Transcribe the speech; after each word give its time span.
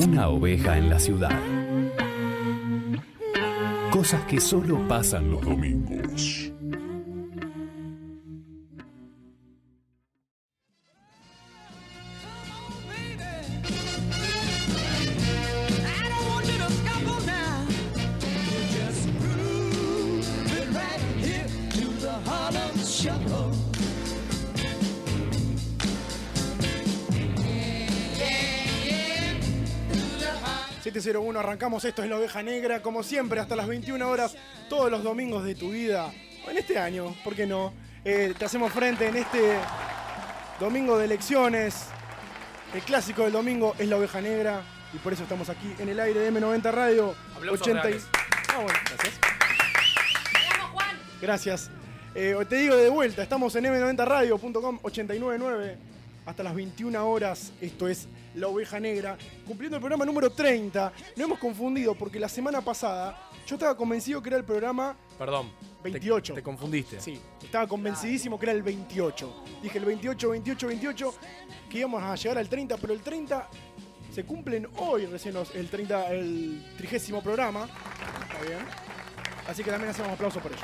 Una 0.00 0.28
oveja 0.28 0.78
en 0.78 0.88
la 0.88 0.98
ciudad. 0.98 1.38
Cosas 3.90 4.22
que 4.24 4.40
solo 4.40 4.88
pasan 4.88 5.30
los 5.30 5.42
domingos. 5.42 6.52
Arrancamos 31.52 31.84
esto 31.84 32.02
es 32.02 32.08
la 32.08 32.16
oveja 32.16 32.42
negra, 32.42 32.80
como 32.80 33.02
siempre, 33.02 33.38
hasta 33.38 33.54
las 33.54 33.66
21 33.66 34.08
horas, 34.08 34.34
todos 34.70 34.90
los 34.90 35.02
domingos 35.02 35.44
de 35.44 35.54
tu 35.54 35.70
vida. 35.70 36.10
O 36.46 36.50
en 36.50 36.56
este 36.56 36.78
año, 36.78 37.14
¿por 37.22 37.34
qué 37.34 37.46
no? 37.46 37.74
Eh, 38.06 38.32
te 38.38 38.46
hacemos 38.46 38.72
frente 38.72 39.06
en 39.06 39.18
este 39.18 39.58
domingo 40.58 40.96
de 40.96 41.04
elecciones. 41.04 41.88
El 42.72 42.80
clásico 42.80 43.24
del 43.24 43.32
domingo 43.32 43.74
es 43.78 43.86
la 43.86 43.98
oveja 43.98 44.22
negra. 44.22 44.62
Y 44.94 44.96
por 44.96 45.12
eso 45.12 45.24
estamos 45.24 45.50
aquí 45.50 45.74
en 45.78 45.90
el 45.90 46.00
aire 46.00 46.20
de 46.20 46.32
M90 46.32 46.72
Radio. 46.72 47.14
Aplausos 47.36 47.68
80 47.68 47.90
y-. 47.90 47.94
Ah, 48.48 48.56
bueno, 48.56 48.78
gracias. 48.88 49.14
Gracias. 51.20 51.70
Eh, 52.14 52.34
te 52.48 52.56
digo 52.56 52.76
de 52.76 52.88
vuelta, 52.88 53.22
estamos 53.22 53.54
en 53.56 53.66
m90radio.com 53.66 54.78
899 54.82 55.91
hasta 56.26 56.42
las 56.42 56.54
21 56.54 57.06
horas. 57.08 57.52
Esto 57.60 57.88
es 57.88 58.08
La 58.34 58.48
Oveja 58.48 58.78
Negra, 58.80 59.16
cumpliendo 59.46 59.76
el 59.76 59.80
programa 59.80 60.04
número 60.04 60.30
30. 60.30 60.92
No 61.16 61.24
hemos 61.24 61.38
confundido 61.38 61.94
porque 61.94 62.18
la 62.18 62.28
semana 62.28 62.60
pasada 62.60 63.30
yo 63.46 63.56
estaba 63.56 63.76
convencido 63.76 64.22
que 64.22 64.28
era 64.28 64.38
el 64.38 64.44
programa 64.44 64.96
Perdón. 65.18 65.50
28. 65.82 66.34
Te, 66.34 66.40
te 66.40 66.44
confundiste. 66.44 67.00
Sí, 67.00 67.20
estaba 67.42 67.66
convencidísimo 67.66 68.38
que 68.38 68.46
era 68.46 68.52
el 68.52 68.62
28. 68.62 69.44
Dije 69.62 69.78
el 69.78 69.84
28, 69.84 70.30
28, 70.30 70.66
28, 70.66 71.14
que 71.68 71.78
íbamos 71.78 72.02
a 72.02 72.14
llegar 72.14 72.38
al 72.38 72.48
30, 72.48 72.76
pero 72.76 72.92
el 72.92 73.00
30 73.00 73.48
se 74.12 74.24
cumplen 74.24 74.68
hoy 74.76 75.06
recién 75.06 75.34
el 75.54 75.68
30, 75.68 76.10
el 76.12 76.74
trigésimo 76.76 77.22
programa. 77.22 77.64
Está 77.64 78.42
bien. 78.46 78.60
Así 79.48 79.64
que 79.64 79.70
también 79.70 79.90
hacemos 79.90 80.12
aplauso 80.12 80.38
por 80.38 80.52
ello. 80.52 80.62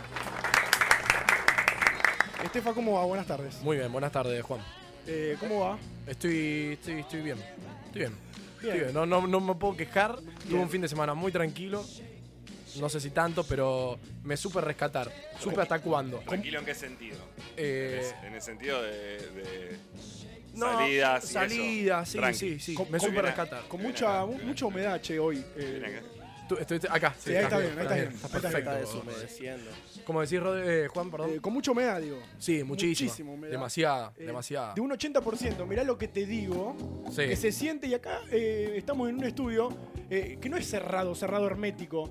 Estefa, 2.44 2.72
¿cómo 2.72 2.92
va? 2.92 3.04
Buenas 3.04 3.26
tardes. 3.26 3.60
Muy 3.62 3.76
bien, 3.76 3.90
buenas 3.90 4.12
tardes, 4.12 4.40
Juan. 4.44 4.60
Eh, 5.08 5.36
¿Cómo 5.40 5.60
va? 5.60 5.78
Estoy, 6.06 6.70
estoy, 6.74 7.00
estoy 7.00 7.22
bien. 7.22 7.38
Estoy 7.86 8.00
bien. 8.02 8.12
Bien. 8.12 8.12
Estoy 8.62 8.80
bien. 8.80 8.92
No, 8.94 9.06
no, 9.06 9.26
no 9.26 9.40
me 9.40 9.54
puedo 9.54 9.76
quejar. 9.76 10.18
Tuve 10.48 10.58
un 10.60 10.68
fin 10.68 10.82
de 10.82 10.88
semana 10.88 11.14
muy 11.14 11.32
tranquilo. 11.32 11.84
No 12.78 12.88
sé 12.88 13.00
si 13.00 13.10
tanto, 13.10 13.44
pero 13.44 13.98
me 14.22 14.36
supe 14.36 14.60
rescatar. 14.60 15.10
Supe 15.40 15.60
hasta 15.62 15.80
cuándo. 15.80 16.18
¿Tranquilo 16.18 16.58
en 16.60 16.64
qué 16.66 16.74
sentido? 16.74 17.16
Eh, 17.56 18.12
En 18.22 18.34
el 18.34 18.42
sentido 18.42 18.82
de, 18.82 18.90
de 19.30 19.78
no, 20.54 20.66
salidas 20.76 21.24
y 21.24 21.32
Salidas, 21.32 22.02
eso. 22.08 22.12
sí, 22.12 22.18
Tranqui. 22.18 22.38
sí, 22.38 22.60
sí. 22.60 22.74
Con- 22.74 22.90
me 22.90 23.00
supe 23.00 23.22
rescatar. 23.22 23.66
Con 23.66 23.82
mucha, 23.82 24.24
mucha 24.26 24.66
humedad, 24.66 25.00
che, 25.00 25.18
hoy. 25.18 25.42
Eh, 25.56 25.80
Ven 25.82 25.84
acá. 25.96 26.02
Tú- 26.48 26.56
estoy- 26.56 26.80
acá. 26.90 27.14
Sí, 27.18 27.34
ahí 27.34 27.44
está 27.44 27.58
bien, 27.58 27.72
ahí 27.78 27.82
está 27.82 27.94
bien. 27.94 28.08
Está 28.08 28.26
Ahí 28.26 28.34
está 28.36 28.40
perfecto. 28.40 29.02
¿Cómo 30.04 30.20
decís, 30.22 30.40
Rod- 30.40 30.62
eh, 30.64 30.88
Juan, 30.88 31.10
perdón? 31.10 31.30
eh, 31.34 31.40
con 31.40 31.52
mucha 31.52 31.70
humedad, 31.70 32.00
digo. 32.00 32.18
sí, 32.38 32.64
muchísimo. 32.64 33.08
muchísima 33.10 33.32
humedad. 33.32 33.52
Demasiada, 33.52 34.12
Eh, 34.16 34.24
demasiada. 34.24 34.74
De 34.74 34.80
un 34.80 34.90
80%, 34.90 35.66
mirá 35.66 35.84
lo 35.84 35.98
que 35.98 36.08
te 36.08 36.24
digo. 36.24 36.74
Sí. 37.10 37.26
Que 37.28 37.36
se 37.36 37.52
siente, 37.52 37.86
y 37.86 37.94
acá 37.94 38.20
eh, 38.30 38.74
estamos 38.76 39.08
en 39.10 39.16
un 39.16 39.24
estudio 39.24 39.68
eh, 40.10 40.38
que 40.40 40.48
no 40.48 40.56
es 40.56 40.66
cerrado, 40.66 41.14
cerrado 41.14 41.46
hermético, 41.46 42.08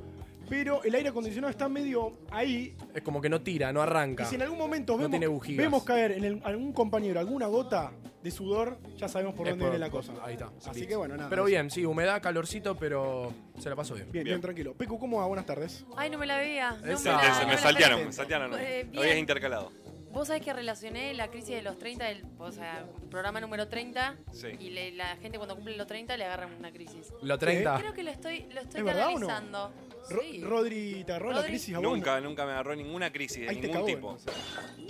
pero 0.49 0.83
el 0.83 0.93
aire 0.95 1.09
acondicionado 1.09 1.51
está 1.51 1.67
medio 1.69 2.17
ahí. 2.31 2.75
Es 2.93 3.01
como 3.01 3.21
que 3.21 3.29
no 3.29 3.41
tira, 3.41 3.71
no 3.73 3.81
arranca. 3.81 4.23
Y 4.23 4.25
si 4.27 4.35
en 4.35 4.41
algún 4.43 4.57
momento 4.57 4.93
No 4.97 5.09
tiene 5.09 5.25
vemos, 5.27 5.39
bujías. 5.39 5.57
vemos 5.57 5.83
caer 5.83 6.11
en 6.13 6.23
el- 6.23 6.41
algún 6.43 6.73
compañero 6.73 7.19
alguna 7.19 7.47
gota 7.47 7.91
de 8.23 8.31
sudor, 8.31 8.77
ya 8.97 9.07
sabemos 9.07 9.35
por 9.35 9.47
Es 9.47 9.51
dónde 9.53 9.65
por- 9.65 9.71
viene 9.71 9.85
la 9.85 9.91
cosa. 9.91 10.13
Ahí 10.23 10.33
está. 10.33 10.51
Así 10.69 10.85
que 10.87 10.95
bueno, 10.95 11.15
nada. 11.15 11.29
Pero 11.29 11.43
eso. 11.43 11.47
bien, 11.49 11.69
sí, 11.71 11.85
humedad, 11.85 12.21
calorcito, 12.21 12.75
pero 12.75 13.31
se 13.59 13.69
la 13.69 13.75
pasó 13.75 13.93
bien. 13.93 14.11
Bien, 14.11 14.23
bien, 14.25 14.41
tranquilo. 14.41 14.73
Pecu, 14.73 14.99
¿cómo 14.99 15.17
va? 15.19 15.25
Buenas 15.27 15.45
tardes. 15.45 15.85
Ay, 15.95 16.09
no 16.09 16.17
me 16.17 16.25
la 16.25 16.37
veía. 16.37 16.71
No 16.71 16.77
me, 16.99 17.03
la, 17.05 17.39
no 17.41 17.47
me 17.47 17.57
saltearon, 17.57 18.05
me 18.05 18.13
saltearon. 18.13 18.53
Eh, 18.59 18.87
bien. 18.89 19.03
Habías 19.03 19.17
intercalado. 19.17 19.71
Vos 20.11 20.29
sabés 20.29 20.41
que 20.41 20.51
relacioné 20.51 21.13
la 21.13 21.27
crisis 21.27 21.49
de 21.49 21.61
los 21.61 21.77
30, 21.77 22.05
del, 22.05 22.25
o 22.39 22.51
sea, 22.51 22.85
programa 23.11 23.39
número 23.39 23.67
30, 23.67 24.15
Sí. 24.31 24.47
y 24.59 24.71
le- 24.71 24.91
la 24.93 25.15
gente 25.17 25.37
cuando 25.37 25.55
cumple 25.55 25.77
los 25.77 25.85
30 25.85 26.17
le 26.17 26.25
agarran 26.25 26.53
una 26.57 26.71
crisis. 26.71 27.13
Lo 27.21 27.37
30. 27.37 27.77
Creo 27.77 27.93
que 27.93 28.03
lo 28.03 28.09
estoy, 28.09 28.47
lo 28.51 28.61
estoy 28.61 28.79
¿Es 28.79 28.85
verdad 28.85 29.09
o 29.13 29.19
no? 29.19 29.69
Ro- 30.09 30.21
Sí. 30.21 30.41
Rodri, 30.43 31.03
¿te 31.05 31.11
agarró 31.11 31.29
la 31.29 31.35
Rodri. 31.37 31.49
crisis 31.49 31.75
a 31.75 31.79
vos? 31.79 31.83
Nunca, 31.91 32.19
nunca 32.21 32.45
me 32.45 32.51
agarró 32.51 32.75
ninguna 32.75 33.11
crisis 33.11 33.41
de 33.41 33.49
Ahí 33.49 33.55
te 33.57 33.67
ningún 33.67 33.73
cagó, 33.73 33.85
tipo. 33.85 34.11
entonces. 34.17 34.33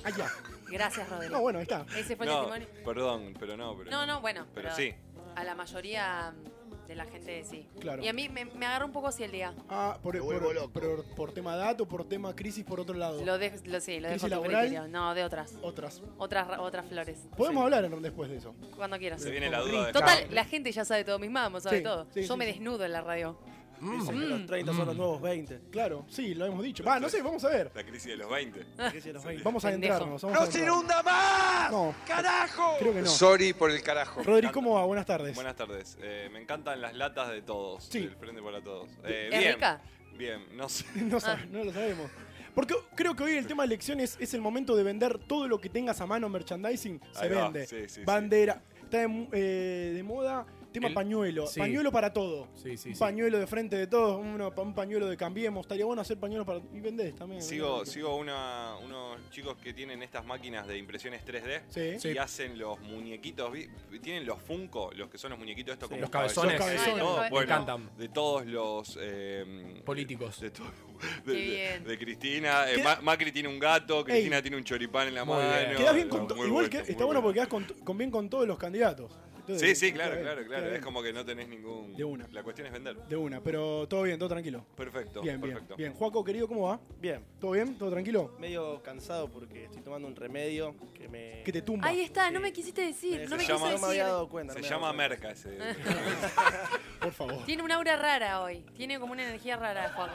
Ah, 0.04 0.10
ya. 0.18 0.32
Gracias, 0.70 1.10
Rodrigo. 1.10 1.34
No, 1.36 1.42
bueno, 1.42 1.60
ahí 1.60 1.64
está. 1.64 1.86
Ese 1.98 2.16
fue 2.16 2.26
el 2.26 2.32
No, 2.32 2.46
testimonio. 2.46 2.68
perdón, 2.86 3.34
pero 3.40 3.58
no. 3.58 3.78
Pero 3.78 3.92
No, 3.92 4.06
no, 4.06 4.22
bueno. 4.22 4.46
Pero 4.54 4.74
sí. 4.76 4.94
A 5.36 5.44
la 5.44 5.56
mayoría 5.56 6.34
de 6.88 6.96
la 6.96 7.06
gente 7.06 7.44
sí. 7.44 7.68
Claro. 7.80 8.02
Y 8.04 8.08
a 8.08 8.14
mí 8.14 8.28
me, 8.30 8.46
me 8.46 8.66
agarró 8.66 8.86
un 8.86 8.92
poco 8.94 9.08
así 9.08 9.24
el 9.24 9.32
día. 9.32 9.54
Ah, 9.70 9.98
por, 10.02 10.16
Me 10.16 10.20
por, 10.22 10.28
vuelvo 10.40 10.54
loco. 10.54 10.72
por- 10.72 11.06
por 11.16 11.32
tema 11.34 11.56
dato, 11.56 11.86
por 11.88 12.08
tema 12.08 12.34
crisis, 12.36 12.64
por 12.64 12.80
otro 12.80 12.96
lado. 12.96 13.24
Lo 13.24 13.38
dejo, 13.38 13.58
lo, 13.66 13.80
sí, 13.82 14.00
lo 14.00 14.08
¿Crisis 14.10 14.24
dejo 14.24 14.26
a 14.26 14.30
tu 14.30 14.30
laboral? 14.30 14.68
criterio. 14.68 14.88
No, 14.88 15.14
de 15.14 15.24
otras. 15.26 15.54
Otras. 15.62 16.02
Otras, 16.18 16.48
ra- 16.48 16.62
otras 16.62 16.86
flores. 16.88 17.20
Podemos 17.36 17.62
Sí. 17.62 17.64
hablar 17.76 17.86
en- 17.86 18.02
después 18.02 18.30
de 18.30 18.38
eso. 18.38 18.56
Cuando 18.76 18.98
quieras. 18.98 19.22
Se 19.22 19.30
viene 19.32 19.50
la 19.50 19.60
duda 19.60 19.88
de 19.88 19.94
Total, 19.94 20.28
la 20.32 20.46
gente 20.46 20.72
ya 20.72 20.86
sabe 20.86 21.04
todo, 21.04 21.20
mis 21.20 21.30
mamás 21.30 21.64
sabe 21.64 21.78
Sí, 21.80 21.84
todo. 21.84 22.08
sí, 22.14 22.22
Yo 22.24 22.34
sí, 22.34 22.38
me 22.40 22.46
sí. 22.46 22.52
desnudo 22.54 22.84
en 22.86 22.92
la 22.94 23.02
radio. 23.02 23.38
Dicen 23.80 24.20
que 24.20 24.26
los 24.26 24.46
30 24.46 24.74
son 24.74 24.86
los 24.88 24.96
nuevos 24.96 25.22
20. 25.22 25.62
Claro, 25.72 26.06
sí, 26.10 26.34
lo 26.34 26.46
hemos 26.46 26.64
dicho. 26.64 26.84
Va, 26.84 27.00
no 27.00 27.10
sé, 27.10 27.22
vamos 27.22 27.44
a 27.44 27.50
ver. 27.50 27.72
la 27.74 27.84
crisis 27.86 28.08
de 28.08 28.18
los 28.18 28.30
20. 28.30 28.66
¿Qué 28.92 29.02
si 29.02 29.12
los 29.14 29.24
20? 29.24 29.44
Vamos 29.44 29.66
a 29.66 29.70
Pendejo. 29.70 29.94
adentrarnos. 29.94 30.22
Vamos 30.22 30.38
a 30.38 30.44
adentrarnos. 30.60 31.06
más! 31.06 31.72
No, 31.72 31.96
¡Carajo! 32.08 32.76
creo 32.80 32.94
que 32.94 33.02
no. 33.02 33.08
Sorry 33.08 33.54
por 33.54 33.72
el 33.72 33.82
carajo. 33.82 34.24
Rodri, 34.24 34.50
¿cómo 34.50 34.76
va? 34.76 34.86
Buenas 34.86 35.06
tardes. 35.06 35.36
Buenas 35.36 35.56
tardes. 35.56 35.98
Eh, 36.02 36.30
me 36.32 36.42
encantan 36.42 36.82
las 36.82 36.96
latas 36.96 37.30
de 37.30 37.42
todos. 37.42 37.84
Sí. 37.86 38.00
Del 38.02 38.16
Frente 38.16 38.42
para 38.42 38.62
Todos. 38.62 38.90
Eh, 39.04 39.30
¿Es 39.32 39.40
bien. 39.40 39.54
rica? 39.54 39.82
Bien, 40.18 40.58
no 40.58 40.68
sé. 40.70 40.86
No, 40.96 41.20
no 41.52 41.64
lo 41.64 41.72
sabemos. 41.74 42.10
Porque 42.56 42.74
creo 42.96 43.16
que 43.16 43.24
hoy 43.24 43.34
el 43.36 43.46
tema 43.46 43.64
de 43.64 43.68
elecciones 43.68 44.18
es 44.20 44.34
el 44.34 44.42
momento 44.42 44.76
de 44.76 44.82
vender 44.82 45.20
todo 45.20 45.48
lo 45.48 45.62
que 45.62 45.70
tengas 45.70 46.02
a 46.02 46.08
mano 46.08 46.28
merchandising. 46.28 47.00
Se 47.12 47.24
Ahí 47.26 47.30
vende. 47.30 47.68
sí, 47.68 47.76
sí, 47.82 47.90
sí. 47.90 48.02
Bandera. 48.04 48.62
Está 48.84 49.00
de, 49.00 49.28
eh, 49.34 49.92
de 49.94 50.04
moda 50.04 50.46
tema 50.80 50.88
El- 50.90 50.94
pañuelo. 50.94 51.48
sí. 51.48 51.60
Pañuelo 51.60 51.92
para 51.92 52.12
todo. 52.14 52.48
Sí, 52.56 52.78
sí, 52.78 52.90
un 52.90 52.96
sí. 52.96 53.00
pañuelo 53.00 53.40
de 53.40 53.48
frente 53.48 53.76
de 53.76 53.88
todos, 53.88 54.20
uno, 54.20 54.54
un 54.56 54.74
pañuelo 54.76 55.08
de 55.08 55.18
cambiemos. 55.18 55.62
Estaría 55.66 55.86
bueno 55.86 56.02
hacer 56.02 56.18
pañuelos 56.20 56.46
para. 56.46 56.60
Y 56.74 56.80
vendés 56.80 57.16
también. 57.16 57.42
Sigo, 57.42 57.78
vendés. 57.78 57.94
sigo 57.94 58.16
una, 58.16 58.76
unos 58.84 59.18
chicos 59.32 59.58
que 59.58 59.74
tienen 59.74 60.02
estas 60.04 60.26
máquinas 60.26 60.68
de 60.68 60.78
impresiones 60.78 61.24
3D 61.26 61.62
Sí. 61.70 61.82
y 61.82 62.00
Sí. 62.00 62.18
hacen 62.18 62.58
los 62.58 62.80
muñequitos. 62.82 63.52
¿vi? 63.52 63.68
Tienen 64.02 64.26
los 64.26 64.42
Funko, 64.42 64.92
los 64.96 65.10
que 65.10 65.18
son 65.18 65.32
los 65.32 65.40
muñequitos 65.40 65.74
estos 65.74 65.90
como 65.90 66.02
Los 66.02 66.10
cabezones. 66.10 66.54
Los 66.60 66.66
cabezones. 66.66 67.30
Bueno, 67.30 67.42
encantan. 67.42 67.90
de 67.98 68.10
todos 68.10 68.46
los 68.46 68.98
eh, 69.02 69.82
Políticos. 69.86 70.40
de, 70.40 70.52
to- 70.52 70.64
de- 71.26 71.34
de- 71.34 71.42
bien. 71.42 71.84
de 71.84 71.98
Cristina. 71.98 72.70
Eh, 72.72 72.84
Macri 73.02 73.32
tiene 73.32 73.50
un 73.50 73.60
gato, 73.60 74.04
Cristina 74.04 74.42
tiene 74.42 74.58
un 74.58 74.64
choripán 74.64 75.08
en 75.08 75.16
la 75.16 75.26
Muy 75.26 75.36
mano. 75.38 75.50
bien. 75.68 75.78
Quedás 75.78 75.96
bien 75.96 76.08
No, 76.08 76.28
con 76.28 76.38
Igual 76.38 76.50
bueno, 76.52 76.70
que 76.70 76.92
está 76.92 77.06
bueno 77.06 77.22
porque 77.22 77.36
quedás 77.36 77.48
con, 77.48 77.64
con 77.84 77.98
bien 77.98 78.12
con 78.12 78.30
todos 78.30 78.48
los 78.48 78.58
candidatos. 78.58 79.12
Entonces, 79.48 79.80
Sí, 79.80 79.88
sí, 79.88 79.94
claro, 79.94 80.12
bien, 80.12 80.24
claro, 80.24 80.46
claro. 80.46 80.64
bien. 80.64 80.76
Es 80.76 80.82
como 80.82 81.02
que 81.02 81.14
no 81.14 81.24
tenés 81.26 81.48
ningún. 81.48 81.96
De 81.96 82.04
una. 82.04 82.28
La 82.34 82.44
cuestión 82.44 82.68
es 82.68 82.74
vender. 82.74 82.98
De 82.98 83.16
una, 83.16 83.42
pero 83.42 83.88
todo 83.88 84.04
bien, 84.04 84.20
todo 84.20 84.28
tranquilo. 84.28 84.66
Perfecto. 84.76 85.22
Bien, 85.22 85.40
bien, 85.40 85.54
perfecto. 85.54 85.76
bien. 85.78 85.94
Juaco, 85.94 86.22
querido, 86.24 86.48
¿cómo 86.50 86.64
va? 86.68 86.80
Bien, 87.00 87.24
¿Todo 87.40 87.52
bien? 87.52 87.78
¿Todo 87.78 87.90
tranquilo? 87.92 88.36
medio 88.40 88.84
cansado 88.84 89.30
porque 89.32 89.64
estoy 89.66 89.82
tomando 89.82 90.08
un 90.08 90.16
remedio 90.18 90.76
que 90.94 91.08
me. 91.08 91.44
Que 91.46 91.52
te 91.54 91.62
tumba. 91.62 91.88
Ahí 91.88 92.02
está, 92.02 92.30
no 92.30 92.40
me 92.42 92.52
quisiste 92.52 92.82
decir. 92.82 93.22
No 93.30 93.38
me 93.38 93.44
quiso 93.44 93.54
llama- 93.58 93.72
no 93.72 93.78
me 93.80 93.86
había 93.88 94.04
decir. 94.04 94.04
dado 94.14 94.28
cuenta. 94.30 94.54
Se 94.54 94.62
llama. 94.62 94.92
Merca 94.92 95.32
ese. 95.32 95.58
Por 97.02 97.14
favor. 97.14 97.46
Tiene 97.46 97.64
un 97.64 97.72
aura 97.72 97.96
rara 97.96 98.42
hoy. 98.42 98.66
Tiene 98.76 99.00
como 99.00 99.14
una 99.14 99.24
energía 99.24 99.56
rara, 99.56 99.94
Juaco. 99.96 100.14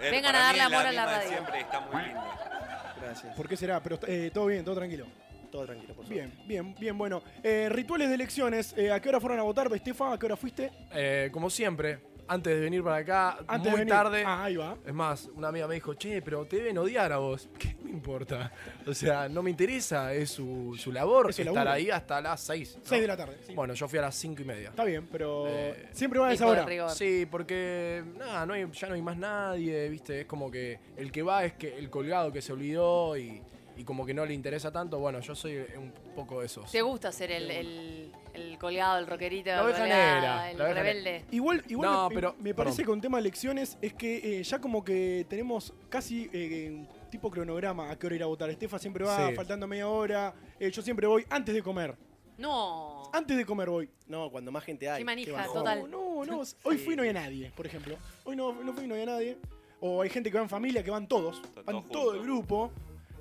Vengan 0.00 0.34
a 0.34 0.38
darle 0.38 0.62
amor 0.62 0.86
a 0.86 0.92
la 0.92 1.06
radio. 1.06 1.28
Siempre 1.28 1.60
está 1.60 1.80
muy 1.80 2.02
linda. 2.02 2.94
Gracias. 3.00 3.36
¿Por 3.36 3.48
qué 3.48 3.56
será? 3.56 3.82
Pero 3.82 3.98
eh, 4.06 4.30
todo 4.32 4.46
bien, 4.46 4.64
todo 4.64 4.74
tranquilo. 4.74 5.06
Todo 5.50 5.64
tranquilo, 5.66 5.94
por 5.94 6.04
favor. 6.04 6.14
Bien, 6.16 6.32
bien, 6.46 6.74
bien, 6.78 6.96
bueno. 6.98 7.22
Eh, 7.42 7.68
rituales 7.70 8.08
de 8.08 8.14
elecciones. 8.14 8.72
eh, 8.76 8.92
¿A 8.92 9.00
qué 9.00 9.08
hora 9.08 9.20
fueron 9.20 9.38
a 9.40 9.42
votar, 9.42 9.70
Estefa? 9.74 10.12
¿A 10.12 10.18
qué 10.18 10.26
hora 10.26 10.36
fuiste? 10.36 10.70
Eh, 10.92 11.28
como 11.32 11.50
siempre, 11.50 11.98
antes 12.28 12.54
de 12.54 12.60
venir 12.60 12.84
para 12.84 12.96
acá, 12.98 13.38
Antes 13.48 13.64
de 13.64 13.70
muy 13.70 13.78
venir. 13.80 13.92
tarde. 13.92 14.22
Ah, 14.24 14.44
ahí 14.44 14.54
va. 14.54 14.76
Es 14.86 14.94
más, 14.94 15.28
una 15.34 15.48
amiga 15.48 15.66
me 15.66 15.74
dijo, 15.74 15.94
che, 15.94 16.22
pero 16.22 16.44
te 16.46 16.56
deben 16.58 16.78
odiar 16.78 17.10
a 17.12 17.16
vos. 17.18 17.48
¿Qué 17.58 17.74
me 17.82 17.90
importa? 17.90 18.52
O 18.86 18.94
sea, 18.94 19.28
no 19.28 19.42
me 19.42 19.50
interesa, 19.50 20.14
es 20.14 20.30
su, 20.30 20.76
su 20.78 20.92
labor 20.92 21.30
Es 21.30 21.36
su 21.36 21.42
estar 21.42 21.52
laburo. 21.54 21.72
ahí 21.72 21.90
hasta 21.90 22.20
las 22.20 22.40
6. 22.42 22.78
6 22.84 23.00
de 23.02 23.06
la 23.08 23.16
tarde. 23.16 23.38
sí. 23.44 23.52
Bueno, 23.52 23.74
yo 23.74 23.88
fui 23.88 23.98
a 23.98 24.02
las 24.02 24.14
5 24.14 24.42
y 24.42 24.44
media. 24.44 24.68
Está 24.68 24.84
bien, 24.84 25.08
pero 25.10 25.46
Eh, 25.48 25.88
siempre 25.90 26.20
va 26.20 26.28
a 26.28 26.32
esa 26.32 26.44
de 26.44 26.50
hora. 26.52 26.64
rigor. 26.64 26.90
Sí, 26.92 27.26
porque 27.28 28.04
nada, 28.16 28.46
no 28.46 28.54
hay- 28.54 28.70
ya 28.70 28.86
no 28.86 28.94
hay 28.94 29.02
más 29.02 29.16
nadie, 29.16 29.88
¿viste? 29.88 30.20
Es 30.20 30.26
como 30.26 30.48
que 30.48 30.78
el 30.96 31.10
que 31.10 31.22
va 31.24 31.44
es 31.44 31.54
que 31.54 31.76
el 31.76 31.90
colgado 31.90 32.30
que 32.32 32.40
se 32.40 32.52
olvidó 32.52 33.16
y, 33.18 33.42
y 33.80 33.84
como 33.84 34.04
que 34.04 34.12
no 34.12 34.26
le 34.26 34.34
interesa 34.34 34.70
tanto. 34.70 34.98
Bueno, 34.98 35.20
yo 35.20 35.34
soy 35.34 35.56
un 35.76 35.90
poco 36.14 36.40
de 36.40 36.46
esos. 36.46 36.70
¿Te 36.70 36.82
gusta 36.82 37.10
ser 37.10 37.30
el, 37.32 37.50
el, 37.50 38.12
el 38.34 38.58
colgado, 38.58 38.98
el 38.98 39.06
rockerito, 39.06 39.48
La 39.50 39.64
oveja 39.64 39.78
colgada, 39.80 40.14
negra, 40.14 40.50
el 40.50 40.58
la 40.58 40.72
rebelde. 40.74 41.24
Igual, 41.30 41.64
igual 41.68 41.90
No, 41.90 42.08
me, 42.10 42.14
pero- 42.14 42.32
me 42.38 42.42
perdón. 42.42 42.56
parece 42.56 42.82
que 42.82 42.86
con 42.86 43.00
tema 43.00 43.16
de 43.16 43.20
elecciones 43.22 43.78
es 43.80 43.94
que 43.94 44.40
eh, 44.40 44.42
ya 44.42 44.60
como 44.60 44.84
que 44.84 45.24
tenemos 45.30 45.72
casi 45.88 46.28
eh, 46.32 46.68
un 46.70 47.10
tipo 47.10 47.30
cronograma 47.30 47.90
a 47.90 47.98
qué 47.98 48.06
hora 48.06 48.16
ir 48.16 48.22
a 48.22 48.26
votar. 48.26 48.50
Estefa 48.50 48.78
siempre 48.78 49.04
va 49.04 49.28
Sí. 49.30 49.34
faltando 49.34 49.66
media 49.66 49.88
hora. 49.88 50.34
eh, 50.58 50.70
yo 50.70 50.82
siempre 50.82 51.06
voy 51.06 51.24
antes 51.30 51.54
de 51.54 51.62
comer. 51.62 51.96
No. 52.36 53.10
Antes 53.12 53.36
de 53.36 53.44
comer 53.46 53.68
voy. 53.70 53.88
No, 54.06 54.30
cuando 54.30 54.52
más 54.52 54.62
gente 54.64 54.88
hay. 54.90 54.98
Qué 54.98 55.04
manija, 55.04 55.32
bajón. 55.32 55.54
total. 55.54 55.90
No, 55.90 56.24
no, 56.24 56.42
hoy 56.64 56.78
fui 56.78 56.92
y 56.94 56.96
no 56.96 57.02
había 57.02 57.12
nadie, 57.14 57.50
por 57.56 57.66
ejemplo. 57.66 57.96
Hoy 58.24 58.36
no, 58.36 58.52
no 58.62 58.72
fui 58.72 58.84
y 58.84 58.86
no 58.86 58.94
había 58.94 59.06
nadie. 59.06 59.38
O 59.80 60.02
hay 60.02 60.10
gente 60.10 60.30
que 60.30 60.36
va 60.36 60.42
en 60.42 60.48
familia, 60.50 60.84
que 60.84 60.90
van 60.90 61.08
todos. 61.08 61.40
Está 61.42 61.62
Van 61.62 61.82
todo 61.88 61.92
todo 61.92 62.14
el 62.14 62.22
grupo. 62.22 62.70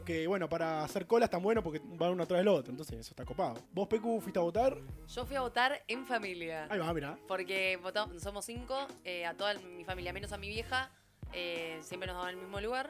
Que 0.10 0.26
bueno, 0.26 0.50
para 0.50 0.84
hacer 0.84 1.06
cola 1.06 1.26
es 1.26 1.30
tan 1.30 1.44
bueno 1.44 1.62
porque 1.62 1.80
van 1.84 2.10
uno 2.14 2.24
atrás 2.24 2.40
del 2.40 2.48
otro. 2.48 2.72
Entonces 2.72 2.98
eso 3.00 3.12
está 3.12 3.26
copado. 3.26 3.62
¿Vos, 3.72 3.88
Pecu, 3.88 4.20
fuiste 4.20 4.40
a 4.40 4.42
votar? 4.42 4.76
Yo 5.08 5.24
fui 5.24 5.36
a 5.36 5.42
votar 5.42 5.84
en 5.88 6.04
familia. 6.04 6.66
Ahí 6.68 6.80
va, 6.80 6.92
mirá. 6.96 7.16
Porque 7.28 7.78
votamos, 7.78 8.20
somos 8.20 8.44
cinco, 8.44 8.88
eh, 9.04 9.28
a 9.28 9.36
toda 9.36 9.54
mi 9.54 9.86
familia, 9.86 10.12
menos 10.12 10.32
a 10.32 10.40
mi 10.40 10.48
vieja, 10.48 10.90
eh, 11.32 11.78
siempre 11.84 12.08
nos 12.08 12.16
daban 12.16 12.32
el 12.32 12.38
mismo 12.38 12.60
lugar 12.60 12.90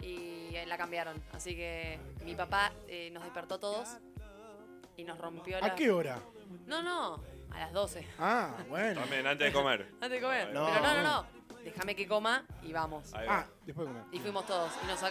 y 0.00 0.52
la 0.64 0.78
cambiaron. 0.78 1.20
Así 1.32 1.56
que 1.56 1.98
mi 2.24 2.36
papá 2.36 2.72
eh, 2.86 3.10
nos 3.10 3.24
despertó 3.24 3.56
a 3.56 3.58
todos 3.58 3.88
y 4.96 5.02
nos 5.02 5.18
rompió 5.18 5.58
la... 5.58 5.66
¿A 5.66 5.74
qué 5.74 5.90
hora? 5.90 6.20
No, 6.68 6.84
no, 6.84 7.20
a 7.50 7.58
las 7.58 7.72
12, 7.72 8.06
Ah, 8.16 8.54
bueno. 8.68 9.00
También, 9.00 9.26
antes 9.26 9.44
de 9.48 9.52
comer. 9.52 9.88
antes 9.94 10.10
de 10.12 10.20
comer. 10.20 10.54
No. 10.54 10.68
Pero 10.68 10.82
no, 10.82 10.94
no, 10.94 11.02
no, 11.02 11.26
déjame 11.64 11.96
que 11.96 12.06
coma 12.06 12.46
y 12.62 12.72
vamos. 12.72 13.12
Ahí 13.12 13.26
va. 13.26 13.40
Ah, 13.40 13.46
después 13.66 13.88
de 13.88 13.92
comer. 13.92 14.06
Y 14.12 14.20
fuimos 14.20 14.46
todos 14.46 14.70
y 14.84 14.86
nos, 14.86 15.02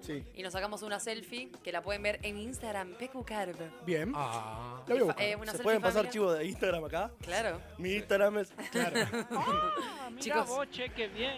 sí. 0.00 0.24
Y 0.34 0.42
nos 0.42 0.52
sacamos 0.52 0.82
una 0.82 0.98
selfie 1.00 1.50
que 1.62 1.72
la 1.72 1.82
pueden 1.82 2.02
ver 2.02 2.18
en 2.22 2.38
Instagram, 2.38 2.94
PecuCarb. 2.94 3.56
Bien. 3.84 4.12
Ah. 4.14 4.82
La 4.86 4.94
voy 4.94 5.02
a 5.02 5.04
buscar. 5.06 5.22
Eh, 5.24 5.36
una 5.36 5.44
¿Se 5.46 5.50
selfie 5.52 5.62
pueden 5.64 5.80
pasar 5.82 5.92
familiar. 6.04 6.12
chivos 6.12 6.38
de 6.38 6.44
Instagram 6.46 6.84
acá? 6.84 7.10
Claro. 7.20 7.60
Mi 7.78 7.92
Instagram 7.94 8.38
es. 8.38 8.52
Claro. 8.70 8.94
Chicos, 10.18 10.48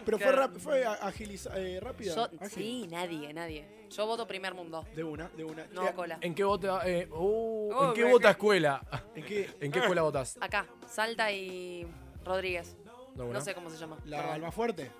Pero 0.04 0.18
fue, 0.18 0.26
Claro. 0.26 0.36
rap- 0.36 0.58
fue 0.58 0.84
a- 0.84 1.00
agiliza- 1.08 1.52
eh, 1.56 1.80
rápida. 1.80 2.14
yo, 2.14 2.24
ágil. 2.40 2.48
sí, 2.50 2.86
nadie, 2.90 3.32
nadie. 3.32 3.86
Yo 3.90 4.06
voto 4.06 4.26
primer 4.26 4.52
mundo, 4.54 4.84
De 4.94 5.02
una, 5.04 5.28
de 5.30 5.44
una. 5.44 5.66
no 5.72 5.86
Eh, 5.88 5.92
cola. 5.94 6.18
¿En 6.20 6.34
qué 6.34 6.44
vota? 6.44 6.80
eh, 6.88 7.08
uh, 7.10 7.72
Oh, 7.72 7.88
¿En 7.88 7.94
qué 7.94 8.04
me- 8.04 8.10
vota 8.12 8.30
escuela? 8.30 8.82
¿En 9.14 9.24
qué? 9.24 9.48
¿En 9.60 9.70
qué 9.72 9.78
escuela 9.78 10.02
votas? 10.02 10.36
Acá, 10.40 10.66
Salta 10.88 11.30
y 11.32 11.86
Rodríguez. 12.24 12.76
No 13.14 13.40
sé 13.40 13.54
cómo 13.54 13.70
se 13.70 13.78
llama. 13.78 13.96
¿La 14.04 14.18
perdón. 14.18 14.34
Alma 14.34 14.52
Fuerte? 14.52 14.90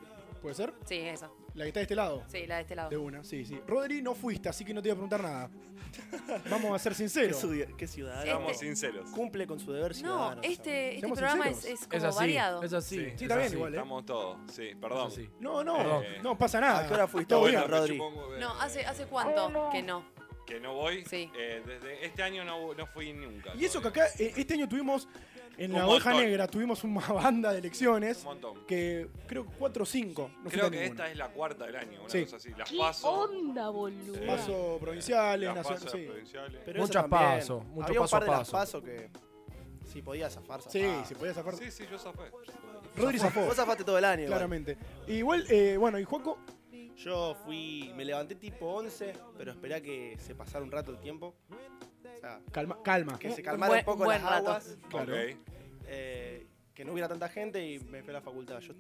¿Puede 0.41 0.55
ser? 0.55 0.73
Sí, 0.87 0.97
esa. 1.01 1.31
¿La 1.57 1.65
que 1.65 1.69
está 1.69 1.81
de 1.81 1.85
este 1.85 1.95
lado? 1.97 2.23
Sí, 2.29 2.47
la 2.47 2.57
de 2.57 2.63
este 2.63 2.75
lado. 2.77 2.91
De 2.91 2.97
una, 2.97 3.25
sí, 3.25 3.45
sí. 3.45 3.59
Rodri, 3.67 4.03
no 4.03 4.15
fuiste, 4.15 4.49
así 4.49 4.65
que 4.65 4.73
no 4.75 4.83
te 4.83 4.89
voy 4.89 4.93
a 4.93 4.95
preguntar 4.95 5.23
nada. 5.23 5.51
Vamos 6.51 6.73
a 6.75 6.79
ser 6.79 6.93
¿Qué, 6.93 6.99
sinceros. 6.99 7.41
ciudad- 7.41 7.69
qué 7.77 7.87
ciudadano? 7.87 8.23
Seamos 8.25 8.53
Este- 8.53 8.67
sinceros. 8.67 9.11
Cumple 9.11 9.47
con 9.47 9.59
su 9.59 9.73
deber 9.73 9.93
No, 9.93 9.97
ciudadano. 9.99 10.41
este, 10.43 10.89
este 10.89 11.01
Seamos 11.01 11.19
programa 11.19 11.49
es, 11.49 11.57
sinceros. 11.57 11.81
es 11.81 11.87
como 11.89 11.97
Es 11.99 12.05
así. 12.05 12.19
variado. 12.19 12.63
Es 12.63 12.73
así. 12.73 12.97
Sí, 12.97 13.01
Sí, 13.05 13.07
es 13.15 13.23
está 13.23 13.35
bien 13.37 13.47
así. 13.47 13.57
igual, 13.57 13.73
¿eh? 13.75 13.77
Estamos 13.79 14.05
todos. 14.07 14.39
Sí, 14.53 14.71
perdón. 14.81 15.07
Es 15.09 15.13
así. 15.15 15.31
No, 15.41 15.65
no, 15.65 15.77
Perdón. 15.77 16.05
no 16.23 16.39
pasa 16.39 16.61
nada. 16.61 16.79
¿A 16.81 16.87
qué 16.89 16.95
hora 16.95 17.07
fuiste 17.09 17.35
Todo 17.35 17.47
bien. 17.47 17.67
Rodri? 17.67 17.99
No, 17.99 18.61
¿hace, 18.61 18.85
¿hace 18.85 19.07
cuánto 19.07 19.71
que 19.73 19.83
no? 19.83 20.05
Que 20.47 20.61
no 20.61 20.75
voy. 20.75 21.05
Sí. 21.07 21.31
Eh, 21.37 21.63
desde 21.67 22.05
este 22.07 22.23
año 22.23 22.45
no, 22.45 22.73
no 22.75 22.87
fui 22.87 23.13
nunca. 23.13 23.53
Y 23.57 23.65
eso 23.65 23.81
que 23.81 23.89
todavía. 23.91 24.05
acá, 24.05 24.23
eh, 24.23 24.33
este 24.37 24.55
año 24.55 24.69
tuvimos, 24.69 25.09
en 25.59 25.73
Un 25.73 25.79
la 25.79 25.87
oveja 25.87 26.11
montón. 26.11 26.25
negra, 26.27 26.47
tuvimos 26.49 26.85
una 26.85 27.01
banda 27.13 27.53
de 27.53 27.59
elecciones. 27.59 28.19
Un 28.19 28.25
montón. 28.25 28.67
Que 28.67 29.09
creo 29.27 29.47
cuatro 29.59 29.83
o 29.85 29.87
cinco. 29.87 30.31
No 30.43 30.51
Creo 30.51 30.71
que 30.71 30.85
esta 30.85 31.11
es 31.11 31.17
la 31.17 31.29
cuarta 31.29 31.65
del 31.67 31.77
año, 31.77 32.01
una 32.01 32.11
Sí. 32.11 32.25
cosa 32.25 32.37
así. 32.37 32.51
Las 32.57 32.73
paso. 32.73 33.11
onda, 33.11 33.69
boludo? 33.71 34.15
eh, 34.17 34.27
Paso 34.27 34.79
provinciales, 34.81 35.47
las 35.49 35.57
nacionales. 35.57 35.93
Sí. 35.93 36.07
provinciales. 36.07 36.61
Pero 36.65 36.81
Muchas 36.81 37.03
también. 37.09 37.23
paso, 37.39 37.61
mucho 37.61 37.87
Había 37.87 38.01
un 38.01 38.05
paso 38.09 38.27
paso. 38.27 38.53
paso 38.53 38.83
que. 38.83 39.11
Si 39.93 40.03
podías 40.03 40.35
zafar, 40.35 40.61
Sí, 40.63 40.81
zafaba. 40.83 41.05
si 41.07 41.15
podías 41.15 41.37
zafar. 41.37 41.55
Sí, 41.57 41.71
sí, 41.71 41.85
yo 41.91 41.99
zafé. 41.99 42.31
Rodri 42.97 43.19
zafó, 43.19 43.43
Vos 43.47 43.57
zafaste 43.57 43.85
todo 43.85 43.97
el 43.99 44.05
año. 44.05 44.23
igual. 44.25 44.33
claramente. 44.39 44.77
Igual, 45.07 45.47
eh, 45.49 45.77
bueno, 45.79 45.99
y 45.99 46.05
Juaco, 46.05 46.39
Yo 46.97 47.35
fui. 47.45 47.93
Me 47.95 48.05
levanté 48.07 48.35
tipo 48.37 48.67
11, 48.73 49.13
pero 49.37 49.53
esperé 49.53 49.75
a 49.75 49.81
que 49.83 50.17
se 50.19 50.35
pasara 50.35 50.65
un 50.65 50.71
rato 50.73 50.91
el 50.91 50.99
tiempo. 50.99 51.35
Calma, 52.53 52.79
calma. 52.83 53.19
que 53.19 53.31
se 53.31 53.41
Un 53.41 53.45
calmara 53.45 53.75
un 53.79 53.85
poco 53.85 54.05
buen 54.05 54.23
las 54.23 54.31
rato. 54.31 54.49
aguas. 54.51 54.79
Claro. 54.89 55.15
Eh, 55.89 56.47
que 56.75 56.85
no 56.85 56.93
hubiera 56.93 57.09
tanta 57.09 57.29
gente 57.29 57.65
y 57.67 57.79
me 57.81 58.03
fui 58.03 58.11
a 58.11 58.15
la 58.15 58.21
facultad. 58.21 58.59
Yo 58.61 58.75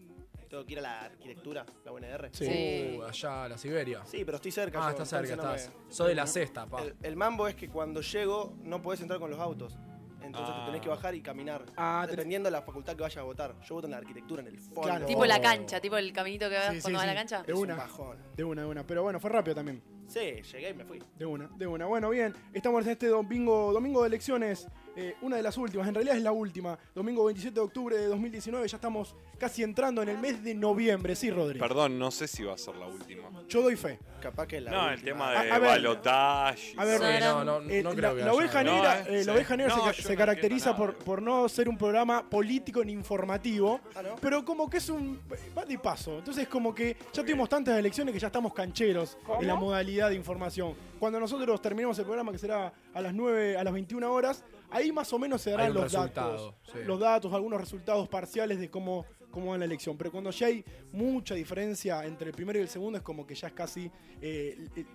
tengo 0.49 0.64
que 0.64 0.73
ir 0.73 0.78
a 0.78 0.82
la 0.82 1.00
arquitectura, 1.06 1.64
la 1.84 1.93
UNR. 1.93 2.28
Sí. 2.32 2.44
Sí. 2.46 2.96
Uh, 2.99 3.02
allá, 3.05 3.49
la 3.49 3.58
Siberia. 3.58 4.05
Sí, 4.05 4.25
pero 4.25 4.37
estoy 4.37 4.50
cerca. 4.52 4.78
Ah, 4.81 4.87
yo, 4.87 5.02
está 5.02 5.05
cerca, 5.06 5.32
estás. 5.34 5.70
no 5.75 5.93
Soy 5.93 6.08
de 6.11 6.14
la 6.14 6.26
sexta, 6.26 6.67
pa. 6.67 6.82
el, 6.82 6.94
el 7.02 7.17
mambo 7.17 7.49
es 7.49 7.55
que 7.55 7.69
cuando 7.69 8.00
llego 8.00 8.55
no 8.62 8.82
podés 8.82 9.00
entrar 9.00 9.19
con 9.20 9.31
los 9.31 9.40
autos. 9.40 9.76
Entonces 10.22 10.52
Ah. 10.55 10.61
te 10.61 10.67
tenés 10.67 10.81
que 10.82 10.88
bajar 10.88 11.14
y 11.14 11.20
caminar. 11.22 11.64
Ah, 11.76 12.05
dependiendo 12.08 12.49
de 12.49 12.50
la 12.50 12.62
facultad 12.62 12.96
que 12.96 13.02
vayas 13.02 13.19
a 13.19 13.22
votar. 13.22 13.55
Yo 13.62 13.75
voto 13.76 13.87
en 13.87 13.93
la 13.93 13.99
arquitectura, 13.99 14.43
en 14.43 14.49
el 14.49 14.58
fondo. 14.58 14.82
Claro. 14.82 15.06
Tipo 15.06 15.20
Oh. 15.20 15.26
la 15.26 15.40
cancha, 15.40 15.81
tipo 15.81 15.96
el 15.96 16.12
caminito 16.12 16.49
que 16.49 16.56
vas 16.56 16.70
Sí, 16.70 16.76
sí, 16.76 16.82
cuando 16.82 16.99
vas 16.99 17.05
a 17.05 17.12
la 17.12 17.14
cancha. 17.14 17.43
De 17.44 17.52
Es 17.52 17.58
un 17.58 17.64
una. 17.64 17.76
bajón. 17.76 18.19
De 18.37 18.44
una, 18.44 18.62
de 18.62 18.69
una. 18.69 18.87
Pero 18.87 19.02
bueno, 19.05 19.20
fue 19.20 19.31
rápido 19.31 19.55
también. 19.55 19.81
Sí, 20.08 20.43
llegué 20.53 20.70
y 20.70 20.75
me 20.75 20.85
fui. 20.85 21.03
De 21.19 21.26
una, 21.26 21.49
de 21.56 21.67
una. 21.67 21.87
Bueno, 21.87 22.11
bien, 22.11 22.35
estamos 22.53 22.85
en 22.85 22.93
este 22.93 23.08
domingo, 23.08 23.73
domingo 23.73 24.03
de 24.03 24.08
elecciones, 24.08 24.69
eh, 24.96 25.14
una 25.22 25.37
de 25.37 25.43
las 25.43 25.56
últimas, 25.58 25.87
en 25.87 25.94
realidad 25.94 26.16
es 26.16 26.22
la 26.22 26.32
última. 26.32 26.78
Domingo 26.94 27.25
27 27.26 27.54
de 27.54 27.60
octubre 27.60 27.96
de 27.96 28.06
2019, 28.06 28.66
ya 28.66 28.76
estamos 28.76 29.14
casi 29.38 29.62
entrando 29.62 30.02
en 30.02 30.08
el 30.08 30.19
mes 30.19 30.43
de 30.43 30.54
noviembre, 30.54 31.14
sí, 31.14 31.31
Rodri. 31.31 31.58
Perdón, 31.58 31.98
no 31.98 32.10
sé 32.10 32.26
si 32.26 32.43
va 32.44 32.54
a 32.54 32.58
ser 32.58 32.76
la 32.76 32.87
última. 32.87 33.28
Yo 33.48 33.62
doy 33.62 33.76
fe. 33.76 33.98
Capaz 34.20 34.46
que 34.46 34.60
la 34.60 34.70
No, 34.70 34.90
el 34.90 35.02
tema 35.02 35.28
A- 35.28 35.31
de 35.44 35.50
a 35.52 35.58
ver. 35.58 35.70
A 35.70 36.84
ver, 36.84 36.98
todo 36.98 37.08
Sí, 37.10 37.16
eso. 37.19 37.44
no, 37.44 37.60
no, 37.60 37.70
Eh, 37.70 37.82
no 37.82 37.90
la, 37.90 37.96
creo 37.96 38.14
que 38.14 38.20
la 38.22 38.26
haya. 38.31 38.32
oveja 38.32 38.64
No, 38.64 38.75
negra, 38.75 39.00
eh, 39.00 39.04
eh, 39.08 39.16
la 39.19 39.22
sí. 39.25 39.31
oveja 39.31 39.56
negra 39.56 39.76
No, 39.76 39.81
se, 39.93 39.96
yo 40.02 40.02
se 40.08 40.12
no 40.14 40.19
caracteriza 40.19 40.70
entiendo 40.70 40.76
por, 40.78 40.93
nada. 40.94 41.04
por 41.04 41.22
no 41.22 41.48
ser 41.48 41.69
un 41.69 41.76
programa 41.78 42.28
político 42.28 42.82
ni 42.84 42.93
informativo, 42.93 43.81
Ah, 43.94 44.02
¿no? 44.02 44.16
pero 44.20 44.44
como 44.44 44.69
que 44.70 44.78
es 44.78 44.88
un 44.88 45.20
va 45.56 45.64
de 45.64 45.78
paso. 45.78 46.19
Entonces 46.19 46.48
como 46.48 46.75
que 46.75 46.96
ya 47.12 47.22
tuvimos 47.22 47.48
tantas 47.48 47.78
elecciones 47.78 48.12
que 48.14 48.19
ya 48.19 48.28
estamos 48.28 48.52
cancheros 48.54 49.19
en 49.40 49.46
la 49.46 49.54
modalidad 49.54 50.08
de 50.08 50.14
información. 50.16 50.75
Cuando 50.98 51.20
nosotros 51.20 51.60
terminemos 51.60 51.98
el 51.98 52.04
programa 52.06 52.32
que 52.32 52.38
será 52.38 52.72
a 52.94 53.00
las 53.00 53.12
9, 53.14 53.56
a 53.58 53.62
las 53.64 53.72
21 53.72 54.10
horas, 54.12 54.43
ahí 54.71 54.93
más 54.93 55.13
o 55.13 55.19
menos 55.19 55.43
se 55.43 55.51
darán 55.51 55.75
los 55.75 55.93
datos, 55.93 56.55
sí. 56.73 56.79
los 56.85 56.99
datos, 57.01 57.33
algunos 57.33 57.61
resultados 57.61 58.09
parciales 58.09 58.59
de 58.59 58.71
cómo 58.71 59.05
cómo 59.31 59.51
va 59.51 59.59
la 59.59 59.67
elección, 59.67 59.99
pero 59.99 60.11
cuando 60.11 60.31
ya 60.31 60.47
hay 60.47 60.65
mucha 60.93 61.35
diferencia 61.35 62.07
entre 62.07 62.29
el 62.29 62.35
primero 62.35 62.59
y 62.59 62.63
el 62.63 62.69
segundo 62.69 62.97
es 62.97 63.05
como 63.05 63.27
que 63.27 63.35
ya 63.35 63.49
es 63.49 63.53
casi 63.53 63.91
eh, 64.23 64.67
eh, 64.75 64.87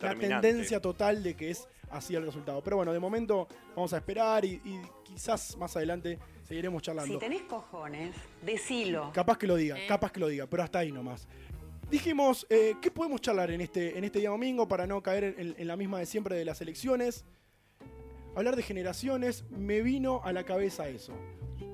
la 0.00 0.14
tendencia 0.16 0.80
total 0.80 1.22
de 1.22 1.34
que 1.36 1.50
es 1.50 1.68
así 1.90 2.16
el 2.16 2.24
resultado. 2.26 2.60
Pero 2.64 2.78
bueno, 2.78 2.92
de 2.92 2.98
momento 2.98 3.46
vamos 3.76 3.92
a 3.92 3.98
esperar 3.98 4.44
y, 4.44 4.60
y 4.64 4.80
quizás 5.04 5.56
más 5.56 5.76
adelante 5.76 6.18
seguiremos 6.42 6.82
charlando. 6.82 7.14
Si 7.14 7.20
tenés 7.20 7.42
cojones, 7.42 8.16
decilo. 8.42 9.12
Capaz 9.14 9.38
que 9.38 9.46
lo 9.46 9.54
diga, 9.54 9.78
Eh. 9.78 9.86
capaz 9.86 10.10
que 10.10 10.18
lo 10.18 10.26
diga, 10.26 10.48
pero 10.48 10.64
hasta 10.64 10.80
ahí 10.80 10.90
nomás. 10.90 11.28
Dijimos, 11.88 12.44
eh, 12.50 12.74
¿qué 12.82 12.90
podemos 12.90 13.20
charlar 13.20 13.52
en 13.52 13.60
este, 13.60 13.96
en 13.96 14.02
este 14.02 14.18
día 14.18 14.30
domingo 14.30 14.66
para 14.66 14.88
no 14.88 15.00
caer 15.00 15.36
en, 15.38 15.54
en 15.56 15.66
la 15.68 15.76
misma 15.76 16.00
de 16.00 16.06
siempre 16.06 16.34
de 16.34 16.44
las 16.44 16.60
elecciones? 16.60 17.24
Hablar 18.36 18.54
de 18.54 18.62
generaciones, 18.62 19.44
me 19.50 19.80
vino 19.82 20.20
a 20.22 20.32
la 20.32 20.44
cabeza 20.44 20.86
eso. 20.88 21.12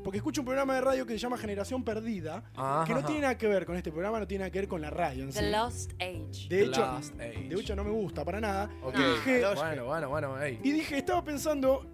Porque 0.04 0.18
escucho 0.18 0.40
un 0.40 0.46
programa 0.46 0.74
de 0.74 0.80
radio 0.80 1.06
que 1.06 1.12
se 1.12 1.18
llama 1.18 1.36
Generación 1.36 1.84
Perdida, 1.84 2.44
Ajá. 2.56 2.84
que 2.86 2.92
no 2.94 3.04
tiene 3.04 3.20
nada 3.22 3.36
que 3.38 3.46
ver 3.46 3.66
con 3.66 3.76
este 3.76 3.90
programa, 3.92 4.18
no 4.20 4.26
tiene 4.26 4.42
nada 4.42 4.50
que 4.50 4.60
ver 4.60 4.68
con 4.68 4.80
la 4.80 4.90
radio 4.90 5.24
en 5.24 5.32
sí. 5.32 5.38
The 5.40 5.50
Lost 5.50 5.92
Age. 6.00 6.48
De 6.48 6.48
The 6.48 6.64
hecho, 6.64 6.84
Age. 6.84 7.12
de 7.48 7.54
hecho, 7.60 7.76
no 7.76 7.84
me 7.84 7.90
gusta 7.90 8.24
para 8.24 8.40
nada. 8.40 8.70
Ok. 8.82 8.94
Y 8.96 9.02
dije, 9.02 9.44
Bueno, 9.56 9.84
bueno, 9.86 10.08
bueno, 10.08 10.40
ey. 10.42 10.58
y 10.62 10.72
dije, 10.72 10.98
estaba 10.98 11.22
pensando, 11.22 11.86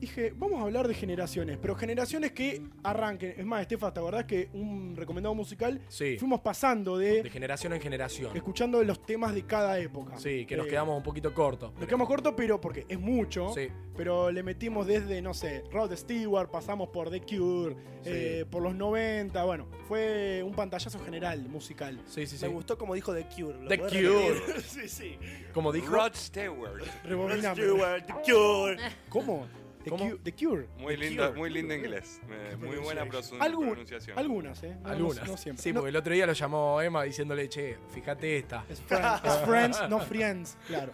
dije, 0.00 0.32
vamos 0.36 0.60
a 0.60 0.64
hablar 0.64 0.88
de 0.88 0.94
generaciones, 0.94 1.58
pero 1.60 1.74
generaciones 1.74 2.32
que 2.32 2.62
arranquen. 2.82 3.34
Es 3.36 3.44
más, 3.46 3.62
Estefa, 3.62 3.92
¿te 3.92 4.00
acordás 4.00 4.24
que 4.24 4.48
un 4.52 4.94
recomendado 4.96 5.34
musical 5.34 5.80
Sí. 5.88 6.16
fuimos 6.18 6.40
pasando 6.40 6.98
de, 6.98 7.22
De 7.22 7.30
generación 7.30 7.72
en 7.72 7.80
generación. 7.80 8.36
escuchando 8.36 8.82
los 8.82 9.04
temas 9.04 9.34
de 9.34 9.44
cada 9.44 9.78
época? 9.78 10.16
Sí, 10.18 10.44
que 10.46 10.56
nos 10.56 10.66
Eh, 10.66 10.70
quedamos 10.70 10.96
un 10.96 11.02
poquito 11.02 11.32
cortos. 11.34 11.72
Nos 11.74 11.86
quedamos 11.86 12.08
cortos, 12.08 12.34
pero 12.36 12.60
porque 12.60 12.84
es 12.88 12.98
mucho. 12.98 13.52
Sí. 13.54 13.68
Pero 13.96 14.30
le 14.30 14.42
metimos 14.42 14.86
desde, 14.86 15.22
no 15.22 15.32
sé, 15.32 15.64
Rod 15.72 15.94
Stewart, 15.96 16.50
pasamos 16.50 16.88
por 16.90 17.10
The 17.10 17.20
Cure, 17.22 17.74
Sí. 18.02 18.10
eh, 18.12 18.44
por 18.50 18.62
los 18.62 18.74
90. 18.74 19.42
Bueno, 19.44 19.66
fue 19.88 20.42
un 20.44 20.52
pantallazo 20.54 20.98
general 21.02 21.48
musical. 21.48 22.00
Sí, 22.06 22.26
sí, 22.26 22.36
sí. 22.36 22.44
Me 22.44 22.52
gustó 22.52 22.76
como 22.76 22.94
dijo 22.94 23.14
The 23.14 23.26
Cure. 23.34 23.58
¿lo 23.62 23.68
The 23.68 23.78
Cure. 23.78 24.60
sí, 24.66 24.88
sí. 24.88 25.18
Como 25.54 25.72
dijo. 25.72 25.94
Rod 25.94 26.12
Stewart. 26.14 26.82
Rebobiname. 27.04 27.54
Stewart, 27.62 28.06
The 28.06 28.12
Cure. 28.32 28.76
¿Cómo? 29.08 29.46
The. 29.90 29.96
Cure, 29.96 30.18
The 30.22 30.32
Cure. 30.32 30.66
Muy 30.78 30.94
The 30.96 31.04
lindo, 31.04 31.26
Cure. 31.28 31.38
muy 31.38 31.50
lindo 31.50 31.74
inglés. 31.74 32.20
Muy 32.58 32.76
buena 32.76 33.02
Algun- 33.04 33.66
pronunciación. 33.70 34.18
Algunas, 34.18 34.62
¿eh? 34.62 34.76
No- 34.82 34.88
Algunas. 34.90 35.28
No, 35.28 35.36
siempre. 35.36 35.62
Sí, 35.62 35.72
No- 35.72 35.80
porque 35.80 35.90
el 35.90 35.96
otro 35.96 36.12
día 36.12 36.26
lo 36.26 36.32
llamó 36.32 36.80
Emma 36.82 37.02
diciéndole, 37.04 37.48
che, 37.48 37.76
fíjate 37.90 38.38
esta. 38.38 38.64
Es, 38.68 38.82
friend- 38.82 39.20
es 39.24 39.36
friends, 39.46 39.88
no 39.88 39.98
friends, 40.06 40.56
claro. 40.66 40.92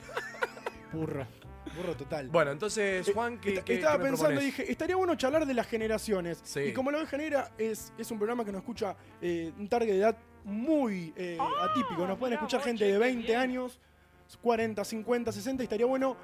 Burro. 0.93 1.27
Burro 1.77 1.97
total. 1.97 2.29
Bueno, 2.29 2.51
entonces, 2.51 3.11
Juan, 3.15 3.39
¿qué, 3.41 3.55
Est- 3.55 3.71
Estaba 3.71 3.97
qué 3.97 4.03
me 4.03 4.09
pensando 4.11 4.41
y 4.43 4.45
dije, 4.45 4.71
estaría 4.71 4.97
bueno 4.97 5.15
charlar 5.15 5.47
de 5.47 5.55
las 5.55 5.67
generaciones. 5.67 6.41
Sí. 6.45 6.61
Y 6.61 6.73
como 6.75 6.91
la 6.91 6.99
oveja 6.99 7.17
negra 7.17 7.51
es, 7.57 7.95
es 7.97 8.11
un 8.11 8.19
programa 8.19 8.45
que 8.45 8.53
nos 8.53 8.61
escucha 8.61 8.95
eh, 9.23 9.53
un 9.59 9.69
target 9.69 9.93
de 9.93 9.99
edad 9.99 10.17
muy 10.45 11.15
eh, 11.17 11.39
atípico. 11.61 12.07
Nos 12.07 12.19
pueden 12.19 12.35
escuchar 12.35 12.61
gente 12.63 12.85
de 12.85 12.99
20 12.99 13.35
años, 13.37 13.81
40, 14.43 14.85
50, 14.85 15.33
60. 15.33 15.63
Y 15.63 15.65
estaría 15.65 15.87
bueno 15.87 16.17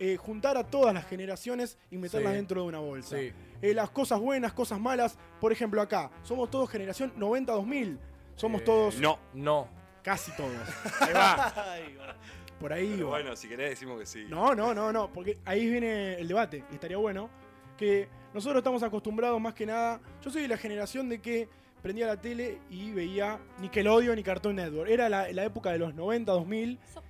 eh, 0.00 0.16
juntar 0.16 0.56
a 0.56 0.64
todas 0.64 0.94
las 0.94 1.06
generaciones 1.06 1.78
y 1.90 1.98
meterlas 1.98 2.32
Sí. 2.32 2.36
dentro 2.36 2.62
de 2.62 2.68
una 2.68 2.78
bolsa. 2.78 3.16
Sí. 3.18 3.32
Eh, 3.62 3.74
las 3.74 3.90
cosas 3.90 4.20
buenas, 4.20 4.52
cosas 4.52 4.78
malas. 4.80 5.18
Por 5.40 5.52
ejemplo, 5.52 5.80
acá, 5.82 6.10
somos 6.22 6.50
todos 6.50 6.70
generación 6.70 7.12
90-2000. 7.16 7.98
Somos 8.36 8.60
Eh, 8.62 8.64
todos, 8.64 8.98
No. 9.00 9.18
No. 9.34 9.68
casi 10.02 10.30
todos. 10.36 10.52
Ahí 11.00 11.94
va, 11.96 12.14
por 12.60 12.72
ahí 12.72 12.92
Pero 12.94 13.06
va. 13.06 13.18
bueno, 13.18 13.36
si 13.36 13.48
querés 13.48 13.70
decimos 13.70 13.98
que 13.98 14.06
sí. 14.06 14.24
No, 14.28 14.54
no, 14.54 14.72
no, 14.74 14.92
no, 14.92 15.12
porque 15.12 15.38
ahí 15.44 15.68
viene 15.68 16.14
el 16.14 16.26
debate 16.28 16.64
y 16.70 16.74
estaría 16.74 16.96
bueno 16.96 17.28
que 17.76 18.08
nosotros 18.34 18.58
estamos 18.60 18.82
acostumbrados 18.82 19.40
más 19.40 19.54
que 19.54 19.64
nada. 19.66 20.00
Yo 20.22 20.30
soy 20.30 20.42
de 20.42 20.48
la 20.48 20.56
generación 20.56 21.08
de 21.08 21.20
que 21.20 21.48
prendía 21.82 22.06
la 22.08 22.20
tele 22.20 22.58
y 22.70 22.90
veía 22.90 23.38
Nickelodeon 23.60 24.18
y 24.18 24.22
Cartoon 24.24 24.56
Network. 24.56 24.90
Era 24.90 25.08
la, 25.08 25.30
la 25.32 25.44
época 25.44 25.70
de 25.70 25.78
los 25.78 25.94
90, 25.94 26.32
2000. 26.32 26.78
So- 26.92 27.00
eh, 27.00 27.02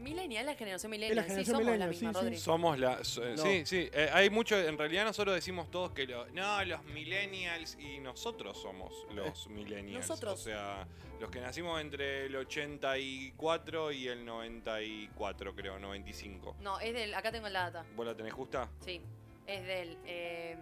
millennial, 0.00 0.46
la 0.46 0.54
generación 0.54 0.90
millennial. 0.90 1.16
la 1.16 1.22
sí, 1.22 1.28
generación 1.28 1.56
somos 1.58 1.78
la 1.78 1.86
misma, 1.86 2.12
sí, 2.12 2.18
sí. 2.18 2.24
Rodri. 2.24 2.36
Somos 2.38 2.78
la. 2.78 3.04
so- 3.04 3.24
No. 3.24 3.36
Sí, 3.42 3.62
sí. 3.66 3.88
eh, 3.92 4.10
hay 4.12 4.30
mucho. 4.30 4.58
En 4.58 4.76
realidad, 4.78 5.04
nosotros 5.04 5.34
decimos 5.34 5.70
todos 5.70 5.92
que. 5.92 6.06
lo- 6.06 6.26
no, 6.30 6.64
los 6.64 6.82
millennials. 6.84 7.76
Y 7.78 7.98
nosotros 8.00 8.60
somos 8.60 8.92
los 9.14 9.48
millennials. 9.50 10.08
Nosotros. 10.08 10.34
O 10.40 10.42
sea, 10.42 10.86
los 11.20 11.30
que 11.30 11.40
nacimos 11.40 11.80
entre 11.80 12.26
el 12.26 12.36
84 12.36 13.92
y 13.92 14.08
el 14.08 14.24
94, 14.24 15.54
creo, 15.54 15.78
95. 15.78 16.56
No, 16.60 16.80
es 16.80 16.92
del. 16.94 17.14
Acá 17.14 17.30
tengo 17.32 17.48
la 17.48 17.70
data. 17.70 17.86
¿Vos 17.96 18.06
la 18.06 18.14
tenés 18.16 18.32
justa? 18.32 18.70
Sí. 18.84 19.00
Es 19.46 19.66
del 19.66 19.98
eh, 20.04 20.56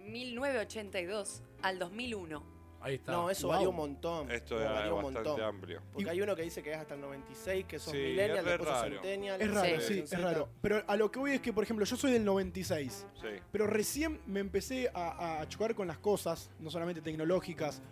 1982 0.00 1.42
al 1.62 1.78
2001. 1.78 2.55
Ahí 2.86 2.94
está. 2.94 3.12
No, 3.12 3.28
eso 3.30 3.48
Wow. 3.48 3.54
varía 3.56 3.68
un 3.68 3.76
montón. 3.76 4.30
Esto 4.30 4.60
es 4.60 4.64
varía 4.70 4.94
un 4.94 5.02
bastante 5.02 5.28
montón. 5.28 5.44
amplio. 5.44 5.82
Porque 5.92 6.08
hay 6.10 6.20
uno 6.20 6.36
que 6.36 6.42
dice 6.42 6.62
que 6.62 6.70
es 6.72 6.78
hasta 6.78 6.94
el 6.94 7.00
96, 7.00 7.64
que 7.66 7.78
sos 7.80 7.92
Sí, 7.92 7.98
millennial, 7.98 8.44
después 8.44 8.68
sos 8.68 8.80
raro. 8.80 8.92
centennial. 8.94 9.42
Es 9.42 9.52
raro, 9.54 9.80
Sí. 9.80 9.98
es 10.04 10.22
raro. 10.22 10.48
Pero 10.62 10.84
a 10.86 10.96
lo 10.96 11.10
que 11.10 11.18
voy 11.18 11.32
es 11.32 11.40
que, 11.40 11.52
por 11.52 11.64
ejemplo, 11.64 11.84
yo 11.84 11.96
soy 11.96 12.12
del 12.12 12.24
96. 12.24 13.06
Sí. 13.20 13.28
Pero 13.50 13.66
recién 13.66 14.20
me 14.26 14.38
empecé 14.40 14.88
a, 14.94 15.40
a 15.40 15.48
chocar 15.48 15.74
con 15.74 15.88
las 15.88 15.98
cosas, 15.98 16.50
no 16.60 16.70
solamente 16.70 17.00
tecnológicas, 17.02 17.82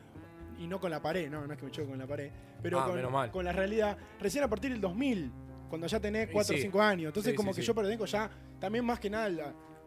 y 0.59 0.69
no 0.69 0.79
con 0.79 0.91
la 0.93 1.03
pared, 1.03 1.29
no, 1.29 1.45
no 1.47 1.53
es 1.53 1.59
que 1.59 1.65
me 1.67 1.73
choque 1.73 1.89
con 1.89 1.99
la 1.99 2.07
pared, 2.07 2.31
pero 2.63 2.79
Ah, 2.79 2.87
menos 2.87 3.03
con, 3.05 3.13
mal. 3.13 3.31
con 3.33 3.45
la 3.45 3.51
realidad, 3.53 3.99
recién 4.21 4.45
a 4.45 4.49
partir 4.49 4.71
del 4.71 4.81
2000, 4.81 5.33
cuando 5.69 5.89
ya 5.89 5.99
tenés 5.99 6.29
Y 6.31 6.33
4 6.33 6.55
o 6.55 6.57
sí. 6.57 6.63
5 6.63 6.81
años. 6.81 7.09
Entonces 7.09 7.33
Sí, 7.33 7.37
como 7.37 7.53
sí, 7.53 7.57
que 7.57 7.63
sí. 7.63 7.67
yo 7.67 7.75
pertenezco 7.75 8.05
ya 8.07 8.31
también 8.61 8.85
más 8.85 9.01
que 9.01 9.11
nada 9.11 9.25
al, 9.25 9.41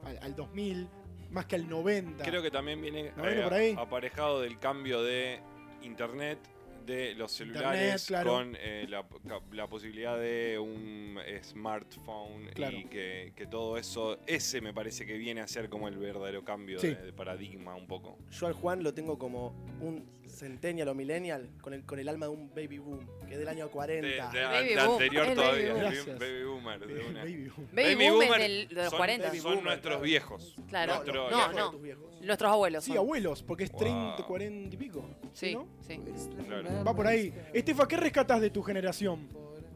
al- 0.04 0.20
al 0.22 0.36
2000, 0.36 0.90
más 1.31 1.46
que 1.46 1.55
al 1.55 1.67
90. 1.69 2.24
Creo 2.24 2.41
que 2.41 2.51
también 2.51 2.81
viene 2.81 3.12
¿No 3.15 3.24
viene 3.24 3.41
eh, 3.41 3.43
por 3.43 3.53
ahí? 3.53 3.75
aparejado 3.77 4.41
del 4.41 4.60
cambio 4.60 5.01
de 5.03 5.39
internet 5.81 6.39
de 6.88 7.13
los 7.13 7.32
celulares 7.32 8.01
Internet, 8.01 8.01
claro. 8.08 8.32
con 8.32 8.58
eh, 8.60 8.88
la, 8.89 9.06
la 9.51 9.67
posibilidad 9.67 10.17
de 10.17 10.58
un 10.58 11.20
smartphone 11.44 12.48
Claro. 12.53 12.77
y 12.77 12.86
que, 12.86 13.34
que 13.36 13.46
todo 13.46 13.77
eso, 13.77 14.20
ese 14.25 14.62
me 14.62 14.74
parece 14.74 15.06
que 15.06 15.17
viene 15.17 15.41
a 15.41 15.48
ser 15.48 15.70
como 15.70 15.88
el 15.88 15.98
verdadero 15.98 16.44
cambio 16.44 16.79
Sí. 16.79 16.88
de, 16.88 16.96
de 16.96 17.13
paradigma 17.13 17.75
un 17.75 17.88
poco. 17.88 18.17
Yo 18.32 18.48
al 18.48 18.53
Juan 18.53 18.84
lo 18.84 18.94
tengo 18.94 19.20
como 19.20 19.53
un 19.82 20.17
centennial 20.27 20.88
o 20.89 20.94
millennial 20.96 21.50
con 21.62 21.74
el, 21.74 21.84
con 21.86 22.00
el 22.00 22.08
alma 22.10 22.25
de 22.27 22.32
un 22.34 22.50
baby 22.53 22.77
boom, 22.79 23.08
que 23.27 23.34
es 23.34 23.39
del 23.39 23.48
año 23.48 23.65
De, 23.65 23.72
40. 23.72 24.08
de- 24.32 24.44
Baby 24.44 24.67
de 24.70 24.75
boom, 24.75 24.91
anterior 24.94 25.27
el 25.27 25.36
todavía, 25.36 25.74
baby 25.74 25.98
boom. 25.98 26.20
baby, 26.20 26.20
baby 26.20 26.44
boomer. 26.44 26.88
De 26.88 27.06
una. 27.06 27.20
Baby 27.22 27.50
boom. 27.56 27.67
Baby, 27.74 27.96
boom 27.96 28.20
boomer 28.20 28.41
del, 28.41 28.67
de 28.67 28.75
los 28.75 28.89
son, 28.89 28.98
40. 28.98 29.27
baby 29.27 29.38
son 29.39 29.46
boomer, 29.51 29.63
nuestros 29.65 29.91
claro. 29.94 30.03
viejos. 30.03 30.56
Claro. 30.67 30.94
Nuestro- 30.96 31.29
No, 31.32 31.53
no. 31.53 31.72
tus 31.72 31.82
viejos. 31.82 32.22
Nuestros 32.22 32.51
abuelos. 32.51 32.84
Sí, 32.84 32.91
son. 32.91 32.98
abuelos, 33.00 33.44
porque 33.44 33.63
es 33.63 33.72
30, 33.72 34.15
Wow. 34.17 34.25
40 34.27 34.75
y 34.75 34.77
pico. 34.77 35.06
Sí, 35.34 35.53
¿no? 35.56 35.67
sí. 35.82 36.00
Claro. 36.46 36.76
Va 36.86 36.96
por 36.96 37.07
ahí. 37.07 37.34
Estefa, 37.53 37.88
¿qué 37.88 37.98
rescatas 37.98 38.41
de 38.41 38.50
tu 38.50 38.62
generación? 38.62 39.27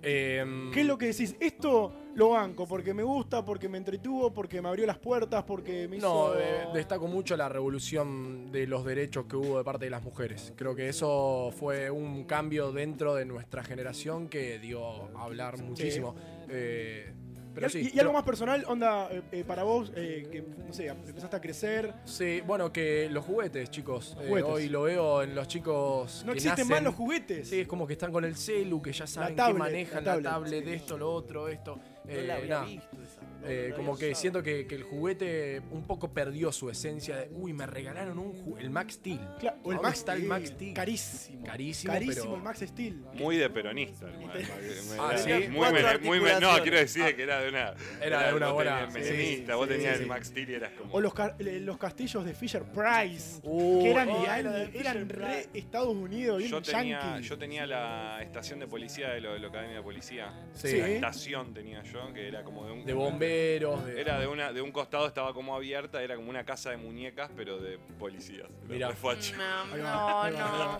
Em, 0.01 0.71
¿Qué 0.71 0.81
es 0.81 0.87
lo 0.87 0.97
que 0.97 1.07
decís? 1.07 1.35
Esto 1.39 1.93
lo 2.15 2.29
banco 2.29 2.67
porque 2.67 2.93
me 2.93 3.03
gusta, 3.03 3.45
porque 3.45 3.69
me 3.69 3.77
entretuvo, 3.77 4.33
porque 4.33 4.61
me 4.61 4.69
abrió 4.69 4.85
las 4.85 4.97
puertas, 4.97 5.43
porque 5.43 5.87
me 5.87 5.97
hizo... 5.97 6.33
No, 6.33 6.39
eh, 6.39 6.67
destaco 6.73 7.07
mucho 7.07 7.37
la 7.37 7.47
revolución 7.49 8.51
de 8.51 8.67
los 8.67 8.83
derechos 8.83 9.25
que 9.25 9.35
hubo 9.35 9.59
de 9.59 9.63
parte 9.63 9.85
de 9.85 9.91
las 9.91 10.03
mujeres. 10.03 10.53
Creo 10.55 10.75
que 10.75 10.89
eso 10.89 11.53
fue 11.57 11.91
un 11.91 12.23
cambio 12.25 12.71
dentro 12.71 13.15
de 13.15 13.25
nuestra 13.25 13.63
generación 13.63 14.27
que 14.27 14.59
dio 14.59 15.07
a 15.17 15.23
hablar 15.23 15.61
muchísimo. 15.61 16.15
Eh, 16.49 17.13
pero 17.53 17.67
y, 17.67 17.69
sí. 17.69 17.89
y- 17.93 17.97
y 17.97 17.99
algo 17.99 18.13
más 18.13 18.23
personal, 18.23 18.63
onda, 18.67 19.07
eh, 19.11 19.21
eh, 19.31 19.43
para 19.43 19.63
vos, 19.63 19.91
eh, 19.95 20.27
que, 20.31 20.41
no 20.41 20.73
sé, 20.73 20.87
empezaste 20.87 21.35
a 21.35 21.41
crecer. 21.41 21.93
Sí, 22.05 22.41
bueno, 22.45 22.71
que 22.71 23.09
los 23.09 23.25
juguetes, 23.25 23.69
chicos. 23.69 24.15
eh, 24.21 24.27
Juguetes. 24.27 24.51
hoy 24.51 24.69
lo 24.69 24.83
veo 24.83 25.23
en 25.23 25.35
los 25.35 25.47
chicos. 25.47 26.23
No 26.25 26.31
que 26.33 26.37
existen 26.39 26.65
nacen- 26.67 26.69
más 26.71 26.83
los 26.83 26.95
juguetes. 26.95 27.49
Sí, 27.49 27.61
es 27.61 27.67
como 27.67 27.85
que 27.87 27.93
están 27.93 28.11
con 28.11 28.25
el 28.25 28.35
celu, 28.35 28.81
que 28.81 28.91
ya 28.93 29.05
saben 29.07 29.35
tablet, 29.35 29.55
que 29.55 29.59
manejan 29.59 30.05
la 30.05 30.15
la 30.17 30.21
tablet, 30.21 30.31
tablet, 30.51 30.63
sí. 30.63 30.69
de 30.69 30.75
esto, 30.75 30.97
lo 30.97 31.11
otro, 31.13 31.47
esto. 31.47 31.79
No 32.03 32.11
Eh, 32.11 32.23
la 32.25 32.35
había 32.35 32.49
nada. 32.49 32.65
visto 32.65 32.97
esa. 33.03 33.21
no 33.21 33.47
Eh, 33.47 33.73
como 33.75 33.97
que 33.97 34.07
usado. 34.09 34.21
siento 34.21 34.43
que, 34.43 34.65
que 34.67 34.75
el 34.75 34.83
juguete 34.83 35.61
un 35.71 35.83
poco 35.85 36.11
perdió 36.13 36.51
su 36.51 36.69
esencia 36.69 37.15
de, 37.17 37.29
uy, 37.31 37.53
me 37.53 37.65
regalaron 37.67 38.17
un 38.19 38.55
el 38.59 38.69
Max 38.71 38.95
Steel. 38.95 39.19
Claro, 39.39 39.57
o 39.63 39.71
el 39.71 39.79
Max 39.79 39.99
está 39.99 40.13
el 40.13 40.19
Steel, 40.19 40.29
Max 40.29 40.47
Steel. 40.49 40.73
Carísimo. 40.73 41.45
Carísimo, 41.45 41.93
Carísimo 41.93 42.23
pero- 42.25 42.35
el 42.37 42.41
Max 42.43 42.59
Steel. 42.59 42.95
Muy 43.13 43.37
de 43.37 43.49
peronista. 43.49 44.07
el 44.07 44.13
ma- 44.19 44.25
ma- 44.27 44.33
me- 44.33 45.13
Ah, 45.13 45.17
¿sí? 45.17 45.29
Muy, 45.49 45.69
muy 46.03 46.19
me- 46.19 46.39
no, 46.39 46.61
quiero 46.61 46.77
decir 46.77 47.15
que 47.15 47.21
era 47.23 47.39
de 47.39 47.49
una. 47.49 47.73
Era 48.01 48.27
de 48.29 48.33
una 48.35 48.45
vos 48.47 48.55
buena- 48.55 48.87
menemista, 48.87 49.55
vos 49.55 49.67
sí, 49.67 49.73
tenías 49.75 49.97
sí. 49.97 50.01
el 50.03 50.09
Max 50.09 50.27
Steel 50.27 50.49
y 50.49 50.53
eras 50.55 50.71
como. 50.77 50.93
O 50.93 51.01
los, 51.01 51.13
ca- 51.13 51.35
los 51.39 51.77
castillos 51.77 52.25
de 52.25 52.33
Fisher 52.33 52.63
Price. 52.63 53.39
Uh, 53.43 53.83
que 53.83 53.91
eran, 53.91 54.09
oh, 54.09 54.17
de 54.19 54.23
era 54.23 54.33
año- 54.33 54.51
de 54.51 54.65
Fisher 54.67 54.81
eran 54.81 55.09
re 55.09 55.47
Estados 55.53 55.87
Unidos, 55.95 56.43
Yo 56.43 56.61
tenía, 56.61 56.99
yankee. 57.01 57.27
yo 57.27 57.37
tenía 57.37 57.65
la 57.67 58.21
estación 58.23 58.59
de 58.59 58.67
policía 58.67 59.09
de, 59.09 59.21
lo- 59.21 59.33
de 59.33 59.39
la 59.39 59.47
Academia 59.47 59.77
de 59.77 59.83
Policía. 59.83 60.33
Sí. 60.53 60.77
La 60.77 60.87
estación 60.87 61.53
tenía 61.53 61.81
yo, 61.83 61.90
que 62.13 62.27
era 62.27 62.43
como 62.43 62.65
de 62.65 62.71
un. 62.71 62.85
de 62.85 62.93
bomberos. 62.93 63.85
De, 63.85 63.99
Era 64.01 64.19
de 64.19 64.27
una, 64.27 64.51
de 64.53 64.61
un 64.61 64.71
costado 64.71 65.07
estaba 65.07 65.33
como 65.33 65.55
abierta, 65.55 66.01
era 66.01 66.15
como 66.15 66.29
una 66.29 66.43
casa 66.45 66.71
de 66.71 66.77
muñecas, 66.77 67.29
pero 67.35 67.59
de 67.59 67.77
policías. 67.99 68.47
de 68.67 68.73
Mirá. 68.75 68.89
refacho. 68.89 69.35
No, 69.37 70.29
no. 70.29 70.79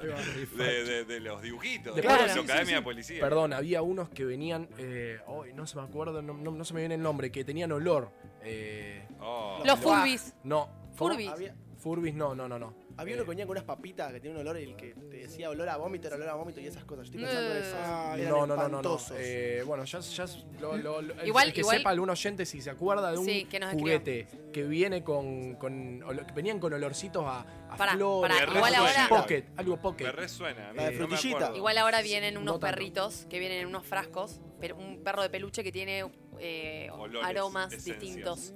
De, 0.57 0.83
de- 0.83 1.05
de 1.05 1.19
los 1.19 1.41
dibujitos. 1.41 1.95
De 1.95 2.01
Claro. 2.01 2.25
la 2.25 2.33
sí, 2.33 2.39
Academia 2.39 2.75
de 2.77 2.81
Policía. 2.81 3.19
Perdón, 3.21 3.53
había 3.53 3.81
unos 3.81 4.09
que 4.09 4.25
venían. 4.25 4.67
Eh, 4.77 5.19
ay, 5.27 5.53
no 5.53 5.65
se 5.67 5.75
me 5.77 5.83
acuerdo, 5.83 6.21
no, 6.21 6.33
no- 6.33 6.51
no 6.51 6.65
se 6.65 6.73
me 6.73 6.81
viene 6.81 6.95
el 6.95 7.01
nombre, 7.01 7.31
que 7.31 7.43
tenían 7.43 7.71
olor. 7.71 8.11
Eh, 8.43 9.05
Oh. 9.23 9.61
Los 9.63 9.79
Furbis. 9.79 10.33
no. 10.43 10.65
¿cómo? 10.65 10.95
Furbis. 10.95 11.29
Había, 11.29 11.55
Furbis, 11.77 12.13
no, 12.15 12.33
no, 12.35 12.47
no, 12.47 12.57
no. 12.57 12.73
Había 12.97 13.13
Eh, 13.13 13.17
uno 13.17 13.23
que 13.25 13.29
venía 13.29 13.45
con 13.45 13.51
unas 13.51 13.63
papitas 13.63 14.11
que 14.13 14.19
tenía 14.19 14.35
un 14.35 14.41
olor 14.41 14.57
el 14.57 14.75
que 14.75 14.93
te 14.93 15.17
decía 15.17 15.49
olor 15.49 15.67
a 15.69 15.77
vómito, 15.77 16.07
era 16.07 16.15
olor 16.17 16.29
a 16.29 16.33
vómito 16.35 16.59
y 16.59 16.67
esas 16.67 16.83
cosas. 16.85 17.09
Yo 17.09 17.19
estoy 17.19 17.23
pensando 17.23 17.51
en 17.55 17.63
eso. 17.63 17.75
Ay, 17.83 18.21
Eran 18.21 18.31
no, 18.33 18.39
no, 18.39 18.47
no, 18.47 18.55
no, 18.55 18.57
no. 18.57 18.65
espantosos. 18.65 19.17
Eh, 19.19 19.63
bueno, 19.65 19.83
ya, 19.85 19.99
ya 19.99 20.25
lo, 20.59 20.77
lo- 20.77 21.01
lo- 21.01 21.13
el- 21.21 21.27
Igual- 21.27 21.47
el 21.47 21.53
que 21.53 21.59
igual- 21.61 21.77
sepa 21.77 21.89
algún 21.91 22.09
oyente 22.09 22.45
si 22.45 22.61
se 22.61 22.69
acuerda 22.69 23.11
de 23.11 23.17
un 23.17 23.25
Sí, 23.25 23.45
que 23.45 23.59
nos 23.59 23.71
juguete 23.73 24.27
que 24.53 24.63
viene 24.63 25.03
con, 25.03 25.55
con 25.55 25.99
que 26.27 26.33
venían 26.33 26.59
con 26.59 26.73
olorcitos 26.73 27.23
a, 27.25 27.45
a 27.69 27.77
Pará, 27.77 27.93
flores, 27.93 28.35
pará, 28.37 28.51
igual 28.57 28.73
resuena. 28.73 29.05
ahora- 29.07 29.21
pocket, 29.21 29.43
algo 29.57 29.77
pocket. 29.77 30.05
Me 30.05 30.11
resuena. 30.11 30.73
La 30.73 30.83
de 30.83 30.91
no 30.91 30.99
me 31.01 31.07
frutillita. 31.07 31.37
acuerdo. 31.37 31.57
Igual 31.57 31.77
ahora 31.77 32.01
vienen 32.01 32.37
unos 32.37 32.45
No 32.55 32.59
tanto. 32.59 32.75
perritos 32.75 33.25
que 33.29 33.39
vienen 33.39 33.59
en 33.61 33.67
unos 33.67 33.85
frascos, 33.85 34.41
pero 34.59 34.75
un 34.75 35.03
perro 35.03 35.21
de 35.21 35.29
peluche 35.29 35.63
que 35.63 35.71
tiene 35.71 36.05
eh, 36.39 36.89
Olores, 36.91 37.27
aromas 37.27 37.71
esencias. 37.71 37.99
distintos. 37.99 38.53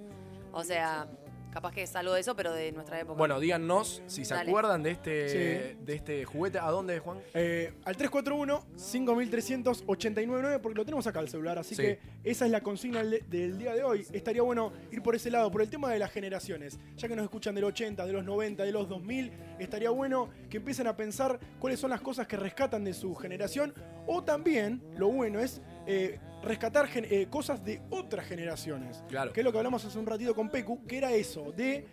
O 0.51 0.63
sea, 0.63 1.07
capaz 1.55 1.71
que 1.71 1.83
es 1.83 1.95
algo 1.95 2.13
de 2.13 2.19
eso, 2.19 2.35
pero 2.35 2.51
de 2.51 2.73
nuestra 2.73 2.99
época. 2.99 3.17
Bueno, 3.17 3.39
díganos 3.39 4.03
si 4.07 4.25
se 4.25 4.33
Dale. 4.33 4.49
acuerdan 4.49 4.83
de 4.83 4.91
este, 4.91 5.29
Sí. 5.29 5.37
de 5.85 5.95
este 5.95 6.25
juguete. 6.25 6.59
¿A 6.59 6.69
dónde, 6.69 6.99
Juan? 6.99 7.19
Eh, 7.33 7.71
al 7.85 7.95
341-5300-899, 7.95 10.59
porque 10.59 10.77
lo 10.77 10.83
tenemos 10.83 11.07
acá 11.07 11.21
el 11.21 11.29
celular, 11.29 11.57
así 11.57 11.73
Sí. 11.75 11.81
que 11.81 11.99
esa 12.25 12.43
es 12.45 12.51
la 12.51 12.59
consigna 12.59 13.01
del, 13.01 13.23
del 13.29 13.57
día 13.57 13.73
de 13.73 13.85
hoy. 13.85 14.05
Estaría 14.11 14.41
bueno 14.41 14.73
ir 14.91 15.01
por 15.01 15.15
ese 15.15 15.31
lado, 15.31 15.49
por 15.49 15.61
el 15.61 15.69
tema 15.69 15.89
de 15.89 15.97
las 15.97 16.11
generaciones. 16.11 16.77
Ya 16.97 17.07
que 17.07 17.15
nos 17.15 17.23
escuchan 17.23 17.55
del 17.55 17.63
80, 17.63 18.05
de 18.05 18.11
los 18.11 18.25
90, 18.25 18.65
de 18.65 18.73
los 18.73 18.89
2000, 18.89 19.31
estaría 19.57 19.91
bueno 19.91 20.27
que 20.49 20.57
empiecen 20.57 20.87
a 20.87 20.97
pensar 20.97 21.39
cuáles 21.59 21.79
son 21.79 21.89
las 21.89 22.01
cosas 22.01 22.27
que 22.27 22.35
rescatan 22.35 22.83
de 22.83 22.93
su 22.93 23.15
generación, 23.15 23.73
o 24.07 24.21
también, 24.25 24.81
lo 24.97 25.07
bueno 25.07 25.39
es 25.39 25.61
eh, 25.87 26.19
rescatar 26.43 26.89
eh, 26.93 27.27
cosas 27.29 27.63
de 27.63 27.81
otras 27.89 28.25
generaciones. 28.27 29.03
Claro. 29.07 29.33
Que 29.33 29.41
es 29.41 29.43
lo 29.43 29.51
que 29.51 29.57
hablamos 29.57 29.83
hace 29.85 29.97
un 29.97 30.05
ratito 30.05 30.33
con 30.35 30.49
Pecu, 30.49 30.85
que 30.85 30.97
era 30.97 31.11
eso, 31.13 31.51
de... 31.51 31.85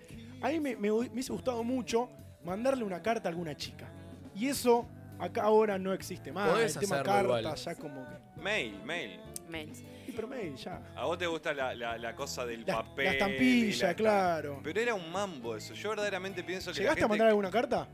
A 0.43 0.49
mí 0.49 0.59
me, 0.61 0.71
me, 0.77 0.81
me 0.91 0.91
hubiese 0.91 1.33
gustado 1.33 1.63
mucho 1.63 2.11
mandarle 2.45 2.85
una 2.85 3.01
carta 3.01 3.29
a 3.29 3.31
alguna 3.31 3.57
chica. 3.57 3.89
Y 4.35 4.49
eso 4.49 4.89
acá 5.21 5.43
ahora 5.45 5.79
no 5.79 5.93
existe 5.93 6.33
más. 6.33 6.51
Podés 6.51 6.75
el 6.77 6.81
tema 6.81 6.97
carta 7.03 7.23
igual. 7.23 7.55
ya 7.55 7.75
como 7.77 8.05
que... 8.09 8.41
Mail, 8.41 8.83
mail. 8.85 9.21
Mails. 9.49 9.85
Y 10.09 10.13
pero 10.13 10.27
mail, 10.27 10.57
ya. 10.57 10.83
A 10.97 11.05
vos 11.05 11.17
te 11.17 11.27
gusta 11.29 11.53
la, 11.55 11.75
la- 11.75 11.97
la 11.97 12.15
cosa 12.17 12.45
del 12.45 12.65
La, 12.67 12.83
papel. 12.83 13.05
la 13.05 13.13
estampilla, 13.13 13.87
la- 13.89 13.95
claro. 13.95 14.61
Pero 14.65 14.81
era 14.81 14.95
un 14.95 15.13
mambo 15.13 15.55
eso. 15.57 15.75
Yo 15.75 15.91
verdaderamente 15.91 16.43
pienso 16.43 16.73
que. 16.73 16.79
la 16.79 16.83
¿Llegaste 16.83 17.05
a 17.05 17.09
mandar 17.09 17.29
alguna 17.29 17.51
carta? 17.51 17.87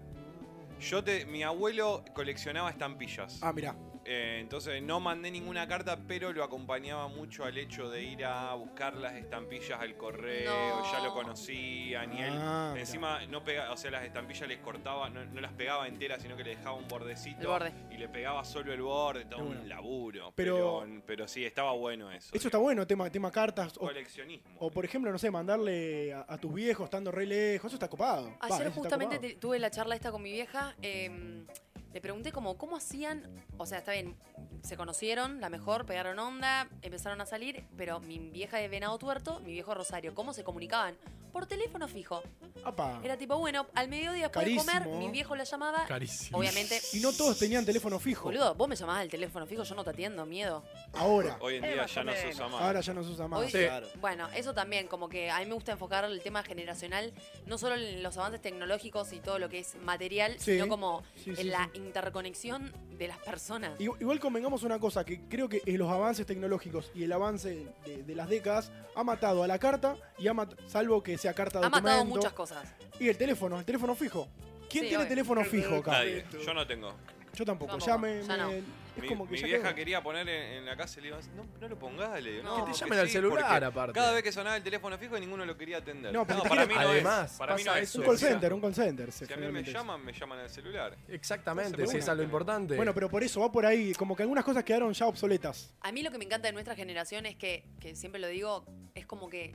Yo 0.80 1.02
te. 1.04 1.26
Mi 1.26 1.42
abuelo 1.42 2.04
coleccionaba 2.14 2.70
estampillas. 2.70 3.40
Ah, 3.42 3.52
mirá. 3.52 3.74
Eh, 4.10 4.38
entonces 4.40 4.82
no 4.82 5.00
mandé 5.00 5.30
ninguna 5.30 5.68
carta, 5.68 5.98
pero 6.08 6.32
lo 6.32 6.42
acompañaba 6.42 7.08
mucho 7.08 7.44
al 7.44 7.58
hecho 7.58 7.90
de 7.90 8.02
ir 8.04 8.24
a 8.24 8.54
buscar 8.54 8.96
las 8.96 9.12
estampillas 9.14 9.78
al 9.78 9.98
correo, 9.98 10.50
No. 10.78 10.90
ya 10.90 11.00
lo 11.00 11.12
conocían 11.12 12.14
y 12.16 12.22
él 12.22 12.32
Ah, 12.34 12.74
encima 12.74 13.26
no 13.26 13.44
pega, 13.44 13.70
o 13.70 13.76
sea, 13.76 13.90
las 13.90 14.04
estampillas 14.04 14.48
les 14.48 14.60
cortaba, 14.60 15.10
no, 15.10 15.22
no 15.26 15.40
las 15.42 15.52
pegaba 15.52 15.86
enteras, 15.86 16.22
sino 16.22 16.38
que 16.38 16.44
le 16.44 16.56
dejaba 16.56 16.74
un 16.76 16.88
bordecito 16.88 17.42
El 17.42 17.46
borde. 17.48 17.72
y 17.90 17.98
le 17.98 18.08
pegaba 18.08 18.44
solo 18.46 18.72
el 18.72 18.80
borde, 18.80 19.26
todo 19.26 19.44
bueno. 19.44 19.60
un 19.60 19.68
laburo. 19.68 20.32
Pero- 20.34 20.80
Pero, 20.84 21.02
pero, 21.04 21.28
sí, 21.28 21.44
estaba 21.44 21.72
bueno 21.72 22.10
eso. 22.10 22.30
Eso 22.34 22.48
está 22.48 22.56
bueno, 22.56 22.86
tema, 22.86 23.10
tema 23.10 23.30
cartas. 23.30 23.76
O, 23.76 23.80
Coleccionismo. 23.80 24.56
o, 24.58 24.70
por 24.70 24.86
ejemplo, 24.86 25.12
no 25.12 25.18
sé, 25.18 25.30
mandarle 25.30 26.14
a, 26.14 26.24
a 26.26 26.38
tus 26.38 26.54
viejos 26.54 26.84
estando 26.84 27.10
re 27.12 27.26
lejos. 27.26 27.66
Eso 27.68 27.76
está 27.76 27.88
copado. 27.88 28.28
Va, 28.30 28.36
Ayer 28.56 28.68
está 28.68 28.70
justamente 28.80 29.16
copado. 29.16 29.34
tuve 29.38 29.58
la 29.58 29.70
charla 29.70 29.94
esta 29.96 30.10
con 30.10 30.22
mi 30.22 30.32
vieja. 30.32 30.74
eh, 30.80 31.44
le 31.92 32.00
pregunté 32.00 32.32
como 32.32 32.58
cómo 32.58 32.76
hacían, 32.76 33.22
o 33.56 33.66
sea, 33.66 33.78
está 33.78 33.92
bien, 33.92 34.16
se 34.62 34.76
conocieron, 34.76 35.40
la 35.40 35.48
mejor, 35.48 35.86
pegaron 35.86 36.18
onda, 36.18 36.68
empezaron 36.82 37.20
a 37.20 37.26
salir, 37.26 37.64
pero 37.76 38.00
mi 38.00 38.18
vieja 38.18 38.58
de 38.58 38.68
Venado 38.68 38.98
Tuerto, 38.98 39.40
mi 39.40 39.52
viejo 39.52 39.74
Rosario, 39.74 40.14
¿cómo 40.14 40.32
se 40.32 40.44
comunicaban? 40.44 40.96
Por 41.38 41.46
teléfono 41.46 41.86
fijo. 41.86 42.20
Apa. 42.64 42.98
Era 43.04 43.16
tipo, 43.16 43.38
bueno, 43.38 43.68
al 43.76 43.86
mediodía 43.88 44.24
después 44.24 44.44
de 44.44 44.56
comer, 44.56 44.88
mi 44.88 45.08
viejo 45.08 45.36
la 45.36 45.44
llamaba. 45.44 45.84
Carísimo. 45.86 46.36
Obviamente. 46.36 46.80
Y 46.94 46.98
no 46.98 47.12
todos 47.12 47.38
tenían 47.38 47.64
teléfono 47.64 48.00
fijo. 48.00 48.24
Boludo, 48.24 48.56
vos 48.56 48.68
me 48.68 48.74
llamabas 48.74 49.02
al 49.02 49.08
teléfono 49.08 49.46
fijo, 49.46 49.62
yo 49.62 49.76
no 49.76 49.84
te 49.84 49.90
atiendo, 49.90 50.26
miedo. 50.26 50.64
Ahora. 50.94 51.36
Hoy 51.40 51.54
en 51.54 51.62
día 51.62 51.86
ya 51.86 52.02
no 52.02 52.12
se 52.12 52.28
usa 52.30 52.48
más. 52.48 52.60
Ahora 52.60 52.80
ya 52.80 52.92
no 52.92 53.04
se 53.04 53.10
usa 53.10 53.28
más. 53.28 53.38
Hoy- 53.38 53.52
Sí. 53.52 53.58
Claro. 53.58 53.86
Bueno, 54.00 54.28
eso 54.34 54.52
también, 54.52 54.88
como 54.88 55.08
que 55.08 55.30
a 55.30 55.38
mí 55.38 55.46
me 55.46 55.54
gusta 55.54 55.70
enfocar 55.70 56.04
el 56.06 56.20
tema 56.22 56.42
generacional, 56.42 57.12
no 57.46 57.56
solo 57.56 57.76
en 57.76 58.02
los 58.02 58.16
avances 58.18 58.42
tecnológicos 58.42 59.12
y 59.12 59.20
todo 59.20 59.38
lo 59.38 59.48
que 59.48 59.60
es 59.60 59.76
material, 59.76 60.32
Sí. 60.40 60.54
sino 60.54 60.66
como 60.66 61.04
Sí, 61.14 61.36
sí, 61.36 61.40
en 61.42 61.50
la 61.52 61.70
sí. 61.72 61.78
interconexión 61.78 62.72
de 62.98 63.06
las 63.06 63.18
personas. 63.18 63.80
Igual, 63.80 64.00
igual 64.02 64.18
convengamos 64.18 64.64
una 64.64 64.80
cosa, 64.80 65.04
que 65.04 65.20
creo 65.28 65.48
que 65.48 65.62
eh, 65.64 65.78
los 65.78 65.88
avances 65.88 66.26
tecnológicos 66.26 66.90
y 66.96 67.04
el 67.04 67.12
avance 67.12 67.68
de, 67.86 68.02
de 68.02 68.14
las 68.16 68.28
décadas 68.28 68.72
ha 68.96 69.04
matado 69.04 69.44
a 69.44 69.46
la 69.46 69.60
carta 69.60 69.94
y 70.18 70.26
ha 70.26 70.34
matado, 70.34 70.60
salvo 70.68 71.00
que 71.04 71.16
sea 71.28 71.34
carta 71.34 71.58
Ha 71.58 71.62
documento. 71.62 71.88
matado 71.88 72.04
muchas 72.04 72.32
cosas. 72.32 72.66
Y 73.00 73.08
el 73.08 73.16
teléfono, 73.16 73.58
el 73.58 73.64
teléfono 73.64 73.94
fijo. 73.94 74.28
¿Quién 74.68 74.84
Sí, 74.84 74.88
tiene 74.88 74.96
obvio. 74.98 75.08
teléfono 75.08 75.44
fijo 75.44 75.76
acá? 75.76 75.92
Nadie, 75.92 76.24
yo 76.44 76.54
no 76.54 76.66
tengo. 76.66 76.94
Yo 77.34 77.44
tampoco, 77.44 77.72
Tampoco, 77.72 77.86
ya 77.86 77.98
me, 77.98 78.22
ya 78.22 78.36
no. 78.36 78.50
es 78.50 78.62
Mi, 79.00 79.06
como 79.06 79.24
que 79.26 79.32
mi 79.32 79.38
ya 79.38 79.46
vieja 79.46 79.62
quedó. 79.62 79.74
quería 79.76 80.02
poner 80.02 80.28
en, 80.28 80.52
en 80.58 80.66
la 80.66 80.76
casa 80.76 80.98
y 80.98 81.02
le 81.02 81.08
iba 81.08 81.16
a 81.18 81.20
decir, 81.20 81.32
no, 81.34 81.46
no 81.60 81.68
lo 81.68 81.78
pongas, 81.78 82.20
le 82.20 82.32
digo, 82.32 82.42
No. 82.42 82.50
Que 82.56 82.60
te 82.62 82.66
porque 82.66 82.80
llamen 82.80 82.98
al 82.98 83.06
sí, 83.06 83.12
celular, 83.12 83.44
porque 83.48 83.64
aparte. 83.64 83.92
Cada 83.92 84.12
vez 84.12 84.22
que 84.24 84.32
sonaba 84.32 84.56
el 84.56 84.62
teléfono 84.64 84.98
fijo 84.98 85.20
ninguno 85.20 85.46
lo 85.46 85.56
quería 85.56 85.76
atender. 85.76 86.12
No, 86.12 86.26
pero 86.26 86.42
te 86.42 86.48
para 86.48 86.66
mí 86.66 86.74
no 86.74 86.80
Además, 86.80 87.30
es. 87.32 87.38
Para 87.38 87.54
mí 87.54 87.62
no 87.62 87.66
pasa 87.70 87.80
es. 87.80 87.88
eso. 87.90 88.00
Un 88.00 88.06
call 88.06 88.18
center, 88.18 88.52
un 88.54 88.60
call 88.60 88.74
center. 88.74 89.12
sí, 89.12 89.24
Si 89.26 89.32
a 89.32 89.36
mí 89.36 89.42
me 89.42 89.46
generalmente 89.46 89.70
es. 89.70 89.76
llaman, 89.76 90.04
me 90.04 90.12
llaman 90.12 90.38
al 90.40 90.50
celular. 90.50 90.96
Exactamente, 91.06 91.70
Entonces, 91.70 92.02
eso 92.02 92.10
es 92.10 92.16
lo 92.16 92.22
importante. 92.24 92.74
Bueno, 92.76 92.92
pero 92.92 93.08
por 93.08 93.22
eso 93.22 93.40
va 93.40 93.52
por 93.52 93.64
ahí, 93.64 93.92
como 93.94 94.16
que 94.16 94.22
algunas 94.24 94.44
cosas 94.44 94.64
quedaron 94.64 94.92
ya 94.92 95.06
obsoletas. 95.06 95.72
A 95.82 95.92
mí 95.92 96.02
lo 96.02 96.10
que 96.10 96.18
me 96.18 96.24
encanta 96.24 96.48
de 96.48 96.52
nuestra 96.52 96.74
generación 96.74 97.24
es 97.26 97.36
que, 97.36 97.64
que 97.78 97.94
siempre 97.94 98.20
lo 98.20 98.26
digo, 98.26 98.64
es 98.96 99.06
como 99.06 99.28
que 99.28 99.54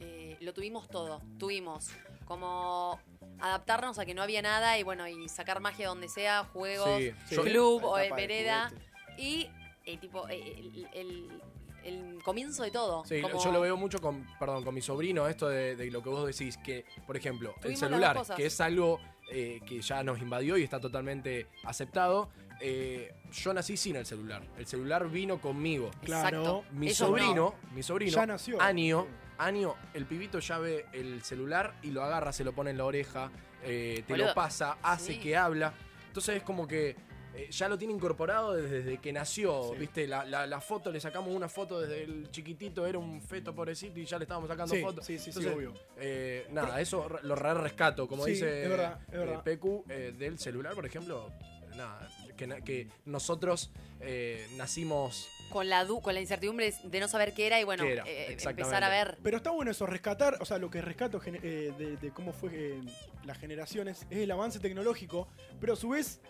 eh, 0.00 0.36
lo 0.40 0.52
tuvimos 0.54 0.88
todo. 0.88 1.20
Tuvimos 1.38 1.88
como 2.24 3.00
adaptarnos 3.40 3.98
a 3.98 4.04
que 4.06 4.14
no 4.14 4.22
había 4.22 4.42
nada 4.42 4.78
y 4.78 4.82
bueno, 4.82 5.06
y 5.08 5.28
sacar 5.28 5.60
magia 5.60 5.88
donde 5.88 6.08
sea, 6.08 6.44
juegos, 6.44 6.98
Sí, 6.98 7.12
Sí. 7.28 7.34
yo- 7.36 7.42
club 7.42 7.84
o 7.84 7.98
en 7.98 8.14
vereda. 8.14 8.72
Y 9.16 9.48
eh, 9.84 9.96
tipo 9.98 10.28
eh, 10.28 10.54
el, 10.58 10.88
el- 10.92 11.42
el 11.84 12.22
comienzo 12.22 12.64
de 12.64 12.70
todo. 12.70 13.04
Sí, 13.06 13.22
Como- 13.22 13.42
yo 13.42 13.50
lo 13.52 13.60
veo 13.60 13.76
mucho 13.76 13.98
con, 14.00 14.26
perdón, 14.38 14.64
con 14.64 14.74
mi 14.74 14.82
sobrino, 14.82 15.26
esto 15.28 15.48
de, 15.48 15.74
de 15.76 15.90
lo 15.90 16.02
que 16.02 16.08
vos 16.10 16.26
decís, 16.26 16.58
que, 16.58 16.84
por 17.06 17.16
ejemplo, 17.16 17.54
el 17.56 17.60
Tuvimos 17.62 17.80
celular, 17.80 18.20
que 18.36 18.46
es 18.46 18.60
algo 18.60 19.00
eh, 19.30 19.60
que 19.66 19.80
ya 19.80 20.02
nos 20.02 20.18
invadió 20.20 20.56
y 20.58 20.62
está 20.64 20.80
totalmente 20.80 21.46
aceptado, 21.64 22.30
eh, 22.60 23.14
yo 23.32 23.52
nací 23.54 23.76
sin 23.76 23.96
el 23.96 24.04
celular. 24.06 24.42
El 24.58 24.66
celular 24.66 25.08
vino 25.08 25.40
conmigo. 25.40 25.90
Claro. 26.02 26.38
Exacto. 26.38 26.64
Mi 26.72 26.88
Eso 26.88 27.06
sobrino, 27.06 27.54
mi 27.74 27.82
sobrino, 27.82 28.10
Ya 28.12 28.26
nació. 28.26 28.60
año, 28.60 29.06
año, 29.38 29.74
el 29.94 30.04
pibito 30.06 30.38
ya 30.40 30.58
ve 30.58 30.86
el 30.92 31.22
celular 31.22 31.74
y 31.82 31.90
lo 31.90 32.02
agarra, 32.02 32.32
se 32.32 32.44
lo 32.44 32.52
pone 32.52 32.70
en 32.70 32.78
la 32.78 32.84
oreja, 32.84 33.30
eh, 33.64 34.02
te 34.06 34.16
lo 34.16 34.34
pasa, 34.34 34.78
hace 34.82 35.14
sí. 35.14 35.20
que 35.20 35.36
habla. 35.36 35.72
Entonces 36.08 36.36
es 36.36 36.42
como 36.42 36.66
que 36.66 36.96
eh, 37.34 37.48
ya 37.50 37.68
lo 37.68 37.78
tiene 37.78 37.94
incorporado 37.94 38.54
desde, 38.54 38.82
desde 38.82 38.98
que 38.98 39.12
nació, 39.12 39.70
Sí. 39.72 39.78
¿viste? 39.78 40.08
La, 40.08 40.24
la- 40.24 40.46
la 40.46 40.60
foto, 40.60 40.90
le 40.90 40.98
sacamos 40.98 41.32
una 41.32 41.48
foto 41.48 41.80
desde 41.80 42.02
el 42.02 42.30
chiquitito, 42.30 42.84
era 42.86 42.98
un 42.98 43.20
feto 43.20 43.54
pobrecito 43.54 44.00
y 44.00 44.06
ya 44.06 44.18
le 44.18 44.24
estábamos 44.24 44.48
sacando 44.48 44.74
Sí, 44.74 44.80
fotos. 44.82 45.06
sí, 45.06 45.18
sí, 45.18 45.24
sí, 45.30 45.38
Entonces, 45.38 45.54
obvio. 45.54 45.74
eh, 45.98 46.46
nada, 46.50 46.80
eso 46.80 47.06
re- 47.08 47.22
lo 47.22 47.36
re 47.36 47.54
rescato, 47.54 48.08
como 48.08 48.24
Sí, 48.24 48.32
dice 48.32 48.64
es 48.64 48.68
verdad, 48.68 48.98
es 49.08 49.14
eh, 49.14 49.18
verdad. 49.18 49.42
Eh, 49.90 50.14
del 50.18 50.38
celular, 50.38 50.74
por 50.74 50.86
ejemplo. 50.86 51.30
Nada, 51.76 52.08
que, 52.36 52.46
na- 52.48 52.60
que 52.62 52.88
nosotros 53.04 53.70
eh, 54.00 54.44
nacimos 54.56 55.28
con 55.50 55.68
la 55.68 55.84
du- 55.84 56.00
con 56.00 56.14
la 56.14 56.20
incertidumbre 56.20 56.72
de 56.82 57.00
no 57.00 57.08
saber 57.08 57.34
qué 57.34 57.46
era 57.46 57.60
y 57.60 57.64
bueno, 57.64 57.84
eh, 57.84 58.36
empezar 58.42 58.84
a 58.84 58.88
ver. 58.88 59.18
Pero 59.22 59.36
está 59.38 59.50
bueno 59.50 59.70
eso, 59.70 59.86
rescatar, 59.86 60.36
o 60.40 60.44
sea, 60.44 60.58
lo 60.58 60.70
que 60.70 60.80
rescato 60.80 61.20
eh, 61.24 61.72
de, 61.78 61.96
de 61.96 62.10
cómo 62.10 62.32
fue 62.32 62.50
eh, 62.54 62.80
las 63.24 63.38
generaciones 63.38 64.06
es 64.10 64.18
el 64.18 64.30
avance 64.30 64.58
tecnológico, 64.60 65.28
pero 65.60 65.72
a 65.74 65.76
su 65.76 65.90
vez 65.90 66.20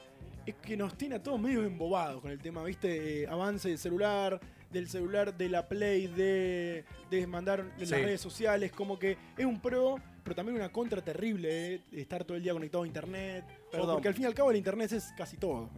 es 0.46 0.54
que 0.54 0.76
nos 0.76 0.96
tiene 0.96 1.16
a 1.16 1.22
todos 1.22 1.38
medio 1.40 1.62
embobados 1.64 2.22
con 2.22 2.30
el 2.30 2.38
tema, 2.38 2.62
¿viste? 2.64 3.22
Eh, 3.22 3.26
avance 3.26 3.68
del 3.68 3.78
celular, 3.78 4.40
del 4.70 4.88
celular, 4.88 5.36
de 5.36 5.48
la 5.48 5.68
Play, 5.68 6.06
de, 6.06 6.84
de 7.10 7.26
mandar 7.26 7.60
en 7.60 7.86
Sí. 7.86 7.92
las 7.92 8.00
redes 8.02 8.20
sociales, 8.20 8.72
como 8.72 8.98
que 8.98 9.16
es 9.36 9.44
un 9.44 9.60
pro, 9.60 9.96
pero 10.24 10.34
también 10.36 10.56
una 10.56 10.70
contra 10.70 11.02
terrible, 11.02 11.74
¿eh? 11.74 11.80
Estar 11.92 12.24
todo 12.24 12.36
el 12.36 12.42
día 12.42 12.52
conectado 12.52 12.84
a 12.84 12.86
internet. 12.86 13.44
Perdón. 13.70 13.96
Porque 13.96 14.08
al 14.08 14.14
fin 14.14 14.24
y 14.24 14.26
al 14.26 14.34
cabo 14.34 14.50
el 14.50 14.56
internet 14.56 14.92
es 14.92 15.12
casi 15.16 15.36
todo. 15.36 15.68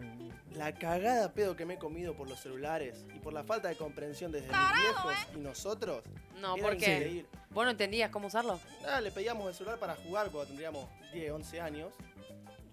La 0.52 0.74
cagada 0.74 1.32
pedo 1.32 1.54
que 1.56 1.64
me 1.64 1.74
he 1.74 1.78
comido 1.78 2.14
por 2.14 2.28
los 2.28 2.40
celulares 2.40 3.04
y 3.14 3.18
por 3.20 3.32
la 3.32 3.44
falta 3.44 3.68
de 3.68 3.76
comprensión 3.76 4.32
desde 4.32 4.48
mis 4.48 4.80
viejos 4.82 5.14
y 5.36 5.38
nosotros. 5.38 6.02
No, 6.40 6.56
porque 6.56 7.24
vos 7.50 7.64
no 7.64 7.70
entendías 7.70 8.10
cómo 8.10 8.26
usarlo. 8.28 8.58
Nada, 8.82 9.00
le 9.00 9.10
pedíamos 9.10 9.46
el 9.48 9.54
celular 9.54 9.78
para 9.78 9.94
jugar 9.96 10.30
cuando 10.30 10.46
tendríamos 10.48 10.88
10, 11.12 11.32
11 11.32 11.60
años. 11.60 11.92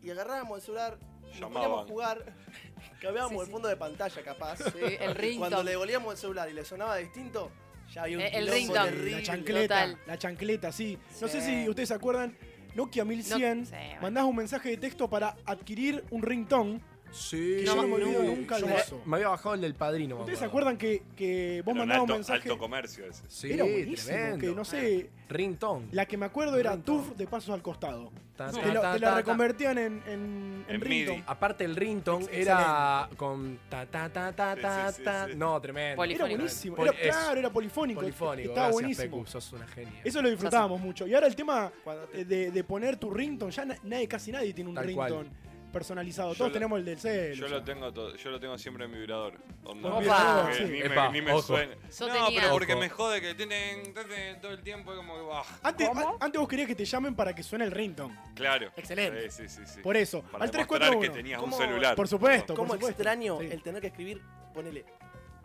Y 0.01 0.09
agarrábamos 0.09 0.57
el 0.59 0.63
celular, 0.63 0.97
nos 1.39 1.51
poníamos 1.51 1.85
a 1.85 1.87
jugar, 1.87 2.23
cambiábamos 3.01 3.31
Sí, 3.37 3.39
el 3.41 3.45
sí. 3.47 3.51
fondo 3.51 3.67
de 3.67 3.77
pantalla 3.77 4.23
capaz. 4.23 4.57
Sí, 4.57 4.63
el 4.81 4.97
Cuando 4.97 5.13
ringtone. 5.21 5.63
le 5.63 5.71
devolvíamos 5.71 6.11
el 6.13 6.17
celular 6.17 6.49
y 6.49 6.53
le 6.53 6.63
sonaba 6.65 6.95
distinto, 6.97 7.51
ya 7.93 8.03
había 8.03 8.17
un 8.17 8.23
Eh, 8.23 8.31
el 8.33 8.47
ringtone. 8.47 9.11
La 9.11 9.23
chancleta, 9.23 9.75
Total. 9.85 9.97
la 10.07 10.17
chancleta, 10.17 10.71
sí. 10.71 10.97
No 11.21 11.27
sé 11.27 11.41
si 11.41 11.67
ustedes 11.69 11.89
se 11.89 11.95
acuerdan, 11.95 12.37
Nokia 12.77 13.03
1100, 13.03 13.59
No- 13.59 13.65
sí, 13.65 13.71
bueno. 13.71 14.01
mandás 14.01 14.23
un 14.25 14.35
mensaje 14.35 14.69
de 14.69 14.77
texto 14.77 15.09
para 15.09 15.35
adquirir 15.45 16.03
un 16.11 16.21
ringtone. 16.21 16.79
Sí, 17.11 17.57
Que 17.59 17.65
yo 17.65 17.75
no 17.75 17.87
me 17.87 17.93
olvido 17.95 18.23
nunca 18.23 18.59
de 18.59 18.75
eso. 18.75 19.01
Me 19.05 19.15
había 19.17 19.29
bajado 19.29 19.55
el 19.55 19.61
del 19.61 19.73
padrino. 19.75 20.17
¿Ustedes 20.19 20.39
se 20.39 20.45
acuerdan 20.45 20.77
que, 20.77 21.03
que 21.15 21.61
vos 21.65 21.73
Era 21.75 21.83
un 21.83 21.87
mandabas 21.89 22.01
alto, 22.01 22.13
un 22.13 22.17
mensaje? 22.19 22.49
alto 22.49 22.57
comercio 22.57 23.05
ese. 23.05 23.23
Sí, 23.27 23.51
era 23.53 23.63
buenísimo, 23.63 24.07
tremendo. 24.17 24.37
que 24.39 24.47
no 24.55 24.65
sé, 24.65 25.09
Ringtone. 25.29 25.87
la 25.91 26.05
que 26.05 26.17
me 26.17 26.25
acuerdo 26.25 26.57
era. 26.57 26.77
TUF 26.77 27.15
de 27.15 27.25
pasos 27.27 27.49
al 27.53 27.61
costado. 27.61 28.11
Ta, 28.35 28.51
Te, 28.51 28.61
ta, 28.61 28.73
lo- 28.73 28.81
ta, 28.81 28.93
te 28.93 28.99
la 28.99 29.15
reconvertían 29.15 29.77
en, 29.79 30.03
en, 30.05 30.65
en 30.67 30.75
En 30.75 30.81
ringtone. 30.81 31.23
Aparte 31.25 31.65
el 31.65 31.75
ringtone 31.75 32.25
Ex- 32.25 32.33
era 32.37 33.09
con 33.17 33.57
ta 33.67 33.85
ta 33.87 34.09
ta 34.09 34.31
ta 34.31 34.55
Sí, 34.55 34.61
ta 34.61 34.91
sí, 34.91 34.97
sí, 34.97 35.03
ta. 35.03 35.27
sí. 35.27 35.33
No, 35.35 35.59
tremendo. 35.59 36.03
Era 36.03 36.25
buenísimo, 36.25 36.77
era, 36.85 36.93
claro, 36.93 37.39
era 37.39 37.49
polifónico, 37.51 37.99
Polifónico. 38.01 38.49
estaba 38.49 38.67
Gracias, 38.67 38.73
buenísimo. 38.73 39.17
Pecu, 39.17 39.27
sos 39.31 39.53
una 39.53 39.67
genia. 39.67 40.01
Eso 40.03 40.21
lo 40.21 40.29
disfrutábamos 40.29 40.79
mucho. 40.79 41.07
Y 41.07 41.15
ahora 41.15 41.25
el 41.27 41.35
tema 41.35 41.71
de, 42.13 42.51
de 42.51 42.63
poner 42.63 42.97
tu 42.97 43.09
ringtone, 43.09 43.51
ya 43.51 43.65
na- 43.65 43.77
nadie, 43.83 44.07
casi 44.07 44.31
nadie 44.31 44.53
tiene 44.53 44.69
un 44.69 44.75
ringtone 44.75 45.29
personalizado. 45.71 46.31
Yo 46.33 46.37
Todos 46.37 46.49
lo- 46.49 46.53
tenemos 46.53 46.79
el 46.79 46.85
del 46.85 46.99
cel. 46.99 47.33
Yo 47.35 47.45
o 47.45 47.49
lo 47.49 47.63
tengo 47.63 47.91
todo, 47.93 48.15
yo 48.15 48.29
lo 48.31 48.39
tengo 48.39 48.57
siempre 48.57 48.85
en 48.85 48.91
mi 48.91 48.97
vibrador. 48.99 49.33
Onda, 49.63 49.89
Con 49.89 49.99
vibrador, 50.01 50.49
que 50.51 50.57
sí. 50.57 50.63
Ni 50.65 50.79
Epa, 50.79 51.09
me, 51.09 51.19
ni 51.19 51.25
me 51.25 51.31
ojo. 51.33 51.41
suena. 51.41 51.75
Yo 51.75 52.07
no, 52.07 52.13
tenía- 52.25 52.41
pero 52.41 52.51
porque 52.53 52.73
Ojo. 52.73 52.81
me 52.81 52.89
jode 52.89 53.21
que 53.21 53.35
tienen, 53.35 53.93
tienen 53.93 54.41
todo 54.41 54.51
el 54.51 54.61
tiempo 54.63 54.95
como 54.95 55.15
que 55.15 55.21
bah, 55.21 55.43
Antes, 55.63 55.87
a- 55.89 56.15
antes 56.19 56.39
vos 56.39 56.47
querías 56.49 56.67
que 56.67 56.75
te 56.75 56.85
llamen 56.85 57.15
para 57.15 57.33
que 57.35 57.43
suene 57.43 57.65
el 57.65 57.71
ringtone. 57.71 58.17
Claro. 58.35 58.71
Excelente. 58.75 59.29
Sí, 59.29 59.47
sí, 59.47 59.55
sí, 59.65 59.73
sí. 59.75 59.81
Por 59.81 59.95
eso. 59.97 60.21
Para 60.23 60.45
al 60.45 60.51
demostrar 60.51 60.79
341. 60.79 61.01
que 61.01 61.09
tenías 61.09 61.39
un 61.41 61.49
¿Cómo- 61.49 61.57
celular. 61.57 61.95
Por 61.95 62.07
supuesto. 62.07 62.55
¿Cómo 62.55 62.67
por 62.69 62.77
supuesto. 62.77 63.01
extraño 63.01 63.39
Sí. 63.39 63.47
el 63.51 63.61
tener 63.61 63.81
que 63.81 63.87
escribir, 63.87 64.21
ponele, 64.53 64.85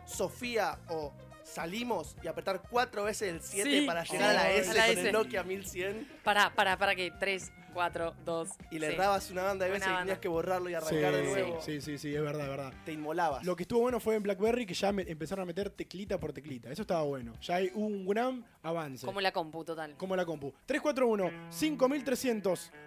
Sofía 0.05 0.77
o 0.89 1.13
salimos 1.43 2.15
y 2.23 2.27
apretar 2.27 2.61
cuatro 2.69 3.03
veces 3.05 3.29
el 3.33 3.41
7 3.41 3.69
Sí, 3.81 3.85
para 3.85 4.03
llegar 4.03 4.29
a 4.31 4.33
la 4.33 4.43
sí, 4.43 4.47
S 4.59 4.71
a 4.71 4.73
la 4.73 4.81
con 4.87 4.91
S. 4.97 5.07
el 5.07 5.13
Nokia 5.13 5.43
1100 5.43 6.07
Para, 6.23 6.49
para, 6.53 6.77
para 6.77 6.95
que 6.95 7.11
3, 7.19 7.51
4, 7.73 8.13
2. 8.25 8.49
y 8.71 8.79
le 8.79 8.93
errabas 8.93 9.29
una 9.31 9.43
banda 9.43 9.65
de 9.65 9.71
veces 9.71 9.87
y 9.91 9.95
tenías 9.99 10.19
que 10.19 10.27
borrarlo 10.27 10.69
y 10.69 10.73
Sí, 10.73 10.75
arrancar 10.77 11.13
de 11.13 11.23
nuevo. 11.23 11.61
sí, 11.61 11.81
sí, 11.81 11.97
sí, 11.97 12.15
es 12.15 12.21
verdad, 12.21 12.43
es 12.43 12.49
verdad. 12.49 12.73
Te 12.85 12.91
inmolabas. 12.93 13.43
Lo 13.45 13.55
que 13.55 13.63
estuvo 13.63 13.79
bueno 13.81 13.99
fue 13.99 14.15
en 14.15 14.23
BlackBerry 14.23 14.65
que 14.65 14.73
ya 14.73 14.91
me- 14.91 15.03
empezaron 15.03 15.43
a 15.43 15.45
meter 15.45 15.69
teclita 15.69 16.19
por 16.19 16.31
teclita. 16.33 16.71
Eso 16.71 16.81
estaba 16.83 17.01
bueno. 17.03 17.33
Ya 17.41 17.55
hay 17.55 17.71
un 17.73 18.05
gran 18.05 18.45
avance. 18.61 19.05
Como 19.05 19.19
la 19.21 19.31
compu, 19.31 19.63
total. 19.65 19.95
como 19.97 20.15
la 20.15 20.25
compu. 20.25 20.53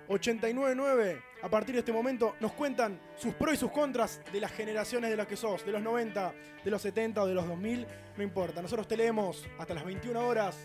341-5300-899. 0.09 1.23
A 1.43 1.49
partir 1.49 1.75
de 1.75 1.81
este 1.81 1.93
momento 1.93 2.35
nos 2.41 2.53
cuentan 2.53 2.99
sus 3.17 3.35
pros 3.35 3.55
y 3.55 3.57
sus 3.57 3.71
contras 3.71 4.21
de 4.33 4.41
las 4.41 4.53
generaciones 4.53 5.11
de 5.11 5.17
las 5.17 5.27
que 5.27 5.37
sos, 5.37 5.65
de 5.65 5.73
los 5.73 5.83
90, 5.83 6.33
de 6.65 6.71
los 6.71 6.81
70 6.83 7.23
o 7.23 7.27
de 7.27 7.35
los 7.35 7.47
2000. 7.47 7.87
No 8.17 8.23
importa, 8.23 8.63
nosotros 8.63 8.89
te 8.89 8.97
leemos 8.97 9.45
hasta 9.59 9.75
las 9.75 9.85
21 9.85 10.27
horas. 10.27 10.57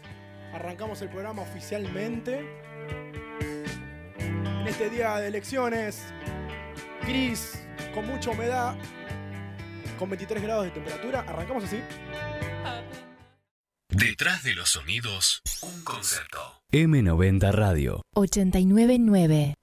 Arrancamos 0.54 1.02
el 1.02 1.10
programa 1.10 1.42
oficialmente. 1.44 2.46
En 4.62 4.68
este 4.68 4.92
día 4.92 5.16
de 5.16 5.28
elecciones, 5.28 6.04
gris, 7.08 7.54
con 7.96 8.06
mucha 8.06 8.30
humedad, 8.30 8.76
con 9.98 10.08
23 10.08 10.44
grados 10.44 10.66
de 10.66 10.70
temperatura. 10.70 11.22
Arrancamos 11.22 11.64
así. 11.64 11.80
Detrás 13.90 14.44
de 14.44 14.54
los 14.54 14.70
sonidos, 14.70 15.42
un 15.64 15.84
concepto. 15.84 16.62
M90 16.72 17.52
Radio. 17.52 18.04
899. 18.14 19.56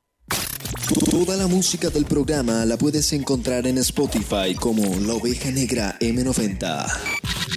Toda 1.12 1.36
la 1.36 1.46
música 1.46 1.90
del 1.90 2.04
programa 2.04 2.64
la 2.64 2.76
puedes 2.76 3.12
encontrar 3.12 3.68
en 3.68 3.78
Spotify 3.78 4.56
como 4.58 4.82
La 5.06 5.14
Oveja 5.14 5.52
Negra 5.52 5.96
M90. 6.00 6.86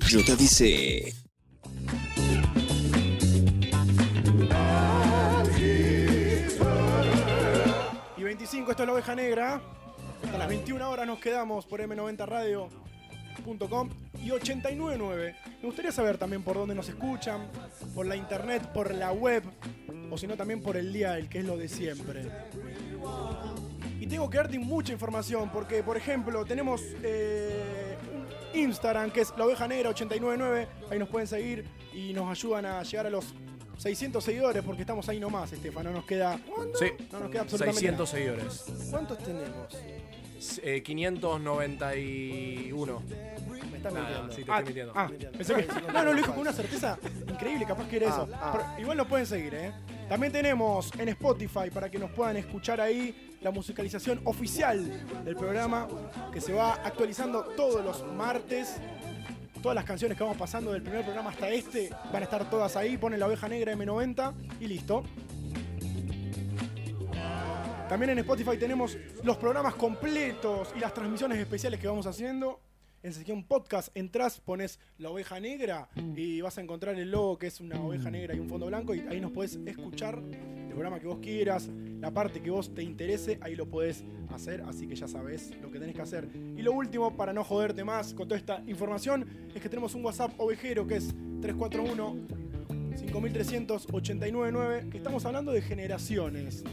Yo 0.10 0.24
te 0.24 0.34
avisé. 0.34 1.21
25, 8.42 8.72
esto 8.72 8.82
es 8.82 8.88
la 8.88 8.94
oveja 8.94 9.14
negra. 9.14 9.62
Hasta 10.24 10.38
las 10.40 10.48
21 10.48 10.90
horas 10.90 11.06
nos 11.06 11.20
quedamos 11.20 11.68
por 11.68 11.80
m90radio.com 11.80 13.90
y 14.20 14.32
899. 14.32 15.36
Me 15.62 15.68
gustaría 15.68 15.92
saber 15.92 16.18
también 16.18 16.42
por 16.42 16.56
dónde 16.56 16.74
nos 16.74 16.90
escuchan, 16.90 17.48
por 17.94 18.08
la 18.08 18.16
internet, 18.16 18.64
por 18.74 18.96
la 18.96 19.12
web, 19.12 19.44
o 20.10 20.18
si 20.18 20.26
no 20.26 20.36
también 20.36 20.64
por 20.64 20.76
el 20.76 20.92
dial, 20.92 21.30
que 21.30 21.38
es 21.38 21.46
lo 21.46 21.56
de 21.56 21.68
siempre. 21.68 22.32
Y 24.00 24.08
tengo 24.08 24.28
que 24.28 24.38
darte 24.38 24.58
mucha 24.58 24.92
información, 24.92 25.52
porque 25.54 25.84
por 25.84 25.96
ejemplo 25.96 26.44
tenemos 26.44 26.82
eh, 27.04 27.96
un 28.12 28.26
Instagram 28.60 29.12
que 29.12 29.22
es 29.22 29.32
la 29.38 29.46
oveja 29.46 29.68
negra 29.68 29.92
899, 29.92 30.68
ahí 30.90 30.98
nos 30.98 31.10
pueden 31.10 31.28
seguir 31.28 31.64
y 31.94 32.12
nos 32.14 32.32
ayudan 32.32 32.66
a 32.66 32.82
llegar 32.82 33.06
a 33.06 33.12
los 33.12 33.36
600 33.82 34.24
seguidores, 34.24 34.64
porque 34.64 34.82
estamos 34.82 35.10
ahí 35.10 35.20
nomás, 35.20 35.52
Estefano, 35.54 35.90
no 35.90 35.96
nos 35.98 36.06
queda... 36.06 36.38
Sí, 36.78 36.86
No 37.12 37.20
nos 37.22 37.32
queda 37.32 37.42
absolutamente 37.42 37.80
600 37.80 37.98
nada. 37.98 38.06
seguidores. 38.06 38.64
¿Cuántos 38.92 39.18
tenemos? 39.18 39.76
Eh, 40.64 40.84
591. 40.84 43.02
Me 43.72 43.78
estás 43.78 43.94
Nada, 43.94 44.06
mintiendo. 44.08 44.36
sí, 44.36 44.44
te 44.44 44.52
Ah, 44.52 44.58
estoy 44.60 44.66
mintiendo. 44.74 44.94
ah, 44.96 45.10
pensé 45.38 45.54
que. 45.56 45.68
No, 45.88 45.94
no, 45.94 46.04
lo 46.04 46.14
dijo 46.16 46.32
con 46.32 46.40
una 46.42 46.54
certeza 46.54 46.98
increíble, 47.28 47.66
capaz 47.66 47.88
que 47.88 47.96
era 47.98 48.10
Ah, 48.10 48.14
eso. 48.14 48.28
ah. 48.34 48.52
Pero 48.54 48.66
igual 48.82 48.98
nos 48.98 49.08
pueden 49.08 49.26
seguir, 49.26 49.54
¿eh? 49.56 49.72
También 50.10 50.32
tenemos 50.34 50.92
en 51.00 51.10
Spotify 51.10 51.70
para 51.74 51.90
que 51.90 51.98
nos 51.98 52.12
puedan 52.12 52.38
escuchar 52.38 52.80
ahí 52.82 53.36
la 53.42 53.50
musicalización 53.52 54.20
oficial 54.26 55.24
del 55.24 55.36
programa 55.36 55.88
que 56.34 56.42
se 56.42 56.54
va 56.54 56.74
actualizando 56.84 57.44
todos 57.56 57.84
los 57.84 58.06
martes. 58.14 58.76
Todas 59.62 59.76
las 59.76 59.86
canciones 59.86 60.18
que 60.18 60.24
vamos 60.24 60.40
pasando 60.40 60.72
del 60.72 60.82
primer 60.82 61.04
programa 61.04 61.30
hasta 61.30 61.50
este 61.50 61.92
van 62.12 62.24
a 62.24 62.26
estar 62.26 62.50
todas 62.50 62.76
ahí. 62.76 62.98
Ponen 62.98 63.20
la 63.20 63.28
oveja 63.28 63.48
negra 63.48 63.74
M90 63.76 64.34
y 64.60 64.68
listo. 64.68 65.04
También 67.88 68.12
en 68.12 68.20
Spotify 68.20 68.58
tenemos 68.58 68.98
los 69.24 69.38
programas 69.38 69.76
completos 69.76 70.70
y 70.76 70.80
las 70.80 70.94
transmisiones 70.94 71.38
especiales 71.38 71.80
que 71.80 71.88
vamos 71.88 72.08
haciendo. 72.08 72.60
En 73.04 73.14
sección 73.14 73.44
podcast 73.44 73.90
entras, 73.98 74.40
pones 74.40 74.80
la 75.00 75.10
oveja 75.10 75.40
negra 75.40 75.90
y 76.16 76.40
vas 76.42 76.60
a 76.60 76.62
encontrar 76.62 77.00
el 77.00 77.10
logo 77.10 77.40
que 77.40 77.48
es 77.48 77.60
una 77.60 77.82
oveja 77.82 78.12
negra 78.12 78.36
y 78.36 78.40
un 78.40 78.48
fondo 78.48 78.68
blanco 78.68 78.94
y 78.94 79.00
ahí 79.00 79.20
nos 79.20 79.32
podés 79.32 79.58
escuchar 79.66 80.22
el 80.22 80.68
programa 80.70 81.00
que 81.00 81.08
vos 81.08 81.18
quieras, 81.20 81.68
la 82.00 82.12
parte 82.12 82.44
que 82.44 82.52
vos 82.52 82.76
te 82.76 82.84
interese, 82.84 83.40
ahí 83.42 83.56
lo 83.56 83.68
podés 83.68 84.04
hacer, 84.30 84.62
así 84.68 84.88
que 84.88 84.96
ya 84.96 85.08
sabés 85.08 85.50
lo 85.64 85.72
que 85.72 85.80
tenés 85.80 85.96
que 85.96 86.02
hacer. 86.04 86.28
Y 86.56 86.62
lo 86.62 86.74
último, 86.74 87.18
para 87.18 87.34
no 87.34 87.44
joderte 87.44 87.84
más 87.84 88.14
con 88.14 88.28
toda 88.28 88.38
esta 88.38 88.62
información, 88.68 89.28
es 89.56 89.60
que 89.60 89.68
tenemos 89.68 89.96
un 89.96 90.06
WhatsApp 90.06 90.40
ovejero 90.40 90.86
que 90.86 90.98
es 90.98 91.08
341 91.42 92.18
5300 92.98 93.88
que 94.92 94.98
estamos 94.98 95.26
hablando 95.26 95.52
de 95.52 95.64
generaciones. 95.64 96.64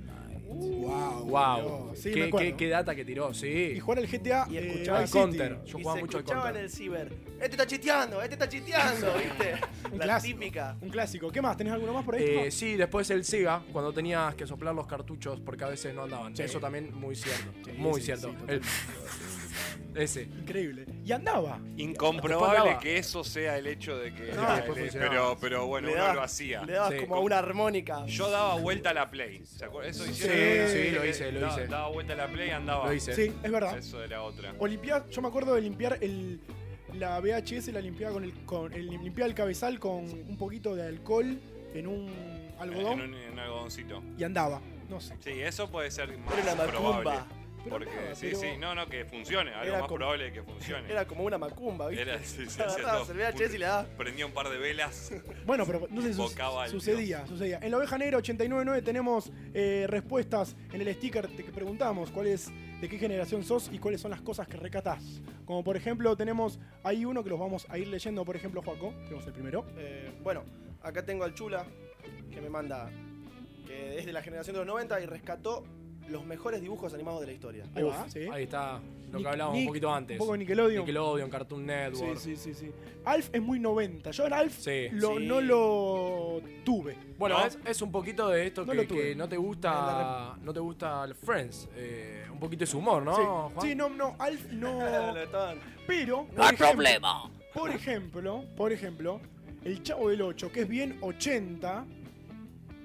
Wow. 0.53 1.25
Wow. 1.25 1.91
Sí, 1.95 2.11
qué, 2.11 2.23
acuerdo. 2.25 2.47
qué- 2.49 2.55
qué 2.55 2.69
data 2.69 2.93
que 2.95 3.03
tiró, 3.05 3.31
Y 3.31 3.33
sí. 3.35 3.79
jugar 3.79 3.99
al 3.99 4.07
GTA 4.07 4.47
Y 4.49 4.57
eh, 4.57 4.67
escuchaba 4.71 4.99
Vice 5.01 5.11
City. 5.13 5.19
Counter. 5.23 5.63
Yo 5.65 5.77
y 5.77 5.81
jugaba 5.81 5.97
se 5.97 6.01
mucho 6.03 6.17
al 6.17 6.23
escuchaba 6.23 6.41
en 6.41 6.53
Counter. 6.53 6.63
el 6.63 6.69
ciber. 6.71 7.13
Este 7.35 7.51
está 7.51 7.67
chiteando, 7.67 8.21
este 8.21 8.33
está 8.35 8.49
chiteando, 8.49 9.13
¿viste? 9.17 9.53
Un 9.91 9.97
La 9.99 10.05
clásico. 10.05 10.39
típica. 10.39 10.77
Un 10.81 10.89
clásico. 10.89 11.31
¿Qué 11.31 11.41
más? 11.41 11.57
¿Tenés 11.57 11.73
alguno 11.73 11.93
más 11.93 12.05
por 12.05 12.15
ahí? 12.15 12.23
Eh, 12.23 12.51
sí, 12.51 12.75
después 12.75 13.09
el 13.09 13.25
Sega, 13.25 13.61
cuando 13.71 13.91
tenías 13.91 14.33
que 14.35 14.45
soplar 14.47 14.73
los 14.75 14.87
cartuchos 14.87 15.39
porque 15.41 15.63
a 15.63 15.67
veces 15.69 15.93
no 15.93 16.03
andaban. 16.03 16.35
Sí. 16.35 16.43
Eso 16.43 16.59
también 16.59 16.93
muy 16.93 17.15
cierto. 17.15 17.51
Sí, 17.65 17.71
muy 17.77 17.99
sí, 17.99 18.05
cierto. 18.05 18.29
sí, 18.29 18.35
El- 18.47 18.61
ese. 19.95 20.23
Increíble. 20.23 20.85
Y 21.05 21.11
andaba. 21.11 21.59
Incomprobable 21.77 22.59
Después 22.59 22.77
que 22.83 22.97
eso 22.97 23.23
sea 23.23 23.57
el 23.57 23.67
hecho 23.67 23.97
de 23.97 24.13
que. 24.13 24.31
No, 24.33 24.49
de- 24.49 24.55
después 24.57 24.75
de- 24.75 24.81
funcionaba. 24.83 25.09
pero, 25.11 25.37
pero 25.41 25.67
bueno, 25.67 25.87
Le 25.87 25.93
uno 25.93 26.01
dabas- 26.03 26.15
lo 26.15 26.21
hacía. 26.23 26.63
Le 26.65 26.73
dabas 26.73 26.93
Sí, 26.93 26.99
como 27.01 27.15
con- 27.15 27.25
una 27.25 27.39
armónica. 27.39 28.05
Yo 28.07 28.29
daba 28.29 28.55
vuelta 28.55 28.89
a 28.91 28.93
la 28.93 29.09
Play. 29.11 29.41
¿Se 29.45 29.65
acuerdan? 29.65 29.91
Eso 29.91 30.05
hicieron. 30.05 30.69
sí, 30.69 30.91
lo 30.91 31.01
Que 31.01 31.09
hice, 31.09 31.31
lo 31.31 31.39
daba- 31.41 31.53
hice. 31.53 31.67
Daba 31.67 31.87
vuelta 31.89 32.13
a 32.13 32.15
la 32.17 32.27
Play 32.27 32.47
y 32.49 32.51
andaba. 32.51 32.85
Lo 32.87 32.93
hice. 32.93 33.15
Sí, 33.15 33.33
es 33.43 33.51
verdad. 33.51 33.77
Eso 33.77 34.03
era 34.03 34.21
otra. 34.23 34.53
O 34.59 34.67
limpiar, 34.67 35.07
yo 35.09 35.21
me 35.21 35.27
acuerdo 35.27 35.55
de 35.55 35.61
limpiar 35.61 35.97
el, 36.01 36.39
la 36.93 37.19
VHS, 37.19 37.71
la 37.71 37.81
limpiaba 37.81 38.13
con 38.13 38.23
el, 38.23 38.33
con 38.45 38.71
el 38.73 38.87
limpiaba 38.87 39.27
el 39.27 39.35
cabezal 39.35 39.79
con 39.79 40.03
un 40.05 40.37
poquito 40.37 40.75
de 40.75 40.87
alcohol 40.87 41.39
en 41.73 41.87
un 41.87 42.09
algodón 42.59 42.99
En 43.01 43.09
un, 43.09 43.15
en 43.15 43.31
un 43.33 43.39
algodoncito. 43.39 44.03
y 44.17 44.23
andaba. 44.23 44.61
No 44.89 45.01
sé. 45.01 45.15
Sí, 45.21 45.31
eso 45.41 45.69
puede 45.71 45.89
ser 45.89 46.15
más 46.19 46.37
Era 46.37 46.53
una 46.53 46.63
probable. 46.65 47.09
macumba. 47.11 47.27
Pero 47.63 47.77
Porque, 47.77 47.95
nada, 47.95 48.13
sí, 48.15 48.25
pero- 48.27 48.39
sí, 48.39 48.47
no, 48.59 48.75
no, 48.75 48.87
que 48.87 49.05
funcione. 49.05 49.51
Algo 49.51 49.63
Era 49.63 49.71
más 49.79 49.81
como- 49.87 49.95
probable 49.97 50.27
es 50.27 50.33
que 50.33 50.43
funcione. 50.43 50.91
Era 50.91 51.05
como 51.07 51.23
una 51.23 51.37
macumba, 51.37 51.87
¿viste? 51.87 52.01
Era, 52.03 52.19
sí, 52.21 52.45
sí, 52.45 52.61
hacía 52.61 52.65
Agarrabas 52.65 53.07
todo. 53.07 53.11
el 53.13 53.17
VHS 53.33 53.55
y 53.55 53.57
le 53.57 53.65
dabas. 53.65 53.85
Prendía 53.97 54.25
un 54.25 54.33
par 54.33 54.49
de 54.49 54.57
velas. 54.57 55.11
Bueno, 55.45 55.65
pero 55.65 55.87
no 55.89 56.01
sé 56.01 56.09
si 56.09 56.13
su- 56.15 56.27
sucedía, 56.69 57.25
sucedía. 57.27 57.59
En 57.61 57.71
la 57.71 57.77
oveja 57.77 57.97
negra 57.97 58.17
899 58.17 58.81
tenemos 58.81 59.31
eh, 59.53 59.85
respuestas 59.87 60.55
en 60.73 60.81
el 60.81 60.93
sticker 60.95 61.27
de 61.29 61.43
que 61.43 61.51
preguntamos 61.51 62.11
cuál 62.11 62.27
es, 62.27 62.49
de 62.81 62.89
qué 62.89 62.97
generación 62.97 63.43
sos 63.43 63.69
y 63.71 63.79
cuáles 63.79 64.01
son 64.01 64.11
las 64.11 64.21
cosas 64.21 64.47
que 64.47 64.57
recatás. 64.57 65.21
Como 65.45 65.63
por 65.63 65.77
ejemplo 65.77 66.15
tenemos 66.17 66.59
ahí 66.83 67.05
uno 67.05 67.23
que 67.23 67.29
los 67.29 67.39
vamos 67.39 67.65
a 67.69 67.77
ir 67.77 67.87
leyendo, 67.87 68.25
por 68.25 68.35
ejemplo, 68.35 68.61
Juaco, 68.61 68.93
tenemos 69.05 69.25
el 69.27 69.33
primero. 69.33 69.65
Eh, 69.77 70.11
bueno, 70.21 70.43
acá 70.81 71.03
tengo 71.05 71.23
al 71.23 71.33
Chula, 71.33 71.65
que 72.31 72.41
me 72.41 72.49
manda, 72.49 72.89
que 73.67 73.99
es 73.99 74.05
de 74.05 74.11
la 74.13 74.21
generación 74.21 74.53
de 74.53 74.59
los 74.59 74.67
90 74.67 74.99
y 75.01 75.05
rescató 75.05 75.63
los 76.09 76.25
mejores 76.25 76.61
dibujos 76.61 76.93
animados 76.93 77.21
de 77.21 77.27
la 77.27 77.33
historia. 77.33 77.65
Ahí 77.75 77.83
va, 77.83 78.01
Uf, 78.05 78.11
sí. 78.11 78.21
Ahí 78.31 78.43
está 78.43 78.79
lo 79.11 79.19
Nick- 79.19 79.21
que 79.23 79.29
hablábamos 79.29 79.55
Nick, 79.57 79.67
un 79.67 79.67
poquito 79.67 79.93
antes. 79.93 80.15
Un 80.15 80.19
poco 80.19 80.31
de 80.33 80.37
Nickelodeon. 80.39 80.79
Nickelodeon, 80.85 81.29
Cartoon 81.29 81.65
Network. 81.65 82.17
Sí, 82.17 82.35
sí, 82.35 82.53
sí, 82.53 82.65
sí. 82.67 82.71
Alf 83.05 83.29
es 83.33 83.41
muy 83.41 83.59
90. 83.59 84.11
Yo 84.11 84.25
en 84.25 84.33
Alf 84.33 84.57
Sí. 84.59 84.89
lo- 84.91 85.17
Sí. 85.17 85.25
no 85.25 85.41
lo 85.41 86.41
tuve. 86.63 86.95
Bueno, 87.17 87.39
¿No? 87.39 87.45
es, 87.45 87.57
es 87.65 87.81
un 87.81 87.91
poquito 87.91 88.29
de 88.29 88.47
esto 88.47 88.65
No 88.65 88.71
que, 88.73 89.15
no 89.15 89.27
te 89.29 89.37
gusta 89.37 90.35
no 90.41 90.53
te 90.53 90.59
gusta 90.59 91.03
el 91.05 91.15
Friends. 91.15 91.69
eh, 91.75 92.25
un 92.31 92.39
poquito 92.39 92.61
de 92.61 92.67
su 92.67 92.79
humor, 92.79 93.03
¿no? 93.03 93.15
sí. 93.15 93.21
Juan? 93.23 93.67
Sí, 93.67 93.75
no, 93.75 93.89
no, 93.89 94.15
Alf 94.19 94.45
no. 94.51 94.79
Pero. 95.87 96.27
No 96.35 96.43
hay 96.43 96.55
problema. 96.55 97.29
Por 97.53 97.69
ejemplo, 97.69 98.43
por 98.57 98.71
ejemplo, 98.71 99.19
el 99.63 99.83
Chavo 99.83 100.09
del 100.09 100.21
8, 100.21 100.51
que 100.51 100.61
es 100.61 100.67
bien 100.67 100.97
80, 101.01 101.85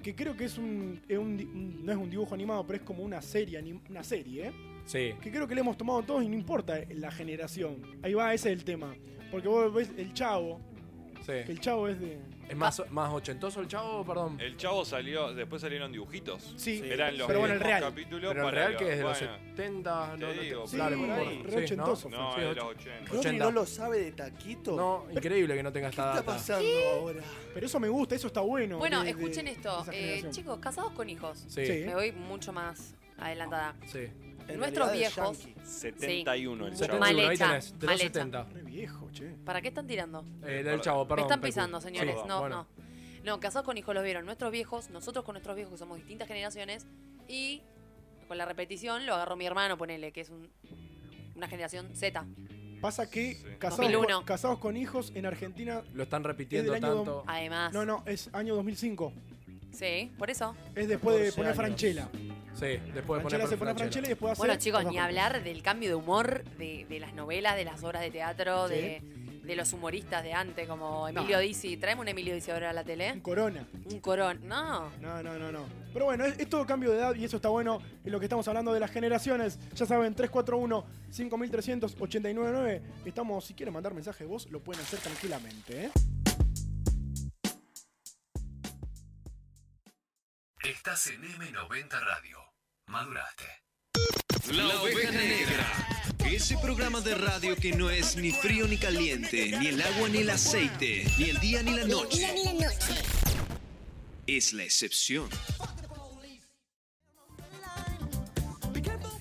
que 0.01 0.15
creo 0.15 0.35
que 0.35 0.45
es 0.45 0.57
un, 0.57 0.99
es 1.07 1.17
un 1.17 1.37
di- 1.37 1.43
un- 1.45 1.85
no 1.85 1.91
es 1.91 1.97
un 1.97 2.09
dibujo 2.09 2.33
animado, 2.35 2.65
pero 2.65 2.77
es 2.77 2.83
como 2.83 3.03
una 3.03 3.21
serie, 3.21 3.59
anim- 3.61 3.81
una 3.89 4.03
serie, 4.03 4.47
¿eh? 4.47 4.51
Sí. 4.85 5.13
que 5.21 5.29
creo 5.29 5.47
que 5.47 5.53
le 5.53 5.61
hemos 5.61 5.77
tomado 5.77 6.01
todos 6.03 6.23
y 6.23 6.27
no 6.29 6.33
importa 6.35 6.79
la 6.95 7.11
generación. 7.11 7.77
Ahí 8.01 8.13
va, 8.13 8.33
ese 8.33 8.51
es 8.51 8.57
el 8.57 8.63
tema. 8.63 8.95
Porque 9.29 9.47
vos 9.47 9.71
ves 9.73 9.91
el 9.97 10.13
Chavo, 10.13 10.59
que 11.25 11.43
sí. 11.45 11.51
el 11.51 11.59
Chavo 11.59 11.87
es 11.87 11.99
de... 11.99 12.17
¿Es 12.49 12.57
más, 12.57 12.81
más 12.89 13.13
ochentoso 13.13 13.61
el 13.61 13.67
chavo? 13.67 14.03
Perdón. 14.03 14.39
El 14.41 14.57
chavo 14.57 14.83
salió, 14.83 15.33
después 15.35 15.61
salieron 15.61 15.91
dibujitos. 15.91 16.53
Sí, 16.57 16.81
Eran 16.83 17.15
los 17.17 17.27
pero 17.27 17.39
bueno, 17.41 17.53
el 17.53 17.59
real. 17.59 17.81
capítulos 17.83 18.33
Pero 18.33 18.41
el 18.47 18.53
para 18.53 18.67
real 18.67 18.77
que 18.77 18.91
es 18.91 18.97
de 18.97 19.03
los 19.03 19.19
bueno, 19.19 19.37
70, 19.55 20.11
te 20.13 20.17
no, 20.19 20.27
no 20.33 20.41
digo, 20.41 20.67
Sí, 20.67 20.77
re 20.77 20.89
Sí, 20.89 20.95
¿no? 21.75 21.83
ochentoso. 21.83 22.09
No, 22.09 22.33
Sí, 22.33 22.41
de 22.41 22.47
los 22.55 22.57
och- 22.65 22.69
80. 22.71 23.05
Rodri 23.05 23.17
80. 23.19 23.45
no 23.45 23.51
lo 23.51 23.65
sabe 23.67 23.99
de 23.99 24.11
taquito. 24.13 24.75
No, 24.75 25.05
increíble 25.11 25.55
que 25.55 25.61
no 25.63 25.71
tengas 25.71 25.91
¿Qué 25.93 26.01
esta 26.01 26.09
está 26.19 26.21
data. 26.21 26.37
pasando 26.37 26.67
ahora? 26.99 27.21
Pero 27.53 27.65
eso 27.67 27.79
me 27.79 27.87
gusta, 27.89 28.15
eso 28.15 28.27
está 28.27 28.41
bueno. 28.41 28.79
Bueno, 28.79 29.03
de- 29.03 29.11
escuchen 29.11 29.45
de 29.45 29.51
esto. 29.51 29.85
Eh, 29.91 30.23
chicos, 30.31 30.57
casados 30.59 30.91
con 30.93 31.07
hijos. 31.07 31.45
Sí, 31.47 31.65
Sí. 31.65 31.83
Me 31.85 31.93
voy 31.93 32.11
mucho 32.13 32.51
más 32.51 32.95
adelantada. 33.17 33.75
sí. 33.85 34.07
En 34.49 34.59
Nuestros 34.59 34.91
viejos. 34.91 35.43
yankee. 35.45 35.61
71 35.63 36.67
el 36.67 36.73
chavo. 36.75 36.99
Mal 36.99 37.09
71, 37.15 37.29
ahí 37.29 37.37
tenés, 37.37 37.79
de 37.79 37.85
mal 37.85 37.95
los 37.95 38.01
hecha. 38.03 38.13
70. 38.13 38.43
Re 38.45 38.61
viejo, 38.63 39.09
che. 39.11 39.29
¿Para 39.45 39.61
qué 39.61 39.67
están 39.69 39.87
tirando? 39.87 40.25
Eh, 40.45 40.63
del 40.63 40.81
chavo, 40.81 41.07
perdón. 41.07 41.17
Me 41.17 41.27
están 41.27 41.39
Pecu. 41.41 41.47
pisando, 41.49 41.81
señores. 41.81 42.15
Sí, 42.21 42.27
no, 42.27 42.39
bueno. 42.39 42.67
no. 42.77 42.89
No, 43.23 43.39
casados 43.39 43.65
con 43.65 43.77
hijos 43.77 43.93
los 43.93 44.03
vieron 44.03 44.25
nuestros 44.25 44.51
viejos, 44.51 44.89
nosotros 44.89 45.25
con 45.25 45.33
nuestros 45.33 45.55
viejos, 45.55 45.73
que 45.73 45.77
somos 45.77 45.97
distintas 45.97 46.27
generaciones, 46.27 46.87
y 47.27 47.61
con 48.27 48.37
la 48.37 48.45
repetición 48.45 49.05
lo 49.05 49.13
agarró 49.15 49.35
mi 49.35 49.45
hermano, 49.45 49.77
ponele, 49.77 50.11
que 50.11 50.21
es 50.21 50.29
un- 50.29 50.49
una 51.35 51.47
generación 51.47 51.95
Z. 51.95 52.25
Pasa 52.81 53.09
que 53.09 53.33
Sí. 53.35 53.43
casados, 53.59 53.91
2001. 53.91 54.15
con, 54.17 54.25
casados 54.25 54.59
con 54.59 54.77
hijos 54.77 55.11
en 55.15 55.25
Argentina. 55.25 55.83
Lo 55.93 56.03
están 56.03 56.21
Es 56.21 56.27
repitiendo 56.27 56.71
tanto. 56.79 57.23
Además, 57.27 57.73
No, 57.73 57.85
no, 57.85 58.03
es 58.05 58.29
año 58.33 58.55
2005. 58.55 59.11
sí, 59.73 60.11
por 60.17 60.29
eso. 60.29 60.55
Es 60.75 60.87
después 60.87 61.17
de 61.17 61.25
14 61.25 61.35
poner 61.35 61.49
años. 61.51 61.57
Franchella. 61.57 62.09
Sí, 62.59 62.77
después 62.93 62.93
de 62.93 63.01
poner 63.03 63.21
Franchella 63.21 63.47
se 63.47 63.57
pone 63.57 63.73
Franchella. 63.73 63.75
Franchella 63.75 64.05
y 64.07 64.09
después 64.09 64.31
hace. 64.33 64.39
Bueno, 64.39 64.55
chicos, 64.57 64.83
ni 64.85 64.97
hablar 64.97 65.43
del 65.43 65.61
cambio 65.63 65.89
de 65.89 65.95
humor 65.95 66.43
de, 66.57 66.85
de 66.89 66.99
las 66.99 67.13
novelas, 67.13 67.55
de 67.55 67.63
las 67.65 67.81
obras 67.83 68.01
de 68.01 68.11
teatro, 68.11 68.67
Sí. 68.67 68.73
de, 68.75 69.01
de 69.43 69.55
los 69.55 69.71
humoristas 69.73 70.21
de 70.23 70.33
antes, 70.33 70.67
como 70.67 71.07
Emilio 71.07 71.37
No. 71.37 71.41
Dizzi. 71.41 71.77
Traeme 71.77 72.01
un 72.01 72.07
Emilio 72.09 72.35
Dizzi 72.35 72.51
ahora 72.51 72.69
a 72.69 72.73
la 72.73 72.83
tele. 72.83 73.19
Corona. 73.23 73.65
Un 73.85 73.99
corón. 73.99 74.47
No. 74.47 74.91
No, 74.99 75.23
no, 75.23 75.39
no, 75.39 75.51
no. 75.51 75.65
Pero 75.91 76.05
bueno, 76.05 76.23
es, 76.25 76.37
es 76.37 76.47
todo 76.49 76.67
cambio 76.67 76.91
de 76.91 76.97
edad 76.97 77.15
y 77.15 77.25
eso 77.25 77.37
está 77.37 77.49
bueno 77.49 77.81
en 78.05 78.11
lo 78.11 78.19
que 78.19 78.25
estamos 78.25 78.47
hablando 78.47 78.71
de 78.73 78.79
las 78.79 78.91
generaciones. 78.91 79.57
Ya 79.73 79.87
saben, 79.87 80.15
341-5389. 80.15 82.81
Estamos, 83.05 83.45
si 83.45 83.55
quieren 83.55 83.73
mandar 83.73 83.95
mensaje 83.95 84.23
de 84.25 84.29
voz, 84.29 84.47
lo 84.51 84.59
pueden 84.59 84.83
hacer 84.83 84.99
tranquilamente, 84.99 85.85
¿eh? 85.85 85.89
Estás 90.63 91.07
en 91.07 91.23
M90 91.23 91.89
Radio. 92.01 92.37
Maduraste. 92.89 93.45
La 94.51 94.81
oveja 94.81 95.11
negra. 95.11 96.17
Ese 96.25 96.57
programa 96.57 96.99
de 97.01 97.13
radio 97.13 97.55
que 97.55 97.71
no 97.71 97.91
es 97.91 98.15
ni 98.15 98.31
frío 98.31 98.67
ni 98.67 98.77
caliente, 98.77 99.55
ni 99.59 99.67
el 99.67 99.79
agua 99.79 100.09
ni 100.09 100.17
el 100.19 100.29
aceite, 100.31 101.05
ni 101.19 101.29
el 101.29 101.39
día 101.39 101.61
ni 101.61 101.75
la 101.75 101.85
noche. 101.85 102.27
Es 104.25 104.53
la 104.53 104.63
excepción. 104.63 105.29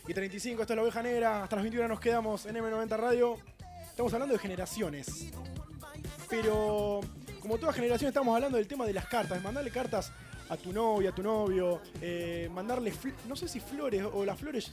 Y 0.06 0.14
35, 0.14 0.62
esto 0.62 0.72
es 0.72 0.76
la 0.76 0.82
oveja 0.82 1.02
negra. 1.02 1.42
Hasta 1.42 1.56
las 1.56 1.62
21 1.62 1.88
nos 1.88 2.00
quedamos 2.00 2.46
en 2.46 2.56
M90 2.56 2.96
Radio. 2.96 3.36
Estamos 3.90 4.14
hablando 4.14 4.32
de 4.32 4.40
generaciones. 4.40 5.26
Pero, 6.30 7.00
como 7.40 7.58
toda 7.58 7.74
generación, 7.74 8.08
estamos 8.08 8.34
hablando 8.34 8.56
del 8.56 8.66
tema 8.66 8.86
de 8.86 8.94
las 8.94 9.04
cartas. 9.08 9.36
De 9.36 9.44
mandarle 9.44 9.70
cartas 9.70 10.10
a 10.48 10.56
tu 10.56 10.72
novia, 10.72 11.10
a 11.10 11.14
tu 11.14 11.22
novio. 11.22 11.80
eh, 12.00 12.48
mandarle, 12.52 12.92
no 13.26 13.36
sé 13.36 13.48
si 13.48 13.60
flores 13.60 14.04
o 14.12 14.24
las 14.24 14.38
flores. 14.38 14.72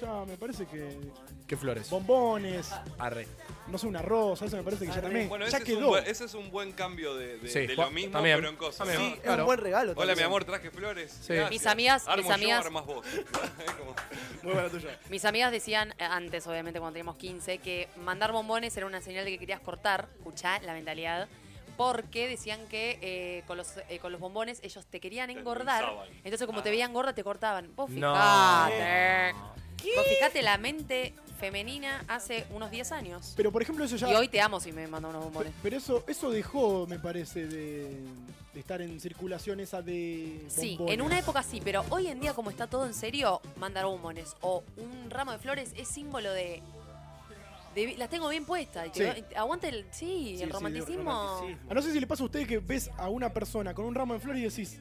Ya 0.00 0.24
me 0.24 0.36
parece 0.36 0.66
que. 0.66 0.98
¿Qué 1.46 1.56
flores? 1.56 1.88
Bombones, 1.88 2.72
Arre. 2.98 3.28
no 3.68 3.78
sé, 3.78 3.86
una 3.86 4.02
rosa. 4.02 4.46
Eso 4.46 4.56
me 4.56 4.62
parece 4.64 4.86
que 4.86 4.92
ya 4.92 5.00
también. 5.00 5.28
Bueno, 5.28 5.44
ya 5.46 5.58
ese 5.58 5.62
es, 5.64 5.68
un 5.72 5.76
quedó. 5.78 5.88
buen, 5.88 6.06
ese 6.06 6.24
es 6.24 6.34
un 6.34 6.50
buen 6.50 6.72
cambio 6.72 7.14
de, 7.14 7.38
de- 7.38 7.48
Sí, 7.48 7.66
de 7.68 7.76
lo 7.76 7.90
mismo, 7.92 8.10
también, 8.12 8.38
pero 8.38 8.48
en 8.48 8.56
cosas. 8.56 8.88
Sí, 8.88 9.12
es 9.14 9.20
claro. 9.20 9.42
un 9.42 9.46
buen 9.46 9.58
regalo. 9.60 9.92
Hola, 9.94 10.16
mi 10.16 10.22
amor, 10.22 10.44
traje 10.44 10.70
flores. 10.72 11.16
Sí. 11.22 11.34
Mis 11.48 11.64
amigas- 11.66 12.08
Armo 12.08 12.16
mis 12.22 12.26
yo, 12.28 12.34
amigas- 12.34 12.70
vos. 12.72 13.06
Como- 13.78 13.94
Muy 14.42 14.52
buena 14.54 14.68
tuya. 14.68 14.98
Mis 15.10 15.24
amigas 15.26 15.52
decían, 15.52 15.92
eh, 15.98 16.04
antes 16.04 16.44
obviamente 16.48 16.80
cuando 16.80 16.94
teníamos 16.94 17.16
15, 17.16 17.58
que 17.58 17.88
mandar 17.98 18.32
bombones 18.32 18.76
era 18.76 18.86
una 18.86 19.00
señal 19.00 19.24
de 19.26 19.30
que 19.32 19.38
querías 19.38 19.60
cortar. 19.60 20.08
Escuchá 20.16 20.58
la 20.60 20.72
mentalidad. 20.72 21.28
Porque 21.76 22.28
decían 22.28 22.60
que 22.68 22.98
eh, 23.02 23.42
con, 23.46 23.56
los, 23.56 23.72
eh, 23.88 23.98
con 23.98 24.12
los 24.12 24.20
bombones 24.20 24.60
ellos 24.62 24.86
te 24.86 25.00
querían 25.00 25.30
engordar. 25.30 25.84
Entonces, 26.22 26.46
como 26.46 26.60
Ah. 26.60 26.62
te 26.62 26.70
veían 26.70 26.92
gorda, 26.92 27.14
te 27.14 27.24
cortaban. 27.24 27.74
Vos 27.74 27.90
No. 27.90 28.12
fijate. 28.14 29.32
Vos 29.96 30.06
fijate 30.08 30.42
la 30.42 30.56
mente 30.58 31.12
femenina 31.38 32.04
hace 32.08 32.46
unos 32.50 32.70
10 32.70 32.92
años. 32.92 33.34
Pero 33.36 33.52
por 33.52 33.60
ejemplo, 33.60 33.84
eso 33.84 33.96
ya. 33.96 34.10
Y 34.10 34.14
hoy 34.14 34.28
te 34.28 34.40
amo 34.40 34.60
si 34.60 34.72
me 34.72 34.86
mandan 34.86 35.10
unos 35.10 35.24
bombones. 35.24 35.52
Pero 35.62 35.76
eso, 35.76 36.04
eso 36.06 36.30
dejó, 36.30 36.86
me 36.86 36.98
parece, 36.98 37.46
de, 37.46 38.00
de 38.54 38.60
estar 38.60 38.80
en 38.80 38.98
circulación 39.00 39.60
esa 39.60 39.82
de. 39.82 40.44
Sí, 40.48 40.78
en 40.88 41.02
una 41.02 41.18
época 41.18 41.42
sí, 41.42 41.60
pero 41.62 41.84
hoy 41.90 42.06
en 42.06 42.20
día 42.20 42.32
como 42.34 42.50
está 42.50 42.66
todo 42.66 42.86
en 42.86 42.94
serio, 42.94 43.42
mandar 43.56 43.84
bombones 43.84 44.34
o 44.40 44.62
un 44.76 45.10
ramo 45.10 45.32
de 45.32 45.38
flores 45.38 45.72
es 45.76 45.88
símbolo 45.88 46.32
de... 46.32 46.62
de- 47.74 47.96
las 47.96 48.08
tengo 48.08 48.28
bien 48.28 48.44
puestas. 48.44 48.88
Sí. 48.92 49.04
Aguante 49.36 49.68
el... 49.68 49.86
Sí, 49.90 50.36
Sí, 50.36 50.42
el 50.42 50.48
sí, 50.48 50.52
romanticismo. 50.52 50.96
romanticismo. 51.12 51.66
Ah, 51.70 51.74
no 51.74 51.82
sé 51.82 51.92
si 51.92 52.00
le 52.00 52.06
pasa 52.06 52.22
a 52.22 52.26
usted 52.26 52.46
que 52.46 52.58
ves 52.58 52.90
a 52.96 53.08
una 53.08 53.32
persona 53.32 53.74
con 53.74 53.84
un 53.84 53.94
ramo 53.94 54.14
de 54.14 54.20
flores 54.20 54.40
y 54.40 54.44
decís. 54.44 54.80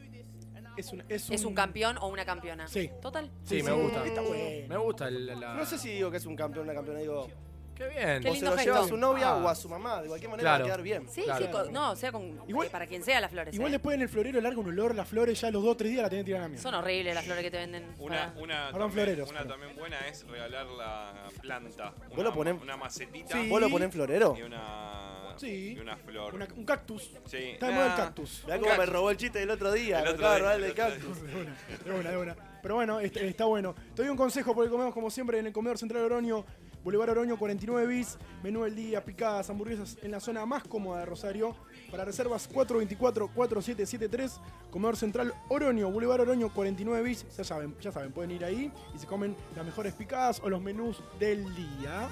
Es 0.76 0.92
un, 0.92 1.04
es 1.08 1.30
un, 1.30 1.36
Es 1.36 1.46
un 1.46 1.54
campeón 1.54 1.98
o 2.00 2.08
una 2.08 2.26
campeona. 2.26 2.68
Sí. 2.68 2.90
Total. 3.02 3.30
Sí, 3.44 3.62
me 3.62 3.72
gusta. 3.72 4.06
Está 4.06 4.22
bueno. 4.22 4.68
Me 4.68 4.78
gusta 4.78 5.08
el, 5.08 5.28
la... 5.28 5.54
No 5.54 5.66
sé 5.66 5.78
si 5.78 5.90
digo 5.90 6.10
que 6.10 6.18
es 6.18 6.26
un 6.26 6.36
campeón 6.36 6.62
o 6.68 6.72
una 6.72 6.74
campeona, 6.74 7.00
digo. 7.00 7.28
Qué 7.76 7.88
bien. 7.88 8.22
Qué 8.22 8.30
o 8.30 8.36
se 8.36 8.46
lo 8.46 8.56
lleva 8.56 8.80
a 8.82 8.88
su 8.88 8.98
novia 8.98 9.30
Ah. 9.30 9.36
o 9.38 9.48
a 9.50 9.56
su 9.56 9.68
mamá. 9.68 10.02
De 10.02 10.08
cualquier 10.08 10.30
manera 10.30 10.50
Claro. 10.50 10.64
va 10.64 10.66
a 10.66 10.68
quedar 10.74 10.84
bien. 10.84 11.08
Sí, 11.10 11.24
Claro. 11.24 11.46
sí, 11.46 11.52
con- 11.52 11.74
no, 11.74 11.92
o 11.92 11.96
sea, 11.96 12.12
con, 12.12 12.40
Igual- 12.48 12.68
eh, 12.68 12.70
para 12.70 12.86
quien 12.88 13.04
sea 13.04 13.20
las 13.20 13.32
flores. 13.32 13.54
Igual 13.54 13.70
eh. 13.70 13.74
después 13.74 13.96
en 13.96 14.02
el 14.04 14.10
florero 14.10 14.40
larga 14.42 14.60
un 14.60 14.68
olor, 14.68 14.94
las 14.96 15.08
flores 15.08 15.42
ya 15.42 15.50
los 15.52 15.64
dos 15.64 15.72
o 15.72 15.78
tres 15.78 15.92
días 15.92 16.04
la 16.04 16.10
tenés 16.10 16.24
que 16.24 16.32
tirar 16.32 16.44
a 16.44 16.48
mierda. 16.48 16.62
Son 16.64 16.74
horribles 16.76 17.16
las 17.16 17.26
flores 17.26 17.44
que 17.44 17.52
te 17.52 17.58
venden. 17.58 17.84
Una, 17.98 18.16
para- 18.34 18.42
una, 18.42 18.56
Perdón, 18.72 18.72
también, 18.72 18.92
floreros, 18.92 19.30
una 19.30 19.40
pero- 19.40 19.52
también 19.52 19.76
buena 19.76 20.08
es 20.08 20.28
regalar 20.28 20.66
la 20.68 21.14
planta. 21.42 21.94
Una, 21.98 22.16
¿Vos 22.16 22.24
lo 22.24 22.34
ponés- 22.34 22.62
una 22.62 22.78
macetita 22.78 23.42
Sí. 23.42 23.50
¿Vos 23.50 23.60
lo 23.62 23.70
ponés 23.70 23.92
florero? 23.92 24.36
y 24.38 24.42
una, 24.44 25.34
Sí. 25.38 25.74
y 25.76 25.80
una 25.80 25.98
flor. 25.98 26.36
Una- 26.36 26.48
un 26.56 26.66
cactus. 26.66 27.12
Sí. 27.26 27.38
Está 27.38 27.68
de 27.68 27.74
moda 27.74 27.86
el 27.88 27.92
Ah, 27.94 27.96
cactus. 27.96 28.44
Mirá 28.46 28.60
cómo 28.60 28.76
me 28.78 28.86
robó 28.86 29.10
el 29.10 29.18
chiste 29.18 29.40
del 29.40 29.50
otro 29.50 29.72
día. 29.72 29.98
El 30.00 30.04
me 30.04 30.10
otro 30.12 30.28
acaba 30.28 30.34
de 30.36 30.40
día, 30.40 30.54
robar 30.54 30.70
el 30.70 30.76
cactus. 30.76 31.22
De 31.24 31.36
una, 31.36 31.56
de 31.84 31.92
una, 32.00 32.12
de 32.12 32.18
una. 32.18 32.36
Pero 32.62 32.76
bueno, 32.76 33.00
este- 33.02 33.28
está 33.28 33.46
bueno. 33.46 33.76
Te 33.96 34.04
doy 34.04 34.10
un 34.10 34.16
consejo 34.16 34.54
porque 34.56 34.70
comemos 34.70 34.94
como 34.94 35.10
siempre 35.10 35.38
en 35.40 35.48
el 35.48 35.52
comedor 35.54 35.78
central 35.78 36.04
Oroño, 36.04 36.46
Boulevard 36.84 37.12
Oroño 37.12 37.38
49 37.38 37.88
bis, 37.88 38.18
menú 38.44 38.64
del 38.64 38.76
día, 38.76 39.04
picadas, 39.04 39.50
hamburguesas 39.50 39.98
en 40.02 40.12
la 40.12 40.20
zona 40.20 40.46
más 40.46 40.64
cómoda 40.64 41.00
de 41.00 41.06
Rosario. 41.06 41.56
Para 41.90 42.06
reservas 42.06 42.50
424-4773, 42.52 44.32
comedor 44.70 44.98
central 44.98 45.34
Oroño, 45.50 45.90
Boulevard 45.92 46.22
Oroño 46.22 46.54
49 46.54 47.04
bis. 47.04 47.26
Ya 47.38 47.44
saben, 47.44 47.76
ya 47.80 47.92
saben, 47.92 48.12
pueden 48.12 48.32
ir 48.32 48.44
ahí 48.44 48.72
y 48.94 49.00
se 49.00 49.08
comen 49.08 49.36
las 49.56 49.66
mejores 49.66 49.94
picadas 49.94 50.42
o 50.44 50.50
los 50.50 50.62
menús 50.62 51.02
del 51.20 51.44
día. 51.56 52.10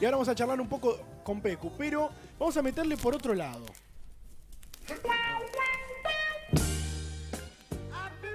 Y 0.00 0.04
ahora 0.04 0.16
vamos 0.16 0.28
a 0.28 0.34
charlar 0.34 0.60
un 0.60 0.68
poco 0.68 0.98
con 1.22 1.40
Pecu, 1.40 1.72
pero 1.76 2.10
vamos 2.38 2.56
a 2.56 2.62
meterle 2.62 2.96
por 2.96 3.14
otro 3.14 3.34
lado. 3.34 3.66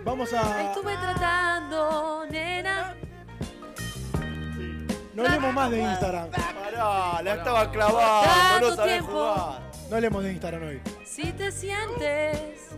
Vamos 0.04 0.34
a. 0.34 0.72
Estuve 0.72 0.96
tratando, 0.98 2.03
No 5.14 5.24
hablemos 5.26 5.54
más 5.54 5.70
de 5.72 5.82
Instagram. 5.82 6.30
Pará, 6.32 7.22
la 7.22 7.34
estaba 7.36 7.72
clavando. 7.72 8.32
Tanto 8.32 8.70
No 8.70 8.76
sabés 8.76 8.94
tiempo. 8.94 9.12
jugar. 9.12 9.62
No 9.90 9.96
hablemos 9.96 10.24
de 10.24 10.32
Instagram 10.32 10.64
hoy. 10.64 10.82
Si 11.06 11.32
te 11.34 11.52
sientes 11.52 12.70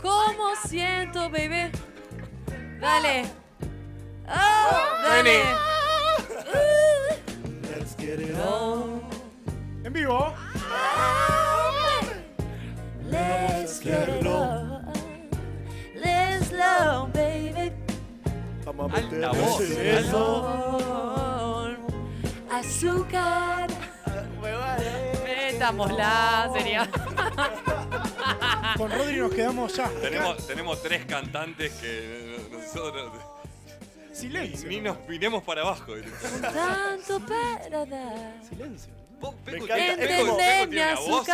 como 0.00 0.54
siento, 0.66 1.28
baby. 1.30 1.70
Dale. 2.80 3.24
Oh, 4.28 5.02
dale. 5.02 5.42
Let's 7.74 7.96
get 7.96 8.20
it 8.20 8.36
on. 8.38 9.00
En 9.84 9.92
vivo. 9.92 10.32
Let's 13.10 13.80
get 13.80 14.08
it 14.08 14.26
on. 14.26 14.84
Let's 15.96 16.48
slow, 16.48 17.08
baby. 17.12 17.72
Vamos 18.64 18.92
a 18.92 18.96
Alta 18.96 19.10
meterle 19.16 19.40
voz, 19.40 19.60
eso. 19.60 21.07
Azúcar. 22.58 23.68
Me. 24.42 25.52
Metámosla, 25.52 26.50
sería. 26.52 26.90
Con 28.76 28.90
Rodri 28.90 29.16
nos 29.16 29.32
quedamos 29.32 29.76
ya. 29.76 29.88
Tenemos, 30.00 30.46
tenemos 30.46 30.82
tres 30.82 31.04
cantantes 31.04 31.72
que 31.74 32.48
nosotros 32.50 33.12
Silencio. 34.12 34.68
ni 34.68 34.80
nos 34.80 34.96
miremos 35.08 35.44
para 35.44 35.60
abajo. 35.60 35.92
Tanto 36.40 37.20
para 37.26 37.86
dar. 37.86 38.42
Silencio. 38.48 38.92
Pecu, 39.44 39.64
encanta, 39.64 39.96
tiene 40.68 40.94
voz. 41.06 41.26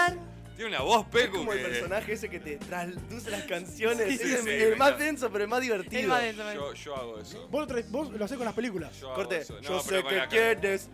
Tiene 0.56 0.70
una 0.70 0.82
voz, 0.82 1.04
Es 1.06 1.12
Pecu, 1.12 1.38
como 1.38 1.52
el 1.52 1.58
que 1.58 1.64
personaje 1.68 2.12
ese 2.12 2.28
que 2.28 2.38
te 2.38 2.56
traduce 2.58 3.30
las 3.30 3.42
canciones. 3.44 4.06
Sí, 4.06 4.14
es 4.14 4.20
sí, 4.20 4.34
el, 4.34 4.42
sí, 4.42 4.50
el 4.50 4.76
más 4.76 4.98
denso, 4.98 5.30
pero 5.30 5.44
el 5.44 5.50
más 5.50 5.60
divertido. 5.60 6.02
El 6.02 6.08
más 6.08 6.22
denso, 6.22 6.54
yo, 6.54 6.74
yo 6.74 6.96
hago 6.96 7.18
eso. 7.18 7.48
Vos 7.48 7.60
lo, 7.62 7.66
traes- 7.74 7.90
vos 7.90 8.12
lo 8.12 8.24
hacés 8.24 8.36
con 8.36 8.44
las 8.46 8.54
películas. 8.54 8.98
Yo 9.00 9.12
Corte. 9.14 9.44
No, 9.50 9.60
yo 9.60 9.80
sé 9.80 10.04
que 10.04 10.22
quieres, 10.28 10.88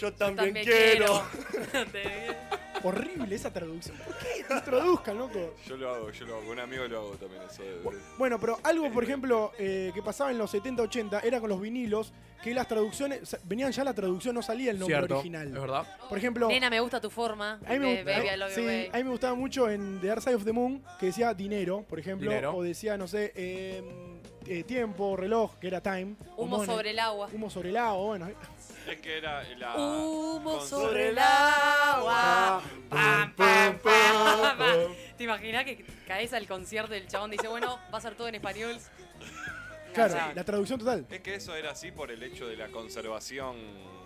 yo 0.00 0.12
también, 0.12 0.54
También 0.54 0.66
quiero. 0.66 1.22
Horrible 2.84 3.34
esa 3.34 3.52
traducción. 3.52 3.96
¿Por 4.04 4.14
qué? 4.18 4.54
Introduzcan, 4.54 5.16
loco. 5.18 5.54
Yo 5.66 5.76
lo 5.76 5.90
hago, 5.94 6.10
yo 6.10 6.26
lo 6.26 6.34
hago. 6.34 6.42
Con 6.44 6.52
un 6.52 6.60
amigo 6.60 6.84
lo 6.86 6.98
hago 6.98 7.10
también 7.16 7.42
eso. 7.50 7.62
de- 7.62 7.80
Bueno, 8.18 8.38
pero 8.38 8.58
algo, 8.62 8.90
por 8.92 9.02
ejemplo, 9.04 9.52
eh, 9.58 9.90
que 9.94 10.02
pasaba 10.02 10.30
en 10.30 10.38
los 10.38 10.50
70-80 10.52 11.20
era 11.24 11.40
con 11.40 11.48
los 11.48 11.60
vinilos, 11.60 12.12
que 12.42 12.52
las 12.52 12.68
traducciones, 12.68 13.22
o 13.22 13.26
sea, 13.26 13.38
venían 13.44 13.72
ya 13.72 13.84
la 13.84 13.94
traducción, 13.94 14.34
no 14.34 14.42
salía 14.42 14.70
el 14.70 14.78
nombre 14.78 14.96
Cierto, 14.98 15.14
original. 15.14 15.46
es 15.48 15.52
verdad. 15.54 15.98
Por 16.10 16.18
ejemplo, 16.18 16.48
Nena, 16.48 16.68
me 16.68 16.78
gusta 16.80 17.00
tu 17.00 17.08
forma. 17.08 17.58
a 17.66 17.72
mí, 17.72 17.78
me, 17.78 17.94
gusta- 18.02 18.10
baby, 18.18 18.28
I 18.28 18.36
love 18.36 18.48
you, 18.50 18.54
sí, 18.54 18.88
a 18.92 18.96
mí 18.98 19.04
me 19.04 19.10
gustaba 19.10 19.34
mucho 19.34 19.70
en 19.70 19.98
The 20.02 20.06
Dark 20.08 20.20
Side 20.22 20.34
of 20.34 20.44
the 20.44 20.52
Moon, 20.52 20.82
que 21.00 21.06
decía 21.06 21.32
dinero, 21.32 21.86
por 21.88 21.98
ejemplo, 21.98 22.28
Dinero. 22.30 22.54
o 22.54 22.62
decía, 22.62 22.98
no 22.98 23.08
sé, 23.08 23.32
eh, 23.34 23.82
eh, 24.46 24.62
tiempo, 24.64 25.16
reloj, 25.16 25.56
que 25.58 25.68
era 25.68 25.80
time. 25.80 26.16
o 26.36 26.42
Humo 26.44 26.58
money. 26.58 26.66
sobre 26.76 26.90
el 26.90 26.98
agua. 26.98 27.28
Humo 27.32 27.48
sobre 27.48 27.70
el 27.70 27.78
agua, 27.78 28.04
bueno. 28.04 28.28
Es 28.86 29.00
que 29.00 29.18
era 29.18 29.42
la. 29.56 29.76
Humo 29.76 30.60
sobre 30.60 31.08
el 31.08 31.18
agua. 31.18 32.62
Pam, 32.90 33.34
pam, 33.34 33.78
pam. 33.78 34.94
¿Te 35.16 35.24
imaginas 35.24 35.64
que 35.64 35.84
caes 36.06 36.32
al 36.32 36.46
concierto 36.46 36.94
y 36.94 36.98
el 36.98 37.08
chabón 37.08 37.30
dice, 37.30 37.48
bueno, 37.48 37.78
va 37.92 37.98
a 37.98 38.00
ser 38.00 38.14
todo 38.14 38.28
en 38.28 38.34
español? 38.34 38.76
Claro, 39.94 40.16
la 40.34 40.44
traducción 40.44 40.78
total. 40.78 41.06
Es 41.08 41.20
que 41.20 41.36
eso 41.36 41.54
era 41.54 41.70
así 41.70 41.92
por 41.92 42.10
el 42.10 42.22
hecho 42.22 42.46
de 42.46 42.56
la 42.56 42.68
conservación 42.68 43.56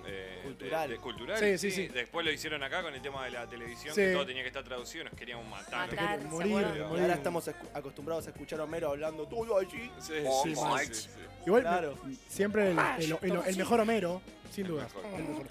eh, 0.08 0.36
de- 0.36 0.42
Cultural. 0.42 0.90
de- 0.90 0.96
cultural. 0.96 1.38
Sí, 1.38 1.58
sí, 1.58 1.70
sí. 1.70 1.88
Después 1.88 2.24
lo 2.24 2.32
hicieron 2.32 2.62
acá 2.62 2.82
con 2.82 2.94
el 2.94 3.00
tema 3.02 3.24
de 3.24 3.30
la 3.32 3.46
televisión, 3.46 3.94
Sí. 3.94 4.00
que 4.00 4.12
todo 4.12 4.26
tenía 4.26 4.42
que 4.42 4.48
estar 4.48 4.64
traducido, 4.64 5.04
nos 5.04 5.14
queríamos 5.14 5.46
matar. 5.48 5.90
Matar, 5.90 6.20
¿se 6.22 6.26
Morir, 6.28 6.52
morir. 6.52 6.82
ahora 6.82 7.14
estamos 7.14 7.48
acostumbrados 7.74 8.26
a 8.26 8.30
escuchar 8.30 8.60
a 8.60 8.64
Homero 8.64 8.88
hablando 8.90 9.26
todo 9.26 9.58
allí. 9.58 9.90
Sí, 10.00 10.12
Oh, 10.26 10.42
sí, 10.44 10.54
sí, 10.54 10.60
my. 10.64 10.84
sí, 10.86 10.94
sí. 10.94 11.08
Igual, 11.46 11.62
Claro. 11.62 11.98
siempre 12.28 12.70
el, 12.72 12.78
el- 12.98 13.18
el- 13.22 13.42
el 13.46 13.56
mejor 13.56 13.80
Homero, 13.80 14.20
sin 14.50 14.66
duda. 14.66 14.88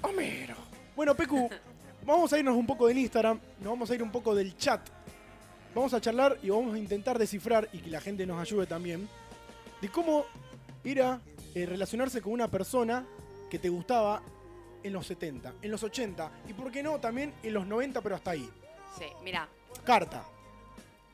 Homero. 0.02 0.56
Bueno, 0.96 1.16
Pecu, 1.16 1.50
vamos 2.06 2.32
a 2.34 2.40
irnos 2.40 2.56
un 2.56 2.66
poco 2.68 2.88
del 2.88 2.98
Instagram, 2.98 3.40
nos 3.60 3.70
vamos 3.72 3.90
a 3.92 3.96
ir 3.96 4.04
un 4.04 4.12
poco 4.12 4.34
del 4.36 4.56
chat. 4.58 4.82
Vamos 5.76 5.94
a 5.94 6.02
charlar 6.02 6.38
y 6.42 6.50
vamos 6.50 6.74
a 6.74 6.78
intentar 6.80 7.20
descifrar 7.20 7.70
y 7.72 7.80
que 7.80 7.90
la 7.90 8.02
gente 8.02 8.26
nos 8.26 8.40
ayude 8.42 8.66
también 8.66 9.08
de 9.82 9.90
cómo 9.90 10.26
era 10.84 11.20
eh, 11.54 11.66
relacionarse 11.66 12.22
con 12.22 12.34
una 12.34 12.48
persona 12.48 13.06
que 13.50 13.58
te 13.60 13.70
gustaba 13.70 14.22
en 14.84 14.94
los 14.94 15.06
70, 15.08 15.54
en 15.62 15.72
los 15.72 15.84
80 15.84 16.32
y 16.48 16.54
por 16.54 16.72
qué 16.72 16.82
no 16.84 17.00
también 17.00 17.34
en 17.44 17.54
los 17.54 17.66
90, 17.68 18.02
pero 18.02 18.16
hasta 18.16 18.32
ahí. 18.32 18.50
Sí, 18.98 19.06
mira, 19.24 19.48
Carta. 19.84 20.24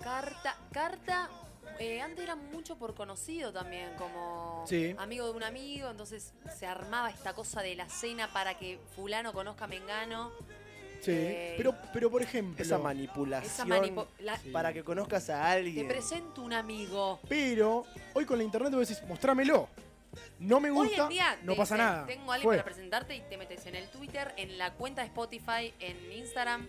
carta, 0.01 0.57
carta, 0.71 1.29
eh, 1.79 2.01
antes 2.01 2.23
era 2.23 2.35
mucho 2.35 2.77
por 2.77 2.93
conocido 2.93 3.51
también, 3.53 3.89
como 3.97 4.63
Sí. 4.67 4.95
amigo 4.97 5.25
de 5.27 5.31
un 5.33 5.43
amigo, 5.43 5.89
entonces 5.89 6.33
se 6.57 6.65
armaba 6.65 7.09
esta 7.09 7.33
cosa 7.33 7.61
de 7.61 7.75
la 7.75 7.87
cena 7.89 8.31
para 8.31 8.57
que 8.57 8.79
fulano 8.95 9.33
conozca 9.33 9.65
a 9.65 9.67
Mengano. 9.67 10.31
Sí. 11.01 11.11
Eh, 11.11 11.53
pero, 11.57 11.75
pero 11.91 12.09
por 12.09 12.21
ejemplo. 12.21 12.63
Esa 12.63 12.77
manipulación 12.77 13.51
Esa 13.51 13.65
la- 14.19 14.39
para 14.53 14.71
que 14.71 14.83
conozcas 14.85 15.29
a 15.29 15.33
Te 15.41 15.47
alguien. 15.59 15.87
presento 15.87 16.41
un 16.41 16.53
amigo. 16.53 17.19
Pero 17.27 17.85
hoy 18.13 18.25
con 18.25 18.37
la 18.37 18.43
internet 18.45 18.71
vos 18.73 18.87
decís, 18.87 19.03
mostrámelo. 19.05 19.67
No 20.39 20.59
me 20.59 20.69
Hoy 20.69 20.87
gusta, 20.87 21.03
en 21.03 21.09
día 21.09 21.37
no 21.43 21.53
te 21.53 21.57
pasa 21.57 21.75
dicen, 21.75 21.87
nada. 21.87 22.05
Tengo 22.05 22.31
a 22.31 22.35
alguien 22.35 22.47
Fue. 22.49 22.57
para 22.57 22.65
presentarte 22.65 23.15
y 23.15 23.21
te 23.21 23.37
metes 23.37 23.65
en 23.65 23.75
el 23.75 23.89
Twitter, 23.89 24.33
en 24.37 24.57
la 24.57 24.73
cuenta 24.73 25.01
de 25.01 25.07
Spotify, 25.07 25.73
en 25.79 26.11
Instagram. 26.11 26.67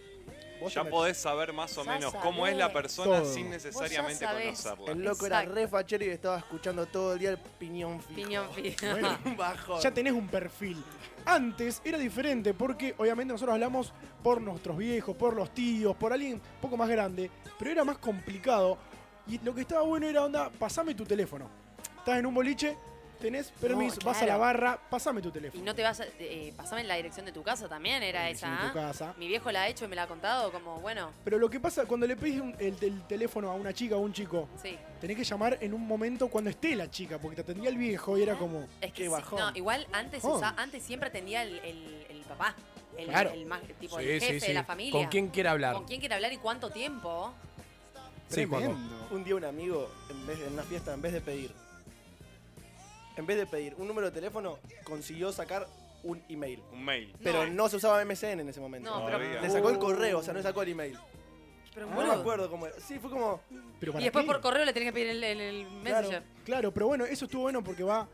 Vos 0.60 0.72
Ya 0.72 0.84
podés 0.84 1.18
saber 1.18 1.52
más 1.52 1.76
o 1.76 1.84
Ya 1.84 1.92
menos 1.94 2.14
cómo 2.14 2.46
es 2.46 2.56
la 2.56 2.66
sabés. 2.68 2.74
persona 2.82 3.18
Todo. 3.20 3.34
sin 3.34 3.50
necesariamente 3.50 4.24
sabés. 4.24 4.62
conocerla. 4.62 4.92
El 4.92 4.98
loco 5.04 5.26
Exacto. 5.26 5.50
era 5.50 5.54
re 5.54 5.68
fachero 5.68 6.04
y 6.04 6.08
estaba 6.08 6.38
escuchando 6.38 6.86
todo 6.86 7.12
el 7.14 7.18
día 7.18 7.30
el 7.30 7.38
piñón 7.38 8.00
fijo. 8.00 8.14
Piñón 8.14 8.52
fijo. 8.54 8.86
Bueno, 8.92 9.18
Un 9.24 9.36
bajón. 9.36 9.80
ya 9.82 9.90
tenés 9.90 10.12
un 10.12 10.28
perfil. 10.28 10.82
Antes 11.26 11.82
era 11.84 11.98
diferente 11.98 12.54
porque 12.54 12.94
obviamente 12.98 13.32
nosotros 13.32 13.54
hablamos 13.54 13.92
por 14.22 14.40
nuestros 14.40 14.76
viejos, 14.78 15.16
por 15.16 15.34
los 15.34 15.52
tíos, 15.52 15.96
por 15.96 16.12
alguien 16.12 16.34
un 16.34 16.60
poco 16.60 16.76
más 16.76 16.88
grande, 16.88 17.30
pero 17.58 17.70
era 17.72 17.84
más 17.84 17.98
complicado. 17.98 18.78
Y 19.26 19.38
lo 19.40 19.54
que 19.54 19.62
estaba 19.62 19.82
bueno 19.82 20.06
era, 20.08 20.22
onda, 20.24 20.50
pasame 20.50 20.94
tu 20.94 21.04
teléfono. 21.04 21.50
Estás 21.98 22.18
en 22.18 22.26
un 22.26 22.34
boliche, 22.34 22.76
tenés 23.20 23.50
permiso, 23.52 23.98
vas 24.04 24.20
a 24.22 24.26
la 24.26 24.36
barra, 24.36 24.78
pasame 24.90 25.20
tu 25.22 25.28
Y 25.28 25.32
teléfono. 25.32 25.64
no 25.64 25.74
te 25.74 25.82
vas 25.82 26.00
a. 26.00 26.04
Eh, 26.18 26.52
pasame 26.56 26.82
en 26.82 26.88
la 26.88 26.96
dirección 26.96 27.24
de 27.26 27.32
tu 27.32 27.42
casa 27.42 27.68
también, 27.68 28.02
era 28.02 28.26
Sí, 28.28 28.32
esa. 28.34 28.48
en 28.48 28.58
tu 28.58 28.66
¿ah? 28.66 28.72
casa. 28.72 29.14
Mi 29.18 29.28
viejo 29.28 29.50
la 29.52 29.62
ha 29.62 29.68
hecho 29.68 29.84
y 29.84 29.88
me 29.88 29.96
la 29.96 30.02
ha 30.04 30.06
contado, 30.06 30.52
como, 30.52 30.80
bueno, 30.80 31.10
Pero 31.24 31.38
lo 31.38 31.48
que 31.50 31.60
pasa 31.60 31.84
cuando 31.86 32.06
le 32.06 32.16
pedís 32.16 32.40
un- 32.40 32.54
el, 32.58 32.76
el 32.82 33.02
teléfono 33.06 33.50
a 33.50 33.54
una 33.54 33.72
chica 33.72 33.96
o 33.96 34.00
un 34.00 34.12
chico, 34.12 34.48
sí. 34.62 34.76
tenés 35.00 35.16
que 35.16 35.24
llamar 35.24 35.58
en 35.60 35.74
un 35.74 35.86
momento 35.86 36.28
cuando 36.28 36.50
esté 36.50 36.74
la 36.76 36.90
chica, 36.90 37.18
porque 37.18 37.36
te 37.36 37.42
atendía 37.42 37.68
el 37.70 37.76
viejo 37.76 38.16
y 38.18 38.22
era 38.22 38.34
como. 38.36 38.68
Es 38.80 38.92
que 38.92 38.92
Qué 38.92 39.02
sí, 39.04 39.08
bajón. 39.08 39.38
no, 39.40 39.50
igual 39.56 39.86
antes 39.92 40.22
Bajón. 40.22 40.38
usa- 40.38 40.54
antes 40.56 40.82
siempre 40.82 41.08
atendía 41.08 41.42
el, 41.42 41.58
el- 41.60 42.06
el 42.10 42.20
papá. 42.22 42.54
El, 42.96 43.08
Claro. 43.08 43.30
el 43.30 43.44
más, 43.46 43.60
tipo, 43.80 43.98
Sí, 43.98 44.04
el 44.08 44.20
jefe 44.20 44.38
sí. 44.40 44.46
de 44.46 44.54
la 44.54 44.62
familia. 44.64 44.92
¿Con 44.92 45.06
quién 45.08 45.26
quiere 45.28 45.48
hablar? 45.48 45.74
¿Con 45.74 45.84
quién 45.84 45.98
quiere 45.98 46.14
hablar 46.14 46.32
y 46.32 46.36
cuánto 46.36 46.70
tiempo? 46.70 47.34
Sí. 48.28 48.44
Un 49.10 49.22
día 49.24 49.34
un 49.36 49.44
amigo, 49.44 49.90
en, 50.10 50.26
vez 50.26 50.38
de, 50.38 50.46
en 50.46 50.52
una 50.54 50.62
fiesta, 50.62 50.94
en 50.94 51.02
vez 51.02 51.12
de 51.12 51.20
pedir, 51.20 51.52
en 53.16 53.26
vez 53.26 53.36
de 53.36 53.46
pedir 53.46 53.74
un 53.78 53.86
número 53.88 54.08
de 54.08 54.12
teléfono, 54.14 54.58
consiguió 54.84 55.32
sacar 55.32 55.66
un 56.02 56.22
email. 56.28 56.62
Un 56.72 56.84
mail. 56.84 57.14
Pero 57.22 57.46
no 57.46 57.68
se 57.68 57.76
usaba 57.76 58.04
MSN 58.04 58.40
en 58.40 58.48
ese 58.48 58.60
momento. 58.60 58.90
No, 58.90 59.06
pero- 59.06 59.18
Todavía. 59.18 59.40
Le 59.40 59.50
sacó 59.50 59.70
el 59.70 59.78
correo, 59.78 60.18
o 60.18 60.22
sea, 60.22 60.32
no 60.32 60.38
le 60.38 60.42
sacó 60.42 60.62
el 60.62 60.68
email. 60.70 60.98
Pero 61.72 61.86
No 61.86 61.92
me 61.92 61.96
boludo. 62.04 62.20
acuerdo 62.20 62.50
cómo 62.50 62.66
era. 62.66 62.78
Sí, 62.78 62.98
fue 63.00 63.10
como. 63.10 63.40
Pero 63.80 63.90
Y 63.90 63.92
¿para 63.94 64.04
después 64.04 64.24
qué? 64.24 64.30
por 64.30 64.40
correo 64.40 64.64
le 64.64 64.72
tenés 64.72 64.88
que 64.88 64.92
pedir 64.92 65.08
el, 65.08 65.24
el- 65.24 65.40
el 65.40 65.66
Claro, 65.82 66.08
Messenger. 66.08 66.22
claro, 66.44 66.72
pero 66.72 66.86
bueno, 66.86 67.04
eso 67.04 67.24
estuvo 67.24 67.42
bueno 67.42 67.64
porque 67.64 67.82
va 67.82 68.08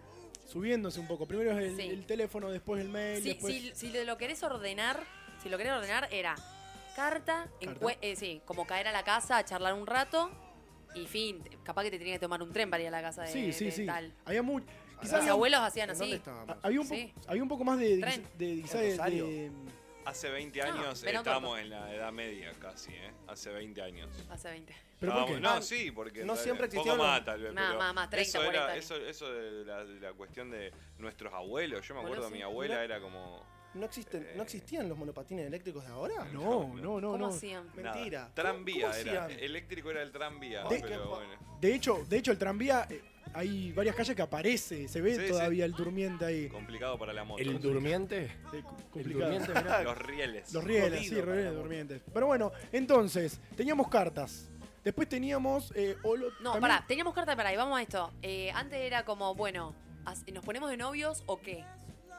subiéndose 0.48 0.98
un 0.98 1.06
poco. 1.06 1.26
Primero 1.26 1.50
es 1.52 1.58
el, 1.58 1.76
Sí. 1.76 1.82
el 1.88 2.06
teléfono, 2.06 2.50
después 2.50 2.80
el 2.80 2.88
mail, 2.88 3.22
Sí, 3.22 3.28
después... 3.30 3.52
si, 3.54 3.74
si 3.90 4.04
lo 4.04 4.16
querés 4.16 4.42
ordenar, 4.42 5.00
si 5.42 5.48
lo 5.50 5.58
querés 5.58 5.72
ordenar, 5.74 6.08
era 6.10 6.36
carta, 6.96 7.48
encue- 7.60 7.98
eh, 8.00 8.16
sí, 8.16 8.40
como 8.46 8.66
caer 8.66 8.88
a 8.88 8.92
la 8.92 9.04
casa 9.04 9.36
a 9.36 9.44
charlar 9.44 9.74
un 9.74 9.86
rato 9.86 10.30
y 10.94 11.06
fin. 11.06 11.42
Capaz 11.62 11.82
que 11.84 11.90
te 11.90 11.98
tenía 11.98 12.14
que 12.14 12.18
tomar 12.18 12.42
un 12.42 12.52
tren 12.52 12.70
para 12.70 12.82
ir 12.82 12.88
a 12.88 12.92
la 12.92 13.02
casa 13.02 13.22
de, 13.22 13.28
sí, 13.32 13.52
sí, 13.52 13.66
de 13.66 13.70
sí. 13.72 13.86
tal. 13.86 14.12
Había 14.24 14.42
muy... 14.42 14.64
Quizás 15.00 15.20
había, 15.20 15.32
abuelos 15.32 15.60
hacían 15.60 15.88
¿En 15.88 15.90
así. 15.92 16.00
dónde 16.00 16.16
estábamos? 16.16 16.56
había 16.62 16.80
un, 16.80 16.88
po- 16.88 16.94
Sí. 16.94 17.12
había 17.26 17.42
un 17.42 17.48
poco 17.48 17.64
más 17.64 17.78
de... 17.78 17.98
Tren. 17.98 18.26
de, 18.38 18.46
de, 18.56 18.62
quizás 18.62 18.74
En 18.76 18.80
de- 18.82 18.90
Rosario. 18.96 19.26
de- 19.26 19.50
Hace 20.04 20.30
20 20.30 20.58
No, 20.60 20.64
años 20.64 21.04
estábamos 21.04 21.58
en 21.60 21.70
la 21.70 21.94
edad 21.94 22.10
media 22.10 22.52
casi, 22.58 22.90
¿eh? 22.92 23.12
Hace 23.28 23.50
20 23.50 23.82
años. 23.82 24.08
Hace 24.30 24.48
20. 24.50 24.72
¿Pero 24.98 25.12
por 25.12 25.20
Estábamos- 25.22 25.30
qué? 25.36 25.40
No, 25.40 25.50
Ah, 25.50 25.62
sí, 25.62 25.90
porque... 25.90 26.24
no 26.24 26.34
tal- 26.34 26.42
siempre 26.42 26.66
Poco 26.68 26.76
existieron 26.80 27.06
más, 27.06 27.16
los- 27.18 27.24
tal 27.26 27.42
vez, 27.42 27.52
Más, 27.52 27.66
pero 27.66 27.78
más, 27.78 27.94
más, 27.94 28.10
30, 28.10 28.28
eso, 28.28 28.42
era, 28.50 28.50
40 28.66 28.76
eso, 28.76 28.96
eso 28.96 29.32
de 29.32 29.64
la, 29.64 29.84
de 29.84 30.00
la 30.00 30.12
cuestión 30.14 30.50
de 30.50 30.72
nuestros 30.98 31.32
abuelos. 31.34 31.86
Yo 31.86 31.94
me 31.94 32.00
Boludo, 32.00 32.14
acuerdo, 32.14 32.28
sí. 32.30 32.34
mi 32.36 32.42
abuela 32.42 32.82
era 32.82 33.00
como... 33.00 33.44
¿No, 33.74 33.86
existen, 33.86 34.22
Eh. 34.24 34.32
¿No 34.36 34.42
existían 34.42 34.88
los 34.88 34.98
monopatines 34.98 35.46
eléctricos 35.46 35.84
de 35.86 35.92
ahora? 35.92 36.24
No, 36.32 36.74
no, 36.74 37.00
no, 37.00 37.12
¿Cómo 37.12 37.18
no. 37.18 37.26
hacían? 37.28 37.66
nada. 37.76 37.94
Mentira. 37.94 38.30
Tranvía 38.34 38.86
¿Cómo 38.88 38.94
era. 38.98 39.24
hacían? 39.26 39.38
Eléctrico 39.38 39.90
era 39.92 40.02
el 40.02 40.10
tranvía, 40.10 40.64
De- 40.64 40.80
pero 40.80 41.08
bueno. 41.08 41.34
De 41.60 41.74
hecho, 41.74 42.04
de 42.08 42.18
hecho, 42.18 42.32
el 42.32 42.38
tranvía, 42.38 42.86
eh, 42.90 43.00
hay 43.34 43.72
varias 43.72 43.94
calles 43.96 44.14
que 44.16 44.22
aparece, 44.22 44.88
se 44.88 45.00
ve 45.00 45.16
Sí, 45.16 45.28
todavía 45.28 45.64
el 45.64 45.72
durmiente 45.72 46.24
ahí. 46.24 46.48
Complicado 46.48 46.98
para 46.98 47.12
la 47.12 47.24
moto. 47.24 47.40
¿El 47.42 47.60
durmiente? 47.60 48.24
Eh, 48.52 48.62
¿El 48.96 49.12
durmiente? 49.12 49.52
Los 49.84 49.98
rieles. 49.98 50.52
Los 50.52 50.64
rieles, 50.64 50.98
Jodido 51.00 51.14
sí, 51.24 51.30
rieles 51.30 51.54
durmientes. 51.54 52.02
Pero 52.12 52.26
bueno, 52.26 52.52
entonces, 52.72 53.40
teníamos 53.56 53.88
cartas. 53.88 54.48
Después 54.84 55.08
teníamos... 55.08 55.72
eh, 55.76 55.96
No, 56.02 56.52
también- 56.52 56.60
pará, 56.60 56.84
teníamos 56.88 57.14
carta 57.14 57.36
para 57.36 57.50
ahí, 57.50 57.56
vamos 57.56 57.78
a 57.78 57.82
esto. 57.82 58.12
Eh, 58.22 58.50
antes 58.52 58.80
era 58.80 59.04
como, 59.04 59.34
bueno, 59.34 59.74
¿nos 60.32 60.44
ponemos 60.44 60.70
de 60.70 60.76
novios 60.78 61.22
o 61.26 61.38
qué? 61.40 61.64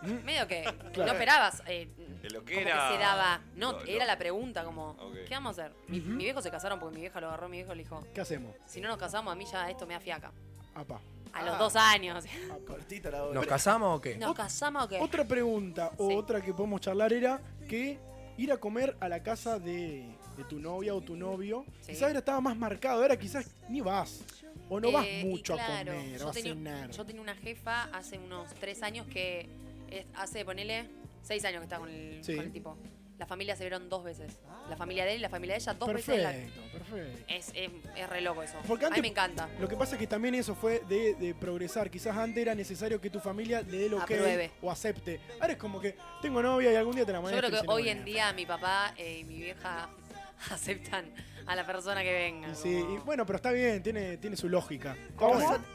Mm. 0.03 0.23
Medio 0.23 0.47
que 0.47 0.61
Claro. 0.93 1.11
no 1.11 1.13
esperabas. 1.13 1.61
eh, 1.67 1.87
De 2.21 2.29
lo 2.29 2.43
que 2.45 2.55
como 2.55 2.67
era- 2.67 2.87
que 2.87 2.93
se 2.95 2.99
daba. 2.99 3.41
No, 3.55 3.71
lo- 3.73 3.79
lo- 3.79 3.85
era 3.85 4.05
la 4.05 4.17
pregunta, 4.17 4.63
como. 4.63 4.95
¿qué 5.27 5.33
vamos 5.33 5.57
a 5.57 5.65
hacer? 5.65 5.75
Mi, 5.87 5.99
mi 6.01 6.23
viejo 6.23 6.41
se 6.41 6.49
casaron 6.51 6.79
porque 6.79 6.95
mi 6.95 7.01
vieja 7.01 7.19
lo 7.19 7.27
agarró, 7.27 7.49
mi 7.49 7.57
viejo 7.57 7.73
le 7.73 7.83
dijo, 7.83 8.03
¿Qué 8.13 8.21
hacemos? 8.21 8.55
si 8.65 8.79
no 8.79 8.87
nos 8.89 8.97
casamos, 8.97 9.31
a 9.31 9.35
mí 9.35 9.45
ya 9.51 9.69
esto 9.69 9.85
me 9.87 9.93
da 9.95 9.99
fiaca. 9.99 10.31
Apa. 10.75 10.99
A 11.33 11.43
los 11.43 11.55
Ah. 11.55 11.57
dos 11.57 11.75
años. 11.75 12.25
Cortita 12.67 13.09
la 13.11 13.23
hora. 13.23 13.33
¿Nos 13.35 13.47
casamos 13.47 13.97
o 13.97 14.01
qué? 14.01 14.17
¿Nos 14.17 14.33
casamos 14.35 14.83
o 14.83 14.87
qué? 14.89 14.99
Otra 14.99 15.25
pregunta 15.25 15.91
o 15.97 16.09
Sí. 16.09 16.15
otra 16.15 16.41
que 16.41 16.53
podemos 16.53 16.81
charlar 16.81 17.13
era 17.13 17.39
que 17.69 17.99
ir 18.37 18.51
a 18.51 18.57
comer 18.57 18.95
a 18.99 19.07
la 19.07 19.21
casa 19.23 19.59
de, 19.59 20.13
de 20.35 20.43
tu 20.45 20.59
novia 20.59 20.93
o 20.93 21.01
tu 21.01 21.15
novio, 21.15 21.65
Sí. 21.81 21.91
quizás 21.91 22.03
ahora 22.03 22.19
estaba 22.19 22.41
más 22.41 22.57
marcado, 22.57 23.01
ahora 23.01 23.17
quizás 23.17 23.49
ni 23.69 23.81
vas. 23.81 24.21
O 24.69 24.79
no 24.79 24.91
vas 24.91 25.05
Eh, 25.05 25.21
y 25.21 25.25
mucho 25.29 25.53
claro, 25.55 25.91
a 25.91 25.95
comer, 25.95 26.17
yo 26.19 26.25
o 26.25 26.29
a 26.29 26.33
tenía, 26.33 26.53
cenar. 26.53 26.89
yo 26.91 27.05
tenía 27.05 27.21
una 27.21 27.35
jefa 27.35 27.83
hace 27.93 28.17
unos 28.17 28.53
tres 28.55 28.81
años 28.83 29.05
que 29.07 29.49
es- 29.89 30.05
hace, 30.15 30.43
ponele, 30.45 30.89
seis 31.23 31.43
años 31.45 31.59
que 31.59 31.63
está 31.65 31.77
con 31.79 31.89
el, 31.89 32.23
Sí. 32.23 32.35
con 32.35 32.45
el 32.45 32.51
tipo. 32.51 32.77
La 33.21 33.27
familia 33.27 33.55
se 33.55 33.61
vieron 33.63 33.87
dos 33.87 34.03
veces. 34.03 34.39
La 34.67 34.75
familia 34.75 35.05
de 35.05 35.11
él 35.11 35.17
y 35.19 35.21
la 35.21 35.29
familia 35.29 35.53
de 35.53 35.61
ella 35.61 35.75
dos 35.75 35.93
veces. 35.93 36.23
la- 36.23 36.31
perfecto, 36.31 36.61
perfecto. 36.71 37.23
Es, 37.27 37.49
es, 37.53 37.69
es 37.95 38.09
re 38.09 38.19
loco 38.21 38.41
eso. 38.41 38.57
Porque 38.67 38.87
a 38.87 38.89
mí 38.89 38.99
me 38.99 39.09
encanta. 39.09 39.47
Lo 39.59 39.67
que 39.67 39.75
pasa 39.75 39.93
es 39.93 39.99
que 39.99 40.07
también 40.07 40.33
eso 40.33 40.55
fue 40.55 40.79
de, 40.89 41.13
de 41.13 41.35
progresar. 41.35 41.91
Quizás 41.91 42.17
antes 42.17 42.41
era 42.41 42.55
necesario 42.55 42.99
que 42.99 43.11
tu 43.11 43.19
familia 43.19 43.61
le 43.61 43.77
dé 43.77 43.89
lo 43.89 44.03
que 44.05 44.49
o 44.59 44.71
acepte. 44.71 45.19
Ahora 45.39 45.53
es 45.53 45.59
como 45.59 45.79
que 45.79 45.95
tengo 46.19 46.41
novia 46.41 46.71
y 46.71 46.75
algún 46.75 46.95
día 46.95 47.05
te 47.05 47.11
la 47.11 47.21
Yo 47.21 47.27
creo 47.37 47.51
que 47.51 47.61
hoy 47.67 47.89
en 47.89 48.03
día 48.03 48.33
mi 48.33 48.47
papá 48.47 48.95
eh, 48.97 49.19
y 49.19 49.23
mi 49.23 49.35
vieja 49.35 49.87
aceptan 50.49 51.05
a 51.51 51.55
la 51.55 51.65
persona 51.65 52.01
que 52.01 52.13
venga. 52.13 52.49
Y 52.49 52.55
sí, 52.55 52.69
y 52.69 52.97
bueno, 52.99 53.25
pero 53.25 53.35
está 53.35 53.51
bien, 53.51 53.83
tiene, 53.83 54.15
tiene 54.17 54.37
su 54.37 54.47
lógica. 54.47 54.95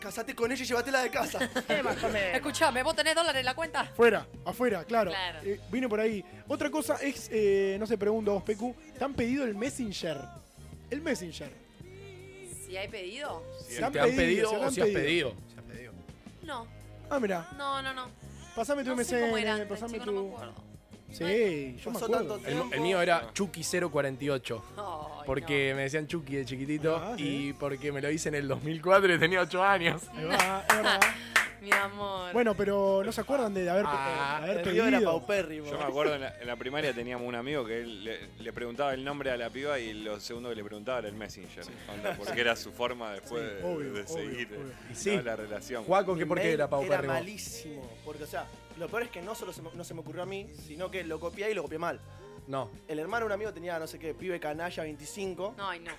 Casate 0.00 0.34
con 0.34 0.50
ella 0.50 0.62
y 0.62 0.66
llévatela 0.66 1.02
de 1.02 1.10
casa. 1.10 1.38
Escuchame, 2.32 2.82
¿vos 2.82 2.96
tenés 2.96 3.14
dólares 3.14 3.40
en 3.40 3.44
la 3.46 3.54
cuenta? 3.54 3.84
Fuera, 3.94 4.26
afuera, 4.46 4.84
claro. 4.84 5.10
Claro. 5.10 5.40
Eh, 5.44 5.60
vine 5.70 5.86
por 5.86 6.00
ahí. 6.00 6.24
Otra 6.48 6.70
cosa 6.70 6.96
es, 7.02 7.28
eh, 7.30 7.76
no 7.78 7.86
sé, 7.86 7.98
pregunto 7.98 8.30
a 8.30 8.34
vos, 8.34 8.42
Pecu, 8.42 8.74
¿te 8.98 9.04
han 9.04 9.12
pedido 9.12 9.44
el 9.44 9.54
Messenger? 9.54 10.18
El 10.90 11.02
Messenger. 11.02 11.52
Si 12.66 12.76
hay 12.76 12.88
pedido, 12.88 13.44
¿Se 13.68 13.84
han 13.84 13.92
¿Te 13.92 14.00
han 14.00 14.10
pedido, 14.16 14.50
se 14.50 14.56
o 14.56 14.62
han 14.64 14.72
si 14.72 14.80
has 14.80 14.86
pedido? 14.88 15.30
pedido? 15.34 15.34
Si 15.52 15.58
has 15.58 15.64
pedido. 15.64 15.92
no. 16.42 16.66
Ah, 17.10 17.20
mira, 17.20 17.48
No, 17.58 17.80
no, 17.82 17.92
no. 17.92 18.08
pasame 18.56 18.82
tu 18.82 18.96
No 18.96 19.04
sé 19.04 19.20
cómo 19.20 19.36
era 19.38 19.52
MSN, 19.52 19.60
antes, 19.62 19.68
pasame 19.78 19.92
chico, 19.92 20.04
tu... 20.06 20.12
no 20.12 20.22
me 20.22 20.28
acuerdo. 20.34 20.54
Sí, 21.12 21.76
yo 21.82 21.90
me 21.90 21.94
Pasó 21.98 22.04
acuerdo. 22.06 22.34
tanto 22.34 22.48
El, 22.48 22.54
tiempo. 22.56 22.74
el 22.74 22.80
mío 22.80 23.00
era 23.00 23.32
Chucky048. 23.32 24.60
Ay, 24.76 25.22
Porque 25.26 25.72
me 25.74 25.82
decían 25.82 26.06
Chucky 26.06 26.36
de 26.36 26.44
chiquitito 26.44 26.96
Ah, 26.96 27.14
sí. 27.16 27.48
y 27.48 27.52
porque 27.52 27.92
me 27.92 28.00
lo 28.00 28.10
hice 28.10 28.28
en 28.28 28.36
el 28.36 28.48
2004 28.48 29.14
y 29.14 29.18
tenía 29.18 29.40
8 29.40 29.62
años. 29.62 30.02
Ahí 30.14 30.24
va, 30.24 30.64
es 30.68 30.76
verdad. 30.76 31.00
no. 31.02 31.36
Mi 31.58 31.72
amor. 31.72 32.32
Bueno, 32.34 32.54
pero 32.54 33.02
no 33.04 33.10
se 33.10 33.20
acuerdan 33.22 33.52
de 33.54 33.68
haber, 33.68 33.84
Ah, 33.88 34.38
de 34.40 34.44
haber 34.44 34.56
el 34.58 34.62
pedido. 34.62 34.84
mío 34.86 34.98
era 34.98 35.04
paupérrimo. 35.06 35.66
Yo 35.66 35.78
me 35.78 35.84
acuerdo 35.84 36.14
en 36.14 36.20
la, 36.20 36.38
en 36.38 36.46
la 36.46 36.54
primaria 36.54 36.92
teníamos 36.92 37.26
un 37.26 37.34
amigo 37.34 37.64
que 37.64 37.80
él 37.80 38.04
le, 38.04 38.18
le 38.38 38.52
preguntaba 38.52 38.92
el 38.94 39.02
nombre 39.02 39.30
a 39.32 39.36
la 39.38 39.48
piba 39.50 39.78
y 39.80 39.92
lo 39.94 40.20
segundo 40.20 40.50
que 40.50 40.54
le 40.54 40.62
preguntaba 40.62 40.98
era 41.00 41.08
el 41.08 41.14
Messenger. 41.14 41.64
onda, 41.92 42.14
porque 42.16 42.40
era 42.42 42.54
su 42.54 42.70
forma 42.72 43.12
después 43.14 43.42
de, 43.42 43.64
obvio, 43.64 43.94
de 43.94 44.02
obvio, 44.02 44.06
seguir 44.06 44.48
obvio. 44.48 44.58
¿no? 44.64 44.92
Y 44.92 44.94
sí. 44.94 45.20
la 45.24 45.34
relación. 45.34 45.82
Juaco, 45.84 46.14
¿qué 46.14 46.24
Mi 46.24 46.28
por 46.28 46.36
qué 46.38 46.44
mail 46.44 46.54
era 46.54 46.64
Era 46.64 46.70
paupérrimo? 46.70 47.12
malísimo. 47.14 47.90
Porque, 48.04 48.24
o 48.24 48.26
sea, 48.28 48.46
lo 48.78 48.88
peor 48.88 49.02
es 49.04 49.10
que 49.10 49.22
no 49.22 49.34
solo 49.34 49.52
se 49.52 49.62
me, 49.62 49.70
no 49.74 49.84
se 49.84 49.94
me 49.94 50.00
ocurrió 50.00 50.22
a 50.22 50.26
mí, 50.26 50.48
sino 50.66 50.90
que 50.90 51.04
lo 51.04 51.18
copié 51.20 51.50
y 51.50 51.54
lo 51.54 51.62
copié 51.62 51.78
mal. 51.78 52.00
No. 52.46 52.70
El 52.86 52.98
hermano 52.98 53.20
de 53.20 53.26
un 53.26 53.32
amigo 53.32 53.52
tenía, 53.52 53.78
no 53.78 53.86
sé 53.86 53.98
qué, 53.98 54.14
pibe 54.14 54.38
canalla 54.38 54.82
25 54.82 55.54
No, 55.58 55.68
ay, 55.68 55.80
no. 55.80 55.90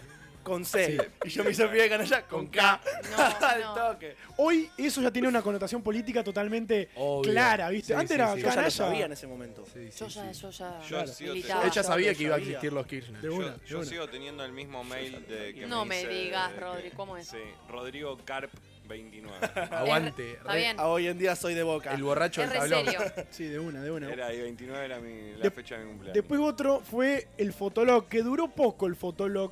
con 0.44 0.64
C. 0.64 0.98
Y 1.26 1.30
yo 1.30 1.44
me 1.44 1.52
hice 1.52 1.68
pibe 1.68 1.90
canalla 1.90 2.26
con 2.26 2.48
K. 2.48 2.82
Al 3.42 3.62
no. 3.62 3.74
toque. 3.74 4.16
Hoy 4.38 4.70
eso 4.78 5.02
ya 5.02 5.12
tiene 5.12 5.28
una 5.28 5.42
connotación 5.42 5.82
política 5.82 6.24
totalmente 6.24 6.88
Obvio. 6.96 7.32
clara, 7.34 7.70
¿viste? 7.70 7.88
Sí, 7.88 7.94
Antes 8.00 8.10
sí, 8.10 8.14
era 8.16 8.28
sí. 8.34 8.38
Yo 8.38 8.44
ya 8.44 8.50
lo 8.50 8.56
canalla. 8.56 8.72
sabía 8.72 9.06
en 9.08 9.12
ese 9.12 9.28
momento. 9.28 9.66
Sí, 9.74 9.92
sí, 9.92 10.00
Yo 10.00 10.10
sí. 10.10 10.16
ya, 10.20 10.32
yo 10.32 10.50
ya. 10.52 10.80
Yo 10.82 10.88
Claro. 10.88 11.08
sigo, 11.08 11.34
Militaba. 11.34 11.66
Ella 11.68 11.84
sabía 11.84 12.14
que 12.16 12.24
iba 12.24 12.36
a 12.36 12.38
existir 12.38 12.72
los 12.72 12.88
Kirchner. 12.88 13.20
De 13.22 13.28
yo- 13.28 13.36
una, 13.36 13.52
de 13.58 13.68
yo 13.68 13.78
una. 13.80 13.86
sigo 13.88 14.08
teniendo 14.10 14.46
el 14.46 14.54
mismo 14.54 14.84
mail 14.86 15.26
de 15.28 15.54
que 15.54 15.68
No 15.68 15.84
me 15.84 16.08
digas, 16.08 16.56
Rodri, 16.58 16.92
¿cómo 16.92 17.18
es? 17.18 17.28
Sí, 17.28 17.38
Rodrigo 17.68 18.18
Carp 18.24 18.52
29. 18.88 19.38
Aguante. 19.72 20.32
Está 20.34 20.52
re- 20.54 20.60
bien. 20.60 20.80
A 20.80 20.88
hoy 20.88 21.08
en 21.08 21.18
día 21.18 21.36
soy 21.36 21.54
de 21.54 21.64
boca. 21.64 21.94
El 21.94 22.04
borracho 22.04 22.42
Es 22.44 22.50
del 22.50 22.62
re 22.62 22.70
tablón. 22.70 22.86
serio. 22.94 23.26
Sí, 23.32 23.44
de 23.46 23.60
una, 23.60 23.82
de 23.82 23.92
una. 23.92 24.12
Era 24.12 24.34
y 24.34 24.42
29 24.42 24.86
era 24.86 25.00
mi, 25.00 25.32
la 25.34 25.44
De- 25.44 25.52
fecha 25.52 25.76
de 25.78 25.84
mi 25.84 25.90
cumpleaños. 25.90 26.14
Después 26.16 26.40
otro 26.42 26.80
fue 26.82 27.28
el 27.38 27.54
Fotolog, 27.54 28.08
que 28.08 28.22
duró 28.24 28.48
poco 28.50 28.88
el 28.88 28.96
Fotolog. 28.96 29.52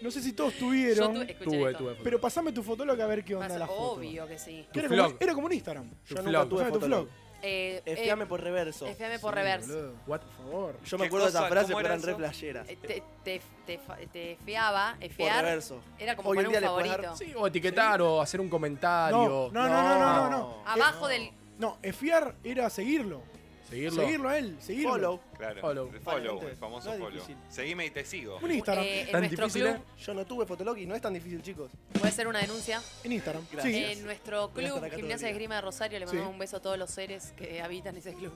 No 0.00 0.10
sé 0.12 0.22
si 0.22 0.32
todos 0.32 0.54
tuvieron. 0.54 1.12
Yo 1.14 1.20
tuve- 1.20 1.30
escuchen 1.32 1.58
Tuve, 1.60 1.70
esto. 1.72 1.84
tuve. 1.84 1.96
Pero 2.04 2.20
pasame 2.20 2.52
tu 2.52 2.62
Fotolog 2.62 3.00
a 3.00 3.06
ver 3.06 3.24
qué 3.24 3.34
onda 3.34 3.48
Pasa- 3.48 3.58
la 3.58 3.66
foto. 3.66 3.92
Obvio 3.94 4.26
que 4.28 4.38
sí. 4.38 4.64
Que 4.72 4.78
era, 4.80 4.88
Tu 4.88 4.94
como, 4.94 5.08
flog. 5.08 5.16
era 5.22 5.34
como 5.34 5.46
un 5.46 5.52
Instagram. 5.52 5.90
Yo 5.90 6.14
Tu 6.16 6.22
nunca 6.22 6.30
flog. 6.30 6.48
tuve 6.48 6.58
Pasame 6.60 6.72
tu 6.72 6.80
fotolog. 6.80 7.08
flog. 7.08 7.27
Eh, 7.40 7.82
Efiame 7.84 8.24
eh, 8.24 8.26
por 8.26 8.40
reverso. 8.42 8.86
Efiame 8.86 9.18
por 9.18 9.34
reverso. 9.34 9.68
Boludo, 9.72 9.94
What? 10.06 10.20
Por 10.20 10.30
favor. 10.50 10.76
Yo 10.84 10.98
me 10.98 11.02
¿Qué 11.04 11.06
acuerdo 11.06 11.26
de 11.26 11.30
esa 11.30 11.46
frase, 11.48 11.66
¿Cómo 11.72 11.76
pero 11.78 11.94
era 11.94 11.94
eran 11.94 12.02
re 12.02 12.14
playeras. 12.16 12.68
Eh, 12.68 12.76
Te, 12.76 13.02
te, 13.24 13.40
te, 13.66 14.06
te 14.12 14.38
fiaba, 14.44 14.94
Por 14.94 15.04
efiar. 15.04 15.44
reverso. 15.44 15.80
Era 15.98 16.16
como 16.16 16.30
Hoy 16.30 16.36
poner 16.38 16.50
día 16.50 16.58
un 16.58 16.64
dar- 16.76 16.86
favorito. 16.86 17.16
Sí, 17.16 17.32
o 17.36 17.46
etiquetar 17.46 18.02
o 18.02 18.20
hacer 18.20 18.40
un 18.40 18.48
comentario. 18.48 19.18
No, 19.18 19.50
no, 19.52 19.68
no, 19.68 19.68
no, 19.68 19.98
no, 19.98 20.30
no. 20.30 20.30
no. 20.30 20.62
Abajo 20.66 21.06
del. 21.06 21.30
No, 21.58 21.78
efiar 21.82 22.34
era 22.42 22.68
seguirlo. 22.70 23.22
Seguirlo. 23.68 24.02
Seguirlo 24.02 24.28
a 24.30 24.38
él, 24.38 24.56
seguirlo. 24.60 24.90
Follow. 24.90 25.20
Claro, 25.38 25.60
Follow. 25.60 25.90
el 25.94 26.00
follow, 26.00 26.36
Vale, 26.38 26.50
el 26.50 26.56
famoso 26.56 26.88
no 26.88 26.94
es 26.94 27.00
follow. 27.00 27.12
difícil. 27.14 27.36
Seguime 27.48 27.86
y 27.86 27.90
te 27.90 28.04
sigo. 28.04 28.38
Un 28.42 28.50
Instagram. 28.52 28.84
eh, 28.84 29.00
en 29.02 29.10
¿Tan 29.12 29.20
nuestro 29.20 29.46
difícil, 29.46 29.62
club. 29.70 29.76
eh? 29.76 30.02
Yo 30.04 30.14
no 30.14 30.26
tuve 30.26 30.46
fotolog 30.46 30.78
y 30.78 30.86
no 30.86 30.94
es 30.96 31.00
tan 31.00 31.14
difícil, 31.14 31.40
chicos. 31.42 31.70
Puede 31.98 32.12
ser 32.12 32.26
una 32.26 32.40
denuncia. 32.40 32.82
En 33.04 33.12
Instagram. 33.12 33.46
Gracias. 33.52 33.72
Sí. 33.74 33.84
En 33.84 34.04
nuestro 34.04 34.50
club 34.50 34.84
Gimnasia 34.90 35.16
de 35.16 35.16
día. 35.18 35.30
Esgrima 35.30 35.54
de 35.54 35.60
Rosario 35.60 35.98
le 36.00 36.06
Sí. 36.06 36.12
mandamos 36.12 36.32
un 36.34 36.38
beso 36.40 36.56
a 36.56 36.60
todos 36.60 36.76
los 36.76 36.90
seres 36.90 37.32
que 37.36 37.62
habitan 37.62 37.96
ese 37.96 38.12
club. 38.14 38.32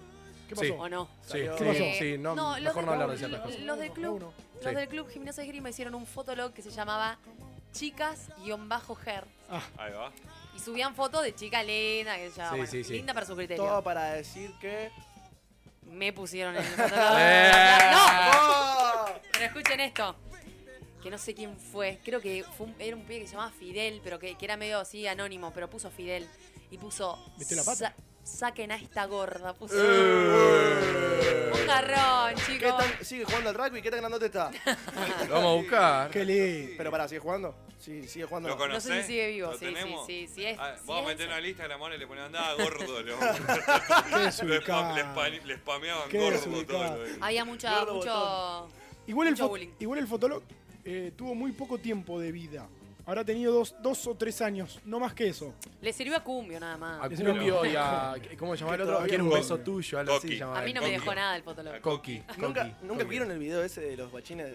¿Qué 0.49 0.55
Sí. 0.55 0.71
pasó? 0.71 0.83
¿O 0.83 0.89
no? 0.89 1.07
Sí, 1.23 1.29
Salió- 1.31 1.59
sí, 1.59 1.65
¿Qué 1.65 1.71
pasó? 1.71 1.99
sí, 1.99 2.19
no, 2.19 2.35
No, 2.37 2.51
los 2.55 2.63
mejor 2.63 2.85
no 2.85 2.93
hablar 2.93 3.11
de 3.11 3.19
ciertas 3.19 3.41
cosas. 3.41 3.61
Los 3.61 3.79
del 3.79 3.91
club, 3.91 4.33
los 4.63 4.75
del 4.75 4.89
club 4.89 5.09
Gimnasia 5.09 5.43
de 5.43 5.49
Esgrima 5.49 5.71
hicieron 5.71 5.95
un 5.95 6.07
fotolog 6.07 6.53
que 6.53 6.63
se 6.63 6.71
llamaba 6.71 7.19
Chicas-Her. 7.73 9.25
Ahí 9.79 9.93
va. 9.93 10.13
Y 10.55 10.61
subían 10.61 10.95
fotos 10.95 11.23
de 11.25 11.35
chica 11.35 11.63
linda, 11.63 12.17
que 12.17 12.31
ya, 12.31 12.51
Sí, 12.51 12.57
bueno, 12.57 12.67
sí, 12.71 12.85
sí. 12.85 12.93
linda 12.93 13.15
para 13.15 13.27
su 13.27 13.35
criterio. 13.35 13.65
Todo 13.65 13.83
para 13.83 14.13
decir 14.13 14.53
que. 14.61 14.91
Me 15.93 16.13
pusieron 16.13 16.57
en 16.57 16.63
el 16.65 16.69
fotolog. 16.77 17.17
Eh. 17.19 17.79
¡No! 17.93 18.07
¡Oh! 18.33 19.05
Pero 19.33 19.45
escuchen 19.47 19.81
esto. 19.81 20.17
Que 21.03 21.11
no 21.11 21.19
sé 21.19 21.35
quién 21.35 21.57
fue. 21.59 21.99
Creo 22.05 22.21
que 22.21 22.45
fue 22.57 22.67
un- 22.67 22.77
era 22.79 22.97
un 22.97 23.03
pibe 23.05 23.21
que 23.21 23.27
se 23.27 23.33
llamaba 23.33 23.51
Fidel, 23.53 24.01
pero 24.05 24.19
que, 24.19 24.37
que 24.37 24.45
era 24.45 24.57
medio 24.57 24.79
así 24.79 25.07
anónimo, 25.07 25.53
pero 25.53 25.69
puso 25.69 25.91
Fidel. 25.91 26.29
Y 26.71 26.79
puso. 26.79 27.19
¿Metió 27.39 27.57
la 27.57 27.65
pata? 27.65 27.95
"Sa- 28.23 28.39
saquen 28.49 28.73
a 28.73 28.77
esta 28.77 29.05
gorda. 29.07 29.55
Puso. 29.55 29.75
Eh. 29.79 31.51
Un 31.55 31.67
garrón, 31.67 32.35
¿Qué 32.35 32.53
chicos. 32.59 32.77
tan- 32.79 33.05
¿Sigue 33.05 33.25
jugando 33.25 33.51
al 33.51 33.55
rugby? 33.55 33.83
¿Qué 33.83 33.91
tan 33.91 34.01
grandote 34.01 34.27
está? 34.27 34.51
Lo 35.29 35.35
vamos 35.35 35.51
a 35.53 35.55
buscar. 35.63 36.11
Qué 36.11 36.25
lindo. 36.25 36.73
Pero 36.77 36.91
pará, 36.91 37.09
¿sigue 37.09 37.21
jugando? 37.21 37.55
Sí, 37.79 38.07
sigue 38.09 38.25
jugando. 38.27 38.49
¿Lo 38.49 38.55
no. 38.55 38.61
conocés? 38.61 38.89
No 38.91 38.95
sé 38.97 39.03
si 39.03 39.07
sigue 39.09 39.29
vivo, 39.29 39.51
¿Lo 39.53 39.59
sí, 39.59 39.67
sí, 39.67 39.75
tenemos? 39.75 40.07
sí, 40.07 40.29
sí, 40.33 40.45
es- 40.47 40.59
Ah, 40.59 40.75
sí 40.77 40.83
vamos 40.87 41.09
a 41.09 41.13
es- 41.13 41.19
meter 41.19 41.27
una 41.29 41.41
lista 41.41 41.63
de 41.65 41.69
la 41.69 41.79
mano 41.79 41.95
y 41.95 41.99
le 41.99 42.07
ponen 42.07 42.25
andaba 42.25 42.55
gordo. 42.63 43.03
Lo, 43.03 43.19
Qué 44.11 44.17
le, 44.17 44.25
desubicado. 44.25 44.95
le 44.95 45.05
spam- 45.05 45.43
le 45.45 45.57
spameaban 45.57 46.09
Qué 46.09 46.19
gordo 46.19 46.39
desubicado. 46.39 46.95
todo. 46.97 47.07
lo- 47.07 47.25
Había 47.25 47.45
mucha, 47.45 47.79
Gordo 47.81 47.95
mucho. 47.95 48.69
Igual 49.09 49.29
el, 49.29 49.33
Mucho 49.35 49.45
fo- 49.47 49.49
bullying. 49.49 49.69
igual 49.81 49.99
el 49.99 50.07
Fotolog 50.07 50.43
eh, 50.85 51.13
tuvo 51.17 51.35
muy 51.35 51.53
poco 51.53 51.79
tiempo 51.79 52.21
de 52.21 52.31
vida. 52.33 52.69
Habrá 53.05 53.25
tenido 53.25 53.53
dos, 53.53 53.75
dos 53.81 54.07
o 54.07 54.15
tres 54.15 54.41
años, 54.41 54.79
no 54.85 55.01
más 55.01 55.13
que 55.13 55.27
eso. 55.29 55.53
Le 55.81 55.93
sirvió 55.93 56.17
a 56.17 56.23
Cumbio 56.23 56.61
nada 56.61 56.77
más. 56.77 57.01
A 57.05 57.09
Cumbio 57.09 57.65
y 57.67 57.75
a. 57.77 58.15
¿Cómo 58.39 58.55
se 58.57 58.61
llama 58.63 58.77
el 58.77 58.83
otro? 58.83 58.95
todavía 58.95 59.09
Quiero 59.09 59.25
un 59.25 59.31
no. 59.31 59.37
beso 59.37 59.59
tuyo, 59.59 59.99
algo 59.99 60.17
así 60.17 60.39
Coqui. 60.39 60.41
A 60.59 60.63
mí 60.63 60.73
no 60.73 60.81
me 60.83 60.91
dejó 60.91 61.15
nada 61.15 61.37
el 61.37 61.43
fotolog. 61.43 61.81
Coqui. 61.81 62.23
¿Nunca, 62.39 62.63
Coqui, 62.63 62.75
¿Nunca 62.83 62.95
Coqui. 63.03 63.11
vieron 63.11 63.31
el 63.33 63.39
video 63.39 63.63
ese 63.65 63.81
de 63.81 63.97
los 63.97 64.11
guachines? 64.13 64.55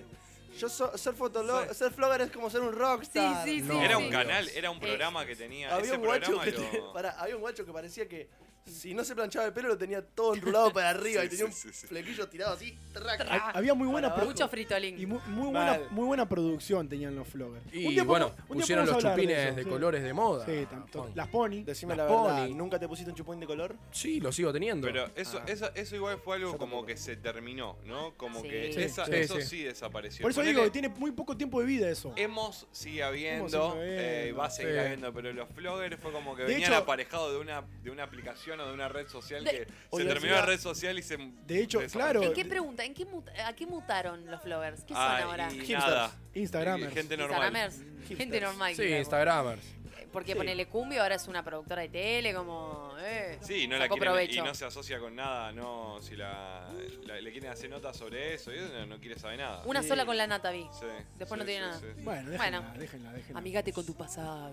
Yo 0.57 0.69
so- 0.69 0.97
ser 0.97 1.13
fotolog, 1.13 1.71
ser 1.73 1.91
flogger 1.91 2.21
es 2.21 2.31
como 2.31 2.49
ser 2.49 2.61
un 2.61 2.71
rockstar. 2.73 3.45
Sí, 3.45 3.59
sí, 3.59 3.61
No. 3.67 3.81
Era 3.83 3.97
sí. 3.97 4.03
un 4.03 4.09
canal, 4.09 4.49
era 4.55 4.71
un 4.71 4.79
programa 4.79 5.25
que 5.25 5.35
tenía. 5.35 5.73
Había 5.75 5.85
ese 5.87 5.97
un, 5.97 6.05
guacho 6.05 6.31
programa 6.37 6.45
que 6.45 6.51
te- 6.53 6.77
lo- 6.79 6.93
pará, 6.93 7.11
había 7.19 7.35
un 7.35 7.41
guacho 7.41 7.65
que 7.65 7.71
parecía 7.73 8.07
que 8.07 8.27
si 8.67 8.93
no 8.93 9.03
se 9.03 9.15
planchaba 9.15 9.45
el 9.45 9.53
pelo 9.53 9.69
lo 9.69 9.77
tenía 9.77 10.01
todo 10.01 10.35
enrulado 10.35 10.71
para 10.71 10.89
arriba 10.91 11.21
Sí, 11.21 11.27
y 11.27 11.29
tenía 11.29 11.45
un 11.45 11.51
sí, 11.53 11.69
sí, 11.69 11.73
sí. 11.73 11.87
flequillo 11.87 12.27
tirado 12.27 12.53
así. 12.53 12.77
trac. 12.93 13.21
Ha- 13.21 13.51
Había 13.51 13.73
muy 13.73 13.87
buena, 13.87 14.09
Mucho 14.09 14.47
fritolín. 14.47 14.99
y 14.99 15.05
muy, 15.05 15.19
muy 15.27 15.47
buena, 15.51 15.79
muy 15.89 16.05
buena 16.05 16.27
producción 16.27 16.87
tenían 16.89 17.15
los 17.15 17.27
floggers. 17.27 17.63
Y 17.73 17.85
Un 17.99 18.07
bueno, 18.07 18.27
podemos- 18.29 18.49
un 18.49 18.57
pusieron 18.57 18.85
los 18.85 18.95
de 19.03 19.09
chupines 19.09 19.37
eso, 19.47 19.55
de 19.55 19.63
sí. 19.63 19.69
colores 19.69 20.03
de 20.03 20.13
moda. 20.13 20.45
Sí, 20.45 20.65
tanto- 20.69 21.09
las 21.15 21.27
pony. 21.29 21.63
Decime 21.63 21.95
Las 21.95 22.09
la 22.09 22.15
verdad, 22.15 22.45
pony. 22.47 22.55
¿nunca 22.55 22.79
te 22.79 22.87
pusiste 22.87 23.09
un 23.11 23.15
chupín 23.17 23.39
de 23.39 23.45
color? 23.47 23.75
Sí, 23.91 24.19
lo 24.19 24.31
sigo 24.31 24.51
teniendo. 24.53 24.85
Pero 24.87 25.09
eso, 25.15 25.39
Ah. 25.41 25.45
eso, 25.47 25.71
eso 25.75 25.95
igual 25.95 26.19
fue 26.19 26.35
algo 26.37 26.57
como 26.57 26.85
que 26.85 26.97
se 26.97 27.15
terminó, 27.17 27.77
¿no? 27.85 28.13
Como 28.17 28.41
Sí. 28.41 28.49
que 28.49 28.73
Sí, 28.73 28.81
esa- 28.81 29.05
sí, 29.05 29.11
eso 29.15 29.35
sí. 29.37 29.41
sí, 29.43 29.63
desapareció. 29.63 30.21
Por 30.23 30.31
eso 30.31 30.41
digo 30.41 30.63
que 30.63 30.69
tiene 30.71 30.89
muy 30.89 31.11
poco 31.11 31.35
tiempo 31.37 31.59
de 31.61 31.65
vida 31.65 31.89
eso. 31.89 32.13
Hemos 32.15 32.67
sigue 32.71 32.99
Hemos 32.99 33.09
habiendo, 33.09 33.71
sigue 33.73 34.27
eh, 34.29 34.31
va 34.33 34.45
a 34.45 34.49
seguir 34.49 34.79
habiendo, 34.79 35.13
pero 35.13 35.31
los 35.33 35.47
floggers 35.49 35.97
fue 36.01 36.11
como 36.11 36.35
que 36.35 36.43
venían 36.43 36.73
aparejados 36.73 37.31
de 37.33 37.39
una, 37.39 37.63
de 37.83 37.91
una 37.91 38.03
aplicación 38.03 38.56
de 38.65 38.73
una 38.73 38.87
red 38.87 39.07
social 39.07 39.43
De- 39.43 39.51
que 39.51 39.67
se 39.97 40.05
terminó 40.05 40.33
la 40.35 40.45
red 40.45 40.59
social 40.59 40.97
y 40.97 41.03
se. 41.03 41.17
De 41.45 41.61
hecho, 41.61 41.79
claro. 41.91 42.23
¿En 42.23 42.33
qué 42.33 42.45
pregunta? 42.45 42.83
¿En 42.85 42.93
qué 42.93 43.05
¿A 43.45 43.53
qué 43.53 43.65
mutaron 43.67 44.25
los 44.31 44.41
flowers? 44.41 44.81
¿Qué 44.83 44.93
son 44.93 45.03
Ah, 45.03 45.23
ahora? 45.23 45.47
y 45.51 45.55
Hipsters. 45.59 45.79
nada. 45.83 46.11
Instagramers. 46.33 46.93
Gente 46.93 47.17
normal. 47.17 47.37
Instagramers. 47.53 48.07
Gente 48.17 48.41
normal. 48.41 48.75
sí. 48.75 48.83
Instagramers. 48.83 49.65
Porque 50.11 50.31
Sí. 50.31 50.37
ponele 50.37 50.65
Cumbio 50.67 51.01
ahora 51.03 51.15
es 51.15 51.27
una 51.27 51.43
productora 51.43 51.81
de 51.83 51.89
tele, 51.89 52.33
como. 52.33 52.91
Eh, 52.99 53.37
Sí, 53.41 53.67
no 53.67 53.77
la 53.77 53.87
quieren, 53.87 54.03
provecho. 54.03 54.39
y 54.39 54.43
no 54.43 54.53
se 54.55 54.65
asocia 54.65 54.99
con 54.99 55.15
nada, 55.15 55.51
no, 55.51 55.99
si 56.01 56.15
la, 56.15 56.67
la- 57.05 57.19
le 57.21 57.31
quieren 57.31 57.51
hacer 57.51 57.69
notas 57.69 57.95
sobre 57.97 58.33
eso, 58.33 58.51
y 58.53 58.57
eso 58.57 58.67
no, 58.73 58.85
no 58.85 58.97
quiere 58.99 59.19
saber 59.19 59.39
nada. 59.39 59.61
Una 59.65 59.81
Sí. 59.83 59.89
sola 59.89 60.05
con 60.05 60.17
la 60.17 60.25
Nata 60.27 60.49
vi. 60.51 60.63
Sí, 60.79 60.85
Después 61.17 61.37
no 61.37 61.45
tiene 61.45 61.65
sí, 61.65 61.67
nada. 61.67 61.79
sí. 61.79 62.01
Bueno, 62.03 62.29
déjenla, 62.31 62.59
Bueno. 62.61 62.79
déjenla, 62.79 63.13
déjenla. 63.13 63.39
Amigate 63.39 63.73
con 63.73 63.85
tu 63.85 63.93
pasado. 63.95 64.51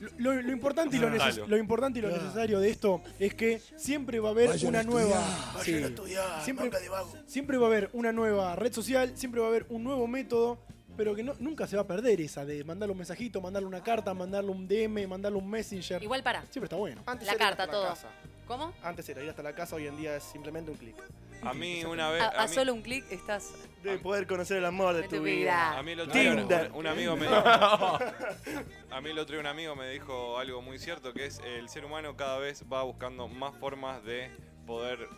Lo, 0.00 0.32
lo- 0.34 0.42
lo 0.42 0.52
importante 0.52 0.96
y 0.96 1.00
lo, 1.00 1.08
neces- 1.10 1.46
lo 1.46 1.56
importante 1.56 1.98
y 1.98 2.02
lo 2.02 2.08
necesario 2.10 2.60
de 2.60 2.70
esto 2.70 3.02
es 3.18 3.34
que 3.34 3.58
siempre 3.76 4.20
va 4.20 4.28
a 4.28 4.32
haber 4.32 4.50
una 4.64 4.82
nueva. 4.82 5.20
Sí. 5.64 5.72
Vayan 5.72 5.84
a 5.84 5.88
estudiar, 5.88 6.42
Siempre- 6.44 6.66
manga 6.66 6.78
de 6.80 6.88
vago. 6.88 7.12
Siempre 7.26 7.56
va 7.58 7.66
a 7.66 7.70
haber 7.70 7.90
una 7.94 8.12
nueva 8.12 8.54
red 8.56 8.72
social, 8.72 9.16
siempre 9.16 9.40
va 9.40 9.46
a 9.46 9.50
haber 9.50 9.66
un 9.70 9.82
nuevo 9.84 10.06
método, 10.06 10.58
pero 11.00 11.14
que 11.14 11.22
no- 11.22 11.34
nunca 11.38 11.66
se 11.66 11.76
va 11.76 11.82
a 11.82 11.86
perder 11.86 12.20
esa 12.20 12.44
de 12.44 12.62
mandarle 12.62 12.92
un 12.92 12.98
mensajito, 12.98 13.40
mandarle 13.40 13.66
una 13.66 13.82
carta, 13.82 14.12
mandarle 14.12 14.50
un 14.50 14.68
DM, 14.68 15.06
mandarle 15.06 15.38
un 15.38 15.48
messenger. 15.48 16.02
Igual 16.02 16.22
para. 16.22 16.42
Siempre 16.42 16.64
está 16.64 16.76
bueno. 16.76 17.02
Antes 17.06 17.26
La 17.26 17.32
era 17.32 17.42
ir 17.42 17.48
carta, 17.48 17.62
hasta 17.62 17.74
la 17.74 17.80
todo. 17.80 17.88
casa. 17.88 18.08
¿Cómo? 18.46 18.74
Antes 18.82 19.08
era 19.08 19.22
ir 19.22 19.30
hasta 19.30 19.42
la 19.42 19.54
casa, 19.54 19.76
hoy 19.76 19.86
en 19.86 19.96
día 19.96 20.14
es 20.16 20.22
simplemente 20.24 20.70
un 20.70 20.76
clic. 20.76 20.96
A 21.42 21.54
mí 21.54 21.82
una 21.86 22.10
vez. 22.10 22.20
A, 22.20 22.26
A, 22.28 22.42
a 22.42 22.46
mí, 22.48 22.52
solo 22.54 22.74
un 22.74 22.82
clic 22.82 23.10
estás. 23.10 23.50
De 23.82 23.96
poder 23.96 24.26
conocer 24.26 24.58
el 24.58 24.64
amor 24.66 24.92
de 24.94 25.00
De 25.00 25.08
tu 25.08 25.16
tu 25.16 25.22
vida. 25.22 25.36
vida. 25.70 25.78
a 25.78 25.82
mí 25.82 25.92
el 25.92 26.00
otro 26.00 26.20
día 26.20 26.36
Tinder. 26.36 26.70
un, 26.72 26.76
un 26.80 26.86
amigo 26.86 27.16
me 27.16 27.26
A 28.90 29.00
mí 29.02 29.08
el 29.10 29.18
otro 29.18 29.32
día 29.36 29.40
un 29.40 29.46
amigo 29.46 29.74
me 29.74 29.88
dijo 29.88 30.38
algo 30.38 30.60
muy 30.60 30.78
cierto 30.78 31.14
que 31.14 31.24
es 31.24 31.40
el 31.46 31.70
ser 31.70 31.86
humano 31.86 32.14
cada 32.14 32.38
vez 32.38 32.62
va 32.70 32.82
buscando 32.82 33.26
más 33.26 33.54
formas 33.56 34.04
de 34.04 34.30
poder 34.66 35.08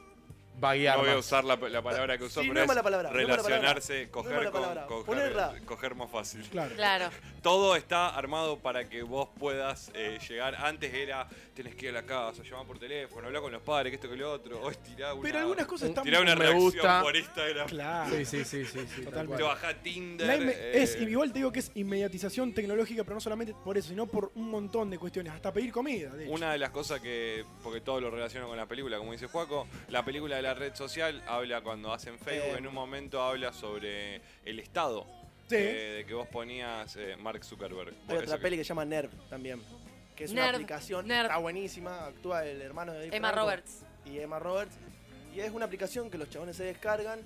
Vaguear 0.63 0.97
no 0.97 1.03
voy 1.03 1.13
a 1.13 1.19
usar 1.19 1.45
la, 1.45 1.57
la 1.57 1.83
palabra 1.83 2.17
que 2.17 2.25
usó, 2.25 2.41
Sí, 2.41 2.49
pero 2.49 2.55
no 2.55 2.61
es 2.61 2.65
es 2.65 2.69
mala 2.69 2.83
palabra, 2.85 3.11
no 3.11 3.19
es 3.19 3.29
mala 3.29 3.43
palabra. 3.43 3.59
relacionarse, 3.59 4.11
coger 4.11 4.51
con 4.51 4.63
coger, 5.67 5.95
más 5.97 6.11
fácil. 6.11 6.43
Claro. 6.51 6.75
Claro. 6.77 7.11
Todo 7.43 7.75
está 7.75 8.09
armado 8.09 8.59
para 8.61 8.89
que 8.89 9.03
vos 9.03 9.29
puedas 9.39 9.91
eh, 9.95 10.19
llegar. 10.29 10.55
Antes 10.55 10.95
era, 10.95 11.27
tenés 11.55 11.75
que 11.75 11.87
ir 11.87 11.91
a 11.91 12.01
la 12.01 12.07
casa, 12.07 12.45
llamar 12.45 12.67
por 12.67 12.79
teléfono, 12.79 13.27
hablar 13.27 13.43
con 13.43 13.51
los 13.51 13.63
padres, 13.63 13.91
que 13.91 13.97
esto 13.97 14.09
que 14.09 14.17
lo 14.17 14.31
otro. 14.31 14.63
Hoy 14.63 14.77
tirá 14.85 15.13
una, 15.15 15.23
Pero 15.23 15.39
algunas 15.41 15.67
cosas 15.67 15.89
están 15.89 16.05
tirá 16.05 16.21
una 16.21 16.37
Me 16.37 16.43
reacción 16.43 16.63
gusta. 16.63 17.03
por 17.03 17.17
Instagram. 17.17 17.67
Claro. 17.69 18.17
Sí, 18.17 18.25
sí, 18.25 18.45
sí, 18.45 18.65
sí. 18.65 18.87
sí 18.95 19.03
Totalmente. 19.03 19.37
Te 19.39 19.43
bajá 19.43 19.75
Tinder. 19.75 20.31
Eh, 20.49 20.83
es, 20.83 21.01
igual 21.01 21.33
te 21.33 21.41
digo 21.41 21.51
que 21.51 21.59
es 21.59 21.73
inmediatización 21.75 22.55
tecnológica, 22.55 23.03
pero 23.03 23.15
no 23.15 23.21
solamente 23.21 23.53
por 23.65 23.77
eso, 23.77 23.89
sino 23.89 24.07
por 24.07 24.31
un 24.37 24.49
montón 24.49 24.91
de 24.91 24.99
cuestiones, 24.99 25.33
hasta 25.33 25.53
pedir 25.53 25.73
comida. 25.73 26.11
De 26.11 26.25
hecho. 26.27 26.33
Una 26.33 26.53
de 26.53 26.59
las 26.59 26.71
cosas 26.71 27.01
que, 27.01 27.45
porque 27.65 27.81
todo 27.81 28.01
lo 28.01 28.11
relaciono 28.11 28.47
con 28.47 28.57
la 28.57 28.67
película, 28.67 28.99
como 28.99 29.11
dice 29.11 29.27
Juaco, 29.27 29.67
la 29.89 30.05
película 30.05 30.37
de 30.37 30.43
la 30.43 30.52
red 30.55 30.75
social 30.75 31.23
habla 31.27 31.61
cuando 31.63 31.93
hacen 31.93 32.19
Facebook, 32.19 32.55
Eh. 32.55 32.59
en 32.59 32.67
un 32.67 32.75
momento 32.75 33.23
habla 33.23 33.53
sobre 33.53 34.21
el 34.45 34.59
Estado. 34.59 35.07
Sí. 35.49 35.57
eh, 35.59 35.95
de 35.99 36.07
que 36.07 36.15
vos 36.15 36.27
ponías 36.29 36.97
eh, 36.97 37.15
Mark 37.19 37.45
Zuckerberg. 37.45 37.93
Hay 38.09 38.17
otra 38.17 38.39
peli 38.39 38.57
que 38.57 38.65
se 38.65 38.69
llama 38.69 38.85
Nerv 38.87 39.11
también. 39.29 39.63
que 40.17 40.25
es 40.25 40.31
una 40.33 40.49
aplicación, 40.51 41.07
nerd. 41.07 41.27
está 41.27 41.39
buenísima, 41.39 42.07
actúa 42.07 42.47
el 42.47 42.63
hermano 42.63 42.93
de 42.93 43.07
Dave 43.07 43.17
Emma 43.17 43.29
Franco 43.33 43.45
Roberts. 43.47 43.83
Y 44.07 44.19
Emma 44.19 44.39
Roberts. 44.39 44.77
Y 45.35 45.41
es 45.41 45.51
una 45.51 45.65
aplicación 45.67 46.11
que 46.11 46.17
los 46.19 46.31
chabones 46.31 46.57
se 46.57 46.65
descargan 46.65 47.21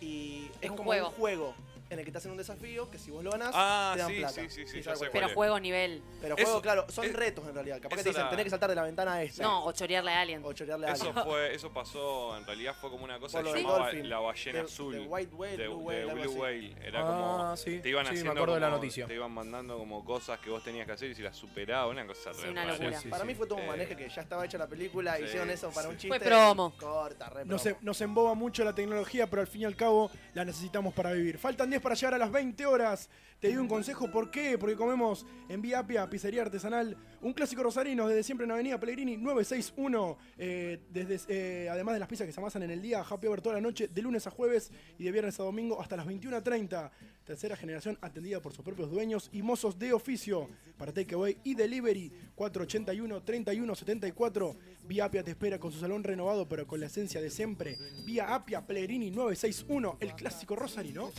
y 0.00 0.48
es 0.60 0.70
un 0.70 0.76
como 0.76 0.90
juego. 0.90 1.08
un 1.08 1.14
juego 1.14 1.54
en 1.90 1.98
el 1.98 2.04
que 2.04 2.12
te 2.12 2.18
hacen 2.18 2.30
un 2.30 2.36
desafío 2.36 2.90
que 2.90 2.98
si 2.98 3.10
vos 3.10 3.24
lo 3.24 3.30
ganás, 3.30 3.50
Ah, 3.54 3.92
te 3.94 4.00
dan 4.02 4.10
sí, 4.10 4.18
plata. 4.18 4.32
sí, 4.34 4.40
sí, 4.50 4.66
sí, 4.66 4.82
¿sabes 4.82 4.84
ya 4.84 4.92
sé 4.94 4.98
cuál 4.98 5.10
Pero 5.12 5.26
es? 5.28 5.32
juego 5.34 5.60
nivel. 5.60 6.02
Pero 6.20 6.34
Eso- 6.36 6.44
juego, 6.46 6.62
claro, 6.62 6.86
son 6.90 7.04
es- 7.06 7.12
retos 7.14 7.46
en 7.48 7.54
realidad. 7.54 7.76
Capaz 7.80 7.96
que 7.96 8.00
eso 8.00 8.02
te 8.04 8.08
dicen, 8.10 8.24
la- 8.24 8.30
tenés 8.30 8.44
que 8.44 8.50
saltar 8.50 8.68
de 8.70 8.76
la 8.76 8.82
ventana 8.82 9.22
esta. 9.22 9.42
No, 9.42 9.64
o 9.64 9.72
chorearle 9.72 10.10
a 10.12 10.20
alguien. 10.20 10.42
O 10.44 10.52
chorearle 10.52 10.86
a 10.88 10.92
Eso 10.92 11.06
alguien. 11.08 11.24
fue, 11.24 11.54
eso 11.54 11.72
pasó, 11.72 12.36
en 12.36 12.44
realidad 12.46 12.74
fue 12.80 12.90
como 12.90 13.04
una 13.04 13.18
cosa 13.18 13.42
que 13.42 13.50
se 13.52 13.56
llamaba 13.62 13.78
Dolphin. 13.86 14.08
la 14.08 14.18
ballena 14.18 14.58
The- 14.60 14.64
azul. 14.64 14.92
the 14.94 15.00
White 15.00 15.34
Whale, 15.34 15.56
de, 15.56 15.68
Blue 15.68 15.78
de 15.78 15.84
Whale, 16.06 16.22
Blue. 16.24 16.32
Whale. 16.40 16.74
Era 16.86 17.00
Ah, 17.00 17.06
como. 17.38 17.56
sí, 17.56 17.80
Te 17.80 17.88
iban 17.88 18.04
sí, 18.06 18.12
me 18.12 18.18
haciendo. 18.20 18.46
de 18.54 18.60
la 18.60 18.70
noticia. 18.70 19.06
Te 19.06 19.14
iban 19.14 19.32
mandando 19.32 19.78
como 19.78 20.04
cosas 20.04 20.38
que 20.40 20.50
vos 20.50 20.62
tenías 20.62 20.86
que 20.86 20.92
hacer 20.92 21.10
y 21.10 21.14
si 21.14 21.22
las 21.22 21.36
superabas, 21.36 21.90
una 21.90 22.06
cosa 22.06 22.32
Sí, 22.34 22.42
re 22.42 22.50
una 22.50 22.64
locura. 22.66 23.00
Sí, 23.00 23.08
Para 23.08 23.22
sí. 23.22 23.26
mí 23.28 23.34
fue 23.34 23.46
todo 23.46 23.58
un 23.60 23.66
manejo 23.66 23.96
que 23.96 24.08
ya 24.08 24.22
estaba 24.22 24.44
hecha 24.44 24.58
la 24.58 24.66
película, 24.66 25.18
hicieron 25.20 25.48
eso 25.50 25.70
para 25.70 25.88
un 25.88 25.96
chiste. 25.96 26.08
Fue 26.08 26.20
promo. 26.20 26.72
Corta, 26.78 27.28
re 27.30 27.44
promo. 27.46 27.62
nos 27.80 28.00
emboba 28.00 28.34
mucho 28.34 28.62
la 28.64 28.74
tecnología, 28.74 29.26
pero 29.28 29.40
al 29.42 29.48
fin 29.48 29.62
y 29.62 29.64
al 29.64 29.76
cabo 29.76 30.10
la 30.34 30.44
necesitamos 30.44 30.92
para 30.94 31.12
vivir. 31.12 31.38
Faltan 31.38 31.70
10 31.70 31.77
para 31.80 31.94
llegar 31.94 32.14
a 32.14 32.18
las 32.18 32.30
20 32.30 32.66
horas. 32.66 33.08
Te 33.40 33.48
doy 33.48 33.56
un 33.58 33.68
consejo, 33.68 34.10
¿por 34.10 34.32
qué? 34.32 34.58
Porque 34.58 34.74
comemos 34.74 35.24
en 35.48 35.62
Vía 35.62 35.78
Apia, 35.78 36.10
pizzería 36.10 36.42
artesanal, 36.42 36.96
un 37.22 37.32
clásico 37.32 37.62
rosarino 37.62 38.08
desde 38.08 38.24
siempre 38.24 38.46
en 38.46 38.50
Avenida 38.50 38.80
Pellegrini 38.80 39.16
961. 39.16 40.18
eh, 40.38 40.80
eh, 40.92 41.68
además 41.70 41.94
de 41.94 42.00
las 42.00 42.08
pizzas 42.08 42.26
que 42.26 42.32
se 42.32 42.40
amasan 42.40 42.64
en 42.64 42.72
el 42.72 42.82
día, 42.82 43.04
happy 43.08 43.28
hour 43.28 43.40
toda 43.40 43.54
la 43.54 43.60
noche, 43.60 43.86
de 43.86 44.02
lunes 44.02 44.26
a 44.26 44.32
jueves 44.32 44.72
y 44.98 45.04
de 45.04 45.12
viernes 45.12 45.38
a 45.38 45.44
domingo 45.44 45.80
hasta 45.80 45.96
las 45.96 46.08
21.30. 46.08 46.90
Tercera 47.24 47.54
generación 47.54 47.96
atendida 48.00 48.42
por 48.42 48.52
sus 48.52 48.64
propios 48.64 48.90
dueños 48.90 49.30
y 49.32 49.42
mozos 49.42 49.78
de 49.78 49.92
oficio 49.92 50.48
para 50.76 50.92
takeaway 50.92 51.38
y 51.44 51.54
delivery 51.54 52.10
481-3174. 52.36 54.56
Vía 54.84 55.04
Apia 55.04 55.22
te 55.22 55.30
espera 55.30 55.60
con 55.60 55.70
su 55.70 55.78
salón 55.78 56.02
renovado, 56.02 56.48
pero 56.48 56.66
con 56.66 56.80
la 56.80 56.86
esencia 56.86 57.20
de 57.20 57.30
siempre. 57.30 57.78
Vía 58.04 58.34
Apia 58.34 58.66
Pellegrini 58.66 59.12
961, 59.12 59.98
el 60.00 60.14
clásico 60.14 60.56
rosarino. 60.56 61.12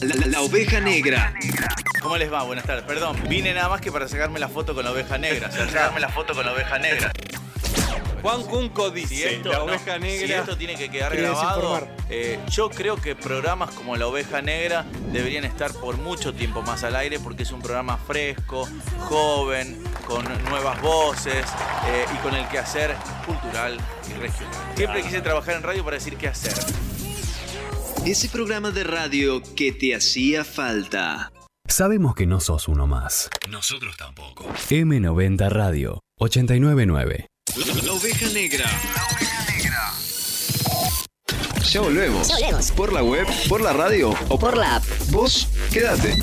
La, 0.00 0.14
la- 0.14 0.26
la 0.26 0.40
oveja 0.42 0.80
negra. 0.80 1.34
¿Cómo 2.00 2.16
les 2.16 2.32
va? 2.32 2.42
Buenas 2.44 2.64
tardes. 2.64 2.84
Perdón, 2.84 3.16
vine 3.28 3.52
nada 3.54 3.68
más 3.68 3.80
que 3.80 3.90
para 3.90 4.06
sacarme 4.08 4.38
la 4.38 4.48
foto 4.48 4.74
con 4.74 4.84
la 4.84 4.92
oveja 4.92 5.18
negra. 5.18 5.48
O 5.48 5.52
sea, 5.52 5.66
sacarme 5.66 6.00
la 6.00 6.08
foto 6.08 6.34
con 6.34 6.46
la 6.46 6.52
oveja 6.52 6.78
negra. 6.78 7.10
Juan 8.22 8.42
Cunco 8.44 8.90
dice, 8.90 9.14
Si 9.14 9.22
esto, 9.22 9.48
la 9.50 9.58
no, 9.58 9.64
oveja 9.64 9.94
si 9.94 10.00
negra. 10.00 10.38
esto 10.40 10.56
tiene 10.56 10.74
que 10.76 10.88
quedar 10.90 11.16
grabado, 11.16 11.86
eh, 12.10 12.38
yo 12.50 12.68
creo 12.68 12.96
que 12.96 13.14
programas 13.14 13.70
como 13.70 13.94
La 13.96 14.08
Oveja 14.08 14.42
Negra 14.42 14.84
deberían 15.12 15.44
estar 15.44 15.72
por 15.72 15.98
mucho 15.98 16.34
tiempo 16.34 16.60
más 16.62 16.82
al 16.82 16.96
aire 16.96 17.20
porque 17.20 17.44
es 17.44 17.52
un 17.52 17.62
programa 17.62 17.96
fresco, 17.96 18.68
joven, 18.98 19.80
con 20.08 20.24
nuevas 20.50 20.80
voces 20.82 21.44
eh, 21.86 22.06
y 22.12 22.16
con 22.18 22.34
el 22.34 22.46
quehacer 22.48 22.96
cultural 23.24 23.78
y 24.10 24.14
regional. 24.14 24.54
Siempre 24.74 25.02
quise 25.02 25.20
trabajar 25.20 25.54
en 25.54 25.62
radio 25.62 25.84
para 25.84 25.94
decir 25.96 26.16
qué 26.16 26.26
hacer. 26.26 26.54
Ese 28.06 28.28
programa 28.28 28.70
de 28.70 28.84
radio 28.84 29.42
que 29.56 29.72
te 29.72 29.94
hacía 29.94 30.44
falta. 30.44 31.32
Sabemos 31.66 32.14
que 32.14 32.26
no 32.26 32.40
sos 32.40 32.68
uno 32.68 32.86
más. 32.86 33.28
Nosotros 33.50 33.96
tampoco. 33.96 34.46
M90 34.70 35.48
Radio 35.50 36.00
899. 36.18 37.26
La, 37.56 37.82
la 37.82 37.92
oveja 37.92 38.28
negra. 38.32 38.64
Ya 41.70 41.82
volvemos. 41.82 42.30
Por 42.74 42.92
la 42.94 43.02
web, 43.02 43.26
por 43.46 43.60
la 43.60 43.74
radio 43.74 44.14
o 44.28 44.38
por 44.38 44.56
la 44.56 44.76
app. 44.76 44.84
Vos, 45.10 45.46
quédate. 45.70 46.14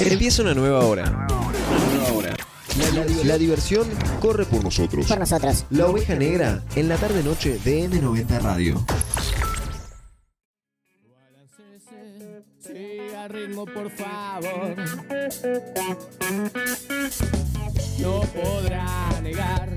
Empieza 0.00 0.42
una 0.42 0.54
nueva 0.54 0.84
hora. 0.84 1.04
Una 1.10 1.26
nueva 1.26 2.12
hora. 2.12 2.36
La, 2.78 3.04
la- 3.04 3.24
la 3.24 3.38
diversión 3.38 3.86
corre 4.20 4.44
por 4.44 4.64
nosotros. 4.64 5.06
Por 5.06 5.18
nosotros. 5.18 5.64
La 5.70 5.86
oveja 5.86 6.14
negra 6.14 6.62
en 6.74 6.88
la 6.88 6.96
tarde 6.96 7.22
noche 7.22 7.58
de 7.64 7.88
M90 7.88 8.40
Radio. 8.40 8.84
Siga 12.60 13.28
ritmo, 13.28 13.66
por 13.66 13.90
favor. 13.90 14.76
No 18.00 18.20
podrá 18.20 19.20
negar. 19.22 19.68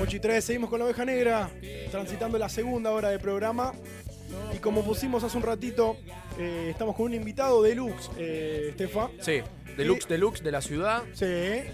8 0.00 0.16
y 0.16 0.20
3, 0.20 0.44
seguimos 0.44 0.70
con 0.70 0.78
la 0.78 0.84
oveja 0.86 1.04
negra, 1.04 1.50
transitando 1.90 2.38
la 2.38 2.48
segunda 2.48 2.90
hora 2.92 3.10
de 3.10 3.18
programa. 3.18 3.72
Y 4.54 4.58
como 4.58 4.82
pusimos 4.84 5.22
hace 5.24 5.36
un 5.36 5.42
ratito, 5.42 5.96
eh, 6.38 6.68
estamos 6.70 6.96
con 6.96 7.06
un 7.06 7.14
invitado 7.14 7.62
deluxe, 7.62 8.10
eh, 8.18 8.66
Estefa. 8.70 9.08
Sí, 9.20 9.40
deluxe, 9.76 10.06
deluxe 10.08 10.42
de 10.42 10.50
la 10.52 10.60
ciudad. 10.60 11.02
Sí. 11.14 11.26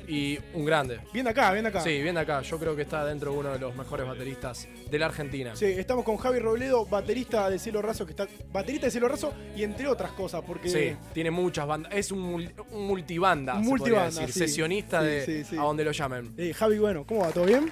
Y 0.09 0.38
un 0.54 0.64
grande. 0.64 1.00
Bien 1.12 1.24
de 1.24 1.30
acá, 1.30 1.52
bien 1.52 1.64
de 1.64 1.70
acá. 1.70 1.80
Sí, 1.80 2.02
bien 2.02 2.14
de 2.14 2.20
acá. 2.20 2.42
Yo 2.42 2.59
creo 2.59 2.76
que 2.76 2.82
está 2.82 3.04
dentro 3.04 3.32
de 3.32 3.38
uno 3.38 3.52
de 3.52 3.59
los 3.59 3.74
mejores 3.74 4.07
bateristas 4.07 4.68
de 4.90 4.98
la 4.98 5.07
Argentina. 5.07 5.57
Sí, 5.57 5.64
estamos 5.66 6.04
con 6.04 6.16
Javi 6.16 6.38
Robledo, 6.38 6.86
baterista 6.86 7.48
de 7.50 7.59
Cielo 7.59 7.82
Raso, 7.82 8.04
que 8.07 8.12
está. 8.12 8.26
Baterista 8.52 8.86
de 8.86 8.90
Cielo 8.90 9.09
Raso 9.09 9.32
y 9.57 9.62
entre 9.64 9.88
otras 9.88 10.12
cosas, 10.12 10.42
porque. 10.46 10.68
Sí, 10.68 10.96
tiene 11.12 11.30
muchas 11.30 11.66
bandas. 11.66 11.92
Es 11.94 12.12
un, 12.12 12.20
mul- 12.20 12.52
un 12.70 12.86
multibanda. 12.86 13.54
Un 13.54 13.64
se 13.64 13.70
podría 13.70 13.78
multibanda, 14.00 14.20
decir, 14.20 14.32
sí. 14.32 14.38
Sesionista 14.40 15.00
Sí, 15.00 15.07
de 15.07 15.24
sí, 15.26 15.44
sí. 15.44 15.57
a 15.57 15.62
donde 15.62 15.84
lo 15.84 15.92
llamen. 15.92 16.34
Eh, 16.36 16.52
Javi, 16.54 16.78
bueno, 16.78 17.04
¿cómo 17.07 17.20
va? 17.22 17.30
¿Todo 17.32 17.44
bien? 17.46 17.70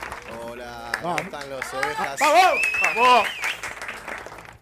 Hola, 0.50 0.90
Vamos. 1.02 1.20
¿cómo 1.22 1.36
están 1.38 1.50
los 1.50 1.74
ovejas? 1.74 2.20
¡Vamos! 2.20 2.60
¡Vamos! 2.96 3.28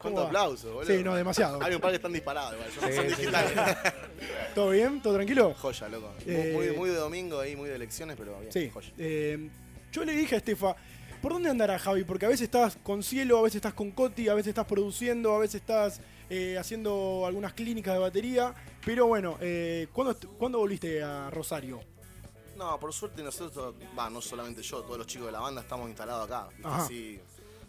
¿Cuánto 0.03 0.22
aplauso, 0.26 0.72
boludo? 0.74 0.92
Sí, 0.96 1.03
no, 1.03 1.14
demasiado. 1.14 1.62
Hay 1.62 1.74
un 1.74 1.80
par 1.80 1.90
que 1.90 1.96
están 1.96 2.12
disparados, 2.12 2.55
igual. 2.55 2.70
Son, 2.72 2.88
Sí, 2.90 2.96
son 2.96 3.07
digitales. 3.09 3.53
¿Todo 4.55 4.70
bien? 4.70 5.00
¿Todo 5.03 5.14
tranquilo? 5.14 5.55
Joya, 5.59 5.88
loco. 5.88 6.12
Muy- 6.26 6.34
Eh, 6.34 6.53
Muy, 6.55 6.70
muy 6.76 6.90
de 6.90 6.96
domingo 6.96 7.40
ahí, 7.40 7.57
muy 7.57 7.68
de 7.68 7.76
elecciones, 7.76 8.16
pero 8.18 8.38
bien. 8.40 8.53
Sí. 8.53 8.70
Joya. 8.72 8.92
Eh, 8.98 9.50
yo 9.92 10.05
le 10.05 10.12
dije 10.12 10.34
a 10.34 10.38
Estefa, 10.38 10.74
¿por 11.20 11.32
dónde 11.32 11.48
andará 11.50 11.78
Javi? 11.78 12.05
Porque 12.05 12.26
a 12.26 12.28
veces 12.28 12.42
estás 12.42 12.76
con 12.82 13.03
Cielo, 13.03 13.38
a 13.38 13.42
veces 13.42 13.57
estás 13.57 13.74
con 13.74 13.90
Coti, 13.92 14.28
a 14.28 14.34
veces 14.34 14.48
estás 14.48 14.66
produciendo, 14.66 15.34
a 15.34 15.38
veces 15.38 15.57
estás 15.61 16.00
eh, 16.30 16.57
haciendo 16.59 17.24
algunas 17.26 17.53
clínicas 17.53 17.94
de 17.94 18.00
batería. 18.00 18.55
Pero 18.84 19.07
bueno, 19.07 19.36
eh, 19.40 19.86
¿cuándo, 19.92 20.16
¿cuándo 20.38 20.59
volviste 20.59 21.03
a 21.03 21.30
Rosario? 21.30 21.80
No, 22.57 22.78
por 22.78 22.92
suerte 22.92 23.22
nosotros, 23.22 23.74
va, 23.98 24.09
no 24.11 24.20
solamente 24.20 24.62
yo, 24.62 24.82
todos 24.82 24.98
los 24.98 25.07
chicos 25.07 25.26
de 25.26 25.32
la 25.32 25.40
banda 25.40 25.62
estamos 25.62 25.88
instalados 25.88 26.26
acá. 26.26 26.48
Así, 26.62 27.18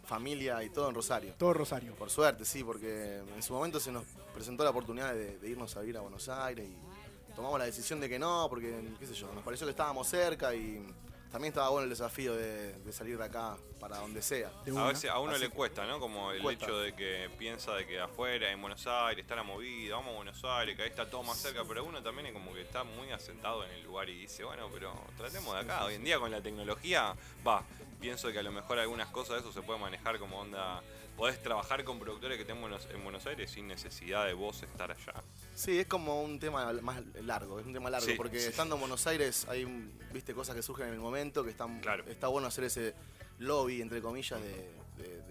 familia 0.04 0.62
y 0.62 0.70
todo 0.70 0.88
en 0.88 0.94
Rosario. 0.94 1.34
Todo 1.38 1.54
Rosario. 1.54 1.94
Por 1.94 2.10
suerte, 2.10 2.44
sí, 2.44 2.62
porque 2.64 3.18
en 3.34 3.42
su 3.42 3.52
momento 3.52 3.80
se 3.80 3.92
nos 3.92 4.04
presentó 4.32 4.64
la 4.64 4.70
oportunidad 4.70 5.12
de, 5.14 5.38
de 5.38 5.48
irnos 5.48 5.76
a 5.76 5.80
vivir 5.80 5.96
a 5.96 6.00
Buenos 6.00 6.28
Aires 6.28 6.68
y 6.68 7.34
tomamos 7.34 7.58
la 7.58 7.64
decisión 7.64 8.00
de 8.00 8.08
que 8.08 8.18
no, 8.18 8.46
porque, 8.48 8.94
qué 8.98 9.06
sé 9.06 9.14
yo, 9.14 9.32
nos 9.34 9.42
pareció 9.44 9.66
que 9.66 9.72
estábamos 9.72 10.06
cerca 10.08 10.54
y 10.54 10.84
también 11.32 11.50
estaba 11.50 11.68
bueno 11.70 11.82
el 11.84 11.90
desafío 11.90 12.36
de, 12.36 12.74
de 12.74 12.92
salir 12.92 13.18
de 13.18 13.24
acá 13.24 13.56
para 13.80 13.98
donde 13.98 14.22
sea. 14.22 14.52
A 14.76 14.86
veces 14.86 15.10
a 15.10 15.18
uno 15.18 15.32
Así 15.32 15.40
le 15.40 15.50
cuesta, 15.50 15.84
¿no? 15.84 15.98
Como 15.98 16.30
el 16.30 16.40
Cuesta. 16.40 16.64
hecho 16.64 16.78
de 16.78 16.94
que 16.94 17.28
piensa 17.36 17.74
de 17.74 17.88
que 17.88 17.98
afuera, 18.00 18.52
en 18.52 18.60
Buenos 18.60 18.86
Aires, 18.86 19.24
está 19.24 19.34
la 19.34 19.42
movida, 19.42 19.96
vamos 19.96 20.12
a 20.12 20.16
Buenos 20.16 20.44
Aires, 20.44 20.76
que 20.76 20.82
ahí 20.84 20.88
está 20.90 21.10
todo 21.10 21.24
más 21.24 21.36
cerca, 21.38 21.64
pero 21.66 21.84
uno 21.84 22.00
también 22.04 22.28
es 22.28 22.32
como 22.32 22.54
que 22.54 22.62
está 22.62 22.84
muy 22.84 23.10
asentado 23.10 23.64
en 23.64 23.72
el 23.72 23.82
lugar 23.82 24.08
y 24.08 24.16
dice, 24.20 24.44
bueno, 24.44 24.68
pero 24.72 24.94
tratemos 25.16 25.52
de 25.54 25.60
acá. 25.60 25.84
Hoy 25.84 25.94
en 25.94 26.04
día 26.04 26.20
con 26.20 26.30
la 26.30 26.40
tecnología, 26.40 27.16
va, 27.44 27.64
pienso 28.00 28.30
que 28.32 28.38
a 28.38 28.42
lo 28.42 28.52
mejor 28.52 28.78
algunas 28.78 29.08
cosas 29.08 29.36
de 29.36 29.40
eso 29.40 29.52
se 29.52 29.62
puede 29.62 29.78
manejar 29.78 30.18
como 30.18 30.40
onda. 30.40 30.82
Podés 31.16 31.40
trabajar 31.40 31.84
con 31.84 32.00
productores 32.00 32.36
que 32.36 32.42
estén 32.42 32.56
en 32.56 32.62
Buenos, 32.62 32.88
en 32.92 33.02
Buenos 33.04 33.24
Aires 33.26 33.48
sin 33.50 33.68
necesidad 33.68 34.26
de 34.26 34.32
vos 34.34 34.62
estar 34.64 34.90
allá. 34.90 35.14
Sí, 35.54 35.78
es 35.78 35.86
como 35.86 36.22
un 36.22 36.40
tema 36.40 36.72
más 36.82 37.02
largo, 37.22 37.60
es 37.60 37.66
un 37.66 37.72
tema 37.72 37.88
largo, 37.88 38.06
Sí, 38.06 38.14
porque 38.16 38.40
sí. 38.40 38.48
estando 38.48 38.74
en 38.74 38.80
Buenos 38.80 39.06
Aires 39.06 39.46
hay, 39.48 39.64
viste, 40.12 40.34
cosas 40.34 40.56
que 40.56 40.62
surgen 40.62 40.88
en 40.88 40.94
el 40.94 41.00
momento 41.00 41.44
que 41.44 41.50
están, 41.50 41.80
está 42.08 42.26
bueno 42.28 42.48
hacer 42.48 42.64
ese 42.64 42.94
lobby, 43.38 43.80
entre 43.80 44.02
comillas, 44.02 44.40
de... 44.42 44.70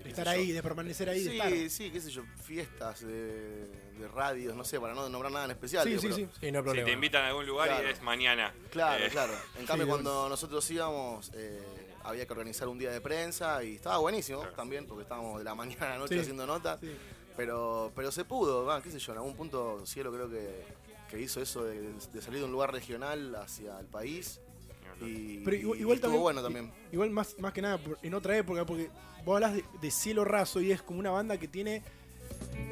estar 0.05 0.26
yo. 0.26 0.32
ahí, 0.32 0.51
de 0.53 0.64
permanecer 0.64 1.09
ahí, 1.09 1.22
de 1.24 1.30
Sí, 1.32 1.38
estar. 1.38 1.70
sí, 1.70 1.91
qué 1.91 1.99
sé 1.99 2.11
yo, 2.11 2.24
fiestas 2.41 3.01
de, 3.01 3.68
de 3.68 4.07
radios, 4.07 4.55
no 4.55 4.64
sé, 4.64 4.80
para 4.80 4.93
no 4.93 5.09
nombrar 5.09 5.34
nada 5.34 5.45
en 5.45 5.51
especial. 5.51 5.84
Sí, 5.84 5.89
digo, 5.89 6.01
sí, 6.01 6.07
pero- 6.07 6.16
sí. 6.16 6.24
Sí, 6.39 6.51
no 6.51 6.59
hay 6.59 6.61
Si 6.61 6.64
problema. 6.64 6.86
te 6.86 6.91
invitan 6.93 7.24
a 7.26 7.28
algún 7.28 7.45
lugar 7.45 7.68
Claro. 7.68 7.88
y 7.89 7.91
es 7.91 8.01
mañana. 8.01 8.53
Claro, 8.72 9.03
Eh, 9.05 9.09
claro. 9.09 9.34
En 9.59 9.66
cambio, 9.66 9.86
Sí, 9.86 9.89
cuando 9.89 10.30
nosotros 10.30 10.70
íbamos, 10.72 11.30
eh, 11.34 11.61
había 12.04 12.26
que 12.26 12.34
organizar 12.34 12.68
un 12.68 12.78
día 12.78 12.91
de 12.91 13.01
prensa 13.01 13.64
y 13.64 13.76
estaba 13.76 13.97
buenísimo 13.97 14.41
también, 14.56 14.86
porque 14.88 15.04
estábamos 15.04 15.38
de 15.39 15.43
la 15.43 15.56
mañana 15.56 15.86
a 15.88 15.89
la 15.91 15.97
noche 15.99 16.16
Sí, 16.16 16.20
haciendo 16.22 16.45
notas. 16.45 16.80
sí. 16.80 16.91
Pero, 17.36 17.91
pero 17.95 18.12
se 18.12 18.26
pudo, 18.26 18.64
va, 18.66 18.80
qué 18.84 18.91
sé 18.91 18.99
yo, 18.99 19.12
en 19.14 19.18
algún 19.18 19.36
punto 19.36 19.84
Cielo 19.88 20.12
creo 20.14 20.30
que, 20.30 20.64
que 21.10 21.20
hizo 21.20 21.41
eso 21.41 21.64
de, 21.64 21.91
de 22.14 22.22
salir 22.22 22.39
de 22.39 22.45
un 22.45 22.51
lugar 22.51 22.72
regional 22.72 23.36
hacia 23.36 23.80
el 23.80 23.88
país. 23.88 24.39
Y, 25.01 25.39
Pero 25.39 25.58
igual, 25.58 25.78
y 25.80 25.82
igual 25.82 25.95
estuvo 25.95 26.12
también, 26.12 26.22
bueno 26.22 26.43
también. 26.43 26.72
Igual 26.91 27.10
más, 27.10 27.36
más 27.39 27.51
que 27.51 27.64
nada 27.64 27.80
en 28.04 28.14
otra 28.14 28.38
época, 28.38 28.66
porque 28.68 28.91
vos 29.26 29.36
hablas 29.36 29.56
de, 29.56 29.66
de 29.82 29.89
Cielo 29.89 30.24
Raso 30.26 30.62
y 30.62 30.72
es 30.72 30.84
como 30.84 30.99
una 30.99 31.10
banda 31.10 31.39
que 31.39 31.47
tiene 31.47 31.82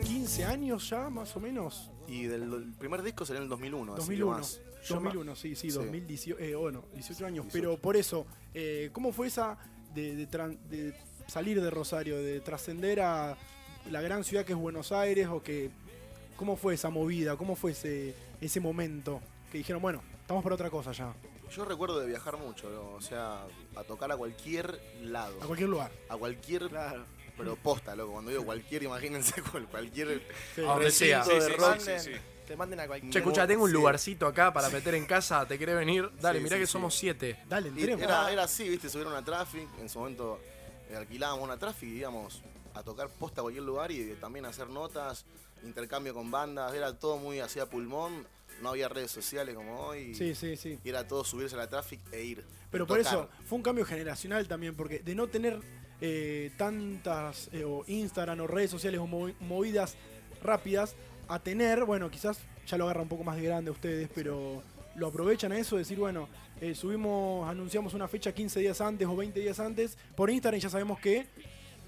15 0.03 0.45
años 0.45 0.87
ya, 0.89 1.09
más 1.09 1.35
o 1.35 1.39
menos. 1.39 1.89
Y 2.07 2.25
del, 2.25 2.43
el 2.53 2.73
primer 2.77 3.01
disco 3.01 3.25
salió 3.25 3.39
en 3.39 3.43
el 3.45 3.49
2001, 3.49 3.93
así 3.95 4.09
que 4.09 4.17
2001. 4.19 4.37
más. 4.37 4.59
Yo 4.83 4.95
2001, 4.95 5.35
sí, 5.35 5.55
sí, 5.55 5.69
Sí. 5.71 5.77
2018, 5.77 6.39
eh, 6.43 6.55
bueno, 6.55 6.85
18 6.93 7.25
años. 7.25 7.45
18. 7.45 7.51
Pero 7.53 7.77
por 7.81 7.95
eso, 7.97 8.25
eh, 8.53 8.89
¿cómo 8.93 9.11
fue 9.13 9.27
esa 9.27 9.57
de, 9.93 10.15
de 10.15 10.27
tran- 10.29 10.57
de 10.69 10.93
salir 11.27 11.61
de 11.61 11.69
Rosario, 11.69 12.17
de 12.21 12.39
trascender 12.41 13.01
a 13.01 13.37
la 13.89 14.01
gran 14.01 14.23
ciudad 14.23 14.45
que 14.45 14.53
es 14.53 14.57
Buenos 14.57 14.91
Aires 14.91 15.27
o 15.27 15.41
que 15.43 15.69
¿Cómo 16.37 16.55
fue 16.55 16.73
esa 16.73 16.89
movida? 16.89 17.37
¿Cómo 17.37 17.55
fue 17.55 17.71
ese, 17.71 18.15
ese 18.41 18.59
momento? 18.59 19.21
Que 19.51 19.59
dijeron, 19.59 19.79
bueno, 19.79 20.01
estamos 20.21 20.41
para 20.41 20.55
otra 20.55 20.71
cosa 20.71 20.91
ya. 20.91 21.13
Yo 21.55 21.65
recuerdo 21.65 21.99
de 21.99 22.07
viajar 22.07 22.35
mucho, 22.37 22.67
¿no? 22.71 22.95
o 22.95 23.01
sea, 23.01 23.45
a 23.75 23.83
tocar 23.83 24.11
a 24.11 24.17
cualquier 24.17 24.81
lado. 25.03 25.35
A 25.39 25.45
cualquier 25.45 25.69
lugar. 25.69 25.91
A 26.09 26.17
cualquier. 26.17 26.67
Pero 27.37 27.55
posta, 27.57 27.95
loco. 27.95 28.13
Cuando 28.13 28.31
digo 28.31 28.43
cualquier, 28.43 28.81
imagínense 28.83 29.39
cual- 29.43 29.67
cualquier. 29.69 30.07
De 30.55 30.91
Sí, 30.91 31.05
sí, 31.05 31.51
rock. 31.57 31.79
Te 32.51 32.57
manden 32.57 32.81
a 32.81 32.85
cualquier. 32.87 33.13
Che, 33.13 33.19
escucha, 33.19 33.47
tengo 33.47 33.63
un 33.63 33.69
Sí. 33.69 33.73
lugarcito 33.73 34.27
acá 34.27 34.51
para 34.51 34.67
meter 34.69 34.93
en 34.95 35.05
casa. 35.05 35.47
¿Te 35.47 35.57
querés 35.57 35.75
venir? 35.77 36.09
Dale, 36.19 36.39
Sí, 36.39 36.43
mirá 36.43 36.57
sí, 36.57 36.59
que 36.63 36.65
sí. 36.67 36.71
somos 36.73 36.93
siete. 36.93 37.39
Dale, 37.47 37.71
Y 37.73 37.83
era, 37.83 38.29
era 38.29 38.43
así, 38.43 38.67
viste, 38.67 38.89
subieron 38.89 39.13
una 39.13 39.23
traffic. 39.23 39.69
En 39.79 39.87
su 39.87 39.99
momento 39.99 40.37
eh, 40.89 40.97
alquilábamos 40.97 41.45
una 41.45 41.57
traffic 41.57 41.87
y 41.87 41.99
íbamos 41.99 42.41
a 42.73 42.83
tocar 42.83 43.07
posta 43.07 43.39
a 43.39 43.43
cualquier 43.43 43.63
lugar 43.63 43.89
y 43.89 44.15
también 44.19 44.45
hacer 44.45 44.67
notas, 44.67 45.23
intercambio 45.63 46.13
con 46.13 46.29
bandas. 46.29 46.73
Era 46.73 46.99
todo 46.99 47.15
muy 47.15 47.39
así 47.39 47.61
a 47.61 47.67
pulmón. 47.67 48.27
No 48.61 48.71
había 48.71 48.89
redes 48.89 49.11
sociales 49.11 49.55
como 49.55 49.79
hoy. 49.79 50.13
Sí, 50.13 50.35
sí, 50.35 50.57
sí. 50.57 50.77
Y 50.83 50.89
era 50.89 51.07
todo 51.07 51.23
subirse 51.23 51.55
a 51.55 51.59
la 51.59 51.69
traffic 51.69 52.01
e 52.11 52.21
ir. 52.21 52.43
Pero 52.69 52.85
por 52.85 52.97
tocar. 52.97 53.13
eso 53.13 53.29
fue 53.45 53.55
un 53.59 53.63
cambio 53.63 53.85
generacional 53.85 54.45
también, 54.49 54.75
porque 54.75 54.99
de 54.99 55.15
no 55.15 55.27
tener 55.27 55.57
eh, 56.01 56.51
tantas 56.57 57.47
eh, 57.53 57.63
o 57.63 57.85
Instagram 57.87 58.41
o 58.41 58.47
redes 58.47 58.71
sociales 58.71 58.99
o 58.99 59.05
movi- 59.07 59.35
movidas 59.39 59.95
rápidas, 60.43 60.95
a 61.33 61.39
tener, 61.39 61.85
bueno, 61.85 62.09
quizás 62.09 62.39
ya 62.67 62.77
lo 62.77 62.85
agarra 62.85 63.01
un 63.01 63.07
poco 63.07 63.23
más 63.23 63.37
de 63.37 63.43
grande 63.43 63.69
a 63.69 63.71
ustedes, 63.71 64.09
pero 64.13 64.61
lo 64.95 65.07
aprovechan 65.07 65.51
a 65.53 65.57
eso, 65.57 65.77
decir, 65.77 65.97
bueno, 65.97 66.27
eh, 66.59 66.75
subimos, 66.75 67.49
anunciamos 67.49 67.93
una 67.93 68.07
fecha 68.07 68.33
15 68.33 68.59
días 68.59 68.81
antes 68.81 69.07
o 69.07 69.15
20 69.15 69.39
días 69.39 69.59
antes 69.59 69.97
por 70.15 70.29
Instagram 70.29 70.57
y 70.57 70.61
ya 70.61 70.69
sabemos 70.69 70.99
que 70.99 71.25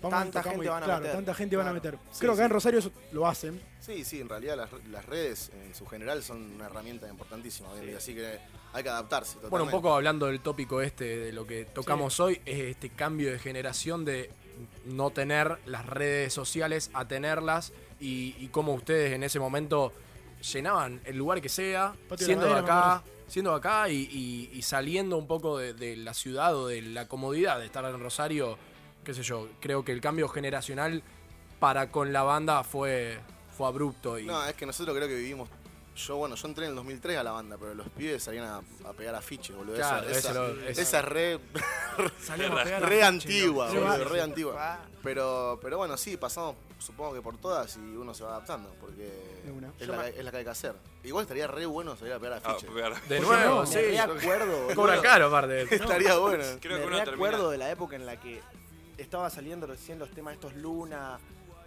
vamos 0.02 0.20
Tanta 0.32 0.44
gente 0.44 0.70
van 0.70 0.84
a 0.84 0.86
claro, 0.86 1.02
meter. 1.02 1.16
tanta 1.16 1.34
gente 1.34 1.56
van 1.56 1.68
a 1.68 1.74
meter. 1.74 1.98
Sí, 2.12 2.20
Creo 2.20 2.32
que 2.32 2.38
sí. 2.38 2.44
en 2.44 2.50
Rosario 2.50 2.80
eso 2.80 2.92
lo 3.12 3.28
hacen. 3.28 3.62
Sí, 3.80 4.04
sí, 4.06 4.22
en 4.22 4.30
realidad 4.30 4.58
las, 4.58 4.70
las 4.90 5.06
redes 5.06 5.52
en 5.66 5.76
su 5.76 5.86
general 5.86 6.24
son 6.24 6.42
una 6.56 6.66
herramienta 6.66 7.08
importantísima 7.10 7.70
hoy 7.70 7.82
en 7.82 7.88
día, 7.88 7.98
así 7.98 8.14
que 8.16 8.40
hay 8.74 8.84
que 8.84 8.90
adaptarse. 8.90 9.38
Bueno, 9.50 9.66
un 9.66 9.72
poco 9.72 9.94
hablando 9.94 10.28
del 10.28 10.40
tópico 10.40 10.82
este, 10.82 11.18
de 11.18 11.32
lo 11.34 11.46
que 11.46 11.66
tocamos 11.66 12.20
hoy, 12.20 12.42
es 12.46 12.60
este 12.60 12.90
cambio 12.90 13.32
de 13.32 13.40
generación 13.40 14.06
de 14.06 14.32
no 14.86 15.10
tener 15.10 15.60
las 15.66 15.86
redes 15.86 16.34
sociales 16.34 16.90
a 16.94 17.08
tenerlas 17.08 17.74
y, 18.04 18.36
y 18.40 18.48
cómo 18.50 18.74
ustedes 18.74 19.14
en 19.14 19.24
ese 19.24 19.40
momento 19.40 19.92
llenaban 20.54 21.00
el 21.06 21.18
lugar 21.18 21.42
que 21.42 21.50
sea, 21.50 21.94
Patio 22.10 22.26
siendo 22.26 22.46
de 22.46 22.52
Madera, 22.62 22.96
acá, 22.98 23.04
siendo 23.28 23.54
acá 23.54 23.88
y, 23.90 23.96
y- 24.12 24.50
y 24.58 24.62
saliendo 24.62 25.18
un 25.18 25.26
poco 25.28 25.58
de, 25.58 25.74
de 25.74 25.96
la 25.96 26.14
ciudad 26.14 26.56
o 26.56 26.68
de 26.68 26.82
la 26.82 27.08
comodidad 27.08 27.60
de 27.60 27.66
estar 27.66 27.86
en 27.86 28.00
Rosario, 28.00 28.58
qué 29.06 29.14
sé 29.14 29.24
yo, 29.24 29.48
creo 29.62 29.86
que 29.86 29.92
el 29.94 30.02
cambio 30.02 30.28
generacional 30.28 31.02
para 31.60 31.90
con 31.92 32.12
la 32.12 32.24
banda 32.24 32.64
fue, 32.64 33.20
fue 33.58 33.68
abrupto 33.68 34.20
y 34.20 34.26
No, 34.26 34.46
es 34.46 34.54
que 34.56 34.66
nosotros 34.66 34.96
creo 34.96 35.08
que 35.08 35.16
vivimos. 35.16 35.48
Yo, 35.96 36.18
bueno, 36.18 36.36
yo 36.36 36.48
entré 36.48 36.66
en 36.66 36.72
el 36.72 36.76
2003 36.76 37.18
a 37.20 37.24
la 37.24 37.32
banda, 37.34 37.56
pero 37.58 37.76
los 37.76 37.88
pibes 37.90 38.24
salían 38.24 38.46
a, 38.46 38.58
a 38.90 38.94
pegar 38.94 39.14
afiches, 39.14 39.56
boludo. 39.56 39.76
Claro, 39.76 40.10
esa, 40.10 40.18
eso 40.18 40.30
esa, 40.30 40.34
lo- 40.34 40.62
eso. 40.68 40.82
esa 40.82 41.00
es 41.00 41.06
re, 41.06 41.40
re 42.82 43.04
afiches, 43.04 43.04
antigua, 43.04 43.68
boludo, 43.68 44.04
re 44.06 44.22
antigua. 44.22 44.80
Pero, 45.04 45.60
pero 45.62 45.78
bueno, 45.78 45.96
sí, 45.96 46.18
pasamos 46.18 46.56
supongo 46.84 47.14
que 47.14 47.22
por 47.22 47.38
todas 47.38 47.76
y 47.78 47.80
uno 47.80 48.14
se 48.14 48.24
va 48.24 48.32
adaptando, 48.32 48.76
porque 48.80 49.08
es 49.80 49.88
la, 49.88 50.08
es 50.10 50.24
la 50.24 50.32
que 50.32 50.38
hay 50.38 50.44
que 50.44 50.50
hacer. 50.50 50.76
Igual 51.04 51.24
estaría 51.24 51.48
re 51.48 51.66
bueno 51.66 51.96
salir 51.96 52.14
a 52.14 52.20
pegar 52.20 52.42
Ah, 52.44 52.52
afiches. 52.52 52.70
pegar. 52.70 53.02
De 53.04 53.20
nuevo, 53.20 53.56
no, 53.62 53.66
sí. 53.66 53.76
me 53.78 54.06
reacuerdo, 54.06 54.62
boludo. 54.62 54.76
Cobran 54.76 55.02
caro, 55.02 55.28
aparte. 55.28 55.62
Estaría 55.76 56.18
bueno. 56.18 56.44
Creo 56.62 56.80
que 56.80 56.86
me 56.86 57.16
uno 57.18 57.50
de 57.50 57.58
la 57.58 57.72
época 57.72 57.96
en 57.96 58.06
la 58.06 58.20
que 58.20 58.42
estaba 58.98 59.30
saliendo 59.30 59.66
recién 59.68 59.98
los 60.00 60.12
temas 60.12 60.34
estos 60.36 60.54
Luna 60.56 61.20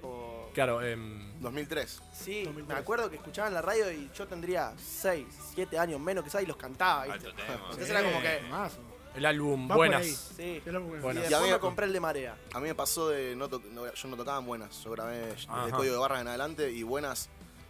o... 0.02 0.50
Claro, 0.54 0.82
em, 0.82 1.38
2003. 1.40 2.02
Sí, 2.12 2.44
2003. 2.44 2.66
me 2.76 2.80
acuerdo 2.80 3.10
que 3.10 3.16
escuchaba 3.16 3.48
en 3.48 3.54
la 3.54 3.62
radio 3.62 3.90
y 3.90 4.10
yo 4.16 4.26
tendría 4.26 4.72
6, 4.78 5.26
7 5.54 5.78
años 5.78 6.00
menos 6.00 6.22
que 6.22 6.28
esa 6.28 6.40
y 6.40 6.46
los 6.46 6.56
cantaba. 6.56 7.06
Entonces 7.06 7.90
era 7.90 8.02
como 8.02 8.20
que... 8.20 8.40
Mazo. 8.48 8.78
El 9.16 9.26
álbum 9.26 9.64
Va 9.64 9.68
por 9.68 9.76
Buenas. 9.76 10.02
ahí. 10.02 10.14
Sí. 10.36 10.62
El 10.66 10.76
álbum- 10.76 11.00
Bueno. 11.00 11.20
Y 11.20 11.22
Y 11.22 11.26
a 11.26 11.28
después 11.30 11.42
mí- 11.48 11.50
me 11.52 11.58
compré 11.58 11.86
el 11.86 11.92
de 11.92 12.00
Marea. 12.00 12.36
A 12.54 12.60
mí 12.60 12.68
me 12.68 12.74
pasó 12.74 13.08
de 13.08 13.34
no, 13.36 13.48
to- 13.48 13.62
no- 13.72 13.92
yo 13.92 14.08
no 14.08 14.16
tocaba 14.16 14.38
en 14.38 14.46
buenas, 14.46 14.82
yo 14.84 14.90
grabé 14.92 15.34
Ajá. 15.48 15.66
de 15.66 15.72
código 15.72 15.94
de 15.94 16.00
barras 16.00 16.20
en 16.20 16.28
adelante 16.28 16.70
y 16.70 16.82
buenas 16.82 17.28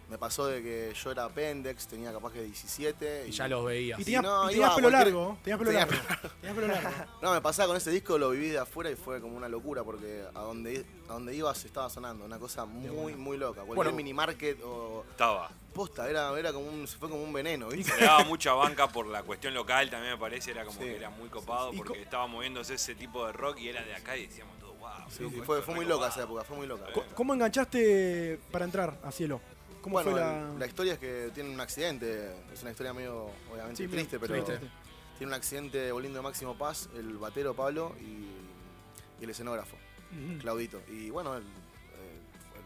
me 0.09 0.17
pasó 0.17 0.45
de 0.47 0.63
que 0.63 0.93
yo 1.03 1.11
era 1.11 1.27
Pendex, 1.27 1.85
tenía 1.87 2.13
capaz 2.13 2.31
que 2.31 2.41
17 2.41 3.25
Y 3.27 3.31
ya 3.31 3.45
los 3.49 3.65
veías. 3.65 3.99
Y 3.99 4.05
tenías, 4.05 4.23
no, 4.23 4.45
y 4.45 4.53
tenías 4.53 4.55
iba 4.55 4.67
a 4.67 4.75
pelo 4.77 4.89
cualquier- 4.89 5.13
largo. 5.13 5.37
Tenías 5.43 5.59
pelo 5.59 5.71
tenía 5.71 5.85
largo. 5.85 6.29
Tenías 6.39 6.55
pelo 6.55 6.67
largo. 6.67 6.89
No, 7.21 7.33
me 7.33 7.41
pasaba 7.41 7.67
con 7.67 7.75
ese 7.77 7.91
disco, 7.91 8.17
lo 8.17 8.29
viví 8.29 8.47
de 8.47 8.59
afuera 8.59 8.89
y 8.89 8.95
fue 8.95 9.19
como 9.19 9.35
una 9.35 9.49
locura 9.49 9.83
porque 9.83 10.23
a 10.33 10.39
donde, 10.39 10.85
a 11.09 11.13
donde 11.13 11.35
ibas 11.35 11.65
estaba 11.65 11.89
sonando, 11.89 12.23
una 12.23 12.39
cosa 12.39 12.63
muy, 12.63 13.15
muy 13.15 13.37
loca. 13.37 13.55
Cualquier 13.63 13.75
Bueno. 13.75 13.91
mini 13.91 14.13
market 14.13 14.61
o 14.63 15.03
Estaba. 15.09 15.49
Posta, 15.77 16.09
era, 16.09 16.37
era 16.37 16.51
como 16.51 16.67
un, 16.67 16.85
fue 16.87 17.09
como 17.09 17.23
un 17.23 17.31
veneno, 17.31 17.69
¿viste? 17.69 17.95
Le 17.97 18.05
daba 18.05 18.23
mucha 18.25 18.51
banca 18.53 18.89
por 18.89 19.07
la 19.07 19.23
cuestión 19.23 19.53
local, 19.53 19.89
también 19.89 20.13
me 20.13 20.19
parece, 20.19 20.51
era 20.51 20.65
como 20.65 20.79
Sí. 20.79 20.85
que 20.85 20.95
era 20.97 21.09
muy 21.09 21.29
copado 21.29 21.71
¿Y 21.73 21.77
porque 21.77 21.93
co- 21.93 21.99
estaba 21.99 22.27
moviéndose 22.27 22.73
ese 22.73 22.95
tipo 22.95 23.25
de 23.25 23.31
rock 23.31 23.59
y 23.59 23.69
era 23.69 23.81
de 23.83 23.95
acá 23.95 24.17
y 24.17 24.27
decíamos 24.27 24.57
todo, 24.59 24.73
wow. 24.73 24.89
Sí, 25.09 25.23
loco, 25.23 25.29
sí, 25.29 25.35
esto 25.35 25.45
fue, 25.45 25.61
fue 25.61 25.75
muy 25.75 25.85
loca 25.85 25.95
copado". 26.07 26.11
esa 26.11 26.23
época, 26.23 26.43
fue 26.43 26.57
muy 26.57 26.67
loca. 26.67 26.85
¿Cómo 27.15 27.33
enganchaste 27.33 28.39
para 28.51 28.65
entrar 28.65 28.99
a 29.03 29.11
Cielo? 29.11 29.39
¿Cómo 29.81 29.93
bueno, 29.93 30.11
fue 30.11 30.19
la... 30.19 30.49
la...? 30.59 30.67
historia 30.67 30.93
es 30.93 30.99
que 30.99 31.31
tiene 31.33 31.49
un 31.49 31.61
accidente, 31.61 32.35
es 32.51 32.61
una 32.61 32.71
historia 32.71 32.91
medio, 32.93 33.29
obviamente, 33.53 33.83
Sí, 33.83 33.87
triste, 33.87 34.19
pero 34.19 34.33
triste. 34.43 34.59
tiene 35.17 35.31
un 35.31 35.33
accidente 35.33 35.91
volviendo 35.93 36.19
de 36.19 36.23
Máximo 36.23 36.57
Paz, 36.57 36.89
el 36.97 37.17
batero 37.17 37.53
Pablo 37.53 37.95
y, 38.01 38.27
y 39.21 39.23
el 39.23 39.29
escenógrafo. 39.29 39.77
Claudito. 40.41 40.81
Y 40.89 41.09
bueno, 41.09 41.35
el- 41.37 41.43
eh, 41.43 42.19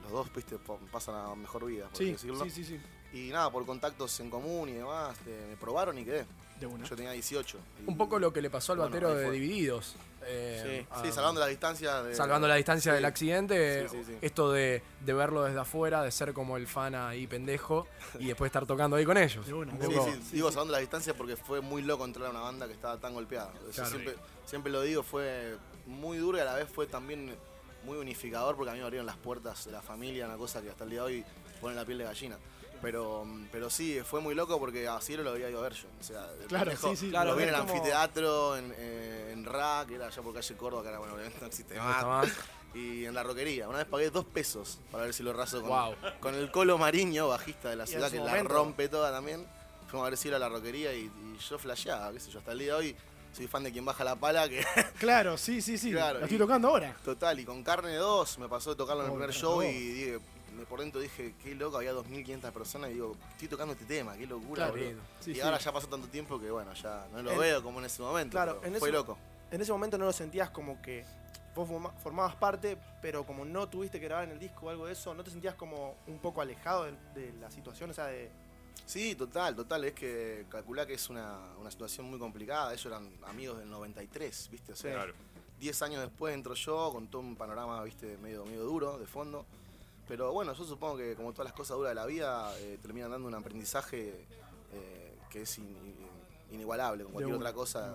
los 0.03 0.11
dos 0.11 0.33
viste, 0.33 0.57
pa- 0.57 0.77
pasan 0.91 1.15
a 1.15 1.35
mejor 1.35 1.65
vida, 1.65 1.87
por 1.89 1.97
Sí, 1.97 2.11
decirlo. 2.11 2.43
sí, 2.43 2.49
sí, 2.49 2.63
sí. 2.63 2.79
Y 3.13 3.29
nada, 3.29 3.51
por 3.51 3.65
contactos 3.65 4.19
en 4.19 4.29
común 4.29 4.69
y 4.69 4.73
demás, 4.73 5.15
me 5.49 5.55
probaron 5.57 5.97
y 5.97 6.05
quedé. 6.05 6.25
De 6.59 6.67
una. 6.67 6.85
Yo 6.85 6.95
tenía 6.95 7.11
18. 7.11 7.57
y- 7.83 7.89
Un 7.89 7.97
poco 7.97 8.19
lo 8.19 8.31
que 8.31 8.39
le 8.39 8.51
pasó 8.51 8.73
al 8.73 8.77
Bueno, 8.77 8.91
batero 8.91 9.15
de. 9.15 9.31
Divididos. 9.31 9.95
eh, 10.23 10.85
Sí, 11.01 11.07
a- 11.09 11.11
salvando 11.11 11.39
las 11.41 11.49
distancias. 11.49 12.05
de- 12.05 12.13
salvando 12.13 12.47
la 12.47 12.53
distancia 12.53 12.91
Sí. 12.91 12.95
del 12.97 13.05
accidente, 13.05 13.89
Sí, 13.89 13.97
sí, 13.97 14.03
sí. 14.05 14.17
esto 14.21 14.51
de, 14.51 14.83
de 15.03 15.13
verlo 15.13 15.41
desde 15.43 15.59
afuera, 15.59 16.03
de 16.03 16.11
ser 16.11 16.33
como 16.33 16.57
el 16.57 16.67
fan 16.67 16.93
ahí 16.93 17.25
pendejo 17.25 17.87
y 18.19 18.27
después 18.27 18.49
estar 18.49 18.67
tocando 18.67 18.95
ahí 18.95 19.05
con 19.05 19.17
ellos. 19.17 19.43
De 19.47 19.53
una, 19.55 19.71
Sí, 19.71 19.87
sí, 20.23 20.35
digo 20.35 20.51
salvando 20.51 20.73
las 20.73 20.81
distancias 20.81 21.15
porque 21.17 21.35
fue 21.35 21.61
muy 21.61 21.81
loco 21.81 22.05
entrar 22.05 22.27
a 22.27 22.29
una 22.29 22.41
banda 22.41 22.67
que 22.67 22.73
estaba 22.73 22.97
tan 22.99 23.15
golpeada. 23.15 23.51
Yo 23.65 23.71
Claro. 23.71 23.89
siempre, 23.89 24.15
siempre 24.45 24.71
lo 24.71 24.83
digo, 24.83 25.01
fue 25.01 25.57
muy 25.87 26.19
duro 26.19 26.37
y 26.37 26.41
a 26.41 26.45
la 26.45 26.53
vez 26.53 26.69
fue 26.69 26.85
también 26.85 27.35
muy 27.83 27.97
unificador 27.97 28.55
porque 28.55 28.69
a 28.69 28.73
mí 28.73 28.79
me 28.79 28.85
abrieron 28.85 29.07
las 29.07 29.17
puertas 29.17 29.65
de 29.65 29.71
la 29.71 29.81
familia, 29.81 30.27
una 30.27 30.37
cosa 30.37 30.61
que 30.61 30.69
hasta 30.69 30.83
el 30.83 30.91
día 30.91 30.99
de 30.99 31.05
hoy 31.07 31.25
pone 31.59 31.73
la 31.75 31.83
piel 31.83 31.97
de 31.97 32.03
gallina. 32.03 32.37
Pero, 32.81 33.25
pero 33.51 33.69
sí, 33.69 33.99
fue 34.03 34.21
muy 34.21 34.33
loco 34.35 34.59
porque 34.59 34.87
a 34.87 34.99
Cielo 35.01 35.23
lo 35.23 35.31
había 35.31 35.49
ido 35.49 35.59
a 35.59 35.63
ver 35.63 35.73
yo. 35.73 35.87
O 35.99 36.03
sea, 36.03 36.27
Claro, 36.47 36.71
sí, 36.75 36.95
sí. 36.95 37.09
Claro, 37.09 37.31
lo 37.31 37.35
vi 37.37 37.43
en 37.43 37.49
el 37.49 37.55
como- 37.55 37.71
anfiteatro, 37.73 38.57
en, 38.57 38.73
eh, 38.77 39.29
en 39.33 39.45
RAC, 39.45 39.87
que 39.89 39.95
era 39.95 40.07
allá 40.07 40.21
por 40.21 40.33
calle 40.33 40.55
Córdoba, 40.55 40.81
que 40.83 40.89
era 40.89 40.97
bueno, 40.99 41.13
obviamente 41.13 41.37
no 41.41 41.47
existe 41.47 41.75
No 41.75 41.83
más. 41.83 42.27
Y 42.73 43.05
en 43.05 43.13
la 43.13 43.21
roquería. 43.23 43.67
Una 43.67 43.79
vez 43.79 43.87
pagué 43.87 44.09
dos 44.09 44.25
pesos 44.25 44.79
para 44.91 45.03
ver 45.03 45.13
si 45.13 45.23
lo 45.23 45.33
raso 45.33 45.59
con, 45.61 45.69
Wow. 45.69 45.95
con 46.21 46.35
el 46.35 46.49
Colo 46.51 46.77
Mariño, 46.77 47.27
bajista 47.27 47.69
de 47.69 47.75
la 47.75 47.85
ciudad, 47.85 48.09
que 48.09 48.17
momento- 48.19 48.43
la 48.47 48.49
rompe 48.49 48.87
toda 48.89 49.11
también. 49.11 49.45
Fuimos 49.89 50.07
a 50.07 50.09
ver 50.09 50.17
si 50.17 50.29
era 50.29 50.39
la 50.39 50.47
roquería 50.49 50.93
y, 50.93 51.01
y 51.01 51.37
yo 51.49 51.59
flasheaba, 51.59 52.11
qué 52.13 52.19
sé 52.21 52.31
yo, 52.31 52.39
hasta 52.39 52.53
el 52.53 52.59
día 52.59 52.67
de 52.73 52.79
hoy 52.79 52.95
soy 53.33 53.47
fan 53.47 53.63
de 53.63 53.71
quien 53.73 53.83
baja 53.85 54.03
la 54.05 54.15
pala, 54.15 54.47
que 54.47 54.63
Claro, 54.99 55.37
sí, 55.37 55.61
sí, 55.61 55.77
sí. 55.77 55.91
Claro, 55.91 56.19
la 56.19 56.25
estoy 56.25 56.37
tocando 56.37 56.69
ahora. 56.69 56.95
total, 57.03 57.39
y 57.41 57.45
con 57.45 57.61
Carne 57.61 57.95
2 57.95 58.39
me 58.39 58.47
pasó 58.47 58.69
de 58.71 58.75
tocarlo 58.77 59.03
en 59.03 59.07
el 59.09 59.11
Oh, 59.11 59.15
primer 59.17 59.35
show 59.35 59.55
2. 59.55 59.65
y 59.65 59.67
dije, 59.91 60.19
me- 60.51 60.65
por 60.65 60.79
dentro 60.79 60.99
dije, 61.01 61.33
qué 61.43 61.55
loco, 61.55 61.77
había 61.77 61.93
2.500 61.93 62.51
personas 62.51 62.89
y 62.91 62.93
digo, 62.93 63.15
estoy 63.31 63.47
tocando 63.47 63.73
este 63.73 63.85
tema, 63.85 64.15
qué 64.17 64.27
locura, 64.27 64.67
Claro, 64.69 64.73
boludo. 64.73 65.01
sí, 65.19 65.31
y 65.31 65.35
sí. 65.35 65.41
ahora 65.41 65.57
ya 65.59 65.71
pasó 65.71 65.87
tanto 65.87 66.07
tiempo 66.07 66.39
que 66.39 66.51
bueno, 66.51 66.73
ya 66.73 67.07
no 67.11 67.21
lo 67.23 67.31
En- 67.31 67.39
veo 67.39 67.63
como 67.63 67.79
en 67.79 67.85
ese 67.85 68.01
momento, 68.01 68.31
Claro, 68.31 68.59
pero 68.61 68.73
en 68.73 68.79
fue 68.79 68.89
ese- 68.89 68.97
loco. 68.97 69.17
En 69.51 69.61
ese 69.61 69.71
momento 69.71 69.97
no 69.97 70.05
lo 70.05 70.13
sentías 70.13 70.49
como 70.49 70.81
que 70.81 71.03
vos 71.55 71.67
forma- 71.67 71.91
formabas 71.91 72.35
parte, 72.35 72.77
pero 73.01 73.25
como 73.25 73.43
no 73.43 73.67
tuviste 73.67 73.99
que 73.99 74.05
grabar 74.05 74.23
en 74.25 74.31
el 74.31 74.39
disco 74.39 74.67
o 74.67 74.69
algo 74.69 74.85
de 74.85 74.93
eso, 74.93 75.13
¿no 75.13 75.23
te 75.23 75.31
sentías 75.31 75.55
como 75.55 75.95
un 76.07 76.19
poco 76.19 76.41
alejado 76.41 76.85
de, 76.85 76.91
de 77.13 77.33
la 77.39 77.51
situación? 77.51 77.89
O 77.89 77.93
sea, 77.93 78.05
de... 78.07 78.29
Sí, 78.85 79.15
total, 79.15 79.55
total. 79.55 79.83
Es 79.85 79.93
que 79.93 80.45
calculá 80.49 80.85
que 80.85 80.93
es 80.93 81.09
una, 81.09 81.37
una 81.59 81.69
situación 81.69 82.09
muy 82.09 82.17
complicada. 82.19 82.71
Ellos 82.73 82.85
eran 82.85 83.09
amigos 83.27 83.57
del 83.59 83.69
93, 83.69 84.49
¿viste? 84.51 84.71
O 84.73 84.75
sea, 84.75 84.93
Claro. 84.93 85.13
10 85.59 85.81
años 85.83 86.01
después 86.01 86.33
entro 86.33 86.53
yo 86.55 86.91
con 86.93 87.07
todo 87.07 87.21
un 87.21 87.35
panorama, 87.35 87.83
¿viste? 87.83 88.17
Medio, 88.17 88.45
medio 88.45 88.63
duro, 88.63 88.97
de 88.97 89.05
fondo. 89.05 89.45
Pero 90.11 90.33
bueno, 90.33 90.51
yo 90.53 90.65
supongo 90.65 90.97
que 90.97 91.15
como 91.15 91.31
todas 91.31 91.45
las 91.45 91.53
cosas 91.53 91.77
duras 91.77 91.91
de 91.91 91.95
la 91.95 92.05
vida, 92.05 92.53
eh, 92.59 92.77
terminan 92.81 93.11
dando 93.11 93.29
un 93.29 93.33
aprendizaje 93.33 94.25
eh, 94.73 95.13
que 95.29 95.43
es 95.43 95.57
in- 95.57 95.69
in- 95.69 95.95
inigualable 96.55 97.05
con 97.05 97.13
cualquier 97.13 97.37
otra 97.37 97.53
cosa 97.53 97.93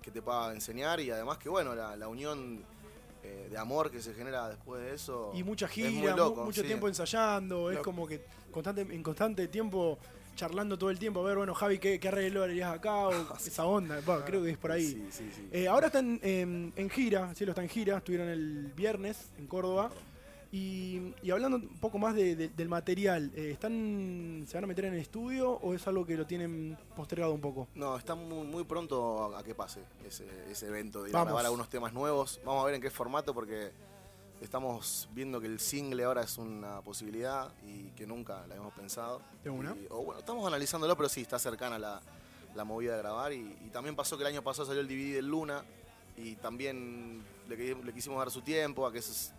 que 0.00 0.12
te 0.12 0.22
pueda 0.22 0.52
enseñar. 0.52 1.00
Y 1.00 1.10
además 1.10 1.38
que 1.38 1.48
bueno, 1.48 1.74
la, 1.74 1.96
la 1.96 2.06
unión 2.06 2.62
eh, 3.24 3.48
de 3.50 3.58
amor 3.58 3.90
que 3.90 4.00
se 4.00 4.14
genera 4.14 4.48
después 4.48 4.80
de 4.80 4.94
eso. 4.94 5.32
Y 5.34 5.42
mucha 5.42 5.66
es 5.66 5.72
gira, 5.72 5.90
muy 5.90 6.08
mu- 6.12 6.16
loco, 6.16 6.44
mucho 6.44 6.60
sí. 6.60 6.68
tiempo 6.68 6.86
ensayando. 6.86 7.68
Es 7.72 7.80
como 7.80 8.06
que 8.06 8.24
constante, 8.52 8.82
en 8.82 9.02
constante 9.02 9.48
tiempo 9.48 9.98
charlando 10.36 10.78
todo 10.78 10.90
el 10.90 11.00
tiempo. 11.00 11.18
A 11.18 11.24
ver, 11.24 11.36
bueno, 11.36 11.52
Javi, 11.52 11.80
¿qué, 11.80 11.98
qué 11.98 12.06
arreglo 12.06 12.44
harías 12.44 12.72
acá? 12.72 13.08
O 13.08 13.10
esa 13.44 13.64
onda. 13.64 14.00
Creo 14.24 14.40
que 14.44 14.50
es 14.50 14.58
por 14.58 14.70
ahí. 14.70 14.86
Sí, 14.86 15.08
sí, 15.10 15.30
sí. 15.34 15.48
Eh, 15.50 15.66
ahora 15.66 15.88
están 15.88 16.20
en, 16.22 16.72
en 16.76 16.90
gira, 16.90 17.34
Cielo 17.34 17.50
está 17.50 17.62
en 17.64 17.68
gira, 17.68 17.96
estuvieron 17.96 18.28
el 18.28 18.72
viernes 18.76 19.32
en 19.36 19.48
Córdoba. 19.48 19.90
Y, 20.56 21.12
y 21.22 21.30
hablando 21.32 21.58
un 21.58 21.68
poco 21.78 21.98
más 21.98 22.14
de- 22.14 22.34
de- 22.34 22.48
del 22.48 22.68
material, 22.70 23.30
eh, 23.34 23.50
¿están, 23.50 24.46
¿se 24.48 24.56
van 24.56 24.64
a 24.64 24.66
meter 24.66 24.86
en 24.86 24.94
el 24.94 25.00
estudio 25.00 25.50
o 25.50 25.74
es 25.74 25.86
algo 25.86 26.06
que 26.06 26.16
lo 26.16 26.26
tienen 26.26 26.78
postergado 26.96 27.34
un 27.34 27.42
poco? 27.42 27.68
No, 27.74 27.94
está 27.98 28.14
muy, 28.14 28.46
muy 28.46 28.64
pronto 28.64 29.36
a, 29.36 29.42
que 29.42 29.54
pase 29.54 29.80
ese, 30.06 30.24
ese 30.50 30.66
evento 30.68 31.02
de 31.02 31.10
ir 31.10 31.14
a 31.14 31.18
Vamos. 31.18 31.28
grabar 31.32 31.44
algunos 31.44 31.68
temas 31.68 31.92
nuevos. 31.92 32.40
Vamos 32.42 32.62
a 32.62 32.66
ver 32.66 32.74
en 32.76 32.80
qué 32.80 32.90
formato 32.90 33.34
porque 33.34 33.70
estamos 34.40 35.10
viendo 35.12 35.42
que 35.42 35.46
el 35.46 35.60
single 35.60 36.04
ahora 36.04 36.22
es 36.22 36.38
una 36.38 36.80
posibilidad 36.80 37.52
y 37.66 37.90
que 37.90 38.06
nunca 38.06 38.38
la 38.46 38.54
habíamos 38.54 38.72
pensado. 38.72 39.20
¿De 39.44 39.50
una? 39.50 39.72
Y- 39.76 39.86
o 39.90 40.04
bueno, 40.04 40.20
estamos 40.20 40.46
analizándolo, 40.46 40.96
pero 40.96 41.10
sí, 41.10 41.20
está 41.20 41.38
cercana 41.38 41.78
la, 41.78 42.00
la 42.54 42.64
movida 42.64 42.92
de 42.96 42.98
grabar. 43.02 43.30
Y, 43.34 43.58
y 43.62 43.68
también 43.70 43.94
pasó 43.94 44.16
que 44.16 44.22
el 44.22 44.28
año 44.28 44.42
pasado 44.42 44.64
salió 44.68 44.80
el 44.80 44.88
DVD 44.88 45.16
del 45.16 45.26
Luna 45.28 45.62
y 46.16 46.34
también 46.36 47.22
le, 47.46 47.74
le 47.74 47.92
quisimos 47.92 48.16
dar 48.18 48.30
su 48.30 48.40
tiempo 48.40 48.86
a 48.86 48.90
que 48.92 49.00
eso 49.00 49.12
s- 49.12 49.32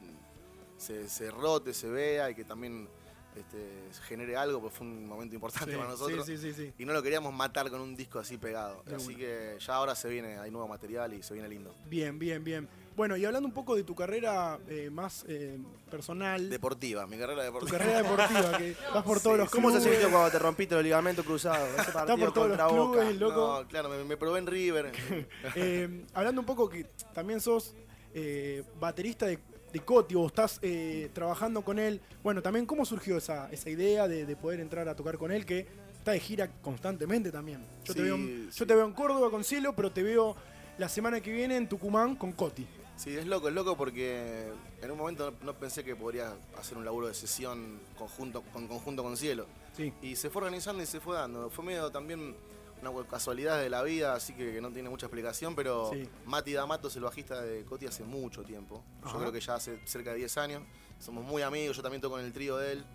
se, 0.78 1.08
se 1.10 1.32
rote, 1.32 1.74
se 1.74 1.90
vea 1.90 2.30
y 2.30 2.36
que 2.36 2.44
también 2.44 2.88
este, 3.36 3.68
genere 4.08 4.36
algo, 4.36 4.60
porque 4.62 4.78
fue 4.78 4.88
un 4.88 5.08
momento 5.08 5.36
importante 5.36 5.72
Sí, 5.72 5.78
para 5.78 5.90
nosotros. 5.90 6.26
sí, 6.26 6.38
sí, 6.38 6.54
sí, 6.54 6.66
sí. 6.66 6.74
Y 6.80 6.86
no 6.86 6.94
lo 6.94 7.04
queríamos 7.04 7.34
matar 7.34 7.70
con 7.70 7.82
un 7.82 7.96
disco 7.96 8.18
así 8.20 8.38
pegado. 8.38 8.82
De 8.86 8.96
así 8.96 9.10
una. 9.10 9.18
que 9.18 9.58
ya 9.60 9.76
ahora 9.76 9.94
se 9.96 10.10
viene, 10.10 10.38
hay 10.40 10.50
nuevo 10.50 10.68
material 10.68 11.14
y 11.14 11.22
se 11.22 11.34
viene 11.36 11.48
lindo. 11.50 11.74
Bien, 11.88 12.18
bien, 12.18 12.44
bien. 12.44 12.68
Bueno, 12.96 13.16
y 13.16 13.24
hablando 13.26 13.48
un 13.48 13.54
poco 13.54 13.76
de 13.76 13.84
tu 13.84 13.94
carrera 13.94 14.58
eh, 14.68 14.90
más 14.90 15.24
eh, 15.28 15.60
personal. 15.92 16.50
Deportiva, 16.50 17.06
mi 17.06 17.16
carrera 17.16 17.42
tu 17.42 17.54
deportiva. 17.54 17.78
carrera 17.78 18.02
deportiva, 18.02 18.58
que 18.58 18.76
vas 18.94 19.04
por 19.04 19.20
todos 19.20 19.38
los 19.38 19.50
¿Cómo 19.52 19.70
se 19.70 19.78
clubes. 19.78 19.94
sintió 20.00 20.10
cuando 20.12 20.32
te 20.32 20.40
rompiste 20.40 20.74
los 20.74 20.84
ligamentos 20.84 21.24
cruzados? 21.24 21.70
Ese 21.80 21.92
partido 21.94 22.18
por 22.18 22.34
todos 22.34 22.48
los 22.50 22.58
contra 22.58 22.76
Boca. 22.76 23.00
clubes, 23.02 23.20
loco. 23.20 23.60
No, 23.62 23.68
claro, 23.68 23.90
me, 23.90 24.04
me 24.04 24.18
probé 24.18 24.40
en 24.40 24.48
River. 24.48 24.92
Eh, 25.56 26.06
hablando 26.16 26.42
un 26.42 26.48
poco 26.48 26.68
que 26.68 26.86
también 27.14 27.40
sos 27.40 27.76
eh, 28.16 28.64
baterista 28.80 29.28
de, 29.28 29.38
de 29.74 29.80
Coti 29.82 30.16
o 30.16 30.28
estás 30.28 30.60
eh, 30.62 31.10
trabajando 31.14 31.62
con 31.62 31.80
él. 31.80 32.00
Bueno, 32.24 32.42
también 32.42 32.66
cómo 32.66 32.86
surgió 32.86 33.18
esa, 33.18 33.50
esa 33.52 33.70
idea 33.70 34.08
de, 34.08 34.26
de 34.26 34.36
poder 34.36 34.60
entrar 34.60 34.88
a 34.88 34.96
tocar 34.96 35.18
con 35.18 35.32
él 35.32 35.46
que 35.46 35.68
está 35.94 36.12
de 36.12 36.20
gira 36.20 36.50
constantemente 36.62 37.32
también. 37.32 37.66
Yo, 37.84 37.94
te, 37.94 38.02
veo, 38.02 38.16
en- 38.16 38.48
sí. 38.52 38.60
yo 38.60 38.68
te 38.68 38.76
veo 38.76 38.86
en 38.86 38.94
Córdoba 38.94 39.30
con 39.30 39.44
Cielo, 39.44 39.74
pero 39.76 39.92
te 39.92 40.04
veo 40.04 40.36
la 40.78 40.88
semana 40.90 41.20
que 41.22 41.32
viene 41.32 41.58
en 41.58 41.68
Tucumán 41.68 42.16
con 42.16 42.32
Coti. 42.32 42.66
Sí, 42.96 43.16
es 43.16 43.28
loco, 43.28 43.48
es 43.48 43.54
loco 43.54 43.78
porque 43.78 44.48
en 44.82 44.92
un 44.92 44.98
momento 44.98 45.30
no, 45.32 45.38
no 45.46 45.54
pensé 45.54 45.84
que 45.84 45.96
podría 45.96 46.34
hacer 46.58 46.78
un 46.78 46.86
laburo 46.86 47.08
de 47.08 47.14
sesión 47.14 47.80
conjunto 47.98 48.42
con 48.54 48.68
conjunto 48.68 49.04
con 49.04 49.16
Cielo. 49.18 49.46
Sí. 49.76 49.94
Y 50.02 50.16
se 50.16 50.32
fue 50.32 50.42
organizando 50.42 50.82
y 50.82 50.86
se 50.88 51.00
fue 51.00 51.16
dando. 51.16 51.50
Fue 51.52 51.64
medio 51.64 51.92
también 51.92 52.36
una 52.82 52.92
casualidad 53.08 53.60
de 53.62 53.70
la 53.70 53.82
vida, 53.84 54.14
así 54.14 54.34
que, 54.34 54.54
que 54.54 54.62
no 54.62 54.72
tiene 54.72 54.90
mucha 54.90 55.06
explicación, 55.08 55.56
pero 55.56 55.90
Sí. 55.92 56.08
Mati 56.26 56.54
D'Amato 56.54 56.88
es 56.90 56.96
el 56.96 57.04
bajista 57.04 57.42
de 57.42 57.64
Coti 57.66 57.86
hace 57.88 58.04
mucho 58.04 58.44
tiempo. 58.44 58.84
Ajá. 59.02 59.14
Yo 59.14 59.20
creo 59.20 59.32
que 59.32 59.40
ya 59.40 59.56
hace 59.56 59.80
cerca 59.86 60.12
de 60.12 60.18
10 60.18 60.38
años. 60.38 60.64
Somos 61.00 61.24
muy 61.24 61.42
amigos, 61.42 61.76
yo 61.78 61.84
también 61.84 62.02
toco 62.02 62.20
en 62.20 62.26
el 62.26 62.34
trío 62.34 62.58
de 62.58 62.74
él. 62.74 62.86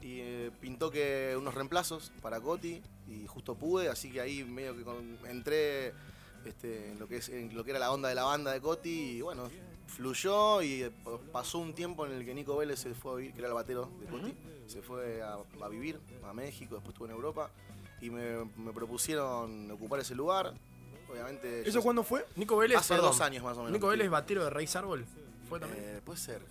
Y 0.00 0.18
eh, 0.20 0.50
pintó 0.60 0.90
que 0.90 1.34
unos 1.38 1.54
reemplazos 1.54 2.12
para 2.20 2.40
Coti 2.40 2.82
y 3.08 3.26
justo 3.26 3.54
pude, 3.54 3.88
así 3.88 4.10
que 4.10 4.20
ahí 4.20 4.42
medio 4.42 4.76
que 4.76 4.82
con- 4.82 5.18
entré 5.28 5.92
este, 6.44 6.90
en, 6.90 6.98
lo 6.98 7.06
que 7.06 7.18
es, 7.18 7.28
en 7.28 7.54
lo 7.54 7.62
que 7.62 7.70
era 7.70 7.78
la 7.78 7.92
onda 7.92 8.08
de 8.08 8.14
la 8.16 8.24
banda 8.24 8.50
de 8.52 8.60
Coti 8.60 8.90
y 9.18 9.20
bueno, 9.20 9.48
fluyó 9.86 10.60
y 10.62 10.82
eh, 10.84 10.90
pasó 11.32 11.58
un 11.58 11.72
tiempo 11.74 12.04
en 12.06 12.12
el 12.12 12.24
que 12.24 12.34
Nico 12.34 12.56
Vélez 12.56 12.80
se 12.80 12.94
fue 12.94 13.12
a 13.12 13.14
vivir, 13.16 13.32
que 13.32 13.38
era 13.40 13.48
el 13.48 13.54
batero 13.54 13.90
de 14.00 14.06
Coti, 14.06 14.34
se 14.66 14.82
fue 14.82 15.22
a, 15.22 15.36
a 15.62 15.68
vivir 15.68 16.00
a 16.24 16.32
México, 16.32 16.74
después 16.76 16.94
estuvo 16.94 17.06
en 17.06 17.12
Europa 17.12 17.50
y 18.02 18.10
me, 18.10 18.44
me 18.56 18.72
propusieron 18.72 19.70
ocupar 19.70 20.00
ese 20.00 20.14
lugar. 20.14 20.52
Obviamente. 21.10 21.62
¿Eso 21.62 21.70
yo- 21.78 21.82
cuándo 21.82 22.02
fue? 22.02 22.26
Nico 22.36 22.56
Vélez, 22.56 22.78
Hace 22.78 22.94
perdón. 22.94 23.10
dos 23.12 23.20
años 23.20 23.42
más 23.44 23.54
o 23.56 23.60
menos. 23.60 23.72
Nico 23.72 23.86
Vélez, 23.88 24.10
batero 24.10 24.44
de 24.44 24.50
Reis 24.50 24.74
Árbol. 24.76 25.06
¿Fue 25.48 25.60
también? 25.60 25.82
Eh, 25.84 26.00
puede 26.04 26.18
ser. 26.18 26.42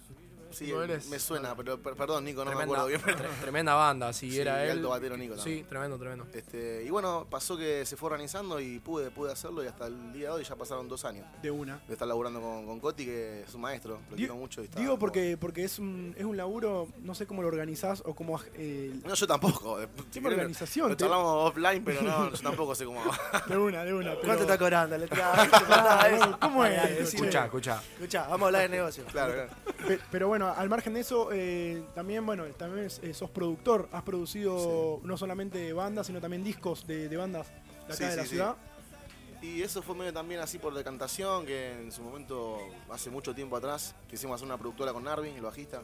Sí, 0.51 0.71
me 1.09 1.19
suena, 1.19 1.55
pero 1.55 1.79
per- 1.81 1.95
perdón, 1.95 2.25
Nico, 2.25 2.43
no 2.45 2.51
Tremenda- 2.51 2.77
me 2.77 2.83
acuerdo 2.83 2.87
bien. 2.87 3.31
tremenda 3.41 3.73
banda, 3.75 4.13
sí, 4.13 4.39
era 4.39 4.61
y 4.65 4.69
él. 4.69 4.77
alto 4.77 4.89
batero 4.89 5.17
Nico 5.17 5.35
también. 5.35 5.59
Sí, 5.59 5.65
tremendo, 5.67 5.97
tremendo. 5.97 6.25
Este, 6.33 6.83
y 6.83 6.89
bueno, 6.89 7.27
pasó 7.29 7.57
que 7.57 7.85
se 7.85 7.95
fue 7.97 8.07
organizando 8.07 8.59
y 8.59 8.79
pude, 8.79 9.11
pude 9.11 9.31
hacerlo 9.31 9.63
y 9.63 9.67
hasta 9.67 9.87
el 9.87 10.13
día 10.13 10.27
de 10.29 10.35
hoy 10.35 10.43
ya 10.43 10.55
pasaron 10.55 10.87
dos 10.87 11.05
años 11.05 11.25
De 11.41 11.51
una. 11.51 11.79
de 11.87 11.93
estar 11.93 12.07
laburando 12.07 12.41
con, 12.41 12.65
con 12.65 12.79
Coti, 12.79 13.05
que 13.05 13.41
es 13.43 13.53
un 13.53 13.61
maestro, 13.61 13.99
lo 14.09 14.15
quiero 14.15 14.35
mucho. 14.35 14.61
Y 14.61 14.65
está 14.65 14.79
Digo 14.79 14.97
porque, 14.99 15.37
porque 15.39 15.63
es, 15.63 15.79
un, 15.79 16.13
es 16.17 16.25
un 16.25 16.35
laburo, 16.37 16.87
no 17.01 17.15
sé 17.15 17.25
cómo 17.25 17.41
lo 17.41 17.47
organizás 17.47 18.01
o 18.05 18.13
cómo... 18.15 18.39
eh, 18.55 18.93
No, 19.05 19.13
yo 19.13 19.27
tampoco. 19.27 19.77
¿Qué 20.11 20.19
organización? 20.25 20.89
Lo 20.89 20.95
charlamos 20.95 21.49
offline, 21.49 21.83
pero 21.83 22.01
no, 22.01 22.31
yo 22.33 22.37
tampoco 22.41 22.75
sé 22.75 22.85
cómo. 22.85 23.01
De 23.47 23.57
una, 23.57 23.83
de 23.83 23.93
una. 23.93 24.11
¿Cuánto 24.15 24.27
pero- 24.27 24.41
está 24.41 24.57
cobrando? 24.57 24.97
Le 24.97 25.07
Ah, 25.73 26.37
¿Cómo 26.41 26.65
es? 26.65 27.13
Escuchá, 27.13 27.45
escuchá. 27.45 27.81
Escuchá, 27.95 28.23
vamos 28.23 28.41
a 28.43 28.45
hablar 28.47 28.61
de 28.63 28.69
negocio. 28.69 29.03
Claro, 29.11 29.33
claro. 29.33 29.49
Pe- 29.87 29.99
Pero 30.11 30.27
bueno, 30.27 30.40
al 30.49 30.69
margen 30.69 30.93
de 30.93 31.01
eso, 31.01 31.29
eh, 31.31 31.83
también, 31.93 32.25
bueno, 32.25 32.45
también 32.57 32.87
eh, 33.01 33.13
sos 33.13 33.29
productor. 33.29 33.87
Has 33.91 34.03
producido 34.03 34.99
no 35.03 35.17
solamente 35.17 35.71
bandas, 35.73 36.07
sino 36.07 36.19
también 36.21 36.43
discos 36.43 36.85
de, 36.87 37.07
de 37.09 37.17
bandas 37.17 37.47
de 37.87 37.93
acá 37.93 37.95
Sí, 37.95 38.03
de 38.05 38.15
la 38.15 38.23
sí. 38.23 38.29
ciudad. 38.29 38.55
Y 39.41 39.63
eso 39.63 39.81
fue 39.81 39.95
medio 39.95 40.13
también 40.13 40.39
así 40.39 40.59
por 40.59 40.73
decantación, 40.73 41.45
que 41.47 41.71
en 41.71 41.91
su 41.91 42.03
momento, 42.03 42.59
hace 42.91 43.09
mucho 43.09 43.33
tiempo 43.33 43.55
atrás, 43.57 43.95
quisimos 44.07 44.35
hacer 44.35 44.45
una 44.45 44.57
productora 44.57 44.93
con 44.93 45.03
Narvin, 45.03 45.35
el 45.35 45.41
bajista. 45.41 45.81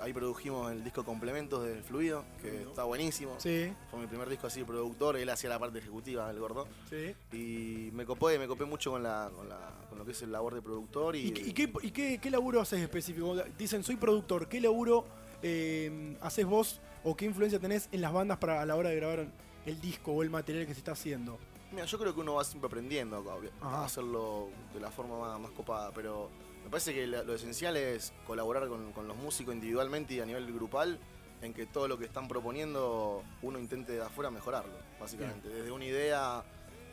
Ahí 0.00 0.12
produjimos 0.12 0.70
el 0.72 0.82
disco 0.82 1.04
Complementos 1.04 1.64
del 1.64 1.82
Fluido, 1.82 2.24
que 2.40 2.62
está 2.62 2.84
buenísimo. 2.84 3.34
Sí. 3.38 3.72
Fue 3.90 4.00
mi 4.00 4.06
primer 4.06 4.28
disco 4.28 4.46
así 4.46 4.60
de 4.60 4.66
productor, 4.66 5.16
él 5.16 5.28
hacía 5.28 5.50
la 5.50 5.58
parte 5.58 5.78
ejecutiva, 5.78 6.30
el 6.30 6.38
gordo. 6.38 6.66
Sí. 6.88 7.14
Y 7.36 7.90
me 7.92 8.06
copé, 8.06 8.38
me 8.38 8.46
copé 8.46 8.64
mucho 8.64 8.92
con, 8.92 9.02
la, 9.02 9.30
con, 9.34 9.48
la- 9.48 9.74
con 9.88 9.98
lo 9.98 10.04
que 10.04 10.12
es 10.12 10.22
el 10.22 10.32
labor 10.32 10.54
de 10.54 10.62
productor. 10.62 11.16
Y, 11.16 11.28
¿Y, 11.28 11.30
qué- 11.32 11.42
y 11.42 11.52
qué, 11.52 11.72
y 11.82 11.90
qué- 11.90 12.18
qué 12.18 12.30
laburo 12.30 12.60
haces 12.60 12.80
específico? 12.80 13.34
Dicen, 13.58 13.82
soy 13.84 13.96
productor. 13.96 14.48
¿Qué 14.48 14.60
laburo 14.60 15.04
eh, 15.42 16.16
haces 16.20 16.46
vos 16.46 16.80
o 17.04 17.16
qué 17.16 17.24
influencia 17.26 17.58
tenés 17.58 17.88
en 17.92 18.00
las 18.00 18.12
bandas 18.12 18.38
para 18.38 18.62
a 18.62 18.66
la 18.66 18.76
hora 18.76 18.90
de 18.90 18.96
grabar 18.96 19.26
el 19.66 19.80
disco 19.80 20.12
o 20.12 20.22
el 20.22 20.30
material 20.30 20.66
que 20.66 20.72
se 20.74 20.80
está 20.80 20.92
haciendo? 20.92 21.38
Mira, 21.72 21.84
yo 21.84 21.98
creo 21.98 22.14
que 22.14 22.20
uno 22.20 22.34
va 22.34 22.44
siempre 22.44 22.66
aprendiendo 22.66 23.24
a- 23.62 23.84
hacerlo 23.84 24.48
de 24.74 24.80
la 24.80 24.90
forma 24.90 25.18
más, 25.18 25.40
más 25.40 25.50
copada, 25.52 25.90
pero 25.94 26.28
me 26.70 26.74
parece 26.74 26.94
que 26.94 27.04
lo 27.08 27.34
esencial 27.34 27.76
es 27.76 28.12
colaborar 28.24 28.68
con, 28.68 28.92
con 28.92 29.08
los 29.08 29.16
músicos 29.16 29.52
individualmente 29.52 30.14
y 30.14 30.20
a 30.20 30.24
nivel 30.24 30.46
grupal, 30.52 31.00
en 31.42 31.52
que 31.52 31.66
todo 31.66 31.88
lo 31.88 31.98
que 31.98 32.04
están 32.04 32.28
proponiendo 32.28 33.24
uno 33.42 33.58
intente 33.58 33.90
de 33.90 34.02
afuera 34.02 34.30
mejorarlo, 34.30 34.72
básicamente. 35.00 35.48
Desde 35.48 35.72
una 35.72 35.84
idea 35.84 36.44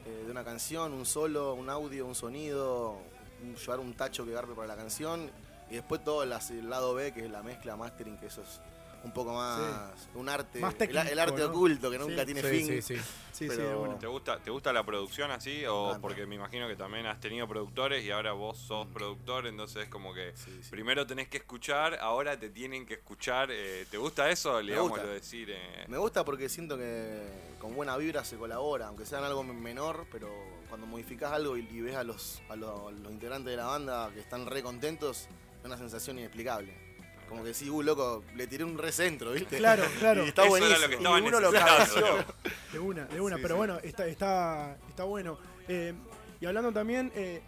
eh, 0.03 0.23
de 0.25 0.31
una 0.31 0.43
canción, 0.43 0.93
un 0.93 1.05
solo, 1.05 1.53
un 1.53 1.69
audio, 1.69 2.07
un 2.07 2.15
sonido, 2.15 2.97
un- 3.43 3.55
llevar 3.55 3.79
un 3.79 3.93
tacho 3.93 4.25
que 4.25 4.31
garpe 4.31 4.53
para 4.55 4.67
la 4.67 4.75
canción, 4.75 5.29
y 5.69 5.75
después 5.75 6.03
todo 6.03 6.23
el, 6.23 6.31
el 6.31 6.69
lado 6.71 6.95
B, 6.95 7.13
que 7.13 7.25
es 7.25 7.29
la 7.29 7.43
mezcla, 7.43 7.75
mastering, 7.75 8.17
que 8.17 8.25
eso 8.27 8.41
es 8.41 8.59
un 9.07 9.13
poco 9.13 9.33
más, 9.33 10.07
un 10.15 10.29
arte, 10.29 10.59
Más 10.59 10.73
el- 10.73 10.77
técnico, 10.77 11.01
el, 11.09 11.19
arte 11.19 11.41
¿no? 11.41 11.45
oculto 11.47 11.89
que 11.91 11.97
nunca 11.97 12.19
Sí. 12.19 12.25
tiene 12.25 12.41
Sí, 12.41 12.47
fin. 12.63 12.81
sí, 12.83 13.01
sí. 13.33 13.47
Pero-. 13.47 13.97
¿Te 13.99 14.07
gusta, 14.07 14.39
¿Te 14.39 14.49
gusta 14.51 14.73
la 14.73 14.83
producción 14.85 15.31
así? 15.31 15.65
O 15.65 15.87
Anda. 15.87 15.99
porque 16.01 16.25
me 16.25 16.35
imagino 16.35 16.67
que 16.67 16.75
también 16.75 17.05
has 17.05 17.19
tenido 17.19 17.47
productores 17.47 18.03
y 18.03 18.11
ahora 18.11 18.33
vos 18.33 18.57
sos 18.57 18.87
productor, 18.87 19.47
entonces 19.47 19.83
es 19.83 19.89
como 19.89 20.13
que 20.13 20.33
primero 20.69 21.05
tenés 21.07 21.27
que 21.27 21.37
escuchar, 21.37 21.97
ahora 22.01 22.39
te 22.39 22.49
tienen 22.49 22.85
que 22.85 22.95
escuchar. 22.95 23.49
eh, 23.51 23.85
¿Te 23.89 23.97
gusta 23.97 24.29
eso? 24.29 24.61
Le 24.61 24.71
Me 24.73 24.77
vamos 24.77 24.91
gusta. 24.91 25.05
a 25.05 25.13
decir. 25.13 25.49
eh, 25.51 25.85
Me 25.87 25.97
gusta 25.97 26.25
porque 26.25 26.49
siento 26.49 26.77
que 26.77 27.21
con 27.59 27.75
buena 27.75 27.95
vibra 27.97 28.23
se 28.23 28.37
colabora, 28.37 28.87
aunque 28.87 29.05
sean 29.05 29.23
algo 29.23 29.43
menor, 29.43 30.05
pero 30.11 30.29
cuando 30.69 30.85
modificás 30.87 31.31
algo 31.31 31.55
y, 31.57 31.61
y 31.71 31.81
ves 31.81 31.95
a 31.95 32.03
los, 32.03 32.41
a 32.49 32.55
los, 32.55 32.91
los 32.93 33.11
integrantes 33.11 33.51
de 33.51 33.57
la 33.57 33.65
banda 33.65 34.09
que 34.13 34.19
están 34.19 34.45
re 34.47 34.61
contentos, 34.63 35.27
es 35.59 35.65
una 35.65 35.77
sensación 35.77 36.17
inexplicable. 36.19 36.86
Como 37.29 37.43
que 37.43 37.53
sí, 37.53 37.69
uh, 37.69 37.81
loco, 37.81 38.23
le 38.35 38.47
tiré 38.47 38.63
un 38.63 38.77
recentro, 38.77 39.31
¿viste? 39.31 39.57
Claro, 39.57 39.83
claro. 39.99 40.23
Y 40.25 40.29
está 40.29 40.45
Eso 40.45 40.57
era 40.57 40.67
buenísimo. 40.67 40.87
lo 41.03 41.13
que 41.13 41.19
y 41.19 41.27
uno 41.27 41.39
lo 41.39 41.51
necesitando. 41.51 41.85
cabeció. 41.95 42.25
De 42.71 42.79
una, 42.79 43.05
de 43.05 43.21
una. 43.21 43.35
Sí, 43.37 43.41
pero 43.41 43.55
sí. 43.55 43.57
bueno, 43.57 43.79
está, 43.83 44.05
está, 44.07 44.77
está 44.89 45.03
bueno. 45.03 45.37
Eh, 45.67 45.93
y 46.39 46.45
hablando 46.45 46.71
también, 46.71 47.11
eh, 47.15 47.41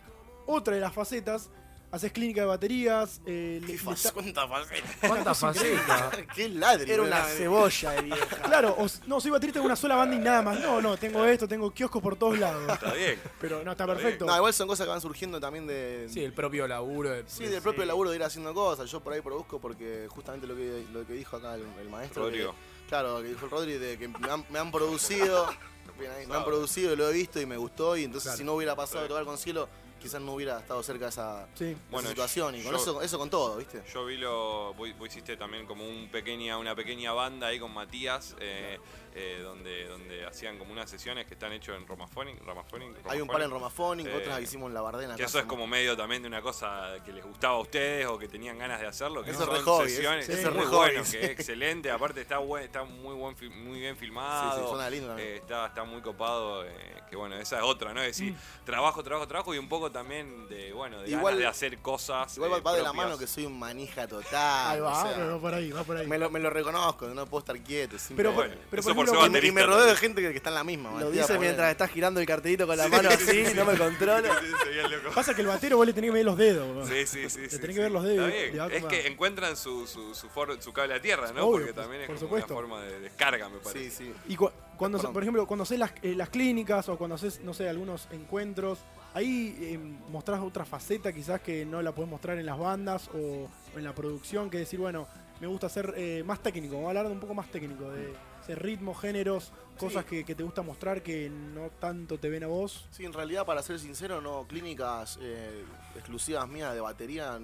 otra 0.45 0.73
de 0.75 0.81
las 0.81 0.93
facetas, 0.93 1.49
haces 1.91 2.11
clínica 2.11 2.41
de 2.41 2.47
baterías. 2.47 3.21
eh, 3.25 3.61
¿Qué 3.65 3.73
le 3.73 3.77
fa- 3.79 3.93
está- 3.93 4.11
¿Cuánta 4.11 4.47
faceta? 4.47 5.07
¿Cuántas 5.07 5.39
facetas? 5.39 6.17
¿Qué 6.35 6.49
ladri? 6.49 6.91
Era 6.91 7.03
una 7.03 7.23
cebolla 7.23 7.91
de 7.91 8.01
vieja. 8.03 8.35
Claro, 8.49 8.75
o 8.77 8.85
no, 9.07 9.21
soy 9.21 9.31
baterista 9.31 9.59
de 9.59 9.65
una 9.65 9.75
sola 9.75 9.95
banda 9.95 10.15
y 10.15 10.19
nada 10.19 10.41
más. 10.41 10.59
No, 10.59 10.81
no, 10.81 10.97
tengo 10.97 11.23
esto, 11.25 11.47
tengo 11.47 11.71
kioscos 11.71 12.01
por 12.01 12.15
todos 12.15 12.37
lados. 12.39 12.71
Está 12.71 12.93
bien. 12.93 13.19
Pero 13.39 13.63
no, 13.63 13.71
está 13.71 13.83
Está 13.83 13.95
perfecto. 13.95 14.25
No, 14.25 14.35
igual 14.35 14.53
son 14.53 14.67
cosas 14.67 14.85
que 14.85 14.89
van 14.91 15.01
surgiendo 15.01 15.39
también 15.39 15.65
de, 15.67 16.07
Sí, 16.11 16.23
el 16.23 16.33
propio 16.33 16.67
laburo. 16.67 17.09
de- 17.11 17.23
Sí, 17.27 17.45
del 17.45 17.61
propio 17.61 17.85
laburo 17.85 18.09
de 18.09 18.15
ir 18.17 18.23
haciendo 18.23 18.53
cosas. 18.53 18.89
Yo 18.89 18.99
por 19.01 19.13
ahí 19.13 19.21
produzco 19.21 19.59
porque 19.59 20.07
justamente 20.09 20.47
lo 20.47 20.55
que, 20.55 20.85
lo 20.93 21.05
que 21.05 21.13
dijo 21.13 21.37
acá 21.37 21.55
el, 21.55 21.63
el 21.81 21.89
maestro. 21.89 22.23
Rodrigo. 22.23 22.51
que- 22.51 22.89
claro, 22.89 23.21
que 23.21 23.27
dijo 23.29 23.45
el 23.45 23.51
Rodri, 23.51 23.73
de 23.77 23.97
que 23.97 24.07
me 24.07 24.31
han, 24.31 24.45
me 24.49 24.59
han 24.59 24.71
producido. 24.71 25.47
me 26.27 26.35
han 26.35 26.45
producido, 26.45 26.95
lo 26.95 27.09
he 27.09 27.13
visto 27.13 27.39
y 27.41 27.45
me 27.45 27.57
gustó. 27.57 27.97
Y 27.97 28.03
entonces 28.05 28.29
Claro. 28.29 28.37
si 28.37 28.43
no 28.43 28.53
hubiera 28.53 28.75
pasado 28.75 29.01
de 29.03 29.09
tocar 29.09 29.25
con 29.25 29.37
cielo, 29.37 29.67
quizás 29.99 30.21
no 30.21 30.33
hubiera 30.33 30.59
estado 30.59 30.81
cerca 30.83 31.05
de 31.05 31.09
esa, 31.09 31.47
Sí. 31.55 31.65
de 31.65 31.71
esa 31.73 31.81
Bueno, 31.91 32.09
situación. 32.09 32.55
Y 32.55 32.61
con 32.63 32.71
yo- 32.73 32.77
eso, 32.77 33.01
eso 33.01 33.17
con 33.19 33.29
todo, 33.29 33.57
¿viste? 33.57 33.83
Yo 33.93 34.05
vi 34.05 34.17
lo. 34.17 34.73
Vos, 34.73 34.89
vos 34.97 35.07
hiciste 35.09 35.37
también 35.37 35.65
como 35.65 35.87
un 35.87 36.09
pequeña, 36.09 36.57
una 36.57 36.75
pequeña 36.75 37.11
banda 37.13 37.47
ahí 37.47 37.59
con 37.59 37.73
Matías. 37.73 38.35
eh, 38.39 38.79
eh, 39.19 39.41
donde, 39.43 39.85
donde 39.87 40.25
hacían 40.25 40.57
como 40.57 40.71
unas 40.71 40.89
sesiones 40.89 41.25
que 41.27 41.33
están 41.33 41.51
hechas 41.51 41.75
en 41.75 41.85
Romaphonic. 41.87 42.41
Romaphonic, 42.45 42.95
Hay 43.09 43.19
un 43.21 43.27
par 43.27 43.41
en 43.41 43.51
Romaphonic, 43.51 44.07
Eh, 44.07 44.15
otras 44.15 44.37
que 44.37 44.43
hicimos 44.43 44.67
en 44.69 44.73
La 44.73 44.81
Bardena. 44.81 45.15
Que 45.15 45.23
eso 45.23 45.39
es 45.39 45.45
como 45.45 45.67
medio 45.67 45.97
también 45.97 46.21
de 46.21 46.27
una 46.27 46.41
cosa 46.41 46.95
que 47.05 47.11
les 47.11 47.25
gustaba 47.25 47.55
a 47.55 47.59
ustedes 47.59 48.05
o 48.07 48.17
que 48.17 48.27
tenían 48.27 48.57
ganas 48.57 48.79
de 48.79 48.87
hacerlo. 48.87 49.23
Que 49.23 49.31
Eso 49.31 49.43
es 49.43 49.49
son 49.49 49.65
hobby, 49.65 49.89
sesiones 49.89 50.29
es 50.29 50.43
muy 50.45 50.53
re 50.53 50.65
hobby, 50.65 50.75
bueno, 50.75 51.05
sí. 51.05 51.17
que 51.19 51.25
es 51.25 51.29
excelente. 51.31 51.91
Aparte 51.91 52.21
está 52.21 52.37
buen, 52.37 52.63
está 52.63 52.83
muy 52.83 53.15
buen 53.15 53.35
muy 53.63 53.79
bien 53.79 53.97
filmado. 53.97 54.55
Sí, 54.55 54.61
sí, 54.61 54.67
suena 54.69 54.89
lindo. 54.89 55.17
Eh, 55.17 55.37
está, 55.37 55.67
está 55.67 55.83
muy 55.83 56.01
copado. 56.01 56.65
eh, 56.65 56.95
que 57.09 57.15
bueno, 57.15 57.35
esa 57.37 57.57
es 57.57 57.63
otra, 57.63 57.91
¿no? 57.93 58.01
Es 58.01 58.17
decir, 58.17 58.33
Mm. 58.33 58.65
trabajo, 58.65 59.03
trabajo, 59.03 59.27
trabajo 59.27 59.55
y 59.55 59.57
un 59.57 59.67
poco 59.67 59.91
también 59.91 60.47
de, 60.47 60.71
bueno, 60.73 61.01
de 61.01 61.09
Igual- 61.09 61.33
ganas 61.33 61.39
de 61.39 61.47
hacer 61.47 61.77
cosas. 61.79 62.37
Igual 62.37 62.51
eh, 62.53 62.61
va 62.61 62.73
de 62.75 62.83
la 62.83 62.93
mano 62.93 63.17
que 63.17 63.25
soy 63.25 63.45
un 63.47 63.57
manija 63.57 64.07
total. 64.07 64.75
Ahí 64.75 64.79
va, 64.79 65.03
o 65.03 65.07
sea, 65.15 65.25
va 65.25 65.39
por 65.39 65.53
ahí, 65.55 65.71
va 65.71 65.83
por 65.83 65.97
ahí. 65.97 66.05
Me 66.05 66.19
lo, 66.19 66.29
me 66.29 66.39
lo 66.39 66.51
reconozco, 66.51 67.07
no 67.07 67.25
puedo 67.25 67.39
estar 67.39 67.59
quieto. 67.61 67.97
Pero, 68.15 68.33
por- 68.33 68.47
pero 68.69 68.79
eso 68.81 68.93
por 68.95 69.08
ser 69.09 69.17
y, 69.19 69.21
me, 69.21 69.25
y 69.25 69.29
me 69.29 69.61
baterista 69.61 69.65
rodeo 69.65 69.85
de 69.87 69.95
gente 69.95 70.21
que, 70.21 70.31
que 70.31 70.37
está 70.37 70.49
en 70.49 70.55
la 70.55 70.63
misma. 70.63 70.99
Lo 70.99 71.11
dice 71.11 71.37
mientras 71.39 71.71
estás 71.71 71.89
girando 71.91 72.19
el 72.19 72.25
cartelito 72.25 72.65
con 72.67 72.77
la 72.77 72.85
Sí, 72.85 72.89
mano 72.91 73.09
sí, 73.11 73.15
así, 73.29 73.45
sí, 73.45 73.53
no 73.55 73.65
me 73.65 73.77
controlo. 73.77 74.27
Sí, 74.39 74.45
sí, 74.63 74.69
bien 74.69 74.91
loco. 74.91 75.15
Pasa 75.15 75.33
que 75.33 75.41
el 75.41 75.47
batero 75.47 75.77
vos 75.77 75.85
le 75.87 75.93
tenés 75.93 76.09
que 76.09 76.13
medir 76.13 76.25
los 76.25 76.37
dedos. 76.37 76.87
Sí, 76.87 77.05
sí, 77.05 77.29
sí. 77.29 77.39
Le 77.41 77.49
sí, 77.49 77.57
tenés 77.59 77.67
sí. 77.67 77.73
que 77.75 77.79
ver 77.81 77.91
los 77.91 78.03
dedos. 78.03 78.31
Es 78.71 78.85
que 78.85 79.07
encuentran 79.07 79.55
su, 79.57 79.87
su, 79.87 80.13
su, 80.15 80.29
for- 80.29 80.61
su 80.61 80.71
cable 80.73 80.93
a 80.95 81.01
tierra, 81.01 81.31
¿no? 81.31 81.45
Obvio, 81.45 81.51
Porque 81.65 81.73
por- 81.73 81.83
también 81.83 82.01
es 82.03 82.07
por 82.07 82.15
como 82.17 82.27
supuesto. 82.27 82.53
una 82.53 82.61
forma 82.61 82.81
de 82.83 82.99
descarga, 83.01 83.49
me 83.49 83.57
parece. 83.59 83.89
Sí, 83.91 84.05
sí. 84.05 84.13
Y 84.27 84.35
cu- 84.35 84.51
cuando, 84.77 84.97
Perdón. 84.97 85.13
por 85.13 85.23
ejemplo, 85.23 85.45
cuando 85.47 85.63
haces 85.63 85.77
las, 85.79 85.91
eh, 86.01 86.13
las 86.15 86.29
clínicas 86.29 86.87
o 86.89 86.97
cuando 86.97 87.15
haces, 87.15 87.41
no 87.41 87.53
sé, 87.53 87.67
algunos 87.67 88.07
encuentros, 88.11 88.79
ahí 89.13 89.57
eh, 89.59 89.79
mostrás 90.09 90.39
otra 90.41 90.63
faceta 90.65 91.11
quizás 91.11 91.41
que 91.41 91.65
no 91.65 91.81
la 91.81 91.91
podés 91.93 92.09
mostrar 92.09 92.37
en 92.37 92.45
las 92.45 92.57
bandas 92.57 93.09
o, 93.13 93.49
o 93.75 93.77
en 93.77 93.83
la 93.83 93.93
producción, 93.93 94.49
que 94.49 94.57
decir, 94.59 94.79
bueno, 94.79 95.07
me 95.41 95.47
gusta 95.47 95.67
ser 95.67 95.93
eh, 95.97 96.23
más 96.25 96.41
técnico, 96.41 96.75
vamos 96.75 96.87
a 96.87 96.89
hablar 96.91 97.07
de 97.07 97.13
un 97.13 97.19
poco 97.19 97.33
más 97.33 97.49
técnico, 97.51 97.89
de, 97.89 98.13
de 98.49 98.55
ritmos, 98.55 98.99
géneros, 98.99 99.53
cosas 99.77 100.05
que, 100.05 100.25
que 100.25 100.33
te 100.33 100.41
gusta 100.41 100.63
mostrar 100.63 101.03
que 101.03 101.29
no 101.29 101.69
tanto 101.79 102.17
te 102.17 102.29
ven 102.29 102.43
a 102.43 102.47
vos. 102.47 102.87
Sí, 102.89 103.05
en 103.05 103.13
realidad, 103.13 103.45
para 103.45 103.61
ser 103.61 103.79
sincero, 103.79 104.21
no, 104.21 104.45
clínicas 104.47 105.19
eh, 105.21 105.63
exclusivas 105.95 106.47
mías 106.49 106.73
de 106.73 106.81
batería 106.81 107.39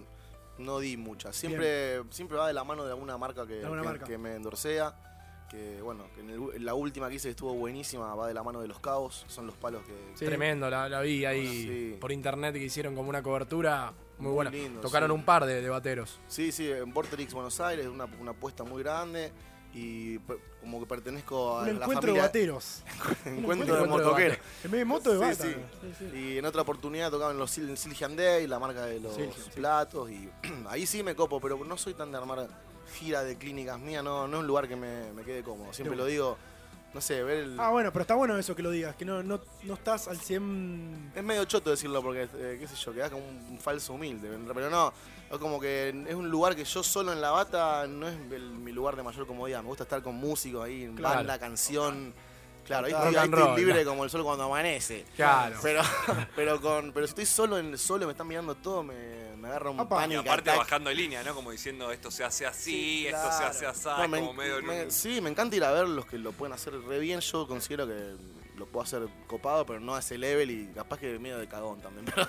no 0.58 0.80
di 0.80 0.98
muchas. 0.98 1.36
Siempre, 1.36 2.02
siempre 2.10 2.38
va 2.38 2.48
de 2.48 2.54
la 2.54 2.64
mano 2.64 2.84
de 2.86 2.92
alguna 2.92 3.18
marca 3.20 3.46
que, 3.46 3.62
alguna 3.62 3.82
que- 3.84 3.88
marca. 3.88 4.06
que 4.06 4.18
me 4.18 4.36
endorsea. 4.36 4.96
Que 5.48 5.80
bueno, 5.80 6.06
que 6.16 6.22
en, 6.22 6.30
el- 6.32 6.56
en 6.56 6.66
la 6.66 6.74
última 6.74 7.08
que 7.08 7.16
hice 7.16 7.30
estuvo 7.30 7.54
buenísima, 7.54 8.16
va 8.16 8.28
de 8.28 8.34
la 8.34 8.42
mano 8.42 8.62
de 8.62 8.68
los 8.68 8.80
cabos, 8.80 9.26
son 9.28 9.46
los 9.46 9.56
palos 9.56 9.84
que. 9.84 10.26
Tremendo, 10.26 10.68
la, 10.72 10.90
la 10.90 11.02
vi 11.02 11.24
ahí 11.24 11.48
Sí. 11.48 11.98
por 12.02 12.12
internet 12.12 12.56
que 12.56 12.64
hicieron 12.64 12.96
como 12.96 13.10
una 13.10 13.22
cobertura 13.22 13.94
muy, 14.18 14.30
Muy 14.30 14.34
buena. 14.34 14.50
lindo, 14.50 14.82
Tocaron 14.82 15.10
sí. 15.12 15.14
un 15.14 15.24
par 15.24 15.46
de, 15.46 15.62
de 15.62 15.70
bateros. 15.70 16.20
Sí, 16.28 16.52
sí, 16.52 16.68
en 16.72 16.92
Vorterix 16.92 17.32
Buenos 17.32 17.60
Aires, 17.60 17.86
una, 17.86 18.06
una 18.20 18.32
apuesta 18.32 18.64
muy 18.64 18.82
grande. 18.82 19.32
Y 19.78 20.20
como 20.62 20.80
que 20.80 20.86
pertenezco 20.86 21.58
a 21.58 21.62
Un 21.64 21.66
la 21.66 21.72
encuentro 21.74 21.94
familia. 22.02 22.22
de 22.22 22.28
bateros. 22.28 22.82
Encuentro 23.26 23.76
de 23.76 23.86
motoqueros. 23.88 24.38
En 24.64 24.72
vez 24.72 24.80
de 24.80 24.86
moto, 24.86 25.10
de 25.12 25.18
Sí, 25.18 25.22
bata. 25.22 25.44
sí. 25.44 25.56
Sí, 26.00 26.06
sí. 26.12 26.18
Y 26.18 26.38
en 26.38 26.46
otra 26.46 26.62
oportunidad 26.62 27.12
tocaban 27.12 27.38
los 27.38 27.52
Sil- 27.52 27.76
Siljan 27.76 28.16
Day, 28.16 28.48
la 28.48 28.58
marca 28.58 28.86
de 28.86 29.00
los 29.02 29.18
platos. 29.54 30.10
Y 30.10 30.30
ahí 30.70 30.86
sí 30.88 31.04
me 31.04 31.14
copo, 31.16 31.42
pero 31.42 31.62
no 31.66 31.78
soy 31.78 31.94
tan 31.94 32.12
de 32.12 32.18
armar 32.18 32.48
gira 32.98 33.24
de 33.24 33.36
clínicas 33.38 33.78
mías, 33.80 34.04
no, 34.04 34.28
no 34.28 34.38
es 34.38 34.42
un 34.42 34.48
lugar 34.48 34.68
que 34.70 34.76
me, 34.78 35.12
me 35.14 35.24
quede 35.24 35.44
cómodo. 35.44 35.74
Siempre 35.74 35.98
No. 35.98 36.04
lo 36.04 36.08
digo, 36.08 36.38
no 36.96 37.02
sé, 37.02 37.22
ver 37.24 37.40
el. 37.40 37.60
Ah, 37.60 37.72
bueno, 37.72 37.92
pero 37.92 38.04
está 38.04 38.16
bueno 38.16 38.38
eso 38.38 38.56
que 38.56 38.64
lo 38.64 38.72
digas, 38.72 38.96
que 38.96 39.04
no, 39.04 39.22
no, 39.22 39.42
no 39.64 39.74
estás 39.74 40.08
al 40.08 40.18
100... 40.18 41.12
Es 41.14 41.24
medio 41.26 41.44
choto 41.44 41.70
decirlo 41.70 42.02
porque, 42.02 42.24
eh, 42.36 42.56
qué 42.58 42.66
sé 42.70 42.76
yo, 42.78 42.94
quedás 42.94 43.12
como 43.12 43.28
un 43.28 43.60
falso 43.60 43.94
humilde. 43.94 44.30
Pero 44.54 44.70
no, 44.70 44.94
es 45.30 45.38
como 45.38 45.60
que 45.60 45.90
es 46.08 46.16
un 46.16 46.30
lugar 46.30 46.56
que 46.56 46.64
yo 46.64 46.82
solo 46.84 47.12
en 47.12 47.20
la 47.20 47.32
bata 47.32 47.86
no 47.86 48.08
es 48.08 48.16
el- 48.32 48.50
mi 48.52 48.72
lugar 48.72 48.96
de 48.96 49.04
mayor 49.04 49.28
comodidad. 49.28 49.62
Me 49.62 49.68
gusta 49.68 49.84
estar 49.84 50.02
con 50.02 50.16
músicos 50.16 50.64
ahí, 50.64 50.84
en 50.86 50.96
Claro. 50.96 51.18
banda, 51.18 51.38
canción. 51.38 52.14
Claro, 52.66 52.88
ahí 52.88 52.94
Rock 52.94 53.02
estoy, 53.04 53.16
ahí 53.16 53.24
and 53.26 53.34
estoy 53.34 53.48
roll. 53.48 53.60
libre 53.60 53.86
como 53.86 54.04
el 54.04 54.10
sol 54.10 54.24
cuando 54.24 54.44
amanece. 54.46 55.06
Claro. 55.16 55.56
Pero, 55.62 55.82
pero, 56.36 56.62
con, 56.62 56.92
pero 56.94 57.06
si 57.08 57.12
estoy 57.12 57.26
solo, 57.26 57.58
en, 57.58 57.78
solo 57.78 58.04
y 58.04 58.06
me 58.08 58.12
están 58.14 58.28
mirando 58.28 58.56
todo, 58.56 58.82
me, 58.84 59.36
me 59.38 59.48
agarra 59.48 59.70
un 59.70 59.80
Apa. 59.80 60.08
Y 60.08 60.16
aparte 60.16 60.50
ataque. 60.50 60.58
bajando 60.58 60.90
de 60.90 60.96
línea, 60.96 61.24
¿no? 61.24 61.34
Como 61.36 61.52
diciendo 61.52 61.92
esto 61.92 62.10
se 62.12 62.24
hace 62.24 62.46
así, 62.46 62.72
Sí, 62.72 63.08
esto 63.08 63.20
claro. 63.20 63.38
se 63.54 63.66
hace 63.66 63.88
así, 63.90 64.02
No, 64.02 64.08
me- 64.08 64.20
como 64.20 64.34
medio 64.34 64.58
en 64.60 64.66
me- 64.66 64.84
un- 64.86 64.92
sí, 64.92 65.22
me 65.22 65.30
encanta 65.30 65.56
ir 65.56 65.64
a 65.64 65.72
ver 65.72 65.88
los 65.88 66.06
que 66.06 66.18
lo 66.18 66.32
pueden 66.32 66.54
hacer 66.54 66.74
re 66.82 67.00
bien. 67.00 67.20
Yo 67.20 67.48
considero 67.48 67.86
que 67.88 68.16
lo 68.58 68.66
puedo 68.68 68.84
hacer 68.84 69.06
copado, 69.28 69.66
pero 69.66 69.80
no 69.82 69.96
a 69.96 70.00
ese 70.00 70.18
level 70.18 70.50
y 70.50 70.68
capaz 70.74 70.98
que 70.98 71.20
medio 71.20 71.38
de 71.38 71.48
cagón 71.48 71.82
también. 71.82 72.06
Pero, 72.16 72.28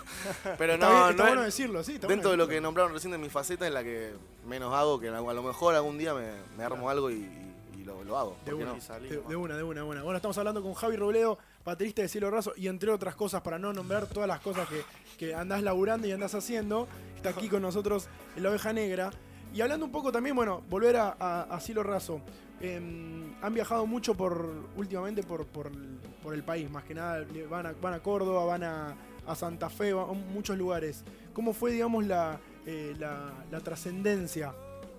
pero 0.59 0.75
Está 0.75 0.87
no, 0.89 0.93
bien, 0.97 1.11
está 1.11 1.23
no 1.23 1.29
bueno 1.29 1.43
decirlo, 1.43 1.85
sí. 1.85 1.95
Está 1.95 2.09
Dentro 2.09 2.33
de 2.33 2.37
lo 2.37 2.49
que 2.49 2.61
nombraron 2.61 2.93
recién 2.93 3.13
de 3.13 3.19
mi 3.19 3.31
faceta 3.31 3.65
es 3.67 3.73
la 3.73 3.83
que 3.85 4.13
menos 4.45 4.75
hago, 4.75 4.99
que 5.01 5.09
a 5.09 5.21
lo 5.21 5.43
mejor 5.43 5.75
algún 5.77 5.97
día 5.99 6.15
me, 6.15 6.33
me 6.57 6.65
armo 6.65 6.91
algo 6.91 7.11
y, 7.11 7.15
y 7.15 7.56
lo, 7.87 8.05
lo 8.05 8.19
hago. 8.19 8.37
De 8.45 8.51
¿por 8.53 8.59
qué 8.61 8.65
una, 8.65 8.73
no? 8.75 9.01
de, 9.01 9.09
de 9.09 9.37
una, 9.37 9.57
de 9.57 9.63
una, 9.63 9.81
de 9.81 9.87
una. 9.87 10.03
Bueno, 10.03 10.17
estamos 10.17 10.37
hablando 10.39 10.63
con 10.63 10.75
Javi 10.75 10.97
Robledo, 10.97 11.39
baterista 11.65 12.03
de 12.03 12.09
Cielo 12.09 12.31
Raso, 12.31 12.53
y 12.57 12.67
entre 12.69 12.91
otras 12.91 13.15
cosas, 13.15 13.41
para 13.43 13.59
no 13.59 13.73
nombrar 13.73 14.07
todas 14.07 14.29
las 14.29 14.41
cosas 14.41 14.69
que, 14.69 14.83
que 15.17 15.35
andás 15.35 15.63
laburando 15.63 16.07
y 16.07 16.13
andás 16.13 16.35
haciendo, 16.35 16.89
está 17.17 17.31
aquí 17.31 17.49
con 17.49 17.63
nosotros 17.63 18.09
en 18.37 18.43
la 18.43 18.51
oveja 18.51 18.73
negra. 18.73 19.11
Y 19.55 19.61
hablando 19.63 19.87
un 19.87 19.93
poco 19.93 20.13
también, 20.13 20.37
bueno, 20.37 20.63
volver 20.69 20.97
a, 20.97 21.17
a- 21.19 21.43
a 21.45 21.61
Cielo 21.61 21.83
Raso. 21.83 22.21
Em, 22.61 23.35
han 23.43 23.53
viajado 23.55 23.87
mucho 23.87 24.15
por 24.15 24.51
últimamente 24.77 25.23
por, 25.23 25.47
por, 25.47 25.67
el- 25.69 25.99
por 26.23 26.35
el 26.35 26.43
país, 26.43 26.71
más 26.71 26.85
que 26.85 26.95
nada 26.95 27.25
van 27.49 27.67
a, 27.67 27.73
van 27.73 27.95
a 27.95 28.01
Córdoba, 28.01 28.45
van 28.47 28.65
a, 28.65 28.97
a 29.27 29.35
Santa 29.35 29.69
Fe, 29.71 29.93
van 29.93 30.09
a 30.11 30.13
muchos 30.13 30.57
lugares. 30.59 31.05
¿Cómo 31.35 31.53
fue, 31.53 31.71
digamos, 31.73 32.05
la, 32.07 32.41
eh, 32.67 32.95
la, 32.99 33.33
la 33.51 33.61
trascendencia 33.61 34.55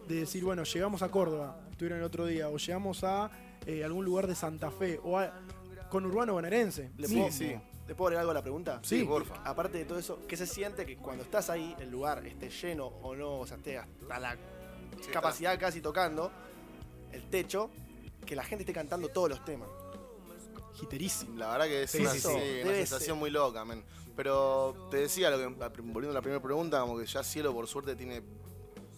de 0.08 0.16
decir, 0.22 0.44
bueno, 0.44 0.64
llegamos 0.64 1.02
a 1.02 1.10
Córdoba, 1.10 1.58
estuvieron 1.78 2.00
el 2.00 2.06
otro 2.06 2.26
día, 2.26 2.50
o 2.50 2.58
llegamos 2.58 3.04
a 3.04 3.30
eh, 3.68 3.84
algún 3.84 4.04
lugar 4.04 4.26
de 4.26 4.34
Santa 4.34 4.72
Fe, 4.72 5.00
o 5.04 5.20
a, 5.20 5.32
con 5.92 6.08
Urbano 6.08 6.34
Bonaerense? 6.34 6.90
¿Le 6.98 7.08
Sí, 7.08 7.18
puedo, 7.18 7.32
sí. 7.32 7.56
¿Le 7.88 7.94
puedo 7.96 8.08
agregar 8.08 8.22
algo 8.22 8.32
a 8.32 8.34
la 8.34 8.42
pregunta? 8.42 8.80
Sí, 8.82 9.04
porfa. 9.04 9.36
Aparte 9.46 9.78
de 9.78 9.86
todo 9.86 10.00
eso, 10.00 10.20
¿qué 10.28 10.36
se 10.36 10.48
siente 10.48 10.88
que 10.88 10.98
cuando 10.98 11.24
estás 11.24 11.52
ahí, 11.52 11.76
el 11.80 11.92
lugar 11.92 12.26
esté 12.26 12.50
lleno 12.50 12.88
o 12.88 13.16
no, 13.16 13.40
o 13.42 13.46
sea, 13.46 13.58
esté 13.58 13.78
hasta 13.78 14.20
la 14.20 14.36
Sí, 15.02 15.12
capacidad 15.12 15.58
casi 15.60 15.80
tocando, 15.80 16.32
el 17.12 17.30
techo, 17.30 17.70
que 18.26 18.36
la 18.36 18.44
gente 18.44 18.64
esté 18.64 18.74
cantando 18.74 19.10
todos 19.10 19.30
los 19.30 19.46
temas? 19.46 19.70
Giterísimo. 20.74 21.38
La 21.38 21.52
verdad 21.52 21.66
que 21.68 21.84
es 21.84 21.92
Sí, 21.92 22.00
una, 22.02 22.10
sí, 22.12 22.28
una 22.64 22.74
sensación 22.74 23.16
ser. 23.16 23.16
muy 23.16 23.30
loca, 23.30 23.64
men. 23.66 23.84
Pero 24.16 24.88
te 24.90 24.98
decía, 24.98 25.30
lo 25.30 25.38
que, 25.38 25.46
volviendo 25.46 26.10
a 26.10 26.14
la 26.16 26.22
primera 26.22 26.42
pregunta, 26.42 26.82
como 26.82 26.98
que 26.98 27.06
ya 27.06 27.24
Cielo 27.24 27.54
por 27.54 27.68
suerte 27.68 27.96
tiene, 27.96 28.24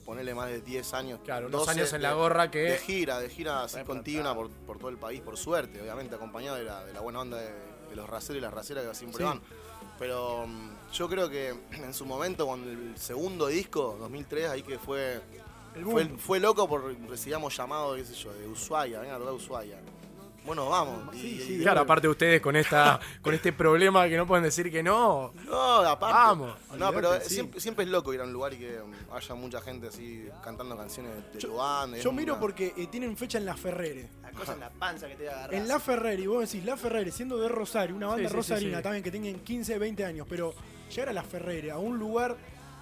ponerle 0.10 0.34
más 0.34 0.49
de 0.49 0.62
10 0.62 0.93
años. 0.95 1.20
Claro, 1.24 1.47
unos 1.47 1.62
12 1.62 1.72
años 1.80 1.93
en 1.93 2.01
la 2.01 2.14
gorra 2.14 2.49
que- 2.49 2.60
De 2.60 2.78
gira, 2.78 3.20
de 3.20 3.30
gira 3.30 3.64
así 3.64 3.80
continua 3.84 4.34
por, 4.34 4.49
por 4.49 4.78
todo 4.80 4.89
el 4.89 4.97
país, 4.97 5.22
por 5.22 5.38
suerte, 5.38 5.80
obviamente, 5.82 6.16
acompañado 6.16 6.57
de 6.57 6.64
la, 6.64 6.84
de 6.86 6.93
la 6.93 6.99
buena 7.01 7.20
onda 7.22 7.38
de, 7.38 7.49
de 7.89 7.95
los 7.95 8.10
raceros 8.10 8.38
y 8.38 8.41
las 8.41 8.53
raceras 8.53 8.86
que 8.88 8.95
siempre 8.95 9.20
Sí. 9.20 9.24
van. 9.24 9.41
Pero 9.99 10.47
mm, 10.47 10.70
yo 10.93 11.07
creo 11.10 11.30
que 11.30 11.49
en 11.72 11.93
su 11.93 12.05
momento, 12.05 12.47
cuando 12.47 12.70
el 12.72 12.97
segundo 12.97 13.47
disco, 13.47 13.95
2003, 13.99 14.49
ahí 14.49 14.64
que 14.64 14.80
fue 14.80 15.22
El 15.76 15.86
fue, 15.86 16.05
fue 16.18 16.39
loco 16.39 16.68
por 16.68 16.91
recibíamos 17.07 17.55
llamado, 17.55 17.95
qué 17.95 18.03
sé 18.05 18.16
yo, 18.16 18.34
de 18.34 18.47
Ushuaia, 18.47 18.99
venga 19.01 19.16
a 19.16 19.20
tocar 19.20 19.34
Ushuaia. 19.34 19.80
Bueno, 20.46 20.70
vamos. 20.70 21.16
Sí, 21.16 21.42
sí, 21.46 21.60
Claro, 21.62 21.82
aparte 21.82 22.08
ustedes 22.08 22.42
con 22.42 22.56
esta 22.56 23.00
con 23.22 23.34
este 23.34 23.54
problema 23.54 24.08
que 24.08 24.18
no 24.18 24.26
pueden 24.26 24.44
decir 24.44 24.72
que 24.72 24.82
no. 24.82 25.32
No, 25.46 25.76
aparte. 25.80 26.14
Vamos. 26.14 26.56
No, 26.78 26.92
pero 26.94 27.20
sí. 27.22 27.36
siempre, 27.36 27.60
siempre 27.60 27.86
es 27.86 27.92
loco 27.92 28.14
ir 28.14 28.22
a 28.22 28.24
un 28.24 28.34
lugar 28.34 28.54
y 28.54 28.58
que 28.58 28.82
um, 28.82 28.92
haya 29.14 29.36
mucha 29.36 29.62
gente 29.62 29.88
así 29.88 30.28
cantando 30.44 30.78
canciones 30.78 31.12
de 31.34 31.40
es 31.98 32.04
Yo 32.04 32.12
miro 32.12 32.34
una- 32.34 32.40
porque 32.40 32.74
eh, 32.78 32.88
tienen 32.88 33.16
fecha 33.18 33.38
en 33.38 33.46
La 33.46 33.56
Ferrere. 33.56 34.10
La 34.22 34.32
cosa 34.32 34.54
en 34.54 34.60
la 34.60 34.70
panza 34.70 35.08
que 35.08 35.16
te 35.16 35.26
va 35.26 35.32
a 35.32 35.36
agarrar. 35.36 35.54
En 35.56 35.68
La 35.68 35.80
Ferrere, 35.80 36.22
y 36.22 36.28
vos 36.28 36.50
decís 36.50 36.66
La 36.66 36.78
Ferrere, 36.78 37.12
siendo 37.12 37.38
de 37.40 37.50
Rosario, 37.50 37.96
una 37.96 38.08
banda 38.08 38.30
rosarina 38.30 38.82
también 38.82 39.04
que 39.04 39.12
tengan 39.12 39.36
15, 39.42 39.78
20 39.78 40.06
años, 40.06 40.28
pero 40.30 40.54
llegar 40.90 41.10
a 41.10 41.14
La 41.14 41.24
Ferrere, 41.24 41.72
a 41.72 41.78
un 41.78 41.98
lugar, 41.98 42.36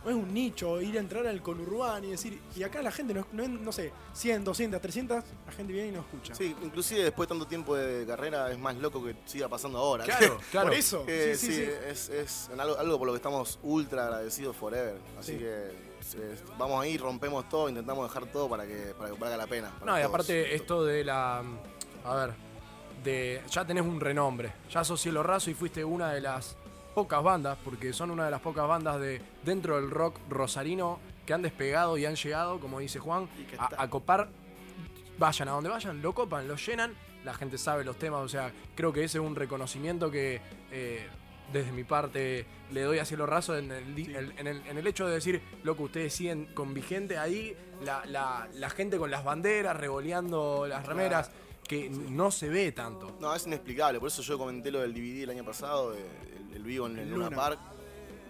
no 0.03 0.09
es 0.09 0.15
un 0.15 0.33
nicho, 0.33 0.81
ir 0.81 0.97
a 0.97 0.99
entrar 0.99 1.25
al 1.27 1.41
conurbano 1.41 2.05
y 2.07 2.11
decir, 2.11 2.39
y 2.55 2.63
acá 2.63 2.81
la 2.81 2.91
gente 2.91 3.13
no, 3.13 3.25
no, 3.33 3.43
es, 3.43 3.49
no 3.49 3.71
sé, 3.71 3.91
100, 4.13 4.43
200, 4.43 4.81
300, 4.81 5.23
la 5.45 5.51
gente 5.51 5.73
viene 5.73 5.89
y 5.89 5.91
no 5.91 5.99
escucha. 6.01 6.33
Sí, 6.35 6.55
inclusive 6.63 7.03
después 7.03 7.27
de 7.27 7.33
tanto 7.35 7.47
tiempo 7.47 7.75
de 7.75 8.05
carrera 8.05 8.51
es 8.51 8.57
más 8.59 8.75
loco 8.77 9.03
que 9.03 9.15
siga 9.25 9.47
pasando 9.49 9.77
ahora. 9.79 10.05
Claro, 10.05 10.39
claro. 10.51 10.67
Por 10.67 10.75
eso, 10.77 11.05
Que 11.05 11.35
sí, 11.35 11.47
sí, 11.47 11.53
sí, 11.53 11.65
sí. 11.65 11.71
Es, 11.89 12.09
es 12.09 12.49
en 12.53 12.59
algo, 12.59 12.77
algo 12.77 12.97
por 12.97 13.07
lo 13.07 13.13
que 13.13 13.17
estamos 13.17 13.59
ultra 13.63 14.05
agradecidos 14.05 14.55
forever. 14.55 14.95
Así 15.19 15.33
Sí. 15.33 15.37
que 15.39 15.67
es- 15.99 16.41
vamos 16.57 16.81
ahí, 16.81 16.97
rompemos 16.97 17.49
todo, 17.49 17.67
intentamos 17.67 18.07
dejar 18.07 18.25
todo 18.31 18.47
para 18.47 18.65
que, 18.65 18.93
para 18.97 19.11
que 19.13 19.19
valga 19.19 19.35
la 19.35 19.47
pena. 19.47 19.71
No, 19.85 19.97
y 19.97 20.01
todos. 20.01 20.05
aparte 20.05 20.55
esto 20.55 20.85
de 20.85 21.03
la. 21.03 21.43
A 22.05 22.15
ver. 22.15 22.33
De, 23.03 23.41
ya 23.51 23.65
tenés 23.65 23.83
un 23.83 23.99
renombre. 23.99 24.53
Ya 24.71 24.83
sos 24.83 24.99
cielo 25.01 25.21
raso 25.23 25.49
y 25.49 25.53
fuiste 25.53 25.83
una 25.83 26.11
de 26.13 26.21
las 26.21 26.55
pocas 26.97 27.21
bandas, 27.21 27.59
porque 27.63 27.93
son 27.93 28.09
una 28.09 28.25
de 28.25 28.31
las 28.31 28.41
pocas 28.41 28.67
bandas 28.67 28.99
de 28.99 29.21
dentro 29.43 29.75
del 29.79 29.91
rock 29.91 30.15
rosarino 30.29 30.99
que 31.27 31.33
han 31.35 31.43
despegado 31.43 31.95
y 31.95 32.07
han 32.07 32.15
llegado, 32.15 32.59
como 32.59 32.79
dice 32.79 32.97
Juan, 32.97 33.29
a, 33.59 33.83
a 33.83 33.87
copar. 33.87 34.29
Vayan 35.19 35.47
a 35.47 35.51
donde 35.51 35.69
vayan, 35.69 36.01
lo 36.01 36.13
copan, 36.15 36.47
lo 36.47 36.55
llenan, 36.55 36.95
la 37.23 37.35
gente 37.35 37.59
sabe 37.59 37.83
los 37.83 37.97
temas, 37.99 38.21
o 38.21 38.27
sea, 38.27 38.51
creo 38.75 38.91
que 38.93 39.03
ese 39.03 39.19
es 39.19 39.23
un 39.23 39.35
reconocimiento 39.35 40.09
que 40.09 40.41
eh, 40.71 41.05
desde 41.53 41.71
mi 41.71 41.83
parte 41.83 42.47
le 42.71 42.81
doy 42.81 42.97
a 42.97 43.05
cielo 43.05 43.27
raso 43.27 43.55
en 43.55 43.71
el- 43.71 44.15
en 44.39 44.47
el- 44.47 44.65
en 44.67 44.77
el 44.79 44.87
hecho 44.87 45.05
de 45.07 45.13
decir, 45.13 45.39
loco, 45.63 45.83
ustedes 45.83 46.13
siguen 46.15 46.45
con 46.55 46.73
vigente 46.73 47.19
ahí, 47.19 47.55
la, 47.83 48.03
la- 48.07 48.47
la 48.55 48.69
gente 48.71 48.97
con 48.97 49.11
las 49.11 49.23
banderas, 49.23 49.77
revoleando 49.77 50.65
las 50.67 50.83
remeras. 50.87 51.29
Que 51.67 51.89
no 51.89 52.31
se 52.31 52.49
ve 52.49 52.71
tanto. 52.71 53.17
No, 53.19 53.35
es 53.35 53.45
inexplicable. 53.45 53.99
Por 53.99 54.07
eso 54.07 54.21
yo 54.21 54.37
comenté 54.37 54.71
lo 54.71 54.79
del 54.79 54.93
DVD 54.93 55.23
el 55.23 55.29
año 55.31 55.43
pasado, 55.45 55.93
el, 55.93 56.55
el 56.55 56.63
vivo 56.63 56.87
en 56.87 56.97
el 56.99 57.09
Luna, 57.09 57.25
Luna. 57.25 57.35
Park 57.37 57.59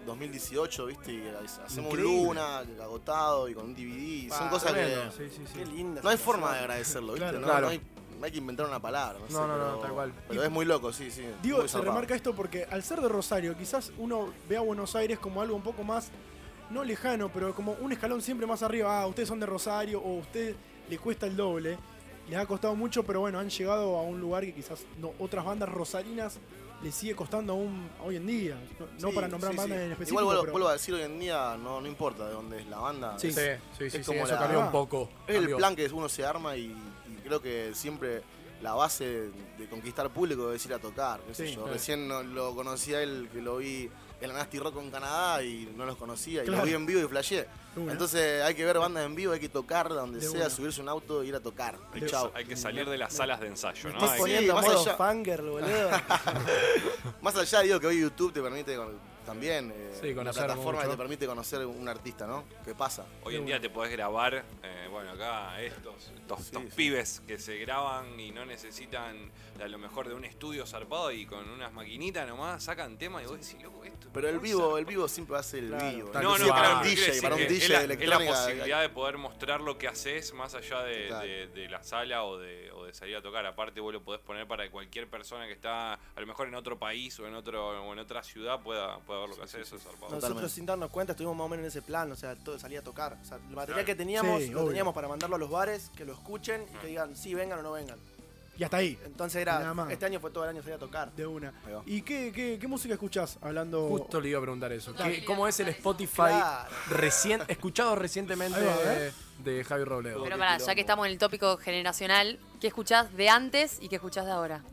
2018, 0.06 0.86
¿viste? 0.86 1.12
Y 1.12 1.22
hacemos 1.64 1.92
Increíble. 1.92 2.24
Luna, 2.26 2.58
agotado 2.82 3.48
y 3.48 3.54
con 3.54 3.66
un 3.66 3.74
DVD. 3.74 4.28
Son 4.32 4.46
Ah, 4.48 4.50
cosas 4.50 4.72
tremendo. 4.72 5.10
que. 5.16 5.28
Sí, 5.28 5.34
sí, 5.36 5.42
sí. 5.46 5.58
Qué 5.58 5.66
linda 5.66 6.00
No 6.02 6.08
hay 6.08 6.16
forma 6.16 6.52
de 6.54 6.58
agradecerlo, 6.60 7.12
¿viste? 7.14 7.28
Claro. 7.28 7.40
no, 7.40 7.46
Claro. 7.46 7.66
no 7.66 7.68
hay, 7.72 7.80
no 8.18 8.24
hay 8.24 8.32
que 8.32 8.38
inventar 8.38 8.66
una 8.66 8.80
palabra. 8.80 9.18
No, 9.20 9.26
sé, 9.26 9.32
No, 9.34 9.46
no, 9.58 9.76
tal 9.78 9.92
cual. 9.92 10.12
Pero 10.28 10.42
es 10.42 10.50
muy 10.50 10.64
loco, 10.64 10.92
sí, 10.92 11.10
sí. 11.10 11.24
Digo, 11.42 11.62
se 11.62 11.68
zarpado. 11.68 11.92
remarca 11.92 12.14
esto 12.14 12.34
porque 12.34 12.64
al 12.70 12.82
ser 12.82 13.00
de 13.00 13.08
Rosario, 13.08 13.56
quizás 13.56 13.92
uno 13.98 14.32
ve 14.48 14.56
a 14.56 14.60
Buenos 14.60 14.96
Aires 14.96 15.18
como 15.18 15.42
algo 15.42 15.54
un 15.54 15.62
poco 15.62 15.84
más, 15.84 16.10
no 16.70 16.84
lejano, 16.84 17.30
pero 17.32 17.54
como 17.54 17.72
un 17.74 17.92
escalón 17.92 18.22
siempre 18.22 18.46
más 18.46 18.62
arriba. 18.62 19.02
Ah, 19.02 19.06
ustedes 19.06 19.28
son 19.28 19.40
de 19.40 19.46
Rosario 19.46 20.00
o 20.00 20.16
a 20.18 20.20
usted 20.22 20.56
le 20.88 20.98
cuesta 20.98 21.26
el 21.26 21.36
doble. 21.36 21.78
Les 22.28 22.38
ha 22.38 22.46
costado 22.46 22.74
mucho, 22.76 23.02
pero 23.04 23.20
bueno, 23.20 23.38
han 23.38 23.48
llegado 23.48 23.96
a 23.98 24.02
un 24.02 24.20
lugar 24.20 24.44
que 24.44 24.52
quizás 24.54 24.84
no, 25.00 25.12
otras 25.18 25.44
bandas 25.44 25.68
rosarinas 25.68 26.38
les 26.82 26.94
sigue 26.94 27.14
costando 27.16 27.54
aún 27.54 27.88
hoy 28.04 28.16
en 28.16 28.26
día. 28.26 28.56
No, 28.78 28.86
no 29.00 29.08
Sí, 29.08 29.14
para 29.14 29.28
nombrar 29.28 29.52
sí, 29.52 29.56
bandas 29.58 29.78
sí. 29.78 29.84
en 29.84 29.92
específico. 29.92 30.10
Igual 30.20 30.24
vuelvo, 30.26 30.40
pero- 30.42 30.52
vuelvo 30.52 30.68
a 30.68 30.72
decir 30.74 30.94
hoy 30.94 31.02
en 31.02 31.18
día, 31.18 31.56
no, 31.62 31.80
no 31.80 31.86
importa 31.88 32.26
de 32.28 32.34
dónde 32.34 32.60
es 32.60 32.66
la 32.68 32.78
banda. 32.78 33.18
Sí, 33.18 33.28
es, 33.28 33.34
sí, 33.34 33.40
sí, 33.78 33.84
es 33.86 33.92
sí, 33.94 34.02
como 34.02 34.24
eso 34.24 34.34
la- 34.34 34.38
cambió 34.40 34.60
un 34.60 34.70
poco. 34.70 35.08
Es 35.26 35.36
el 35.36 35.54
plan 35.56 35.74
que 35.74 35.86
uno 35.86 36.08
se 36.08 36.24
arma 36.24 36.56
y, 36.56 36.66
y 36.66 37.20
creo 37.24 37.40
que 37.40 37.70
siempre 37.74 38.22
la 38.62 38.74
base 38.74 39.30
de 39.58 39.68
conquistar 39.70 40.10
público 40.10 40.52
es 40.52 40.64
ir 40.66 40.74
a 40.74 40.78
tocar. 40.78 41.20
qué 41.26 41.34
sé 41.34 41.48
Sí, 41.48 41.54
yo. 41.54 41.66
Recién 41.66 42.08
lo 42.34 42.54
conocí 42.54 42.92
a 42.94 43.02
él, 43.02 43.28
que 43.32 43.40
lo 43.40 43.56
vi 43.56 43.88
en 44.20 44.28
la 44.28 44.34
Nasty 44.38 44.58
Rock 44.58 44.76
en 44.80 44.90
Canadá 44.90 45.42
y 45.42 45.72
no 45.76 45.84
los 45.86 45.96
conocía. 45.96 46.42
Y 46.42 46.46
Claro. 46.46 46.62
lo 46.62 46.66
vi 46.66 46.74
en 46.74 46.86
vivo 46.86 47.00
y 47.00 47.08
flasheé. 47.08 47.46
Una. 47.76 47.92
Entonces 47.92 48.42
hay 48.42 48.54
que 48.54 48.64
ver 48.64 48.78
bandas 48.78 49.04
en 49.06 49.14
vivo, 49.14 49.32
hay 49.32 49.40
que 49.40 49.48
tocar 49.48 49.88
donde 49.88 50.18
De 50.18 50.26
sea, 50.28 50.40
una. 50.40 50.50
subirse 50.50 50.80
a 50.80 50.82
un 50.82 50.88
auto 50.88 51.22
e 51.22 51.26
ir 51.26 51.34
a 51.36 51.40
tocar. 51.40 51.78
Hay 51.92 52.02
Y 52.02 52.06
que, 52.06 52.16
hay 52.34 52.44
que 52.44 52.56
salir 52.56 52.88
de 52.88 52.98
las 52.98 53.12
salas 53.14 53.38
de 53.40 53.46
ensayo, 53.46 53.88
¿no? 53.90 53.94
Estás 53.94 54.10
Hay- 54.12 54.18
poniendo 54.18 54.54
más 54.54 54.66
modo 54.66 54.80
allá- 54.80 54.96
fangirl, 54.96 55.48
boludo. 55.50 55.90
Más 57.22 57.36
allá, 57.36 57.60
digo 57.60 57.78
que 57.80 57.86
hoy 57.86 58.00
YouTube 58.00 58.32
te 58.32 58.40
permite 58.42 58.76
con- 58.76 58.98
también, 59.32 59.70
eh, 59.76 59.92
Sí, 60.00 60.08
una 60.12 60.32
plataforma 60.32 60.82
que 60.82 60.88
te 60.88 60.96
permite 60.96 61.26
conocer 61.26 61.64
un 61.66 61.86
artista, 61.86 62.26
¿no? 62.26 62.44
¿Qué 62.64 62.74
pasa? 62.74 63.04
Hoy 63.24 63.36
en 63.36 63.44
día 63.44 63.60
te 63.60 63.68
podés 63.68 63.92
grabar, 63.92 64.42
eh, 64.62 64.88
bueno, 64.90 65.10
acá 65.10 65.60
estos, 65.60 66.10
estos, 66.16 66.40
estos 66.40 66.62
sí. 66.62 66.68
pibes 66.74 67.20
que 67.26 67.38
se 67.38 67.58
graban 67.58 68.18
y 68.18 68.30
no 68.30 68.46
necesitan 68.46 69.30
a 69.62 69.68
lo 69.68 69.76
mejor 69.78 70.08
de 70.08 70.14
un 70.14 70.24
estudio 70.24 70.64
zarpado 70.66 71.10
y 71.12 71.26
con 71.26 71.46
unas 71.50 71.72
maquinitas 71.72 72.26
nomás 72.26 72.62
sacan 72.64 72.96
temas 72.96 73.24
y 73.24 73.26
vos 73.26 73.40
decís, 73.40 73.62
loco, 73.62 73.84
esto. 73.84 74.08
Pero 74.14 74.28
el 74.28 74.34
¿cómo 74.36 74.44
vivo, 74.44 74.78
el 74.78 74.84
vivo 74.86 75.08
siempre 75.08 75.42
ser 75.42 75.64
el 75.64 75.68
Claro. 75.70 75.96
vivo. 75.96 76.10
No, 76.14 76.38
no, 76.38 76.48
para 76.48 76.68
claro, 76.80 76.84
DJ, 76.88 77.20
para 77.22 77.34
un 77.34 77.40
DJ 77.46 77.56
es 77.56 77.68
la, 77.70 77.86
de 77.86 77.94
es 78.04 78.08
la 78.08 78.18
posibilidad 78.18 78.80
de 78.80 78.88
poder 78.88 79.18
mostrar 79.18 79.60
lo 79.60 79.76
que 79.76 79.88
haces 79.88 80.32
más 80.32 80.54
allá 80.54 80.82
de, 80.84 81.06
Claro. 81.08 81.26
de- 81.26 81.46
de 81.48 81.68
la 81.68 81.82
sala 81.82 82.24
o 82.24 82.38
de, 82.38 82.70
o 82.72 82.84
de 82.84 82.94
salir 82.94 83.16
a 83.16 83.22
tocar. 83.22 83.44
Aparte, 83.44 83.80
vos 83.80 83.92
lo 83.92 84.02
podés 84.02 84.20
poner 84.22 84.46
para 84.46 84.64
que 84.64 84.70
cualquier 84.70 85.08
persona 85.10 85.46
que 85.46 85.52
está 85.52 85.94
a 85.94 86.20
lo 86.20 86.26
mejor 86.26 86.48
en 86.48 86.54
otro 86.54 86.78
país 86.78 87.18
o 87.20 87.26
en 87.26 87.34
otro 87.34 87.82
o 87.82 87.92
en 87.92 87.98
otra 87.98 88.22
ciudad 88.22 88.60
pueda, 88.62 88.98
pueda 89.00 89.17
ver 89.20 89.28
lo 89.30 89.36
que 89.36 89.42
haces. 89.42 89.60
Eso 89.66 89.76
es 89.76 89.82
zarpado. 89.82 90.02
Nosotros 90.06 90.22
Totalmente. 90.28 90.54
sin 90.54 90.66
darnos 90.66 90.90
cuenta 90.90 91.12
estuvimos 91.12 91.36
más 91.36 91.44
o 91.46 91.48
menos 91.48 91.62
en 91.64 91.68
ese 91.68 91.82
plan, 91.82 92.10
o 92.12 92.16
sea, 92.16 92.34
todo 92.36 92.58
salía 92.58 92.80
a 92.80 92.82
tocar. 92.82 93.18
O 93.20 93.24
sea, 93.24 93.36
el 93.36 93.42
material 93.44 93.66
Claro. 93.66 93.86
que 93.86 93.94
teníamos 93.94 94.42
Sí, 94.42 94.50
lo 94.50 94.60
obvio. 94.60 94.68
teníamos 94.70 94.94
para 94.94 95.08
mandarlo 95.08 95.36
a 95.36 95.38
los 95.38 95.50
bares, 95.50 95.90
que 95.96 96.04
lo 96.04 96.12
escuchen 96.12 96.64
y 96.74 96.78
que 96.78 96.86
digan 96.88 97.14
sí 97.16 97.34
vengan 97.34 97.58
o 97.60 97.62
no 97.62 97.72
vengan. 97.72 97.98
Y 98.56 98.64
hasta 98.64 98.78
ahí, 98.78 98.98
Entonces 99.04 99.46
Nada 99.46 99.60
era, 99.60 99.72
más. 99.74 99.92
este 99.92 100.04
año 100.06 100.18
fue 100.18 100.32
todo 100.32 100.42
el 100.42 100.50
año 100.50 100.60
salir 100.62 100.74
a 100.74 100.78
tocar. 100.78 101.12
de 101.12 101.24
una. 101.24 101.54
Ahí 101.64 101.72
va. 101.74 101.82
¿Y 101.86 102.02
qué, 102.02 102.32
qué, 102.34 102.58
qué 102.60 102.66
música 102.66 102.94
escuchás? 102.94 103.38
Hablando. 103.40 103.86
Justo 103.88 104.20
le 104.20 104.30
iba 104.30 104.38
a 104.40 104.42
preguntar 104.42 104.72
eso. 104.72 104.92
¿Qué- 104.94 104.98
Dale. 104.98 105.24
¿Cómo 105.24 105.46
es 105.46 105.60
el 105.60 105.68
Spotify 105.68 106.16
Claro. 106.16 106.68
recien- 106.90 107.44
escuchado 107.46 107.94
recientemente 107.94 108.58
Ahí 108.58 108.66
va, 108.66 108.94
¿eh? 108.94 109.12
de 109.44 109.62
Javi 109.62 109.84
Robledo? 109.84 110.24
Pero 110.24 110.36
para, 110.38 110.58
ya 110.58 110.74
que 110.74 110.80
estamos 110.80 111.06
en 111.06 111.12
el 111.12 111.18
tópico 111.18 111.56
generacional, 111.58 112.40
¿qué 112.60 112.66
escuchás 112.66 113.16
de 113.16 113.28
antes 113.28 113.78
y 113.80 113.88
qué 113.88 113.94
escuchás 113.94 114.26
de 114.26 114.32
ahora? 114.32 114.64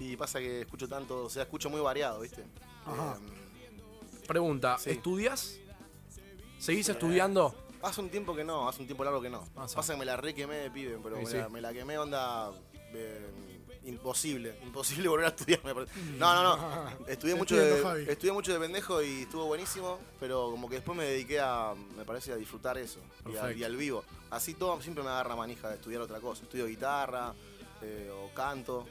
Y 0.00 0.16
pasa 0.16 0.38
que 0.38 0.62
escucho 0.62 0.88
tanto, 0.88 1.24
o 1.24 1.28
sea, 1.28 1.42
escucho 1.42 1.68
muy 1.68 1.80
variado, 1.82 2.20
¿viste? 2.20 2.44
Ajá. 2.92 3.18
Eh, 3.20 4.26
Pregunta, 4.26 4.76
Sí. 4.78 4.90
¿estudias? 4.90 5.58
¿Seguís 6.58 6.88
estudiando? 6.88 7.54
hace 7.80 8.00
un 8.00 8.10
tiempo 8.10 8.34
que 8.34 8.42
no, 8.42 8.68
hace 8.68 8.80
un 8.82 8.86
tiempo 8.86 9.04
largo 9.04 9.22
que 9.22 9.30
no. 9.30 9.44
Pasa. 9.54 9.76
Pasa 9.76 9.92
que 9.94 9.98
me 10.00 10.04
la 10.04 10.16
re 10.16 10.34
quemé 10.34 10.56
de 10.56 10.70
pibe, 10.70 10.98
pero 11.02 11.16
Sí, 11.18 11.24
me, 11.24 11.30
sí. 11.30 11.36
La, 11.38 11.48
me 11.48 11.60
la 11.60 11.72
quemé 11.72 11.96
onda 11.96 12.50
eh, 12.92 13.30
imposible, 13.84 14.58
imposible 14.64 15.08
volver 15.08 15.26
a 15.26 15.28
estudiar. 15.28 15.60
me 15.64 15.72
parece. 15.74 15.92
No, 16.18 16.34
no, 16.34 16.56
no. 16.56 16.90
Estudié 17.06 17.36
mucho, 17.36 17.56
de, 17.56 18.10
estudié 18.12 18.32
mucho 18.32 18.52
de 18.52 18.58
pendejo 18.58 19.00
y 19.02 19.22
estuvo 19.22 19.46
buenísimo, 19.46 19.98
pero 20.18 20.50
como 20.50 20.68
que 20.68 20.74
después 20.76 20.98
me 20.98 21.04
dediqué 21.04 21.38
a, 21.40 21.74
me 21.96 22.04
parece, 22.04 22.32
a 22.32 22.36
disfrutar 22.36 22.76
eso 22.78 22.98
y, 23.32 23.36
a- 23.36 23.52
y 23.52 23.62
al 23.62 23.76
vivo. 23.76 24.02
Así 24.30 24.54
todo 24.54 24.82
siempre 24.82 25.04
me 25.04 25.10
agarra 25.10 25.36
manija 25.36 25.68
de 25.68 25.76
estudiar 25.76 26.02
otra 26.02 26.18
cosa. 26.20 26.42
Estudio 26.42 26.66
guitarra 26.66 27.32
eh, 27.80 28.10
o 28.12 28.34
canto. 28.34 28.86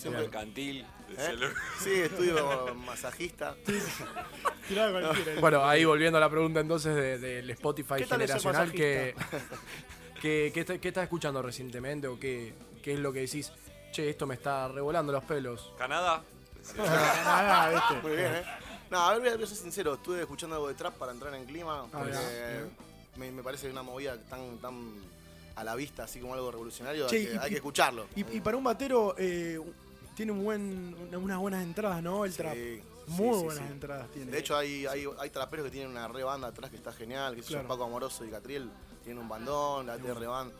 Siempre- 0.00 0.22
mercantil, 0.22 0.86
¿Eh? 1.16 1.38
Sí, 1.82 1.90
estudio 1.92 2.74
masajista. 2.74 3.54
Cualquiera. 4.68 5.40
Bueno, 5.40 5.64
ahí 5.64 5.84
volviendo 5.84 6.16
a 6.18 6.20
la 6.20 6.30
pregunta 6.30 6.60
entonces 6.60 6.94
de- 6.94 7.18
del 7.18 7.50
Spotify 7.50 7.94
¿Qué 7.98 8.06
tal 8.06 8.22
es 8.22 8.30
ser 8.30 8.40
generacional, 8.40 8.72
¿qué, 8.72 9.14
qué, 10.20 10.50
qué 10.54 10.60
está- 10.60 10.78
qué 10.78 10.88
estás 10.88 11.04
escuchando 11.04 11.42
recientemente 11.42 12.06
o 12.08 12.18
qué, 12.18 12.54
qué 12.82 12.94
es 12.94 12.98
lo 12.98 13.12
que 13.12 13.20
decís? 13.20 13.52
Che, 13.92 14.08
esto 14.10 14.26
me 14.26 14.34
está 14.34 14.66
revolando 14.68 15.12
los 15.12 15.22
pelos. 15.24 15.72
Canadá. 15.78 16.22
Ah, 16.78 17.70
¿viste? 17.72 18.02
Muy 18.08 18.16
bien, 18.16 18.34
¿eh? 18.36 18.42
No, 18.90 18.98
a 19.00 19.16
ver, 19.18 19.34
voy 19.36 19.44
a 19.44 19.46
ser 19.46 19.56
sincero, 19.56 19.94
estuve 19.94 20.20
escuchando 20.20 20.56
algo 20.56 20.68
de 20.68 20.74
trap 20.74 20.94
para 20.96 21.12
entrar 21.12 21.34
en 21.34 21.44
clima, 21.44 21.86
Ah, 21.92 22.04
me, 23.16 23.30
me 23.30 23.42
parece 23.42 23.70
una 23.70 23.82
movida 23.82 24.16
tan, 24.28 24.58
tan 24.58 24.94
a 25.56 25.62
la 25.62 25.74
vista, 25.76 26.04
así 26.04 26.18
como 26.20 26.34
algo 26.34 26.50
revolucionario, 26.50 27.06
Che, 27.06 27.16
hay, 27.16 27.26
que, 27.26 27.32
y- 27.34 27.36
hay 27.38 27.50
que 27.50 27.56
escucharlo. 27.56 28.06
Y, 28.16 28.36
y 28.36 28.40
para 28.40 28.56
un 28.56 28.64
batero, 28.64 29.14
eh, 29.18 29.60
tiene 30.14 30.32
un 30.32 30.44
buen, 30.44 30.94
una- 31.08 31.18
unas 31.18 31.38
buenas 31.38 31.62
entradas, 31.62 32.02
¿no? 32.02 32.24
El 32.24 32.32
Sí, 32.32 32.38
trap. 32.38 32.54
sí, 32.54 32.80
Muy 33.08 33.38
sí, 33.38 33.44
buenas 33.44 33.66
sí. 33.66 33.72
entradas 33.72 34.08
tiene. 34.12 34.30
De 34.32 34.38
hecho, 34.38 34.56
hay, 34.56 34.86
hay, 34.86 35.04
hay 35.18 35.30
traperos 35.30 35.64
que 35.66 35.70
tienen 35.70 35.90
una 35.90 36.08
re 36.08 36.22
banda 36.24 36.48
atrás 36.48 36.70
que 36.70 36.76
está 36.76 36.92
genial, 36.92 37.34
que 37.34 37.42
Claro. 37.42 37.68
Paco 37.68 37.84
Amoroso 37.84 38.24
y 38.24 38.30
Catriel 38.30 38.70
tienen 39.02 39.22
un 39.22 39.28
bandón, 39.28 39.86
la 39.86 39.98
TR 39.98 40.26
Band, 40.26 40.52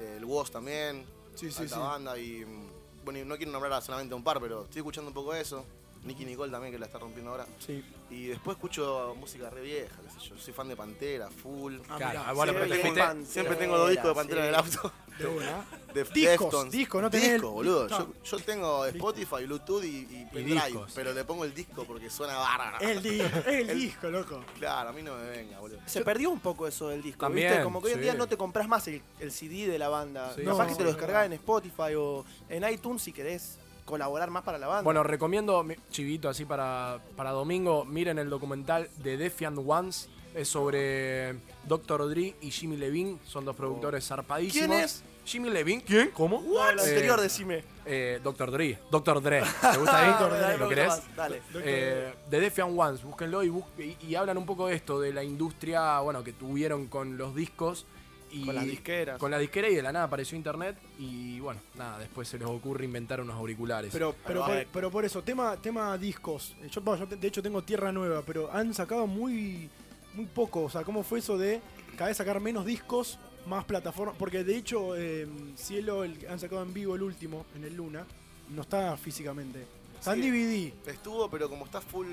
eh, 0.00 0.14
el 0.16 0.24
Woz 0.24 0.50
también, 0.50 1.04
Sí, 1.34 1.50
sí, 1.50 1.68
sí. 1.68 1.74
banda 1.78 2.18
y 2.18 2.44
mm, 2.44 3.04
bueno, 3.04 3.24
no 3.24 3.36
quiero 3.36 3.52
nombrar 3.52 3.80
solamente 3.82 4.14
un 4.14 4.22
par, 4.24 4.40
pero 4.40 4.64
estoy 4.64 4.80
escuchando 4.80 5.08
un 5.08 5.14
poco 5.14 5.34
eso. 5.34 5.64
Nicky 6.04 6.24
Nicole 6.24 6.50
también 6.50 6.72
que 6.72 6.80
la 6.80 6.86
está 6.86 6.98
rompiendo 6.98 7.30
ahora. 7.30 7.46
Sí. 7.64 7.84
Y 8.10 8.26
después 8.26 8.56
escucho 8.56 9.14
música 9.20 9.48
re 9.50 9.60
vieja, 9.62 9.94
qué 10.02 10.10
sé 10.20 10.28
yo. 10.28 10.36
Soy 10.36 10.52
fan 10.52 10.66
de 10.66 10.74
Pantera, 10.74 11.30
full. 11.30 11.76
Ah, 11.88 11.96
Claro, 11.96 12.18
mirá. 12.20 12.32
bueno, 12.32 12.52
Sí, 12.52 12.58
pero 12.60 12.74
te 12.74 12.82
Pantera, 12.82 13.16
Siempre 13.24 13.54
tengo 13.56 13.78
dos 13.78 13.90
discos 13.90 14.08
de 14.08 14.14
Pantera 14.16 14.40
sí. 14.42 14.48
en 14.48 14.54
el 14.54 14.54
auto. 14.60 14.92
De 15.18 15.26
una. 15.26 15.64
De 15.92 16.04
Discos, 16.04 16.40
Deftones. 16.50 16.72
disco, 16.72 17.02
no 17.02 17.10
tenés 17.10 17.32
Disco, 17.32 17.48
el- 17.48 17.52
boludo. 17.52 17.86
Yo, 17.88 18.08
yo 18.24 18.38
tengo 18.40 18.86
Spotify, 18.86 19.44
Bluetooth 19.44 19.84
y, 19.84 19.88
y 20.10 20.26
pendrive, 20.32 20.64
discos. 20.66 20.92
pero 20.94 21.12
le 21.12 21.22
pongo 21.24 21.44
el 21.44 21.52
disco 21.54 21.84
porque 21.84 22.08
suena 22.08 22.36
bárbaro. 22.38 22.78
El 22.80 23.02
disco, 23.02 23.28
el 23.46 23.78
disco, 23.78 24.08
loco. 24.08 24.42
Claro, 24.58 24.88
a 24.88 24.92
mí 24.92 25.02
no 25.02 25.14
me 25.16 25.24
venga, 25.30 25.58
boludo. 25.60 25.78
Se 25.86 26.00
perdió 26.02 26.30
un 26.30 26.40
poco 26.40 26.66
eso 26.66 26.88
del 26.88 27.02
disco, 27.02 27.20
También, 27.26 27.48
¿viste? 27.50 27.62
Como 27.64 27.80
que 27.82 27.88
hoy 27.88 27.92
en 27.92 27.98
sí. 27.98 28.02
día 28.04 28.14
no 28.14 28.26
te 28.26 28.36
compras 28.38 28.66
más 28.68 28.88
el, 28.88 29.02
el 29.20 29.30
CD 29.32 29.66
de 29.68 29.78
la 29.78 29.88
banda. 29.90 30.32
Sí. 30.34 30.42
Capaz 30.44 30.64
No, 30.64 30.70
que 30.70 30.76
te 30.76 30.82
lo 30.84 30.88
es 30.90 30.96
descargás 30.96 31.26
en. 31.26 31.32
Spotify 31.34 31.94
o 31.96 32.24
en 32.48 32.68
iTunes 32.72 33.02
si 33.02 33.12
querés 33.12 33.58
colaborar 33.84 34.30
más 34.30 34.44
para 34.44 34.56
la 34.58 34.68
banda. 34.68 34.82
Bueno, 34.82 35.02
recomiendo, 35.02 35.62
mi- 35.62 35.74
chivito, 35.90 36.28
así 36.30 36.46
para, 36.46 37.00
para 37.16 37.32
domingo, 37.32 37.84
miren 37.84 38.18
el 38.18 38.30
documental 38.30 38.88
de 38.98 39.18
Defiant 39.18 39.58
Ones. 39.66 40.08
Es 40.34 40.48
sobre 40.48 41.34
Dr. 41.66 42.08
Dre 42.08 42.34
y 42.40 42.50
Jimmy 42.50 42.76
Levine. 42.76 43.18
Son 43.26 43.44
dos 43.44 43.54
productores 43.56 44.06
zarpadísimos. 44.06 44.68
¿Quién 44.68 44.80
es? 44.80 45.04
Jimmy 45.24 45.50
Levine. 45.50 45.82
¿Quién? 45.84 46.10
¿Cómo? 46.10 46.40
El 46.70 46.78
Eh, 46.78 46.82
anterior, 46.82 47.20
decime. 47.20 47.62
eh, 47.86 48.18
Dr. 48.24 48.50
Dre. 48.50 48.78
Dr. 48.90 49.22
Dre. 49.22 49.42
¿Te 49.42 49.78
gusta 49.78 49.98
ahí? 50.02 50.10
Dale, 50.28 50.38
dale, 50.40 50.58
¿Lo 50.58 50.68
querés? 50.68 51.02
Dale. 51.14 51.42
Eh, 51.56 52.12
de 52.28 52.40
Defiant 52.40 52.72
Ones, 52.76 53.02
búsquenlo 53.04 53.42
y, 53.44 53.48
bus- 53.50 53.64
y, 53.78 53.96
y 54.08 54.14
hablan 54.16 54.36
un 54.38 54.46
poco 54.46 54.66
de 54.66 54.74
esto, 54.74 54.98
de 55.00 55.12
la 55.12 55.22
industria 55.22 56.00
bueno, 56.00 56.24
que 56.24 56.32
tuvieron 56.32 56.86
con 56.88 57.16
los 57.18 57.34
discos. 57.34 57.86
Y 58.34 58.46
Con 58.46 58.54
las 58.54 58.64
disqueras. 58.64 59.18
Con 59.18 59.30
la 59.30 59.38
disquera 59.38 59.68
y 59.68 59.74
de 59.74 59.82
la 59.82 59.92
nada 59.92 60.06
apareció 60.06 60.38
internet 60.38 60.78
y 60.98 61.38
bueno, 61.40 61.60
nada, 61.76 61.98
después 61.98 62.26
se 62.26 62.38
les 62.38 62.48
ocurre 62.48 62.86
inventar 62.86 63.20
unos 63.20 63.36
auriculares. 63.36 63.92
Pero, 63.92 64.16
pero, 64.26 64.46
por, 64.46 64.66
pero 64.72 64.90
por 64.90 65.04
eso, 65.04 65.22
tema, 65.22 65.54
tema 65.58 65.98
discos. 65.98 66.56
Yo, 66.70 66.80
bueno, 66.80 67.06
yo 67.06 67.14
de 67.14 67.28
hecho 67.28 67.42
tengo 67.42 67.62
Tierra 67.62 67.92
Nueva, 67.92 68.22
pero 68.26 68.50
han 68.50 68.72
sacado 68.72 69.06
muy, 69.06 69.68
muy 70.14 70.26
poco. 70.26 70.62
O 70.64 70.70
sea, 70.70 70.82
¿cómo 70.84 71.02
fue 71.02 71.18
eso 71.20 71.36
de 71.38 71.60
cada 71.96 72.08
vez 72.08 72.16
sacar 72.16 72.40
menos 72.40 72.64
discos, 72.64 73.18
más 73.46 73.64
plataformas? 73.64 74.16
Porque 74.18 74.44
de 74.44 74.56
hecho, 74.56 74.96
eh, 74.96 75.26
Cielo, 75.56 76.04
el 76.04 76.18
que 76.18 76.28
han 76.28 76.38
sacado 76.38 76.62
en 76.62 76.72
vivo 76.72 76.94
el 76.94 77.02
último, 77.02 77.46
en 77.56 77.64
el 77.64 77.74
Luna, 77.74 78.06
no 78.50 78.62
está 78.62 78.96
físicamente. 78.96 79.66
Está 79.98 80.14
en 80.14 80.22
Sí. 80.22 80.30
DVD. 80.30 80.90
Estuvo, 80.90 81.30
pero 81.30 81.48
como 81.48 81.64
está 81.64 81.80
full, 81.80 82.06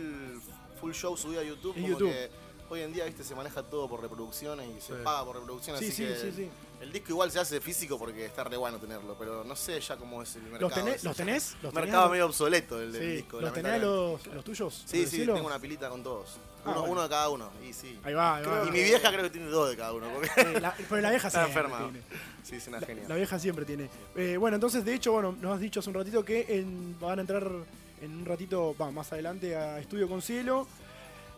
full 0.80 0.92
show 0.94 1.18
subido 1.18 1.42
a 1.42 1.44
YouTube, 1.44 1.74
En 1.76 1.82
como 1.84 1.88
YouTube. 2.00 2.10
que 2.12 2.30
hoy 2.70 2.82
en 2.82 2.94
día, 2.94 3.06
viste, 3.06 3.24
se 3.24 3.34
maneja 3.36 3.64
todo 3.64 3.90
por 3.90 4.02
reproducciones 4.02 4.68
y 4.70 4.80
se 4.82 4.88
Sí. 4.96 5.00
paga 5.04 5.26
por 5.26 5.36
reproducciones, 5.38 5.80
Sí, 5.82 5.88
así 5.88 5.96
sí, 5.96 6.04
que 6.08 6.16
sí, 6.16 6.32
sí. 6.44 6.50
El 6.82 6.92
disco 6.94 7.10
igual 7.12 7.30
se 7.30 7.40
hace 7.40 7.60
físico 7.60 8.00
porque 8.00 8.26
está 8.26 8.44
re 8.46 8.56
bueno 8.56 8.78
tenerlo, 8.78 9.16
pero 9.20 9.44
no 9.44 9.56
sé 9.56 9.80
ya 9.82 9.98
cómo 9.98 10.24
es 10.24 10.36
el 10.38 10.44
mercado. 10.44 10.62
¿Los 10.70 10.74
tenés? 10.74 11.04
¿Los 11.04 11.16
tenés? 11.18 11.56
¿Los 11.62 11.74
mercado 11.74 12.04
tenés? 12.04 12.12
medio 12.12 12.26
obsoleto 12.28 12.82
el 12.82 12.94
del 12.94 13.02
Sí. 13.02 13.08
disco. 13.18 13.42
¿Los 13.42 13.54
tenés 13.54 13.82
los, 13.82 14.26
los 14.28 14.44
tuyos? 14.46 14.84
Sí, 14.86 15.02
¿Por 15.02 15.10
sí, 15.10 15.18
tengo 15.26 15.46
una 15.46 15.60
pilita 15.60 15.90
con 15.90 16.02
todos. 16.04 16.38
Ah, 16.66 16.72
uno, 16.72 16.74
bueno. 16.80 16.92
uno 16.94 17.04
de 17.04 17.10
cada 17.10 17.30
uno. 17.30 17.50
Y 17.68 17.74
sí. 17.74 18.00
Ahí 18.04 18.14
va, 18.14 18.38
ahí 18.38 18.46
va. 18.46 18.66
Y 18.68 18.72
mi 18.72 18.84
vieja 18.84 19.10
creo 19.10 19.24
que 19.24 19.30
tiene 19.30 19.48
dos 19.48 19.70
de 19.70 19.76
cada 19.78 19.92
uno. 19.94 20.08
Porque 20.14 20.30
Eh, 20.42 20.60
la- 20.62 20.74
pero 20.90 21.02
la 21.02 21.10
vieja 21.10 21.28
está 21.30 21.44
siempre 21.46 21.64
enferma. 21.64 21.90
tiene. 21.92 22.06
Sí, 22.44 22.56
es 22.56 22.68
una 22.68 22.80
La, 22.80 22.88
genia. 22.88 23.04
la 23.10 23.16
vieja 23.16 23.40
siempre 23.40 23.66
tiene. 23.66 23.90
Eh, 24.16 24.38
bueno, 24.38 24.56
entonces, 24.56 24.84
de 24.86 24.94
hecho, 24.94 25.12
bueno, 25.12 25.36
nos 25.42 25.54
has 25.56 25.60
dicho 25.60 25.82
hace 25.82 25.90
un 25.90 25.96
ratito 25.96 26.24
que 26.24 26.46
en- 26.50 26.98
van 27.00 27.20
a 27.20 27.22
entrar 27.22 27.50
en 28.02 28.12
un 28.20 28.26
ratito, 28.26 28.74
va, 28.82 28.90
más 28.92 29.12
adelante 29.12 29.56
a 29.58 29.80
Estudio 29.80 30.08
con 30.08 30.22
Cielo. 30.22 30.66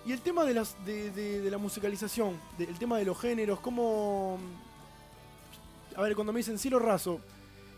Y 0.06 0.12
el 0.12 0.22
tema 0.22 0.44
de, 0.46 0.54
las, 0.54 0.76
de, 0.86 1.12
de- 1.12 1.42
de 1.42 1.52
la 1.52 1.58
musicalización, 1.58 2.40
el 2.60 2.78
tema 2.80 2.98
de 3.00 3.06
los 3.06 3.20
géneros, 3.20 3.60
cómo... 3.60 4.40
A 5.96 6.02
ver, 6.02 6.16
cuando 6.16 6.32
me 6.34 6.40
dicen 6.40 6.58
Cielo 6.58 6.80
Raso, 6.80 7.20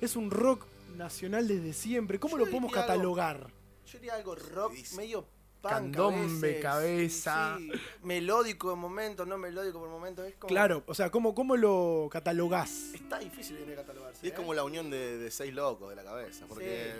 es 0.01 0.15
un 0.15 0.29
rock 0.31 0.65
nacional 0.95 1.47
desde 1.47 1.73
siempre, 1.73 2.19
¿cómo 2.19 2.33
Yo 2.37 2.45
lo 2.45 2.45
podemos 2.45 2.69
diría 2.71 2.83
algo- 2.83 2.93
catalogar? 3.15 3.47
Yo 3.85 3.97
diría 3.99 4.15
algo 4.15 4.35
rock 4.35 4.73
medio 4.95 5.21
punk 5.61 5.71
Candombe, 5.73 6.59
cabeza. 6.59 7.55
sí, 7.57 7.71
sí, 7.71 7.79
melódico 8.03 8.69
de 8.69 8.75
momento, 8.75 9.25
no 9.25 9.37
melódico 9.37 9.79
por 9.79 9.89
momento. 9.89 10.23
Es 10.23 10.35
como, 10.35 10.49
Claro, 10.49 10.83
o 10.87 10.93
sea, 10.93 11.09
¿cómo, 11.09 11.33
cómo 11.33 11.55
lo 11.55 12.09
catalogás? 12.11 12.93
Está 12.93 13.19
difícil 13.19 13.65
de 13.65 13.75
catalogarse. 13.75 14.19
Y 14.25 14.27
es 14.29 14.33
¿eh? 14.33 14.35
como 14.35 14.53
la 14.53 14.63
unión 14.63 14.89
de, 14.89 15.17
de 15.17 15.31
seis 15.31 15.53
locos 15.53 15.89
de 15.89 15.95
la 15.95 16.03
cabeza. 16.03 16.45
Porque, 16.47 16.93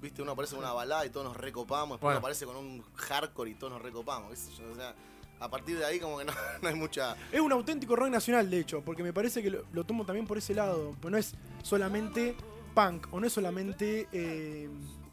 viste, 0.00 0.22
uno 0.22 0.32
aparece 0.32 0.54
con 0.56 0.64
una 0.64 0.72
balada 0.72 1.04
y 1.06 1.10
todos 1.10 1.26
nos 1.26 1.36
recopamos. 1.36 1.96
Después 1.96 2.00
Bueno. 2.00 2.18
uno 2.18 2.26
aparece 2.26 2.46
con 2.46 2.56
un 2.56 2.82
hardcore 2.94 3.50
y 3.50 3.54
todos 3.54 3.72
nos 3.74 3.82
recopamos. 3.82 4.32
O 4.32 4.74
sea, 4.74 4.94
a 5.40 5.48
partir 5.50 5.78
de 5.78 5.84
ahí 5.84 5.98
como 5.98 6.18
que 6.18 6.24
no, 6.26 6.32
no 6.62 6.68
hay 6.68 6.74
mucha... 6.74 7.16
Es 7.32 7.40
un 7.40 7.50
auténtico 7.52 7.96
rock 7.96 8.10
nacional, 8.10 8.48
de 8.48 8.60
hecho, 8.60 8.82
porque 8.82 9.02
me 9.02 9.12
parece 9.12 9.42
que 9.42 9.50
lo, 9.50 9.64
lo 9.72 9.84
tomo 9.84 10.04
también 10.04 10.26
por 10.26 10.38
ese 10.38 10.54
lado. 10.54 10.94
Pues 11.00 11.10
no 11.10 11.18
es 11.18 11.34
solamente 11.62 12.36
punk, 12.74 13.08
o 13.10 13.18
no 13.20 13.26
es 13.26 13.32
solamente 13.32 14.06
eh, 14.12 14.68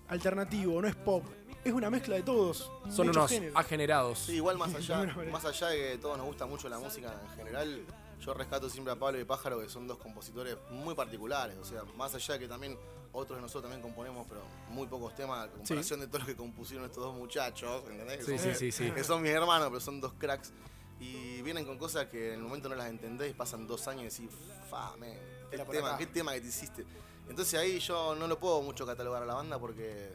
alternativo, 0.10 0.82
no 0.82 0.88
es 0.88 0.96
pop. 0.96 1.24
Es 1.64 1.74
una 1.74 1.90
mezcla 1.90 2.16
de 2.16 2.24
todos. 2.24 2.72
Son 2.90 3.08
muchos 3.08 3.18
unos 3.18 3.32
géneros. 3.32 3.56
agenerados. 3.58 4.20
Sí, 4.20 4.34
igual 4.36 4.58
más 4.58 4.72
De 4.72 4.78
allá, 4.78 5.16
más 5.32 5.44
allá 5.46 5.68
de 5.68 5.78
que 5.78 5.98
todos 5.98 6.18
nos 6.18 6.28
gusta 6.28 6.46
mucho 6.46 6.70
la 6.70 6.80
música 6.80 7.14
en 7.30 7.36
general, 7.38 7.82
yo 8.22 8.34
rescato 8.34 8.70
siempre 8.70 8.92
a 8.94 8.96
Pablo 8.96 9.20
y 9.20 9.26
Pájaro, 9.26 9.60
que 9.60 9.70
son 9.70 9.88
dos 9.88 9.98
compositores 9.98 10.58
muy 10.72 10.96
particulares. 10.96 11.58
O 11.62 11.66
sea, 11.66 11.84
más 11.96 12.14
allá 12.16 12.34
de 12.36 12.40
que 12.42 12.48
también 12.48 12.78
otros 13.12 13.38
de 13.38 13.42
nosotros 13.42 13.64
también 13.64 13.82
componemos, 13.82 14.26
pero 14.28 14.42
muy 14.70 14.86
pocos 14.88 15.16
temas, 15.16 15.48
a 15.48 15.52
comparación 15.52 16.00
de 16.02 16.08
todo 16.08 16.20
lo 16.20 16.26
que 16.26 16.36
compusieron 16.36 16.86
estos 16.86 17.04
dos 17.04 17.16
muchachos, 17.16 17.84
¿entendés? 17.90 18.26
Sí, 18.26 18.32
Que 18.34 18.38
sí, 18.38 18.44
son- 18.46 18.56
sí, 18.56 18.72
sí. 18.72 18.92
Que 18.92 19.04
son 19.04 19.22
mis 19.22 19.32
hermanos, 19.32 19.68
pero 19.70 19.80
son 19.80 20.02
dos 20.02 20.14
cracks. 20.18 20.52
Y 21.00 21.42
vienen 21.44 21.64
con 21.66 21.78
cosas 21.78 22.08
que 22.08 22.30
en 22.34 22.40
el 22.40 22.42
momento 22.42 22.70
no 22.70 22.76
las 22.76 22.90
entendés, 22.90 23.34
pasan 23.36 23.68
dos 23.68 23.88
años 23.88 24.20
y 24.20 24.24
decís, 24.26 24.38
fa, 24.70 24.96
man, 24.98 25.12
¿qué 25.52 25.58
tema, 25.60 25.90
acá. 25.90 25.98
qué 26.00 26.08
tema 26.08 26.34
que 26.34 26.42
te 26.42 26.48
hiciste? 26.48 26.86
Entonces 27.30 27.60
ahí 27.60 27.80
yo 27.80 28.16
no 28.16 28.28
lo 28.28 28.40
puedo 28.40 28.62
mucho 28.64 28.86
catalogar 28.86 29.22
a 29.22 29.26
la 29.26 29.36
banda 29.36 29.60
porque 29.60 30.14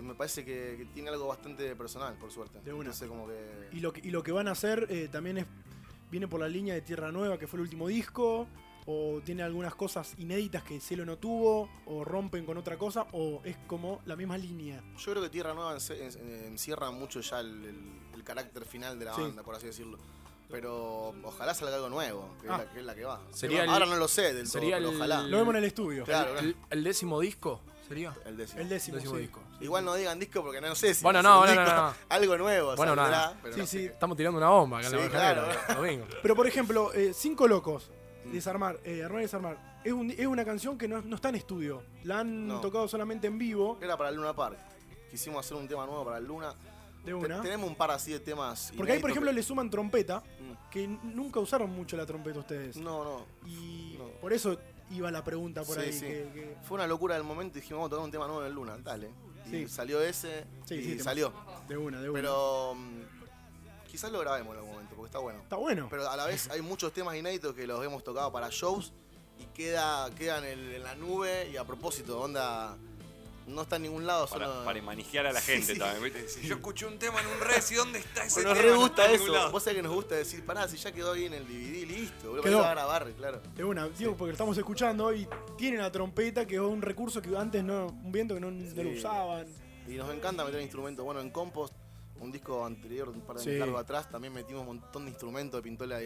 me 0.00 0.14
parece 0.14 0.44
que, 0.44 0.76
que 0.78 0.84
tiene 0.94 1.08
algo 1.10 1.26
bastante 1.26 1.74
personal, 1.74 2.14
por 2.18 2.30
suerte. 2.30 2.60
De 2.60 2.72
una. 2.72 2.82
Entonces 2.90 3.08
como 3.08 3.26
que... 3.26 3.68
Y 3.72 3.80
lo, 3.80 3.92
que- 3.92 4.00
y 4.00 4.10
lo 4.10 4.22
que 4.22 4.30
van 4.30 4.46
a 4.46 4.52
hacer 4.52 4.86
eh, 4.90 5.08
también 5.10 5.38
es 5.38 5.46
viene 6.16 6.28
por 6.28 6.40
la 6.40 6.48
línea 6.48 6.72
de 6.72 6.80
Tierra 6.80 7.12
Nueva, 7.12 7.38
que 7.38 7.46
fue 7.46 7.58
el 7.58 7.62
último 7.64 7.88
disco, 7.88 8.46
o 8.86 9.20
tiene 9.22 9.42
algunas 9.42 9.74
cosas 9.74 10.14
inéditas 10.16 10.62
que 10.62 10.80
Cielo 10.80 11.04
no 11.04 11.18
tuvo, 11.18 11.68
o 11.84 12.04
rompen 12.04 12.46
con 12.46 12.56
otra 12.56 12.78
cosa, 12.78 13.06
o 13.12 13.42
es 13.44 13.54
como 13.66 14.00
la 14.06 14.16
misma 14.16 14.38
línea. 14.38 14.82
Yo 14.96 15.10
creo 15.12 15.22
que 15.22 15.28
Tierra 15.28 15.52
Nueva 15.52 15.76
encierra 16.46 16.90
mucho 16.90 17.20
ya 17.20 17.40
el, 17.40 17.64
el- 17.66 18.00
el 18.14 18.24
carácter 18.24 18.64
final 18.64 18.98
de 18.98 19.04
la 19.04 19.14
Sí. 19.14 19.20
banda, 19.20 19.42
por 19.42 19.54
así 19.56 19.66
decirlo. 19.66 19.98
Pero 20.50 21.08
ojalá 21.24 21.52
salga 21.52 21.74
algo 21.74 21.90
nuevo, 21.90 22.30
que, 22.40 22.48
Ah. 22.48 22.52
es, 22.54 22.58
la, 22.66 22.72
que 22.72 22.78
es 22.78 22.84
la 22.86 22.94
que 22.94 23.04
va. 23.04 23.20
Sería 23.32 23.64
el- 23.64 23.68
Ahora 23.68 23.84
no 23.84 23.96
lo 23.96 24.08
sé 24.08 24.32
del 24.32 24.46
sería 24.46 24.78
todo, 24.78 24.88
pero 24.88 24.90
el- 24.90 24.96
ojalá. 24.96 25.22
Lo 25.28 25.36
vemos 25.36 25.52
en 25.54 25.58
el 25.58 25.64
estudio. 25.64 26.04
Claro, 26.04 26.38
el, 26.38 26.56
el 26.70 26.82
décimo 26.84 27.20
disco 27.20 27.60
sería. 27.88 28.14
el 28.24 28.36
décimo. 28.36 28.60
El 28.60 28.68
décimo, 28.68 28.96
Décimo 28.96 29.14
sí. 29.14 29.20
disco. 29.22 29.40
Igual 29.60 29.84
no 29.84 29.94
digan 29.94 30.18
disco 30.18 30.42
porque 30.42 30.60
no 30.60 30.74
sé 30.74 30.94
si 30.94 31.02
Bueno, 31.02 31.22
no, 31.22 31.44
no, 31.46 31.54
no, 31.54 31.94
algo 32.08 32.36
nuevo 32.38 32.76
Bueno, 32.76 32.94
saldrá, 32.94 33.10
nada. 33.16 33.38
pero 33.42 33.54
Sí, 33.54 33.60
no 33.60 33.66
sí. 33.66 33.84
Estamos 33.86 34.16
tirando 34.16 34.38
una 34.38 34.48
bomba 34.50 34.78
acá 34.78 34.88
en 34.88 34.92
Sí, 34.92 34.98
la 35.00 35.08
claro. 35.08 35.48
Domingo. 35.76 36.06
Pero 36.22 36.34
por 36.36 36.46
ejemplo, 36.46 36.92
eh, 36.92 37.12
Cinco 37.14 37.46
Locos, 37.48 37.90
Desarmar, 38.24 38.78
eh, 38.84 39.02
Armar 39.04 39.20
y 39.20 39.22
Desarmar, 39.24 39.80
es, 39.84 39.92
un- 39.92 40.10
es 40.10 40.26
una 40.26 40.44
canción 40.44 40.76
que 40.76 40.88
no, 40.88 41.00
no 41.02 41.16
está 41.16 41.28
en 41.28 41.36
estudio. 41.36 41.82
La 42.04 42.20
han 42.20 42.46
No. 42.48 42.60
tocado 42.60 42.88
solamente 42.88 43.26
en 43.28 43.38
vivo, 43.38 43.78
Era 43.80 43.96
para 43.96 44.10
Luna 44.10 44.34
Park. 44.34 44.58
Quisimos 45.10 45.44
hacer 45.46 45.56
un 45.56 45.68
tema 45.68 45.86
nuevo 45.86 46.04
para 46.04 46.18
Luna. 46.20 46.54
de 47.04 47.14
una. 47.14 47.40
Tenemos 47.40 47.70
un 47.70 47.76
par 47.76 47.92
así 47.92 48.10
de 48.10 48.18
temas. 48.18 48.72
Porque 48.76 48.90
ahí, 48.90 48.98
por 48.98 49.10
ejemplo, 49.10 49.30
que- 49.30 49.36
le 49.36 49.42
suman 49.44 49.70
trompeta, 49.70 50.24
Mm. 50.40 50.70
que 50.72 50.88
nunca 50.88 51.38
usaron 51.38 51.70
mucho 51.70 51.96
la 51.96 52.04
trompeta 52.04 52.40
ustedes. 52.40 52.76
No, 52.78 53.04
no. 53.04 53.26
Y 53.48 53.94
No. 53.96 54.06
por 54.20 54.32
eso 54.32 54.58
iba 54.90 55.10
la 55.10 55.22
pregunta 55.24 55.62
por 55.64 55.76
Sí, 55.76 55.82
ahí. 55.86 55.92
sí. 55.92 56.00
que- 56.00 56.30
que- 56.34 56.56
Fue 56.66 56.76
una 56.76 56.86
locura 56.86 57.14
del 57.14 57.24
momento 57.24 57.58
y 57.58 57.60
dijimos, 57.60 57.80
vamos 57.80 57.88
a 57.88 57.90
tocar 57.90 58.04
un 58.04 58.10
tema 58.10 58.26
nuevo 58.26 58.44
en 58.46 58.52
Luna, 58.54 58.78
dale. 58.78 59.10
Y 59.46 59.50
Sí. 59.50 59.68
salió 59.68 60.00
ese 60.00 60.44
y 60.70 60.98
salió. 60.98 61.32
de 61.68 61.76
una, 61.76 62.00
de 62.00 62.10
una. 62.10 62.20
Pero 62.20 62.74
mm, 62.74 63.86
quizás 63.90 64.10
lo 64.12 64.20
grabemos 64.20 64.52
en 64.52 64.58
algún 64.58 64.72
momento, 64.72 64.94
porque 64.94 65.06
está 65.06 65.18
bueno. 65.18 65.40
Está 65.40 65.56
bueno. 65.56 65.86
Pero 65.90 66.08
a 66.10 66.16
la 66.16 66.26
vez 66.26 66.48
hay 66.50 66.62
muchos 66.62 66.92
temas 66.92 67.16
inéditos 67.16 67.54
que 67.54 67.66
los 67.66 67.84
hemos 67.84 68.02
tocado 68.04 68.30
para 68.32 68.48
shows 68.50 68.92
y 69.38 69.44
queda, 69.54 70.10
quedan 70.14 70.44
en, 70.44 70.58
en 70.72 70.82
la 70.82 70.94
nube 70.94 71.48
y 71.50 71.56
a 71.56 71.64
propósito, 71.64 72.20
onda, 72.20 72.76
no 73.46 73.62
está 73.62 73.76
en 73.76 73.82
ningún 73.82 74.06
lado, 74.06 74.26
Para, 74.26 74.46
solo... 74.46 74.64
para 74.64 74.82
manejar 74.82 75.26
a 75.26 75.32
la 75.32 75.40
gente 75.40 75.74
sí. 75.74 75.78
también, 75.78 76.02
¿viste? 76.02 76.28
Si 76.28 76.46
yo 76.46 76.54
escuché 76.56 76.86
un 76.86 76.98
tema 76.98 77.20
en 77.20 77.26
un 77.28 77.40
res, 77.40 77.70
¿y 77.70 77.74
dónde 77.76 77.98
está 78.00 78.24
ese 78.24 78.40
Pero 78.42 78.48
nos 78.50 78.58
tema? 78.58 78.68
re 78.68 78.74
No 78.74 78.80
gusta 78.80 79.10
eso. 79.12 79.50
Vos 79.52 79.62
sabés 79.62 79.76
que 79.76 79.82
nos 79.82 79.92
gusta 79.94 80.14
decir, 80.16 80.44
pará, 80.44 80.66
si 80.68 80.76
ya 80.76 80.92
quedó 80.92 81.12
ahí 81.12 81.26
en 81.26 81.34
el 81.34 81.46
DVD, 81.46 81.86
listo. 81.86 82.34
Lo 82.36 82.42
Quedó. 82.42 82.64
a 82.64 82.70
grabar, 82.70 83.10
claro. 83.12 83.40
De 83.54 83.64
una, 83.64 83.88
digo, 83.88 84.12
porque 84.16 84.28
lo 84.30 84.32
estamos 84.32 84.58
escuchando 84.58 85.12
y 85.14 85.28
tiene 85.56 85.78
la 85.78 85.90
trompeta, 85.92 86.46
que 86.46 86.56
es 86.56 86.60
un 86.60 86.82
recurso 86.82 87.22
que 87.22 87.36
antes 87.36 87.62
no, 87.62 87.86
un 87.86 88.12
viento 88.12 88.34
que 88.34 88.40
no, 88.40 88.50
no 88.50 88.82
lo 88.82 88.90
usaban. 88.90 89.46
Y 89.88 89.94
nos 89.94 90.12
encanta 90.12 90.44
meter 90.44 90.60
instrumentos. 90.60 91.04
Bueno, 91.04 91.20
en 91.20 91.30
Compost, 91.30 91.72
un 92.18 92.32
disco 92.32 92.64
anterior, 92.66 93.08
un 93.10 93.20
par 93.20 93.36
de 93.36 93.42
Sí. 93.44 93.62
años 93.62 93.78
atrás, 93.78 94.10
también 94.10 94.32
metimos 94.32 94.62
un 94.62 94.66
montón 94.80 95.04
de 95.04 95.10
instrumentos, 95.12 95.62
pintó 95.62 95.86
la, 95.86 96.00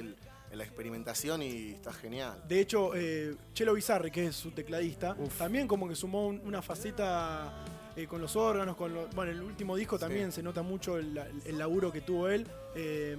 el- 0.51 0.59
la 0.59 0.65
experimentación 0.65 1.43
y 1.43 1.71
está 1.73 1.93
genial. 1.93 2.43
De 2.49 2.61
hecho, 2.61 2.93
eh, 2.95 3.35
Chelo 3.55 3.75
Bizarri, 3.75 4.11
que 4.11 4.27
es 4.27 4.37
su 4.37 4.51
tecladista, 4.51 5.17
también 5.39 5.67
como 5.69 5.89
que 5.89 5.95
sumó 5.95 6.27
un- 6.27 6.41
una 6.45 6.61
faceta 6.63 7.65
eh, 7.97 8.07
con 8.07 8.21
los 8.21 8.37
órganos, 8.37 8.77
con 8.77 8.95
los, 8.95 9.11
bueno, 9.15 9.33
el 9.33 9.43
último 9.43 9.75
disco 9.77 9.99
también 9.99 10.31
se 10.33 10.43
nota 10.43 10.63
mucho 10.63 10.97
el, 10.97 11.17
el 11.45 11.59
laburo 11.59 11.91
que 11.93 12.01
tuvo 12.01 12.29
él. 12.29 12.47
Eh, 12.75 13.17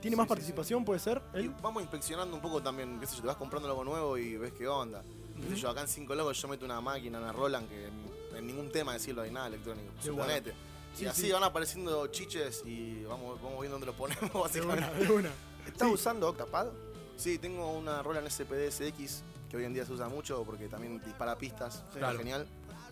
¿Tiene 0.00 0.14
Sí, 0.14 0.18
más 0.18 0.26
sí, 0.26 0.28
participación, 0.28 0.84
puede 0.84 1.00
ser? 1.00 1.20
Y 1.34 1.48
vamos 1.62 1.82
inspeccionando 1.82 2.36
un 2.36 2.42
poco 2.42 2.62
también, 2.62 3.00
qué 3.00 3.06
sé 3.06 3.16
yo, 3.16 3.22
te 3.22 3.26
vas 3.28 3.36
comprando 3.36 3.68
algo 3.68 3.82
nuevo 3.84 4.16
y 4.18 4.36
ves 4.36 4.52
qué 4.52 4.68
onda. 4.68 5.02
Qué 5.40 5.54
sé 5.54 5.60
yo, 5.62 5.70
acá 5.70 5.80
en 5.80 5.88
Cinco 5.88 6.14
Locos 6.14 6.40
yo 6.40 6.46
meto 6.48 6.64
una 6.64 6.80
máquina, 6.80 7.18
una 7.18 7.32
Roland, 7.32 7.68
que 7.68 7.86
en, 7.86 8.36
en 8.36 8.46
ningún 8.46 8.70
tema 8.70 8.92
decirlo 8.92 9.22
hay 9.22 9.30
nada 9.30 9.48
electrónico, 9.48 9.88
Qué 10.00 10.08
suponete. 10.08 10.52
Sí, 10.94 11.04
y 11.04 11.06
así 11.08 11.22
sí. 11.22 11.32
van 11.32 11.42
apareciendo 11.42 12.06
chiches 12.08 12.62
y 12.66 13.02
vamos, 13.04 13.42
vamos 13.42 13.60
viendo 13.60 13.72
dónde 13.80 13.86
los 13.86 13.96
ponemos, 13.96 14.30
De 14.32 14.38
básicamente. 14.38 14.84
una, 14.84 14.92
de 15.08 15.12
una. 15.12 15.30
¿Estás 15.66 15.88
Sí. 15.88 15.94
usando 15.94 16.28
Octapad? 16.28 16.68
Sí, 17.16 17.38
tengo 17.38 17.72
una 17.72 18.02
Roland 18.02 18.26
SPD 18.28 18.70
SX 18.70 19.22
que 19.50 19.56
hoy 19.56 19.64
en 19.64 19.74
día 19.74 19.84
se 19.86 19.92
usa 19.92 20.08
mucho 20.08 20.42
porque 20.44 20.68
también 20.68 21.00
dispara 21.04 21.36
pistas, 21.38 21.76
está 21.86 21.98
Claro. 21.98 22.18
genial. 22.18 22.46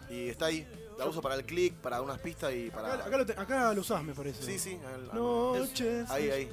Y 0.09 0.29
está 0.29 0.47
ahí, 0.47 0.67
la 0.99 1.07
uso 1.07 1.23
para 1.23 1.35
el 1.37 1.45
click, 1.45 1.75
para 1.75 2.03
unas 2.03 2.19
pistas 2.21 2.53
y 2.55 2.71
para... 2.71 2.95
Acá, 2.95 3.05
acá 3.07 3.17
lo, 3.17 3.27
te- 3.27 3.33
acá 3.33 3.73
lo 3.75 3.81
usás, 3.81 4.03
me 4.05 4.15
parece. 4.15 4.43
Sí, 4.43 4.59
sí. 4.59 4.79
al- 4.95 5.15
Noches. 5.15 6.11
Ahí, 6.11 6.31
ahí. 6.31 6.51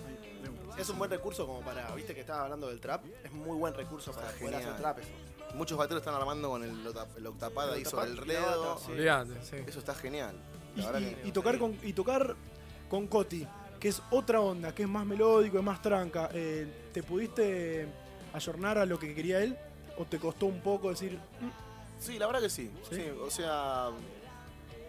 Es 0.77 0.89
un 0.89 0.97
buen 0.97 1.11
recurso 1.11 1.45
como 1.45 1.61
para, 1.61 1.93
viste 1.93 2.15
que 2.15 2.21
estabas 2.21 2.43
hablando 2.43 2.67
del 2.69 2.79
trap, 2.79 3.03
es 3.23 3.31
muy 3.33 3.57
buen 3.57 3.73
recurso 3.73 4.11
para 4.13 4.27
Está 4.27 4.39
poder 4.39 4.55
hacer 4.55 4.67
genial. 4.73 4.81
trap 4.81 4.99
eso. 4.99 5.55
Muchos 5.55 5.77
bateros 5.77 6.01
están 6.01 6.15
armando 6.15 6.49
con 6.49 6.63
el, 6.63 6.87
octa- 6.87 7.07
el 7.17 7.27
octapad 7.27 7.69
El 7.69 7.73
ahí 7.75 7.85
sobre 7.85 8.05
el 8.11 8.17
sí. 9.27 9.33
Sí. 9.43 9.55
Eso 9.67 9.79
está 9.79 9.93
genial. 9.95 10.35
Y, 10.75 10.81
La 10.81 10.91
verdad 10.91 11.01
y- 11.09 11.15
que- 11.15 11.27
y 11.27 11.31
tocar 11.31 11.59
con, 11.59 11.77
y 11.83 11.93
tocar 11.93 12.35
con 12.89 13.07
Coti, 13.07 13.45
que 13.79 13.87
es 13.89 14.01
otra 14.11 14.41
onda, 14.41 14.73
que 14.75 14.83
es 14.83 14.89
más 14.89 15.05
melódico, 15.05 15.57
es 15.57 15.63
más 15.63 15.81
tranca. 15.81 16.29
eh, 16.33 16.67
¿Te 16.93 17.01
pudiste 17.03 17.87
ayornar 18.33 18.77
a 18.77 18.85
lo 18.85 18.99
que 18.99 19.13
quería 19.15 19.41
él? 19.41 19.57
¿O 19.97 20.05
te 20.05 20.17
costó 20.19 20.45
un 20.47 20.61
poco 20.61 20.89
decir, 20.89 21.13
"Mm, 21.41 21.49
Sí, 22.01 22.17
la 22.17 22.27
verdad 22.27 22.41
que 22.41 22.49
sí. 22.49 22.71
¿Sí? 22.89 22.95
Sí, 22.95 23.03
o 23.21 23.29
sea, 23.29 23.89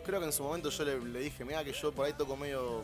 creo 0.05 0.21
que 0.21 0.27
en 0.27 0.33
su 0.33 0.45
momento 0.45 0.71
yo 0.71 0.85
le, 0.85 1.01
le 1.01 1.19
dije, 1.21 1.45
mira 1.45 1.65
que 1.65 1.73
yo 1.73 1.91
por 1.93 2.07
ahí 2.07 2.13
toco 2.13 2.37
medio... 2.37 2.83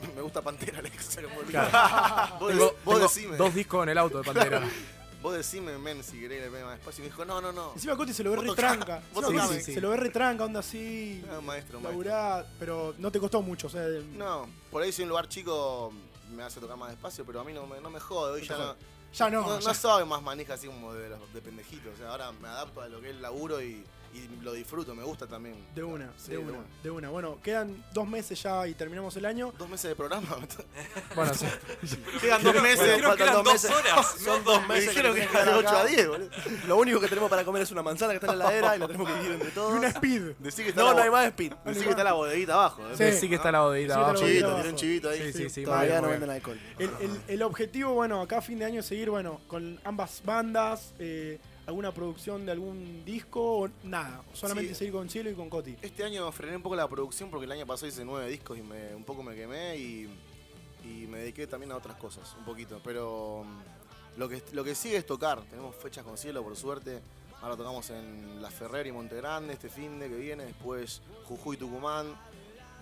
Me 0.16 0.20
gusta 0.22 0.42
Pantera, 0.42 0.78
Alex. 0.80 1.18
vos, 2.40 2.48
Tengo, 2.50 2.64
vos 2.64 2.74
tengo 2.84 2.98
decime. 3.00 3.36
dos 3.36 3.54
discos 3.54 3.82
en 3.84 3.88
el 3.90 3.98
auto 3.98 4.18
de 4.18 4.24
Pantera. 4.24 4.60
Vos 5.24 5.34
decime, 5.34 5.78
men, 5.78 6.04
si 6.04 6.20
querés 6.20 6.42
le 6.44 6.50
pegue 6.50 6.64
más 6.64 6.74
despacio. 6.76 7.02
Y 7.02 7.08
me 7.08 7.10
dijo, 7.10 7.24
no, 7.24 7.40
no, 7.40 7.50
no. 7.50 7.72
Encima 7.72 7.96
Coti 7.96 8.12
se 8.12 8.22
lo 8.22 8.30
ve 8.30 8.36
Vos 8.36 8.44
re 8.44 8.50
tocá, 8.50 8.60
tranca. 8.74 9.02
vos. 9.14 9.24
Coti 9.24 9.60
Se 9.62 9.80
lo 9.80 9.88
ve 9.90 9.96
re 9.96 10.10
tranca, 10.10 10.44
onda 10.44 10.60
así. 10.60 11.24
Ah, 11.30 11.40
maestro, 11.40 11.80
maestro. 11.80 11.80
laburá, 11.90 12.46
pero 12.58 12.94
no 12.98 13.10
te 13.10 13.18
costó 13.18 13.40
mucho, 13.40 13.68
o 13.68 13.70
sea, 13.70 13.86
No, 14.12 14.46
por 14.70 14.82
ahí 14.82 14.92
si 14.92 15.02
un 15.02 15.08
lugar 15.08 15.26
chico 15.28 15.92
me 16.30 16.42
hace 16.42 16.60
tocar 16.60 16.76
más 16.76 16.90
despacio, 16.90 17.24
pero 17.24 17.40
a 17.40 17.44
mí 17.44 17.54
no 17.54 17.66
me, 17.66 17.80
no 17.80 17.88
me 17.88 18.00
jode. 18.00 18.34
Hoy 18.34 18.40
No 18.42 18.46
ya 18.46 18.58
no. 18.58 18.76
Ya 19.14 19.30
no, 19.30 19.40
no, 19.48 19.60
ya. 19.60 19.72
soy 19.74 20.04
más 20.04 20.20
manija 20.22 20.54
así 20.54 20.66
como 20.66 20.92
de, 20.92 21.08
los- 21.08 21.32
de 21.32 21.40
pendejito. 21.40 21.88
O 21.94 21.96
sea, 21.96 22.10
ahora 22.10 22.30
me 22.32 22.48
adapto 22.48 22.82
a 22.82 22.88
lo 22.88 23.00
que 23.00 23.08
es 23.10 23.16
el 23.16 23.22
laburo 23.22 23.62
y, 23.62 23.82
y 24.14 24.28
lo 24.44 24.52
disfruto, 24.52 24.94
me 24.94 25.02
gusta 25.02 25.26
también. 25.26 25.56
De 25.74 25.82
una, 25.82 26.12
Sí, 26.16 26.32
de 26.32 26.38
una, 26.38 26.58
de 26.82 26.90
una. 26.90 27.08
Bueno, 27.10 27.38
quedan 27.42 27.84
dos 27.92 28.06
meses 28.08 28.40
ya 28.42 28.66
y 28.66 28.74
terminamos 28.74 29.16
el 29.16 29.24
año. 29.26 29.52
¿Dos 29.58 29.68
meses 29.68 29.88
de 29.90 29.96
programa? 29.96 30.28
Bueno, 31.14 31.32
sí. 31.34 31.46
Quedan 32.20 32.42
dos 32.42 32.62
meses, 32.62 32.96
que 32.96 33.02
faltan 33.02 33.32
dos 33.34 33.44
meses. 33.52 33.70
horas, 33.70 34.14
Son 34.24 34.42
dos 34.44 34.66
meses. 34.68 34.84
Me 34.86 34.90
dijeron 34.90 35.14
que 35.14 35.20
de 35.20 35.26
estar 35.26 35.48
8 35.48 35.68
a 35.68 35.70
acá. 35.80 35.84
10, 35.86 36.08
boludo. 36.08 36.30
Lo 36.66 36.76
único 36.76 37.00
que 37.00 37.08
tenemos 37.08 37.30
para 37.30 37.44
comer 37.44 37.62
es 37.62 37.70
una 37.72 37.82
manzana 37.82 38.12
que 38.12 38.16
está 38.18 38.32
en 38.32 38.38
la 38.38 38.44
heladera 38.46 38.76
y 38.76 38.78
la 38.80 38.86
tenemos 38.86 39.08
que 39.08 39.14
dividir 39.14 39.32
entre 39.34 39.50
todos. 39.50 39.74
Y 39.74 39.78
una 39.78 39.88
speed. 39.88 40.22
Decí 40.38 40.62
que 40.62 40.68
está 40.70 40.80
No, 40.82 40.88
la 40.88 40.94
no 40.94 41.02
hay 41.02 41.10
más 41.10 41.26
speed. 41.28 41.52
Decí 41.64 41.84
que 41.84 41.90
está 41.90 42.04
la 42.04 42.12
bodeguita 42.12 42.54
abajo. 42.54 42.82
¿eh? 42.88 42.94
Sí. 43.12 43.18
Sí 43.20 43.28
que 43.28 43.34
está 43.36 43.52
la 43.52 43.60
bodeguita 43.62 43.94
abajo. 43.96 44.14
Chivito, 44.16 44.54
tiene 44.54 44.68
un 44.70 44.76
chivito 44.76 45.08
ahí. 45.10 45.32
Sí, 45.32 45.38
sí, 45.44 45.50
sí. 45.50 45.64
Todavía 45.64 45.90
bien, 45.92 46.02
no 46.02 46.08
venden 46.08 46.30
alcohol. 46.30 46.60
El, 46.78 46.90
el- 47.00 47.20
el 47.28 47.42
objetivo, 47.42 47.92
bueno, 47.94 48.20
acá 48.20 48.38
a 48.38 48.42
fin 48.42 48.58
de 48.58 48.64
año 48.64 48.80
es 48.80 48.86
seguir, 48.86 49.10
bueno, 49.10 49.40
con 49.48 49.78
ambas 49.84 50.22
bandas, 50.24 50.92
eh, 50.98 51.38
alguna 51.66 51.92
producción 51.92 52.44
de 52.46 52.52
algún 52.52 53.04
disco 53.04 53.60
o 53.60 53.68
nada. 53.84 54.22
Solamente 54.32 54.70
Sí. 54.74 54.78
seguir 54.80 54.92
con 54.94 55.08
Cielo 55.08 55.30
y 55.30 55.34
con 55.34 55.48
Coti. 55.48 55.76
Este 55.82 56.04
año 56.04 56.30
frené 56.32 56.56
un 56.56 56.62
poco 56.62 56.76
la 56.76 56.88
producción 56.88 57.30
porque 57.30 57.46
el 57.46 57.52
año 57.52 57.66
pasado 57.66 57.88
hice 57.88 58.04
nueve 58.04 58.28
discos 58.30 58.58
y 58.58 58.62
me, 58.62 58.94
un 58.94 59.04
poco 59.04 59.22
me 59.22 59.34
quemé 59.34 59.76
y, 59.76 60.08
y 60.84 61.06
me 61.06 61.18
dediqué 61.18 61.46
también 61.46 61.72
a 61.72 61.76
otras 61.76 61.96
cosas, 61.96 62.34
un 62.38 62.44
poquito. 62.44 62.80
Pero 62.84 63.44
mm, 63.44 64.18
lo 64.20 64.28
que, 64.28 64.42
lo 64.52 64.62
que 64.64 64.74
sigue 64.74 64.96
es 64.96 65.06
tocar. 65.06 65.42
Tenemos 65.44 65.74
fechas 65.76 66.04
con 66.04 66.18
Cielo, 66.18 66.42
por 66.42 66.56
suerte. 66.56 67.00
Ahora 67.42 67.56
tocamos 67.56 67.90
en 67.90 68.40
La 68.40 68.50
Ferrer 68.50 68.86
y 68.86 68.92
Monte 68.92 69.16
Grande 69.16 69.52
este 69.54 69.68
fin 69.68 69.98
de 69.98 70.08
que 70.08 70.16
viene. 70.16 70.44
Después 70.44 71.02
Jujuy, 71.24 71.56
Tucumán. 71.56 72.06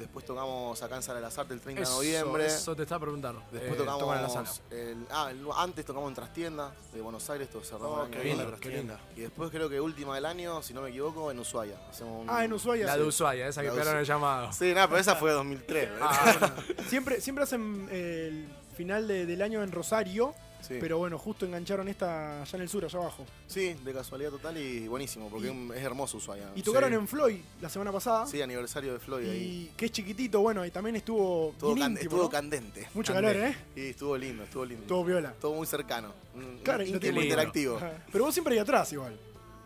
Después 0.02 0.24
tocamos 0.24 0.82
acá 0.82 0.96
en 0.96 1.02
Sala 1.02 1.16
de 1.20 1.22
las 1.22 1.38
Artes 1.38 1.52
el 1.54 1.60
30 1.60 1.82
de 1.82 1.88
noviembre. 1.88 2.46
Eso 2.46 2.74
te 2.76 2.82
estaba 2.82 3.00
preguntando. 3.02 3.42
Después 3.52 3.72
Eh, 3.74 3.76
tocamos. 3.76 4.16
en 4.16 4.22
la 4.22 4.28
sala. 4.28 4.50
el- 4.70 5.06
ah, 5.10 5.28
el- 5.30 5.46
antes 5.56 5.84
tocamos 5.84 6.08
en 6.08 6.14
Trastienda 6.14 6.72
de 6.92 7.00
Buenos 7.00 7.28
Aires, 7.30 7.48
todo 7.50 7.62
cerramos 7.62 8.06
Oh, 8.06 8.10
qué 8.10 8.24
lindo, 8.24 8.56
qué 8.60 8.68
lindo. 8.68 8.96
Y 9.16 9.20
después 9.20 9.50
creo 9.50 9.68
que 9.68 9.80
última 9.80 10.14
del 10.16 10.26
año, 10.26 10.60
si 10.62 10.74
no 10.74 10.82
me 10.82 10.90
equivoco, 10.90 11.30
en 11.30 11.38
Ushuaia. 11.38 11.76
Hacemos 11.88 12.22
un- 12.22 12.30
Ah, 12.30 12.44
en 12.44 12.52
Ushuaia. 12.52 12.84
La 12.86 12.94
sí. 12.94 12.98
de 13.00 13.04
Ushuaia, 13.06 13.46
esa 13.48 13.60
que 13.62 13.68
La 13.68 13.74
de 13.74 13.78
pegaron 13.80 14.00
el 14.00 14.06
llamado. 14.06 14.52
Sí, 14.52 14.74
nada, 14.74 14.88
pero 14.88 14.98
esa 15.00 15.14
fue 15.16 15.30
2003. 15.32 15.88
Ah, 16.00 16.52
siempre, 16.88 17.20
siempre 17.20 17.44
hacen 17.44 17.88
el 17.90 18.48
final 18.76 19.06
de- 19.06 19.24
del 19.26 19.40
año 19.42 19.62
en 19.62 19.70
Rosario, 19.70 20.34
Sí. 20.62 20.76
pero 20.80 20.96
bueno, 20.98 21.18
justo 21.18 21.44
engancharon 21.44 21.88
esta 21.88 22.42
allá 22.42 22.56
en 22.56 22.62
el 22.62 22.68
sur, 22.68 22.84
allá 22.84 22.98
abajo. 22.98 23.26
Sí, 23.46 23.74
de 23.84 23.92
casualidad 23.92 24.30
total 24.30 24.56
y 24.56 24.86
buenísimo, 24.88 25.28
porque 25.28 25.48
es 25.74 25.82
hermoso 25.82 26.16
Ushuaia. 26.18 26.50
Y 26.54 26.62
tocaron 26.62 26.90
Sí. 26.90 26.94
en 26.96 27.08
Floyd 27.08 27.40
la 27.60 27.68
semana 27.68 27.92
pasada. 27.92 28.26
Sí, 28.26 28.40
aniversario 28.40 28.92
de 28.94 28.98
Floyd 29.00 29.28
ahí. 29.28 29.70
Y 29.70 29.76
que 29.76 29.86
es 29.86 29.92
chiquitito, 29.92 30.40
bueno, 30.40 30.64
y 30.64 30.70
también 30.70 30.96
estuvo, 30.96 31.50
Estuvo, 31.50 31.74
can- 31.74 31.90
íntimo, 31.92 32.00
estuvo 32.02 32.22
¿no? 32.22 32.30
candente. 32.30 32.88
Mucho 32.94 33.12
Candente. 33.12 33.38
calor, 33.40 33.54
¿eh? 33.76 33.80
Y 33.80 33.90
estuvo 33.90 34.16
lindo, 34.16 34.44
estuvo 34.44 34.64
lindo. 34.64 34.82
Estuvo 34.82 35.04
viola. 35.04 35.30
Estuvo 35.30 35.54
muy 35.56 35.66
cercano. 35.66 36.12
Un- 36.34 36.60
Claro, 36.62 36.82
íntimo 36.82 37.00
tiene- 37.00 37.22
interactivo. 37.24 37.80
Pero 38.12 38.24
vos 38.24 38.32
siempre 38.34 38.54
ahí 38.54 38.60
atrás 38.60 38.92
igual. 38.92 39.18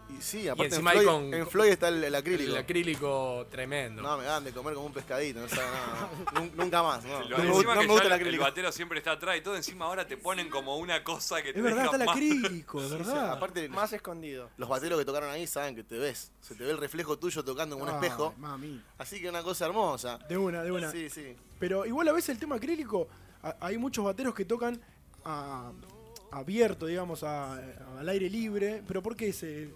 Y 0.09 0.23
sí, 0.23 0.47
aparte 0.49 0.67
en 0.69 0.73
encima 0.73 0.91
ahí 0.93 0.99
Floyd, 1.01 1.07
con- 1.15 1.35
en 1.35 1.47
Floyd 1.49 1.69
está 1.71 1.89
el, 1.89 2.05
el 2.05 2.15
acrílico. 2.15 2.53
El 2.53 2.57
acrílico 2.59 3.47
tremendo. 3.51 4.03
No, 4.03 4.17
me 4.17 4.25
dan 4.25 4.45
de 4.45 4.53
comer 4.53 4.75
como 4.75 4.87
un 4.87 4.93
pescadito, 4.93 5.41
no 5.41 5.49
sabe 5.49 5.67
nada. 5.71 6.11
Nun- 6.35 6.53
Nunca 6.55 6.83
más, 6.83 7.05
no. 7.05 7.23
Lo 7.25 7.31
No 7.31 7.43
me, 7.43 7.49
encima 7.49 7.53
gusta- 7.53 7.75
no 7.75 7.81
que 7.81 7.87
me 7.87 7.93
gusta 7.93 8.03
ya 8.03 8.07
el 8.07 8.13
el, 8.13 8.21
acrílico. 8.21 8.45
batero 8.45 8.73
siempre 8.73 8.99
está 8.99 9.13
atrás 9.13 9.37
y 9.37 9.41
todo 9.41 9.57
encima 9.57 9.85
ahora 9.87 10.07
te 10.07 10.17
ponen 10.17 10.49
como 10.49 10.77
una 10.79 11.03
cosa 11.03 11.43
que 11.43 11.53
te 11.53 11.59
Es 11.59 11.65
verdad, 11.65 11.83
deja 11.83 11.85
está 11.93 11.97
el 11.97 12.07
más- 12.07 12.17
acrílico, 12.17 12.81
es 12.83 12.89
Sí, 12.89 12.95
verdad. 12.97 13.33
aparte, 13.33 13.69
Más 13.69 13.93
escondido. 13.93 14.49
los 14.57 14.69
bateros 14.69 14.99
que 14.99 15.05
tocaron 15.05 15.29
ahí 15.31 15.47
saben 15.47 15.75
que 15.75 15.83
te 15.83 15.99
ves. 15.99 16.31
Se 16.41 16.55
te 16.55 16.63
ve 16.65 16.71
el 16.71 16.79
reflejo 16.79 17.19
tuyo 17.19 17.45
tocando 17.45 17.77
en 17.77 17.83
un 17.83 17.89
espejo. 17.89 18.33
mami. 18.39 18.81
Así 18.99 19.21
que 19.21 19.29
una 19.29 19.43
cosa 19.43 19.67
hermosa. 19.67 20.19
De 20.29 20.37
una, 20.39 20.63
de 20.63 20.71
una. 20.71 20.91
Sí, 20.93 21.11
sí. 21.11 21.35
Pero 21.59 21.85
igual 21.85 22.07
a 22.09 22.13
veces 22.13 22.29
el 22.31 22.39
tema 22.39 22.57
acrílico, 22.57 23.09
a- 23.43 23.57
hay 23.61 23.77
muchos 23.77 24.05
bateros 24.05 24.35
que 24.35 24.45
tocan 24.45 24.81
a- 25.25 25.73
abierto, 26.31 26.87
digamos, 26.87 27.23
a- 27.23 27.55
al 27.99 28.09
aire 28.09 28.29
libre. 28.31 28.83
Pero 28.87 29.03
¿por 29.03 29.17
qué 29.17 29.33
se.? 29.33 29.71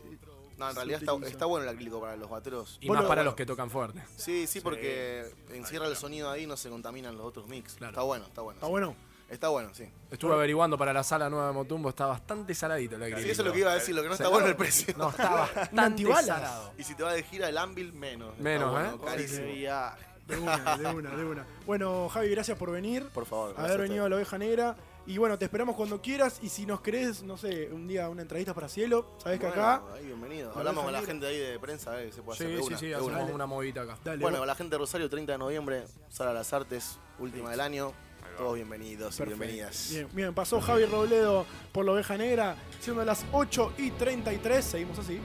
No, 0.59 0.67
en 0.69 0.73
se 0.75 0.77
realidad 0.79 1.01
está, 1.03 1.27
está 1.27 1.47
bueno 1.47 1.65
el 1.65 1.71
acrílico 1.71 2.01
para 2.01 2.17
los 2.17 2.29
bateros. 2.29 2.77
Y 2.83 2.89
más 2.89 3.03
lo- 3.03 3.09
para 3.09 3.23
los 3.23 3.35
que 3.35 3.47
tocan 3.47 3.71
fuerte. 3.71 4.03
Sí, 4.17 4.47
sí, 4.47 4.61
porque 4.61 5.33
encierra 5.55 5.87
el 5.87 5.97
sonido 5.97 6.31
ahí 6.31 6.43
y 6.43 6.47
no 6.47 6.57
se 6.57 6.69
contaminan 6.69 7.17
los 7.17 7.25
otros 7.27 7.49
mix. 7.49 7.75
Claro. 7.75 7.93
Está 7.93 8.03
bueno, 8.03 8.25
está 8.27 8.43
bueno. 8.43 8.57
¿Está 8.59 8.67
sí. 8.67 8.71
bueno? 8.71 8.97
Está 9.31 9.49
bueno, 9.49 9.71
sí. 9.73 9.89
Estuve 10.11 10.35
averiguando 10.35 10.77
para 10.77 10.93
la 10.93 11.05
sala 11.05 11.31
nueva 11.31 11.47
de 11.47 11.53
Motumbo, 11.53 11.89
está 11.91 12.05
bastante 12.07 12.53
saladito 12.53 12.97
el 12.97 13.03
acrílico. 13.05 13.23
Sí, 13.25 13.31
eso 13.31 13.43
es 13.43 13.47
lo 13.47 13.53
que 13.55 13.61
iba 13.61 13.71
a 13.71 13.75
decir, 13.75 13.95
lo 13.95 14.03
que 14.03 14.09
no 14.09 14.15
está 14.15 14.29
bueno 14.29 14.47
es 14.47 14.51
el 14.51 14.57
precio. 14.57 14.93
No, 14.99 15.09
está 15.11 15.31
bastante 15.55 16.05
salado. 16.25 16.73
Y 16.77 16.83
si 16.83 16.95
te 16.97 17.05
va 17.05 17.13
de 17.13 17.23
gira 17.23 17.49
el 17.49 17.57
Anvil, 17.57 17.93
menos. 17.93 18.37
Menos, 18.41 18.73
bueno, 18.73 18.97
¿eh? 18.97 18.99
Carísimo. 19.05 19.47
De 19.47 20.37
una, 20.39 20.77
de 20.77 20.87
una, 20.95 21.11
de 21.17 21.25
una. 21.25 21.47
Bueno, 21.65 22.09
Javi, 22.09 22.29
gracias 22.31 22.59
por 22.59 22.71
venir. 22.71 23.09
Por 23.15 23.25
favor. 23.25 23.53
gracias 23.55 23.69
haber 23.75 23.89
venido 23.89 24.05
a 24.05 24.09
la 24.09 24.17
oveja 24.17 24.37
negra. 24.37 24.77
Y 25.07 25.19
bueno, 25.19 25.39
te 25.39 25.47
esperamos 25.47 25.75
cuando 25.77 26.01
quieras. 26.01 26.39
Y 26.43 26.49
si 26.49 26.67
nos 26.67 26.81
querés, 26.81 27.23
no 27.23 27.37
sé, 27.37 27.69
un 27.73 27.89
día 27.89 28.09
una 28.09 28.23
entrevista 28.23 28.55
para 28.55 28.69
cielo, 28.69 29.17
sabés 29.19 29.41
que 29.41 29.47
Bueno, 29.47 29.63
acá. 29.63 29.83
ahí, 29.95 30.07
bienvenido. 30.07 30.53
la 30.53 30.59
Hablamos 30.59 30.85
con 30.85 30.93
la 30.93 31.03
gente 31.03 31.27
ahí 31.27 31.39
de 31.39 31.59
prensa, 31.59 31.93
a 31.93 31.97
ver 31.97 32.07
qué 32.07 32.13
se 32.13 32.23
puede 32.23 32.37
hacer 32.37 32.47
Sí, 32.49 32.53
de 32.55 32.61
sí, 32.63 32.67
una. 32.69 32.79
sí, 32.79 32.93
hacemos 32.93 33.23
una. 33.25 33.35
una 33.35 33.47
movita 33.47 33.83
acá. 33.83 33.99
Dale, 34.05 34.23
Bueno, 34.23 34.45
la 34.45 34.55
gente 34.55 34.75
de 34.75 34.79
Rosario, 34.79 35.09
30 35.11 35.33
de 35.33 35.39
noviembre, 35.39 35.85
Sala 36.11 36.31
de 36.31 36.37
las 36.39 36.53
Artes, 36.53 36.99
última 37.19 37.51
del 37.51 37.61
año. 37.61 37.93
Todos 38.37 38.55
bienvenidos 38.55 39.19
y 39.21 39.25
bienvenidas. 39.25 39.89
Bien, 39.91 40.09
bien, 40.13 40.35
pasó 40.35 40.61
Javi 40.61 40.85
Robledo 40.87 41.45
por 41.73 41.85
la 41.85 41.93
oveja 41.93 42.17
negra, 42.17 42.57
siendo 42.81 43.05
las 43.05 43.25
8 43.33 43.73
y 43.79 43.91
33. 43.91 44.65
Seguimos 44.65 44.99
así. 44.99 45.21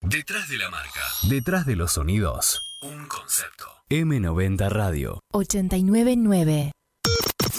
Detrás 0.00 0.48
de 0.48 0.56
la 0.56 0.70
marca. 0.70 1.00
Detrás 1.28 1.66
de 1.66 1.76
los 1.76 1.92
sonidos. 1.92 2.62
Un 2.80 3.08
concepto. 3.08 3.66
M90 3.90 4.68
Radio. 4.68 5.18
899. 5.32 6.70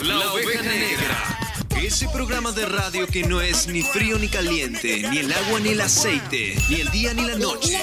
La 0.03 0.31
oveja 0.31 0.61
negra. 0.61 1.49
Ese 1.83 2.07
programa 2.07 2.53
de 2.53 2.65
radio 2.65 3.05
que 3.05 3.23
no 3.27 3.41
es 3.41 3.67
ni 3.67 3.81
frío 3.81 4.17
ni 4.17 4.29
caliente, 4.29 5.09
ni 5.09 5.17
el 5.17 5.33
agua 5.33 5.59
ni 5.59 5.69
el 5.69 5.81
aceite, 5.81 6.55
ni 6.69 6.75
el 6.79 6.89
día 6.91 7.13
ni 7.13 7.27
la 7.27 7.37
noche. 7.37 7.77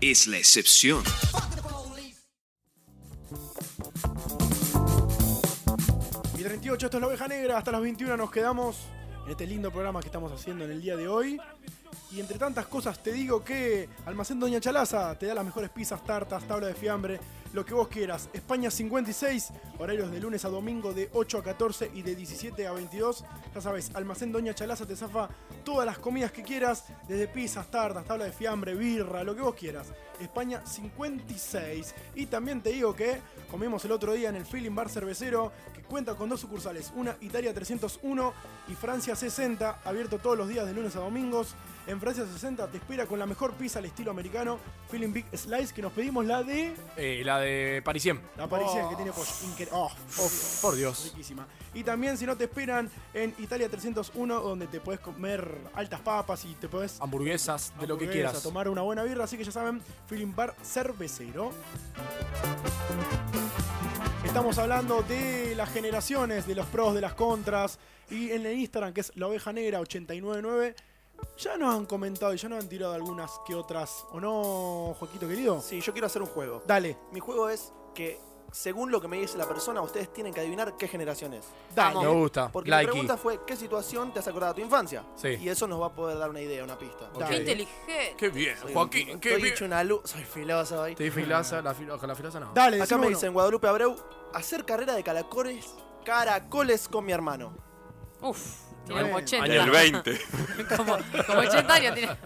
Es 0.00 0.28
la 0.28 0.38
excepción. 0.38 1.02
Y 6.38 6.42
38, 6.42 6.86
esto 6.86 6.96
es 6.98 7.00
la 7.00 7.08
oveja 7.08 7.26
negra. 7.26 7.58
Hasta 7.58 7.72
las 7.72 7.80
21 7.80 8.16
nos 8.16 8.30
quedamos 8.30 8.76
en 9.24 9.32
este 9.32 9.48
lindo 9.48 9.72
programa 9.72 9.98
que 9.98 10.06
estamos 10.06 10.30
haciendo 10.30 10.64
en 10.64 10.70
el 10.70 10.80
día 10.80 10.96
de 10.96 11.08
hoy. 11.08 11.40
Y 12.12 12.20
entre 12.20 12.38
tantas 12.38 12.66
cosas 12.66 13.02
te 13.02 13.10
digo 13.10 13.42
que 13.42 13.88
Almacén 14.04 14.38
Doña 14.38 14.60
Chalaza 14.60 15.18
te 15.18 15.26
da 15.26 15.34
las 15.34 15.46
mejores 15.46 15.70
pizzas, 15.70 16.04
tartas, 16.04 16.46
tabla 16.46 16.66
de 16.66 16.74
fiambre, 16.74 17.18
lo 17.54 17.64
que 17.64 17.72
vos 17.72 17.88
quieras. 17.88 18.28
España 18.34 18.70
56, 18.70 19.48
horarios 19.78 20.10
de 20.10 20.20
lunes 20.20 20.44
a 20.44 20.50
domingo 20.50 20.92
de 20.92 21.08
8 21.14 21.38
a 21.38 21.42
14 21.42 21.90
y 21.94 22.02
de 22.02 22.14
17 22.14 22.66
a 22.66 22.72
22. 22.72 23.24
Ya 23.54 23.60
sabes, 23.62 23.90
Almacén 23.94 24.30
Doña 24.30 24.54
Chalaza 24.54 24.84
te 24.84 24.94
zafa 24.94 25.30
todas 25.64 25.86
las 25.86 25.98
comidas 25.98 26.32
que 26.32 26.42
quieras, 26.42 26.84
desde 27.08 27.28
pizzas, 27.28 27.70
tartas, 27.70 28.04
tabla 28.04 28.26
de 28.26 28.32
fiambre, 28.32 28.74
birra, 28.74 29.24
lo 29.24 29.34
que 29.34 29.40
vos 29.40 29.54
quieras. 29.54 29.88
España 30.20 30.66
56. 30.66 31.94
Y 32.14 32.26
también 32.26 32.60
te 32.60 32.70
digo 32.70 32.94
que 32.94 33.20
comimos 33.50 33.84
el 33.86 33.92
otro 33.92 34.12
día 34.12 34.28
en 34.28 34.36
el 34.36 34.44
Feeling 34.44 34.74
Bar 34.74 34.90
Cervecero, 34.90 35.50
que 35.74 35.82
cuenta 35.82 36.14
con 36.14 36.28
dos 36.28 36.40
sucursales, 36.40 36.92
una 36.94 37.16
Italia 37.22 37.54
301 37.54 38.32
y 38.68 38.74
Francia 38.74 39.16
60, 39.16 39.80
abierto 39.84 40.18
todos 40.18 40.36
los 40.36 40.48
días 40.48 40.66
de 40.66 40.74
lunes 40.74 40.94
a 40.96 41.00
domingos. 41.00 41.54
En 41.88 42.00
Francia 42.00 42.24
60 42.24 42.68
te 42.68 42.76
espera 42.76 43.06
con 43.06 43.18
la 43.18 43.26
mejor 43.26 43.52
pizza 43.54 43.80
al 43.80 43.84
estilo 43.86 44.12
americano, 44.12 44.58
Feeling 44.88 45.12
Big 45.12 45.26
Slice, 45.36 45.74
que 45.74 45.82
nos 45.82 45.92
pedimos 45.92 46.24
la 46.24 46.44
de 46.44 46.74
Eh, 46.96 47.22
la 47.24 47.40
de 47.40 47.82
Parisien. 47.84 48.20
la 48.36 48.46
parisien, 48.48 48.88
que 48.88 48.94
tiene 48.94 49.10
pollo. 49.10 49.26
Incre- 49.56 49.68
oh, 49.72 49.90
Oh, 50.20 50.30
por 50.62 50.76
Dios. 50.76 51.10
riquísima. 51.12 51.44
Y 51.74 51.82
también 51.82 52.16
si 52.16 52.24
no 52.24 52.36
te 52.36 52.44
esperan 52.44 52.88
en 53.12 53.34
Italia 53.38 53.68
301, 53.68 54.40
donde 54.40 54.68
te 54.68 54.78
puedes 54.78 55.00
comer 55.00 55.58
altas 55.74 56.00
papas 56.00 56.44
y 56.44 56.54
te 56.54 56.68
puedes 56.68 57.00
Hamburguesas, 57.00 57.72
de 57.80 57.86
lo 57.88 57.98
que 57.98 58.08
quieras. 58.08 58.40
tomar 58.44 58.68
una 58.68 58.82
buena 58.82 59.02
birra, 59.02 59.24
así 59.24 59.36
que 59.36 59.42
ya 59.44 59.50
saben, 59.52 59.82
Feeling 60.06 60.34
Bar 60.36 60.54
Cervecero. 60.62 61.50
Estamos 64.24 64.56
hablando 64.58 65.02
de 65.02 65.54
las 65.56 65.68
generaciones, 65.72 66.46
de 66.46 66.54
los 66.54 66.66
pros, 66.66 66.94
de 66.94 67.00
las 67.00 67.14
contras. 67.14 67.78
Y 68.08 68.30
en 68.30 68.46
el 68.46 68.56
Instagram, 68.58 68.92
que 68.92 69.00
es 69.00 69.12
la 69.16 69.26
oveja 69.26 69.52
negra 69.52 69.80
899, 69.80 70.74
ya 71.38 71.56
nos 71.56 71.74
han 71.74 71.86
comentado 71.86 72.32
y 72.34 72.36
ya 72.36 72.48
nos 72.48 72.62
han 72.62 72.68
tirado 72.68 72.92
algunas 72.94 73.30
que 73.46 73.54
otras. 73.54 74.04
¿O 74.12 74.20
no, 74.20 74.94
Joaquito 74.98 75.26
querido? 75.28 75.60
Sí, 75.60 75.80
yo 75.80 75.92
quiero 75.92 76.06
hacer 76.06 76.22
un 76.22 76.28
juego. 76.28 76.62
Dale, 76.66 76.96
Mi 77.12 77.20
juego 77.20 77.48
es 77.48 77.72
que, 77.94 78.20
según 78.52 78.90
lo 78.90 79.00
que 79.00 79.08
me 79.08 79.18
dice 79.18 79.38
la 79.38 79.48
persona, 79.48 79.80
ustedes 79.80 80.12
tienen 80.12 80.32
que 80.34 80.40
adivinar 80.40 80.76
qué 80.76 80.86
generación 80.86 81.32
es. 81.32 81.46
dale. 81.74 82.00
Me 82.00 82.06
gusta. 82.08 82.50
Porque 82.52 82.70
Likey. 82.70 82.86
la 82.86 82.92
pregunta 82.92 83.16
fue, 83.16 83.40
¿qué 83.46 83.56
situación 83.56 84.12
te 84.12 84.18
has 84.20 84.28
acordado 84.28 84.52
de 84.54 84.60
tu 84.60 84.64
infancia? 84.66 85.04
Sí. 85.16 85.28
Y 85.40 85.48
eso 85.48 85.66
nos 85.66 85.80
va 85.80 85.86
a 85.86 85.92
poder 85.94 86.18
dar 86.18 86.28
una 86.30 86.40
idea, 86.40 86.62
una 86.62 86.78
pista. 86.78 87.10
Qué 87.28 87.36
inteligente. 87.38 88.14
Qué 88.18 88.28
bien, 88.28 88.56
Soy- 88.60 88.72
Joaquín, 88.74 89.20
qué 89.20 89.28
estoy 89.30 89.42
bien. 89.42 89.54
hecho 89.54 89.64
una 89.64 89.82
luz. 89.84 90.02
Soy 90.04 90.22
filoso 90.24 90.80
hoy. 90.82 90.94
¿Te 90.94 91.04
di 91.04 91.10
filaza? 91.10 91.62
La 91.62 91.74
filo- 91.74 91.98
con 91.98 92.08
la 92.08 92.14
filosa 92.14 92.38
no. 92.40 92.52
Dale, 92.54 92.76
Acá 92.76 92.84
decime 92.84 93.00
me 93.00 93.06
uno. 93.08 93.16
dicen 93.16 93.32
Guadalupe 93.32 93.68
Abreu, 93.68 93.96
hacer 94.34 94.64
carrera 94.66 94.94
de 94.94 95.02
caracoles, 95.02 95.74
caracoles 96.04 96.88
con 96.88 97.04
mi 97.06 97.12
hermano. 97.12 97.54
Uf, 98.20 98.38
tiene 98.92 99.02
como 99.10 99.16
80. 99.16 99.44
Año 99.44 99.62
el 99.62 99.70
20. 99.70 100.20
como, 100.76 100.96
como 101.26 101.38
80 101.40 101.74
años 101.74 101.94
tiene. 101.94 102.16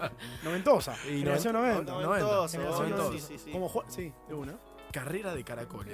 Noventosa. 0.43 0.95
Y 1.05 1.19
generación 1.19 1.53
90. 1.53 1.91
Noventoso, 1.91 2.47
Generación 2.49 2.87
sí, 2.87 2.93
90. 2.93 3.11
sí, 3.19 3.25
sí, 3.37 3.43
sí. 3.45 3.51
Como 3.51 3.83
sí, 3.87 4.13
de 4.27 4.33
una. 4.33 4.53
Carrera 4.91 5.35
de 5.35 5.43
caracoles. 5.43 5.93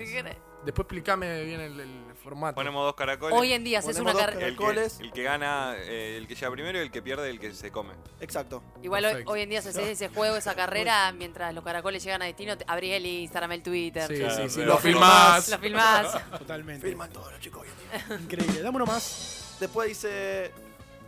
Después 0.63 0.85
explícame 0.85 1.43
bien 1.43 1.59
el, 1.59 1.79
el 1.79 2.13
formato. 2.23 2.55
Ponemos 2.55 2.85
dos 2.85 2.93
caracoles. 2.95 3.37
Hoy 3.37 3.51
en 3.51 3.63
día 3.63 3.81
se 3.81 3.89
hace 3.89 4.01
una 4.01 4.13
Ponemos 4.13 4.21
dos 4.27 4.35
carrera. 4.35 4.47
El 4.47 4.53
que, 4.55 4.63
caracoles. 4.63 4.99
el 5.01 5.11
que 5.11 5.23
gana, 5.23 5.73
eh, 5.77 6.15
el 6.17 6.27
que 6.27 6.35
llega 6.35 6.51
primero 6.51 6.77
y 6.77 6.81
el 6.81 6.91
que 6.91 7.01
pierde, 7.01 7.29
el 7.29 7.39
que 7.39 7.51
se 7.53 7.71
come. 7.71 7.95
Exacto. 8.21 8.63
Igual 8.83 9.03
hoy, 9.03 9.11
Perfecto. 9.11 9.31
hoy 9.33 9.41
en 9.41 9.49
día 9.49 9.61
se 9.63 9.69
hace 9.69 9.91
ese 9.91 10.07
juego, 10.09 10.37
esa 10.37 10.55
carrera, 10.55 11.11
mientras 11.11 11.53
los 11.53 11.63
caracoles 11.65 12.01
llegan 12.03 12.21
a 12.21 12.25
destino, 12.25 12.55
te- 12.57 12.63
abrís 12.67 12.93
el 12.93 13.05
Instagram, 13.07 13.51
el 13.53 13.63
Twitter. 13.63 14.07
Sí, 14.07 14.23
sí, 14.43 14.49
sí. 14.49 14.61
Lo 14.63 14.77
filmás. 14.77 15.49
Lo 15.49 15.57
filmás. 15.57 16.29
Totalmente. 16.37 16.87
Firman 16.87 17.11
todos 17.11 17.31
los 17.31 17.41
chicos 17.41 17.63
hoy 17.63 17.67
en 17.67 18.07
día. 18.07 18.17
Increíble. 18.19 18.61
Dame 18.61 18.75
uno 18.77 18.85
más. 18.85 19.39
Después 19.59 19.89
dice 19.89 20.51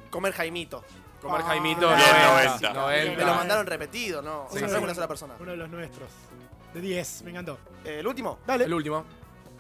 comer 0.10 0.34
Jaimito. 0.34 0.84
Comer 1.22 1.42
Ah, 1.42 1.48
Jaimito 1.48 1.88
bien, 1.88 2.00
90. 2.00 2.28
90. 2.70 2.74
90. 2.74 3.18
Me 3.20 3.26
lo 3.26 3.36
mandaron 3.36 3.66
repetido, 3.66 4.22
¿no? 4.22 4.44
O 4.44 4.48
Sí, 4.52 4.60
sea, 4.60 4.68
no 4.68 4.74
sí. 4.74 4.78
es 4.78 4.84
una 4.84 4.96
sola 4.96 5.08
persona. 5.08 5.34
Uno 5.40 5.52
de 5.52 5.58
los 5.58 5.70
nuestros. 5.70 6.10
De 6.74 6.82
10. 6.82 7.24
Me 7.24 7.32
encantó. 7.32 7.58
Eh, 7.84 8.00
el 8.00 8.08
último, 8.08 8.40
Dale. 8.46 8.66
El 8.66 8.74
último. 8.74 9.04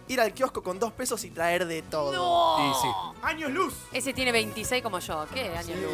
ir 0.07 0.21
al 0.21 0.33
kiosco 0.33 0.61
con 0.61 0.77
dos 0.79 0.91
pesos 0.93 1.23
y 1.23 1.31
traer 1.31 1.65
de 1.65 1.81
todo. 1.81 2.11
¡No! 2.13 2.69
Y 2.69 2.73
sí. 2.81 2.87
Años 3.23 3.51
luz. 3.51 3.73
Ese 3.91 4.13
tiene 4.13 4.31
26 4.31 4.83
como 4.83 4.99
yo. 4.99 5.25
¿Qué 5.33 5.49
años 5.49 5.65
Sí. 5.65 5.73
luz? 5.81 5.93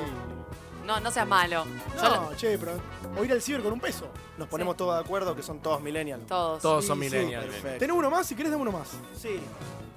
No, 0.85 0.99
no 0.99 1.11
seas 1.11 1.27
malo. 1.27 1.63
Yo 2.01 2.09
lo- 2.09 2.21
No, 2.31 2.35
che, 2.35 2.57
pero. 2.57 2.73
O 3.17 3.23
ir 3.23 3.31
al 3.31 3.41
ciber 3.41 3.61
con 3.61 3.71
un 3.71 3.79
peso. 3.79 4.09
Nos 4.37 4.47
ponemos 4.49 4.75
todos 4.75 4.95
de 4.95 5.01
acuerdo 5.05 5.35
que 5.35 5.43
son 5.43 5.59
todos 5.59 5.79
millennials. 5.79 6.25
todos. 6.27 6.61
Todos 6.61 6.85
son 6.85 6.97
sí. 6.99 7.05
millennials. 7.05 7.45
Perfecto. 7.45 7.79
¿Tenés 7.79 7.95
uno 7.95 8.09
más? 8.09 8.25
Si 8.27 8.35
querés, 8.35 8.51
dame 8.51 8.63
uno 8.63 8.71
más. 8.73 8.89
Sí. 9.17 9.39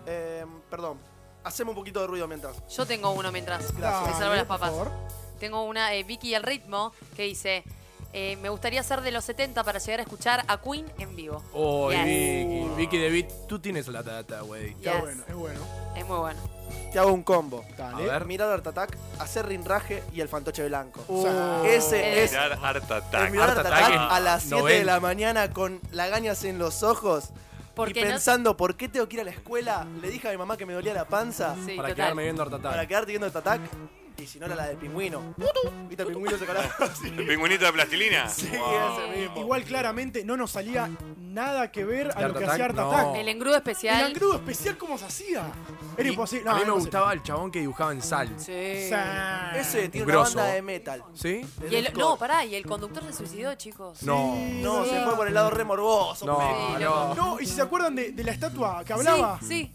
Eh, 0.07 0.45
perdón. 0.71 0.99
Hacemos 1.45 1.73
un 1.73 1.77
poquito 1.77 2.01
de 2.01 2.07
ruido 2.07 2.27
mientras. 2.27 2.57
Yo 2.75 2.87
tengo 2.87 3.11
uno 3.13 3.31
mientras. 3.31 3.73
Gracias. 3.77 4.15
Me 4.15 4.19
salvo 4.19 4.35
las 4.35 4.45
por 4.45 4.59
papas. 4.59 4.71
favor. 4.71 4.91
Tengo 5.39 5.65
una 5.65 5.93
eh, 5.95 6.03
Vicky 6.05 6.29
y 6.31 6.35
el 6.35 6.43
ritmo 6.43 6.93
que 7.17 7.25
dice. 7.25 7.65
eh, 8.17 8.37
me 8.37 8.49
gustaría 8.49 8.81
ser 8.85 9.01
de 9.01 9.11
los 9.11 9.25
70 9.25 9.65
para 9.65 9.79
llegar 9.81 9.99
a 9.99 10.03
escuchar 10.05 10.45
a 10.47 10.61
Queen 10.61 10.87
en 10.99 11.17
vivo. 11.17 11.43
Oh, 11.53 11.91
Yes. 11.91 12.05
Vicky. 12.05 12.69
Vicky 12.77 13.03
David, 13.03 13.27
tú 13.49 13.59
tienes 13.59 13.89
la 13.89 14.03
data, 14.05 14.41
güey. 14.43 14.71
Está 14.71 14.93
Yes. 14.93 15.01
bueno, 15.03 15.23
es 15.29 15.35
bueno. 15.35 15.61
Es 15.97 16.07
muy 16.07 16.19
bueno. 16.19 16.41
Te 16.93 16.99
hago 17.01 17.13
un 17.13 17.25
combo. 17.25 17.65
Dale. 17.77 18.05
A 18.05 18.13
ver. 18.19 18.25
Mirar 18.25 18.51
Art 18.51 18.67
Attack, 18.69 18.97
hacer 19.19 19.47
rinraje 19.47 20.03
y 20.13 20.21
el 20.21 20.29
fantoche 20.29 20.65
blanco. 20.69 21.05
Uh, 21.09 21.65
Ese 21.67 22.23
es. 22.25 22.31
Mirar 22.31 22.59
Art 22.63 22.91
Attack. 22.91 23.31
mirar 23.33 23.51
Art 23.51 23.59
Art 23.59 23.67
Attack 23.67 24.13
a 24.13 24.21
las 24.21 24.43
7 24.45 24.55
de 24.57 24.61
90. 24.63 24.85
la 24.93 25.01
mañana 25.01 25.53
con 25.53 25.81
lagañas 25.91 26.45
en 26.45 26.59
los 26.59 26.85
ojos. 26.85 27.31
Porque 27.75 28.01
y 28.01 28.05
no- 28.05 28.11
pensando, 28.11 28.57
¿por 28.57 28.77
qué 28.77 28.89
tengo 28.89 29.09
que 29.09 29.17
ir 29.17 29.21
a 29.21 29.25
la 29.25 29.31
escuela? 29.33 29.87
Le 30.01 30.11
dije 30.11 30.29
a 30.29 30.31
mi 30.31 30.37
mamá 30.39 30.57
que 30.57 30.65
me 30.67 30.73
dolía 30.75 30.95
la 30.95 31.07
panza 31.07 31.55
Sí, 31.57 31.77
Para 31.77 31.89
total. 31.89 31.95
quedarme 31.95 32.23
viendo 32.25 32.43
Art 32.43 32.53
para 32.53 32.71
Attack. 32.71 32.89
quedarte 32.89 33.11
viendo 33.13 33.27
Art 33.27 33.37
Attack. 33.37 33.61
Y 34.17 34.27
si 34.27 34.39
no 34.39 34.47
era 34.47 34.55
la 34.55 34.67
del 34.69 34.77
pingüino. 34.77 35.35
¿Viste 35.89 36.03
el 36.05 36.09
pingüino 36.09 36.37
¿El 36.37 37.27
pingüinito 37.27 37.65
de 37.65 37.73
plastilina? 37.73 38.29
sí, 38.31 38.49
Wow. 38.57 38.99
ese 39.09 39.19
mismo. 39.21 39.41
Igual 39.41 39.65
claramente 39.65 40.25
no 40.25 40.37
nos 40.37 40.53
salía 40.53 40.89
nada 41.19 41.73
que 41.73 41.85
ver 41.85 42.13
a 42.17 42.21
¿De 42.21 42.29
lo 42.29 42.35
que 42.35 42.45
Attack? 42.45 42.51
hacía 42.53 42.65
Art 42.67 42.75
No. 42.77 42.93
Attack. 42.93 43.17
El 43.17 43.29
engrudo 43.29 43.55
El 43.55 43.59
especial. 43.59 44.11
engrudo 44.11 44.35
especial, 44.37 44.77
¿cómo 44.79 44.97
se 44.99 45.07
hacía? 45.07 45.51
Era 45.97 46.09
imposible. 46.09 46.49
a 46.49 46.53
mí 46.55 46.61
me 46.61 46.67
imposible. 46.67 46.81
gustaba 46.85 47.13
el 47.13 47.23
chabón 47.25 47.51
que 47.51 47.59
dibujaba 47.61 47.93
en 47.93 48.03
sal. 48.03 48.29
Sí. 48.39 48.53
Ese 48.53 49.89
tiene 49.89 50.07
Grosso. 50.07 50.35
una 50.35 50.43
banda 50.43 50.55
de 50.55 50.63
metal. 50.63 51.05
¿Sí? 51.15 51.45
de 51.59 51.69
Y 51.71 51.75
el- 51.77 51.83
deathcore. 51.85 51.99
no, 52.05 52.17
pará, 52.17 52.45
y 52.45 52.55
el 52.55 52.65
conductor 52.67 53.03
se 53.05 53.13
suicidó, 53.15 53.55
chicos. 53.57 54.03
No. 54.05 54.37
No, 54.37 54.85
se 54.85 55.03
fue 55.05 55.17
por 55.17 55.27
el 55.27 55.35
lado 55.35 55.51
re 55.51 55.65
morboso. 55.65 56.25
No, 56.25 56.39
me- 56.39 56.85
no. 56.85 57.15
No, 57.17 57.41
y 57.41 57.47
si 57.47 57.55
se 57.57 57.63
acuerdan 57.63 57.97
de, 57.97 58.13
de 58.13 58.23
la 58.25 58.31
estatua 58.31 58.85
que 58.85 58.93
hablaba. 58.93 59.39
Sí, 59.41 59.47
sí. 59.49 59.73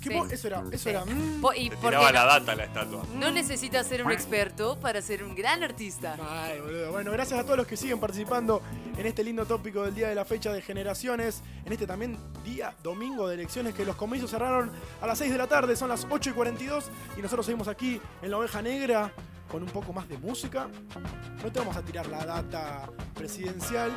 ¿Qué 0.00 0.08
sí. 0.08 0.14
po- 0.16 0.26
Eso 0.26 0.46
era, 0.46 0.62
eso 0.72 0.88
era. 0.88 1.04
mm. 1.04 1.40
Po- 1.40 1.52
y 1.52 1.68
Te 1.68 1.76
porque 1.76 1.88
tiraba 1.96 2.10
la 2.12 2.20
no, 2.22 2.26
data 2.26 2.54
la 2.54 2.64
estatua. 2.64 3.02
no 3.14 3.30
necesitas 3.30 3.86
ser 3.86 4.02
un 4.04 4.10
experto 4.12 4.78
para 4.80 5.02
ser 5.02 5.22
un 5.22 5.34
gran 5.34 5.62
artista. 5.62 6.16
Ay, 6.20 6.58
boludo. 6.60 6.90
Bueno, 6.92 7.12
gracias 7.12 7.38
a 7.38 7.44
todos 7.44 7.58
los 7.58 7.66
que 7.66 7.76
siguen 7.76 8.00
participando 8.00 8.62
en 8.96 9.06
este 9.06 9.22
lindo 9.22 9.44
tópico 9.46 9.82
del 9.84 9.94
día 9.94 10.08
de 10.08 10.14
la 10.14 10.24
fecha 10.24 10.52
de 10.52 10.62
generaciones. 10.62 11.42
En 11.66 11.72
este 11.72 11.86
también 11.86 12.16
día 12.44 12.74
domingo 12.82 13.28
de 13.28 13.34
elecciones 13.34 13.74
que 13.74 13.84
los 13.84 13.96
comicios 13.96 14.30
cerraron 14.30 14.70
a 15.02 15.06
las 15.06 15.18
6 15.18 15.30
de 15.32 15.38
la 15.38 15.46
tarde, 15.46 15.76
son 15.76 15.88
las 15.90 16.06
8 16.08 16.30
y 16.30 16.32
42 16.32 16.90
y 17.18 17.22
nosotros 17.22 17.44
seguimos 17.46 17.68
aquí 17.68 18.00
en 18.22 18.30
la 18.30 18.38
oveja 18.38 18.62
negra 18.62 19.12
con 19.50 19.62
un 19.64 19.68
poco 19.68 19.92
más 19.92 20.08
de 20.08 20.16
música. 20.16 20.68
No 21.42 21.50
te 21.52 21.58
vamos 21.58 21.76
a 21.76 21.82
tirar 21.82 22.06
la 22.06 22.24
data 22.24 22.88
presidencial, 23.14 23.90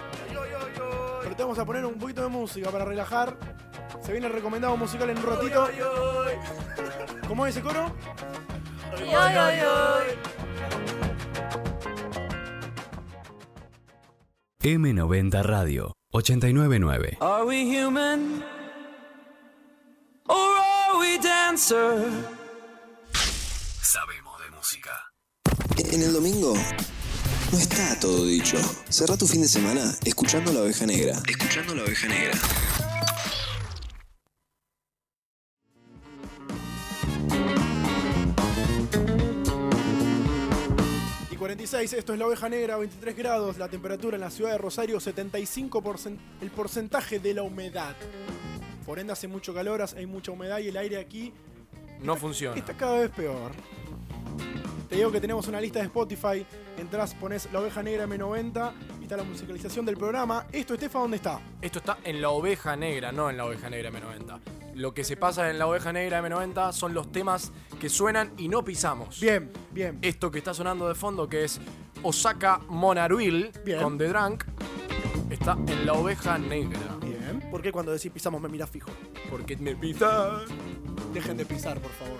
pero 1.23 1.35
te 1.35 1.43
vamos 1.43 1.59
a 1.59 1.65
poner 1.65 1.85
un 1.85 1.93
poquito 1.95 2.21
de 2.23 2.27
música 2.27 2.69
para 2.71 2.83
relajar. 2.85 3.37
Se 4.05 4.11
viene 4.11 4.27
el 4.27 4.33
recomendado 4.33 4.75
musical 4.75 5.09
en 5.09 5.17
un 5.17 5.23
ratito. 5.25 5.67
¿Cómo 7.27 7.45
es 7.47 7.55
ese 7.55 7.63
coro? 7.63 7.91
Ay, 8.97 9.13
ay, 9.13 9.59
ay. 9.61 10.17
M90 14.61 15.43
Radio 15.43 15.93
899. 16.11 17.17
Are 17.21 17.43
we 17.45 17.63
human? 17.63 18.43
Or 20.27 20.37
are 20.37 20.99
we 20.99 21.17
dancer? 21.19 22.11
Sabemos 23.81 24.39
de 24.41 24.49
música. 24.55 24.91
En 25.91 26.01
el 26.01 26.13
domingo 26.13 26.53
no 27.51 27.57
está 27.57 27.99
todo 27.99 28.25
dicho. 28.25 28.57
Cerra 28.89 29.17
tu 29.17 29.27
fin 29.27 29.41
de 29.41 29.47
semana 29.47 29.81
escuchando 30.05 30.51
la 30.53 30.61
oveja 30.61 30.85
negra. 30.85 31.21
Escuchando 31.27 31.75
la 31.75 31.83
oveja 31.83 32.07
negra. 32.07 32.33
Y 41.63 41.65
46, 41.65 41.93
esto 41.99 42.11
es 42.11 42.19
la 42.19 42.27
oveja 42.27 42.49
negra, 42.49 42.75
23 42.75 43.15
grados, 43.15 43.57
la 43.57 43.69
temperatura 43.69 44.15
en 44.15 44.21
la 44.21 44.29
ciudad 44.29 44.51
de 44.51 44.57
Rosario, 44.57 44.97
75% 44.99 46.17
el 46.41 46.51
porcentaje 46.51 47.19
de 47.19 47.33
la 47.33 47.43
humedad. 47.43 47.95
Por 48.85 48.99
ende 48.99 49.13
hace 49.13 49.29
mucho 49.29 49.53
calor, 49.53 49.81
hay 49.95 50.05
mucha 50.05 50.33
humedad 50.33 50.59
y 50.59 50.67
el 50.67 50.75
aire 50.75 50.97
aquí 50.97 51.31
No 52.01 52.17
funciona. 52.17 52.57
está 52.57 52.73
cada 52.73 52.99
vez 52.99 53.11
peor. 53.11 53.53
Te 54.89 54.97
digo 54.97 55.09
que 55.09 55.21
tenemos 55.21 55.47
una 55.47 55.61
lista 55.61 55.79
de 55.79 55.85
Spotify, 55.85 56.45
entras, 56.77 57.15
pones 57.15 57.47
la 57.53 57.61
oveja 57.61 57.81
negra 57.81 58.07
M90 58.07 58.73
y 58.99 59.03
está 59.03 59.15
la 59.15 59.23
musicalización 59.23 59.85
del 59.85 59.95
programa. 59.95 60.45
Esto, 60.51 60.73
Estefa, 60.73 60.99
¿dónde 60.99 61.15
está? 61.15 61.39
Esto 61.61 61.79
está 61.79 61.97
en 62.03 62.21
la 62.21 62.29
oveja 62.31 62.75
negra, 62.75 63.13
no 63.13 63.29
en 63.29 63.37
la 63.37 63.45
oveja 63.45 63.69
negra 63.69 63.89
M90. 63.89 64.62
Lo 64.75 64.93
que 64.93 65.03
se 65.03 65.15
pasa 65.17 65.49
en 65.49 65.59
la 65.59 65.67
oveja 65.67 65.93
negra 65.93 66.21
M90 66.21 66.71
son 66.71 66.93
los 66.93 67.11
temas 67.11 67.51
que 67.79 67.89
suenan 67.89 68.31
y 68.37 68.47
no 68.47 68.63
pisamos. 68.63 69.19
Bien, 69.19 69.51
bien. 69.71 69.99
Esto 70.01 70.31
que 70.31 70.39
está 70.39 70.53
sonando 70.53 70.87
de 70.87 70.95
fondo, 70.95 71.27
que 71.29 71.43
es 71.43 71.59
Osaka 72.01 72.59
Monaruil 72.67 73.51
Bien. 73.63 73.81
con 73.81 73.97
The 73.97 74.07
Drunk, 74.07 74.43
está 75.29 75.57
en 75.67 75.85
la 75.85 75.93
oveja 75.93 76.37
negra. 76.37 76.79
Bien. 77.01 77.43
¿Por 77.51 77.61
qué 77.61 77.71
cuando 77.71 77.91
decís 77.91 78.11
pisamos 78.11 78.41
me 78.41 78.49
mirás 78.49 78.69
fijo? 78.69 78.89
Porque 79.29 79.55
me 79.57 79.75
pisa. 79.75 80.41
Dejen 81.13 81.37
de 81.37 81.45
pisar, 81.45 81.79
por 81.79 81.91
favor. 81.91 82.17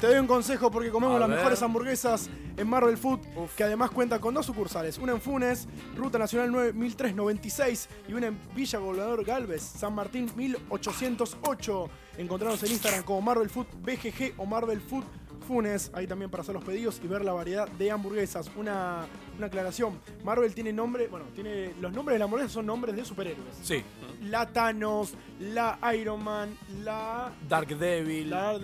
Te 0.00 0.06
doy 0.08 0.18
un 0.18 0.26
consejo 0.26 0.70
porque 0.70 0.90
comemos 0.90 1.16
A 1.16 1.20
las 1.20 1.28
ver. 1.28 1.38
mejores 1.38 1.62
hamburguesas 1.62 2.28
en 2.56 2.68
Marvel 2.68 2.98
Food, 2.98 3.20
que 3.56 3.64
además 3.64 3.90
cuenta 3.90 4.18
con 4.20 4.34
dos 4.34 4.44
sucursales, 4.46 4.98
una 4.98 5.12
en 5.12 5.20
Funes, 5.20 5.66
Ruta 5.96 6.18
Nacional 6.18 6.52
9396 6.52 7.88
y 8.08 8.12
una 8.12 8.26
en 8.28 8.38
Villa 8.54 8.78
Gobernador 8.78 9.24
Galvez, 9.24 9.62
San 9.62 9.94
Martín 9.94 10.30
1808. 10.36 11.88
Encontrarnos 12.18 12.62
en 12.62 12.72
Instagram 12.72 13.04
como 13.04 13.22
Marvel 13.22 13.48
Food 13.50 13.66
BGG 13.82 14.34
o 14.38 14.46
Marvel 14.46 14.80
Food 14.80 15.04
Funes, 15.46 15.90
ahí 15.94 16.06
también 16.06 16.30
para 16.30 16.42
hacer 16.42 16.54
los 16.54 16.64
pedidos 16.64 17.00
y 17.02 17.06
ver 17.06 17.24
la 17.24 17.32
variedad 17.32 17.68
de 17.68 17.90
hamburguesas. 17.90 18.50
Una, 18.56 19.06
una 19.36 19.46
aclaración, 19.46 20.00
Marvel 20.24 20.54
tiene 20.54 20.72
nombre, 20.72 21.08
bueno, 21.08 21.26
tiene 21.34 21.72
los 21.80 21.92
nombres 21.92 22.14
de 22.16 22.18
las 22.18 22.26
hamburguesas 22.26 22.52
son 22.52 22.66
nombres 22.66 22.96
de 22.96 23.04
superhéroes. 23.04 23.54
Sí. 23.62 23.82
La 24.22 24.46
Thanos, 24.46 25.14
la 25.40 25.78
Iron 25.94 26.22
Man, 26.22 26.56
la 26.82 27.32
Dark 27.48 27.68
Devil. 27.68 28.30
la 28.30 28.54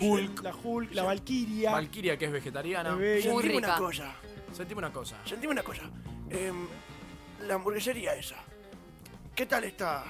Hulk. 0.00 0.42
la 0.42 0.54
Hulk, 0.54 0.94
la 0.94 1.02
Valkyria. 1.04 1.72
Valkyria, 1.72 2.16
que 2.18 2.26
es 2.26 2.32
vegetariana. 2.32 2.94
Muy 2.94 3.22
Sentime 3.22 3.42
rica. 3.42 3.58
una 3.68 3.76
cosa. 3.76 4.14
Sentime 4.52 4.78
una 4.78 4.92
cosa. 4.92 5.16
Sentime 5.24 5.52
una 5.52 5.62
cosa. 5.62 5.82
La 7.46 7.54
hamburguesería 7.54 8.14
esa. 8.14 8.36
¿Qué 9.34 9.46
tal 9.46 9.64
está? 9.64 10.04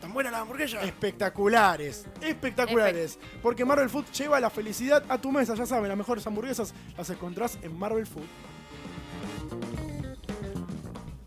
¿Tan 0.00 0.12
buena 0.12 0.30
la 0.30 0.40
hamburguesa? 0.40 0.82
Espectaculares, 0.82 2.06
espectaculares. 2.20 3.18
Porque 3.42 3.64
Marvel 3.64 3.88
Food 3.88 4.06
lleva 4.12 4.38
la 4.40 4.50
felicidad 4.50 5.02
a 5.08 5.18
tu 5.18 5.32
mesa, 5.32 5.54
ya 5.54 5.64
saben, 5.66 5.88
las 5.88 5.96
mejores 5.96 6.26
hamburguesas 6.26 6.74
las 6.96 7.08
encontrás 7.10 7.58
en 7.62 7.78
Marvel 7.78 8.06
Food. 8.06 8.26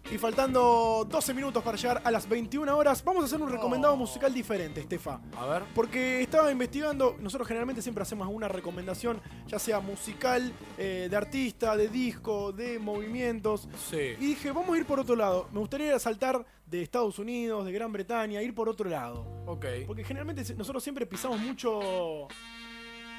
Y 0.09 0.17
faltando 0.17 1.05
12 1.09 1.33
minutos 1.33 1.61
para 1.61 1.75
llegar 1.75 2.01
a 2.01 2.09
las 2.09 2.29
21 2.29 2.77
horas, 2.77 3.03
vamos 3.03 3.23
a 3.23 3.25
hacer 3.25 3.41
un 3.41 3.49
recomendado 3.51 3.97
musical 3.97 4.33
diferente, 4.33 4.79
Estefa. 4.79 5.19
A 5.37 5.45
ver. 5.45 5.63
Porque 5.75 6.21
estaba 6.21 6.49
investigando, 6.49 7.17
nosotros 7.19 7.45
generalmente 7.45 7.81
siempre 7.81 8.03
hacemos 8.03 8.25
una 8.31 8.47
recomendación, 8.47 9.19
ya 9.47 9.59
sea 9.59 9.81
musical, 9.81 10.53
eh, 10.77 11.07
de 11.09 11.15
artista, 11.15 11.75
de 11.75 11.89
disco, 11.89 12.53
de 12.53 12.79
movimientos. 12.79 13.67
Sí. 13.89 14.15
Y 14.17 14.27
dije, 14.27 14.51
vamos 14.51 14.73
a 14.75 14.79
ir 14.79 14.85
por 14.85 14.97
otro 14.97 15.17
lado. 15.17 15.49
Me 15.51 15.59
gustaría 15.59 15.99
saltar 15.99 16.45
de 16.65 16.81
Estados 16.81 17.19
Unidos, 17.19 17.65
de 17.65 17.73
Gran 17.73 17.91
Bretaña, 17.91 18.41
ir 18.41 18.55
por 18.55 18.69
otro 18.69 18.89
lado. 18.89 19.25
Ok. 19.45 19.65
Porque 19.85 20.05
generalmente 20.05 20.55
nosotros 20.55 20.81
siempre 20.83 21.05
pisamos 21.05 21.37
mucho 21.39 22.29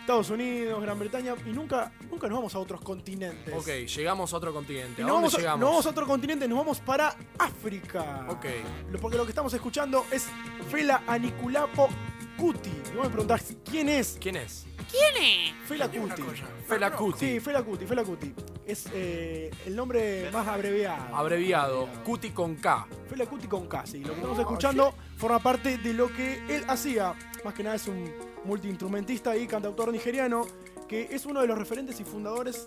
Estados 0.09 0.31
Unidos, 0.31 0.81
Gran 0.81 0.99
Bretaña 0.99 1.35
y 1.45 1.51
nunca, 1.51 1.93
nunca 2.11 2.29
nos 2.29 2.39
vamos 2.39 2.55
a 2.55 2.59
otros 2.61 2.81
continentes. 2.81 3.53
Ok, 3.55 3.69
llegamos 3.95 4.33
a 4.33 4.37
otro 4.39 4.55
continente. 4.55 5.03
¿A 5.03 5.05
nos 5.05 5.13
dónde 5.13 5.27
vamos, 5.27 5.35
a, 5.35 5.37
llegamos? 5.37 5.61
nos 5.61 5.69
vamos 5.69 5.87
a 5.87 5.91
otro 5.91 6.07
continente, 6.07 6.49
nos 6.49 6.57
vamos 6.59 6.81
para 6.81 7.15
África. 7.39 8.25
Ok. 8.31 8.47
Lo- 8.91 8.99
Porque 9.01 9.19
lo 9.19 9.25
que 9.27 9.33
estamos 9.33 9.53
escuchando 9.53 10.07
es 10.11 10.27
Fela 10.71 11.03
Aniculapo 11.07 11.91
Kuti. 12.39 12.71
Y 12.91 12.97
vos 12.97 13.05
me 13.05 13.11
preguntás, 13.11 13.55
¿quién 13.71 13.91
es? 13.91 14.17
¿Quién 14.19 14.37
es? 14.37 14.65
¿Quién 14.91 15.23
es? 15.23 15.69
Fela 15.69 15.91
Kuti. 15.91 16.23
Fela 16.67 16.91
Kuti. 16.97 17.19
Sí, 17.19 17.41
Fela 17.41 17.63
Kuti, 17.63 17.85
Fela 17.85 18.03
Kuti. 18.03 18.35
Es 18.65 18.87
eh, 18.95 19.51
el 19.67 19.77
nombre 19.77 20.31
más 20.33 20.49
abreviado. 20.49 21.15
Abreviado. 21.15 21.87
Kuti 22.03 22.31
con 22.31 22.57
K. 22.57 22.87
Fela 23.11 23.27
Kuti 23.27 23.47
con 23.47 23.67
K, 23.67 23.85
sí. 23.85 23.99
Lo 24.01 24.09
que 24.09 24.15
estamos 24.15 24.39
escuchando 24.39 24.95
forma 25.19 25.39
parte 25.39 25.77
de 25.77 25.93
lo 25.93 26.11
que 26.11 26.43
él 26.49 26.65
hacía. 26.67 27.15
Más 27.45 27.53
que 27.53 27.63
nada 27.63 27.77
es 27.77 27.87
un 27.87 28.11
multiinstrumentista 28.49 29.37
y 29.37 29.47
cantautor 29.47 29.93
nigeriano 29.93 30.47
que 30.89 31.09
es 31.15 31.27
uno 31.27 31.43
de 31.43 31.47
los 31.47 31.59
referentes 31.59 32.01
y 32.01 32.05
fundadores, 32.05 32.66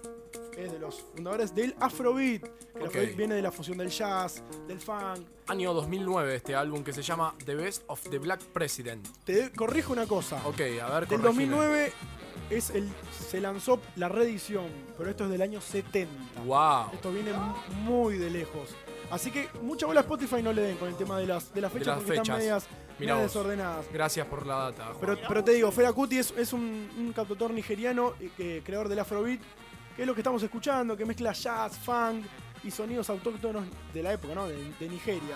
es 0.56 0.72
de 0.72 0.78
los 0.78 1.02
fundadores 1.16 1.56
del 1.56 1.76
Afrobeat. 1.80 2.41
Que 2.44 2.48
el 2.80 2.84
Ok. 2.84 2.88
Afrobeat 2.90 3.16
viene 3.18 3.34
de 3.36 3.41
la 3.41 3.52
fusión 3.52 3.80
del 3.80 3.90
jazz, 3.90 4.44
del 4.68 4.80
funk. 4.80 5.26
Año 5.48 5.74
2009 5.74 6.36
este 6.36 6.53
álbum 6.56 6.84
que 6.84 6.94
se 6.94 7.02
llama 7.02 7.34
The 7.45 7.56
Best 7.56 7.82
of 7.88 7.99
the 8.12 8.20
Black 8.20 8.41
President. 8.53 9.08
Te 9.26 9.52
corrijo 9.52 9.91
una 9.91 10.06
cosa. 10.06 10.40
Ok, 10.45 10.62
a 10.84 10.99
ver, 10.99 11.08
Del 11.08 11.20
corregime. 11.20 11.56
2009 11.56 11.94
es 12.52 12.70
el, 12.70 12.88
se 13.28 13.41
lanzó 13.41 13.80
la 13.95 14.08
reedición, 14.08 14.68
pero 14.99 15.10
esto 15.10 15.24
es 15.24 15.32
del 15.32 15.41
año 15.41 15.60
70. 15.60 16.12
Wow. 16.45 16.91
Esto 16.94 17.12
viene 17.12 17.34
mu- 17.34 17.56
muy 17.84 18.18
de 18.20 18.30
lejos. 18.30 18.70
Así 19.12 19.30
que 19.30 19.50
mucha 19.62 19.86
bola 19.86 20.00
a 20.00 20.04
Spotify 20.04 20.42
no 20.42 20.54
le 20.54 20.62
den 20.62 20.78
con 20.78 20.88
el 20.88 20.96
tema 20.96 21.20
de 21.20 21.28
las, 21.28 21.54
de 21.54 21.62
las 21.62 21.74
De 21.74 21.80
fechas 21.80 21.96
las 21.98 22.04
porque 22.06 22.20
están 22.20 22.38
medias, 22.38 22.68
Mirá 22.98 23.14
medias 23.16 23.18
vos. 23.18 23.24
desordenadas. 23.44 23.86
Gracias 23.92 24.26
por 24.28 24.46
la 24.48 24.56
data. 24.56 24.86
Juan. 24.86 24.98
Pero, 25.02 25.18
pero 25.28 25.44
te 25.44 25.52
digo, 25.52 25.72
Fela 25.72 25.92
Kuti 25.94 26.18
es, 26.18 26.32
es 26.38 26.54
un, 26.54 26.90
un 26.98 27.12
cantautor 27.14 27.52
nigeriano, 27.52 28.14
eh, 28.40 28.62
creador 28.64 28.88
del 28.90 29.00
Afrobeat, 29.00 29.42
que 29.96 30.02
es 30.04 30.08
lo 30.08 30.14
que 30.14 30.22
estamos 30.22 30.42
escuchando, 30.42 30.96
que 30.96 31.06
mezcla 31.06 31.34
jazz, 31.34 31.78
funk 31.80 32.26
y 32.64 32.72
sonidos 32.72 33.10
autóctonos 33.10 33.66
de 33.94 34.02
la 34.04 34.14
época, 34.14 34.34
¿no? 34.34 34.48
De, 34.48 34.56
de 34.80 34.90
Nigeria. 34.90 35.36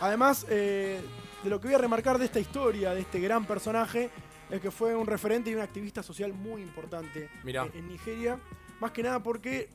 Además, 0.00 0.46
eh, 0.48 1.00
de 1.42 1.50
lo 1.50 1.60
que 1.60 1.68
voy 1.68 1.74
a 1.74 1.78
remarcar 1.78 2.18
de 2.18 2.24
esta 2.26 2.38
historia, 2.38 2.94
de 2.94 3.00
este 3.00 3.18
gran 3.20 3.44
personaje, 3.46 4.10
es 4.50 4.60
que 4.60 4.70
fue 4.70 4.94
un 4.94 5.06
referente 5.06 5.50
y 5.50 5.54
un 5.54 5.60
activista 5.60 6.02
social 6.02 6.32
muy 6.32 6.62
importante 6.62 7.28
Mirá. 7.42 7.66
en 7.74 7.88
Nigeria. 7.88 8.38
Más 8.80 8.92
que 8.92 9.02
nada 9.02 9.20
porque, 9.22 9.68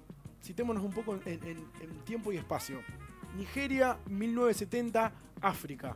citémonos 0.44 0.84
un 0.84 0.92
poco 0.92 1.16
en, 1.16 1.22
en- 1.44 1.68
en 1.82 2.00
tiempo 2.06 2.32
y 2.32 2.38
espacio. 2.38 2.80
Nigeria, 3.38 3.98
1970, 4.08 5.12
África. 5.42 5.96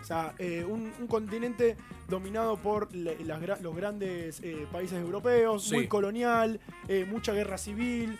O 0.00 0.04
sea, 0.04 0.34
eh, 0.38 0.64
un, 0.68 0.92
un 1.00 1.06
continente 1.06 1.76
dominado 2.08 2.56
por 2.58 2.94
le- 2.94 3.18
las 3.24 3.40
gra- 3.40 3.58
los 3.60 3.74
grandes 3.74 4.40
eh, 4.42 4.66
países 4.70 4.98
europeos, 5.00 5.64
Sí. 5.68 5.74
muy 5.74 5.88
colonial, 5.88 6.60
eh, 6.86 7.06
mucha 7.08 7.32
guerra 7.32 7.58
civil, 7.58 8.18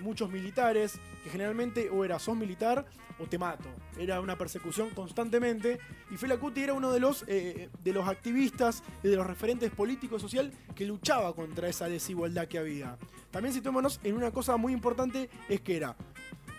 muchos 0.00 0.30
militares, 0.30 0.98
que 1.22 1.28
generalmente 1.28 1.90
o 1.90 2.02
era 2.02 2.18
sos 2.18 2.34
militar 2.34 2.86
o 3.18 3.26
te 3.26 3.36
mato. 3.36 3.68
Era 3.98 4.18
una 4.22 4.38
persecución 4.38 4.88
constantemente. 4.90 5.78
Y 6.10 6.16
Fela 6.16 6.38
Kuti 6.38 6.62
era 6.62 6.72
uno 6.72 6.90
de 6.92 7.00
los, 7.00 7.26
de 7.26 7.68
los 7.92 8.08
activistas 8.08 8.82
y 9.02 9.08
de 9.08 9.16
los 9.16 9.26
referentes 9.26 9.70
políticos 9.70 10.22
y 10.22 10.24
social 10.24 10.50
que 10.74 10.86
luchaba 10.86 11.34
contra 11.34 11.68
esa 11.68 11.88
desigualdad 11.90 12.48
que 12.48 12.56
había. 12.58 12.96
También 13.30 13.54
situémonos 13.54 14.00
en 14.04 14.16
una 14.16 14.30
cosa 14.30 14.56
muy 14.56 14.72
importante, 14.72 15.28
es 15.48 15.60
que 15.60 15.76
era 15.76 15.96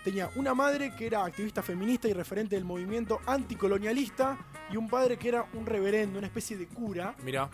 tenía 0.04 0.28
una 0.34 0.52
madre 0.52 0.92
que 0.96 1.06
era 1.06 1.24
activista 1.24 1.62
feminista 1.62 2.08
y 2.08 2.12
referente 2.12 2.56
del 2.56 2.64
movimiento 2.64 3.20
anticolonialista 3.24 4.36
y 4.72 4.76
un 4.76 4.88
padre 4.88 5.16
que 5.16 5.28
era 5.28 5.46
un 5.54 5.64
reverendo, 5.64 6.18
una 6.18 6.26
especie 6.26 6.56
de 6.56 6.66
cura, 6.66 7.14
Mirá. 7.22 7.48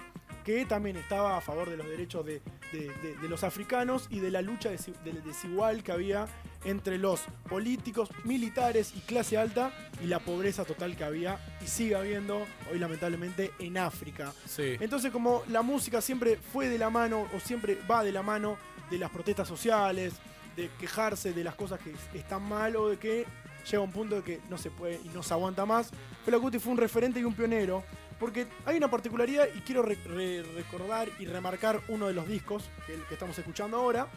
que 0.45 0.65
también 0.65 0.97
estaba 0.97 1.37
a 1.37 1.41
favor 1.43 1.69
de 1.69 1.77
los 1.77 1.87
derechos 1.87 2.25
de, 2.25 2.41
de- 2.73 2.91
de- 3.03 3.17
de 3.21 3.29
los 3.29 3.45
africanos 3.45 4.07
y 4.11 4.21
de 4.21 4.31
la 4.31 4.41
lucha 4.41 4.71
desi- 4.73 4.95
de- 5.03 5.21
desigual 5.21 5.83
que 5.83 5.93
había 5.93 6.27
entre 6.65 6.97
los 6.97 7.21
políticos, 7.51 8.09
militares 8.25 8.95
y 8.97 9.01
clase 9.01 9.37
alta 9.37 9.71
y 10.03 10.07
la 10.07 10.19
pobreza 10.19 10.65
total 10.65 10.97
que 10.97 11.05
había 11.05 11.39
y 11.63 11.67
sigue 11.69 11.97
habiendo 11.97 12.47
hoy 12.73 12.79
lamentablemente 12.79 13.53
en 13.59 13.77
África. 13.77 14.33
Sí. 14.47 14.77
Entonces 14.81 15.13
como 15.13 15.43
la 15.49 15.61
música 15.61 16.01
siempre 16.01 16.37
fue 16.37 16.69
de 16.69 16.79
la 16.79 16.89
mano 16.89 17.27
o 17.37 17.41
siempre 17.41 17.79
va 17.91 18.03
de 18.03 18.13
la 18.13 18.23
mano 18.23 18.57
de 18.91 18.99
las 18.99 19.11
protestas 19.11 19.47
sociales, 19.49 20.15
de 20.57 20.71
quejarse 20.79 21.33
de 21.33 21.45
las 21.45 21.55
cosas 21.55 21.79
que 21.81 21.95
están 22.19 22.43
mal 22.49 22.75
o 22.77 22.89
de 22.89 22.97
que 22.99 23.27
llega 23.71 23.83
un 23.83 23.93
punto 23.93 24.17
de 24.17 24.23
que 24.23 24.41
no 24.49 24.57
se 24.59 24.71
puede 24.71 25.01
y 25.05 25.09
no 25.11 25.23
se 25.23 25.35
aguanta 25.35 25.67
más, 25.67 25.91
Fela 26.25 26.39
fue 26.39 26.73
un 26.73 26.79
referente 26.79 27.21
y 27.21 27.25
un 27.25 27.35
pionero 27.35 27.85
porque 28.19 28.49
hay 28.67 28.77
una 28.77 28.91
particularidad 28.91 29.47
y 29.55 29.61
quiero 29.61 29.83
re- 29.83 29.95
re- 30.05 30.43
recordar 30.55 31.09
y 31.21 31.27
remarcar 31.27 31.81
uno 31.89 32.07
de 32.09 32.15
los 32.15 32.27
discos 32.27 32.65
que, 32.87 32.95
que 33.09 33.15
estamos 33.15 33.39
escuchando 33.39 33.77
ahora, 33.77 34.09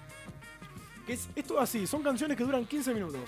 que 1.05 1.13
es 1.13 1.29
esto 1.35 1.59
así, 1.59 1.85
son 1.85 2.01
canciones 2.01 2.35
que 2.37 2.43
duran 2.43 2.65
15 2.65 2.93
minutos, 2.93 3.21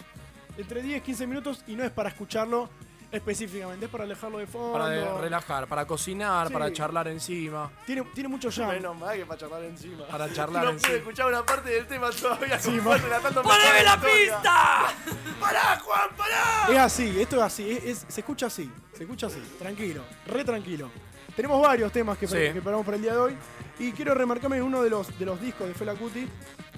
entre 0.57 0.81
10 0.81 0.97
y 0.97 1.01
15 1.01 1.27
minutos 1.27 1.63
y 1.67 1.75
no 1.75 1.83
es 1.83 1.91
para 1.91 2.09
escucharlo 2.09 2.69
específicamente, 3.13 3.85
es 3.85 3.91
para 3.91 4.03
alejarlo 4.03 4.39
de 4.39 4.47
fondo. 4.47 4.73
Para 4.73 4.89
de- 4.89 5.17
relajar, 5.21 5.67
para 5.67 5.85
cocinar, 5.85 6.47
Sí. 6.47 6.53
para 6.53 6.73
charlar 6.73 7.07
encima. 7.07 7.71
Tiene, 7.85 8.03
tiene 8.13 8.27
mucho 8.29 8.49
jam. 8.51 8.69
Menos 8.69 8.97
mal 8.97 9.15
que 9.17 9.25
para 9.25 9.39
charlar 9.39 9.63
encima. 9.63 10.05
Para 10.07 10.33
charlar 10.33 10.63
no 10.65 10.69
en 10.71 10.77
pude 10.77 10.97
escuchar 10.97 11.27
una 11.27 11.45
parte 11.45 11.69
del 11.69 11.87
tema 11.87 12.09
todavía. 12.09 12.59
Sí, 12.59 12.79
relatando 12.79 13.41
¡Poneme 13.43 13.83
la 13.83 14.01
pista! 14.01 14.93
¡Pará, 15.39 15.79
Juan, 15.79 16.09
pará! 16.17 16.67
Es 16.69 16.77
así, 16.79 17.21
esto 17.21 17.37
es 17.37 17.41
así, 17.43 17.71
es- 17.71 17.83
es- 17.83 18.05
se 18.07 18.21
escucha 18.21 18.47
así, 18.47 18.71
se 18.93 19.03
escucha 19.03 19.27
así, 19.27 19.41
tranquilo, 19.59 20.03
re 20.27 20.43
tranquilo. 20.43 20.89
Tenemos 21.35 21.61
varios 21.61 21.91
temas 21.91 22.17
que, 22.17 22.27
Sí. 22.27 22.33
que 22.35 22.51
preparamos 22.51 22.85
para 22.85 22.95
el 22.97 23.03
día 23.03 23.13
de 23.13 23.17
hoy 23.19 23.37
y 23.79 23.91
quiero 23.91 24.13
remarcarme 24.13 24.61
uno 24.61 24.81
de 24.83 24.89
los, 24.89 25.17
de 25.17 25.25
los 25.25 25.39
discos 25.41 25.67
de 25.67 25.73
Fela 25.73 25.95
Kuti 25.95 26.27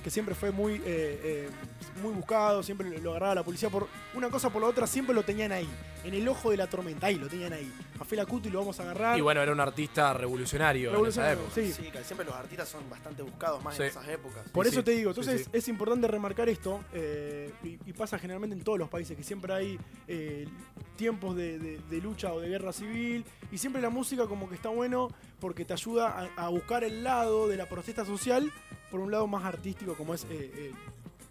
que 0.05 0.11
siempre 0.11 0.35
fue 0.35 0.51
muy, 0.51 0.73
eh, 0.75 0.81
eh, 0.85 1.49
muy 2.03 2.13
buscado, 2.13 2.61
siempre 2.61 2.99
lo 2.99 3.09
agarraba 3.09 3.33
la 3.33 3.43
policía 3.43 3.71
por 3.71 3.87
una 4.13 4.29
cosa 4.29 4.51
por 4.51 4.61
la 4.61 4.67
otra, 4.67 4.85
siempre 4.85 5.15
lo 5.15 5.23
tenían 5.23 5.51
ahí, 5.51 5.67
en 6.03 6.13
el 6.13 6.27
ojo 6.27 6.51
de 6.51 6.57
la 6.57 6.67
tormenta, 6.67 7.07
ahí 7.07 7.15
lo 7.15 7.27
tenían 7.27 7.53
ahí. 7.53 7.73
A 7.99 8.05
Fela 8.05 8.23
Kuti 8.27 8.51
lo 8.51 8.59
vamos 8.59 8.79
a 8.79 8.83
agarrar. 8.83 9.17
Y 9.17 9.21
bueno, 9.21 9.41
era 9.41 9.51
un 9.51 9.59
artista 9.59 10.13
revolucionario, 10.13 10.91
Revolucionario, 10.91 11.39
en 11.39 11.47
esa 11.49 11.59
época. 11.59 11.97
sí. 11.97 12.03
Siempre 12.03 12.23
los 12.23 12.35
artistas 12.35 12.69
son 12.69 12.87
bastante 12.87 13.23
buscados 13.23 13.63
más 13.63 13.75
Sí. 13.75 13.81
en 13.81 13.87
esas 13.87 14.07
épocas. 14.09 14.47
Por 14.51 14.65
Sí, 14.65 14.69
eso 14.73 14.81
sí. 14.81 14.85
te 14.85 14.91
digo, 14.91 15.11
Sí, 15.11 15.19
entonces 15.21 15.45
sí. 15.45 15.49
es 15.51 15.67
importante 15.69 16.07
remarcar 16.07 16.49
esto, 16.49 16.81
eh, 16.93 17.51
y, 17.63 17.79
y 17.89 17.93
pasa 17.93 18.19
generalmente 18.19 18.55
en 18.55 18.63
todos 18.63 18.77
los 18.77 18.89
países, 18.89 19.17
que 19.17 19.23
siempre 19.23 19.53
hay 19.53 19.79
eh, 20.07 20.47
tiempos 20.97 21.35
de, 21.35 21.57
de- 21.57 21.79
de 21.89 21.97
lucha 21.99 22.31
o 22.31 22.39
de 22.39 22.47
guerra 22.49 22.71
civil, 22.73 23.25
y 23.51 23.57
siempre 23.57 23.81
la 23.81 23.89
música 23.89 24.27
como 24.27 24.47
que 24.47 24.53
está 24.55 24.69
bueno 24.69 25.07
porque 25.45 25.63
te 25.63 25.73
ayuda 25.73 26.27
a, 26.35 26.45
a 26.45 26.49
buscar 26.49 26.83
el 26.83 27.03
lado 27.03 27.47
de 27.47 27.55
la 27.55 27.69
protesta 27.69 28.03
social 28.03 28.51
por 28.89 28.99
un 28.99 29.11
lado 29.11 29.27
más 29.27 29.45
artístico 29.45 29.93
como 29.93 30.15
es, 30.15 30.23
eh, 30.23 30.27
eh, 30.31 30.71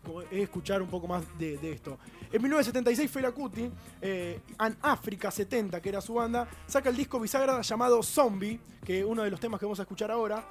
como 0.05 0.23
es 0.23 0.29
escuchar 0.31 0.81
un 0.81 0.87
poco 0.89 1.09
más 1.09 1.25
de, 1.37 1.59
de 1.59 1.73
esto. 1.73 1.99
En 2.33 2.41
1976 2.41 3.11
Fela 3.11 3.33
Kuti, 3.33 3.69
eh, 4.01 4.41
An 4.59 4.77
África 4.83 5.33
70, 5.33 5.83
que 5.83 5.89
era 5.89 6.01
su 6.01 6.15
banda, 6.15 6.47
saca 6.65 6.91
el 6.91 6.97
disco 6.97 7.19
bisagra 7.19 7.61
llamado 7.61 8.01
Zombie, 8.05 8.61
que 8.85 9.01
es 9.01 9.05
uno 9.05 9.25
de 9.25 9.33
los 9.33 9.41
temas 9.41 9.59
que 9.59 9.67
vamos 9.67 9.81
a 9.81 9.83
escuchar 9.83 10.13
ahora, 10.13 10.45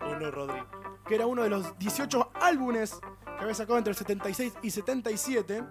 Uno, 0.00 0.30
Rodri. 0.30 0.62
que 1.08 1.16
era 1.16 1.26
uno 1.26 1.42
de 1.42 1.48
los 1.50 1.76
18 1.76 2.30
álbumes 2.40 3.00
que 3.36 3.42
había 3.42 3.54
sacado 3.54 3.78
entre 3.78 3.90
el 3.90 3.96
76 3.96 4.52
y 4.62 4.70
77. 4.70 5.64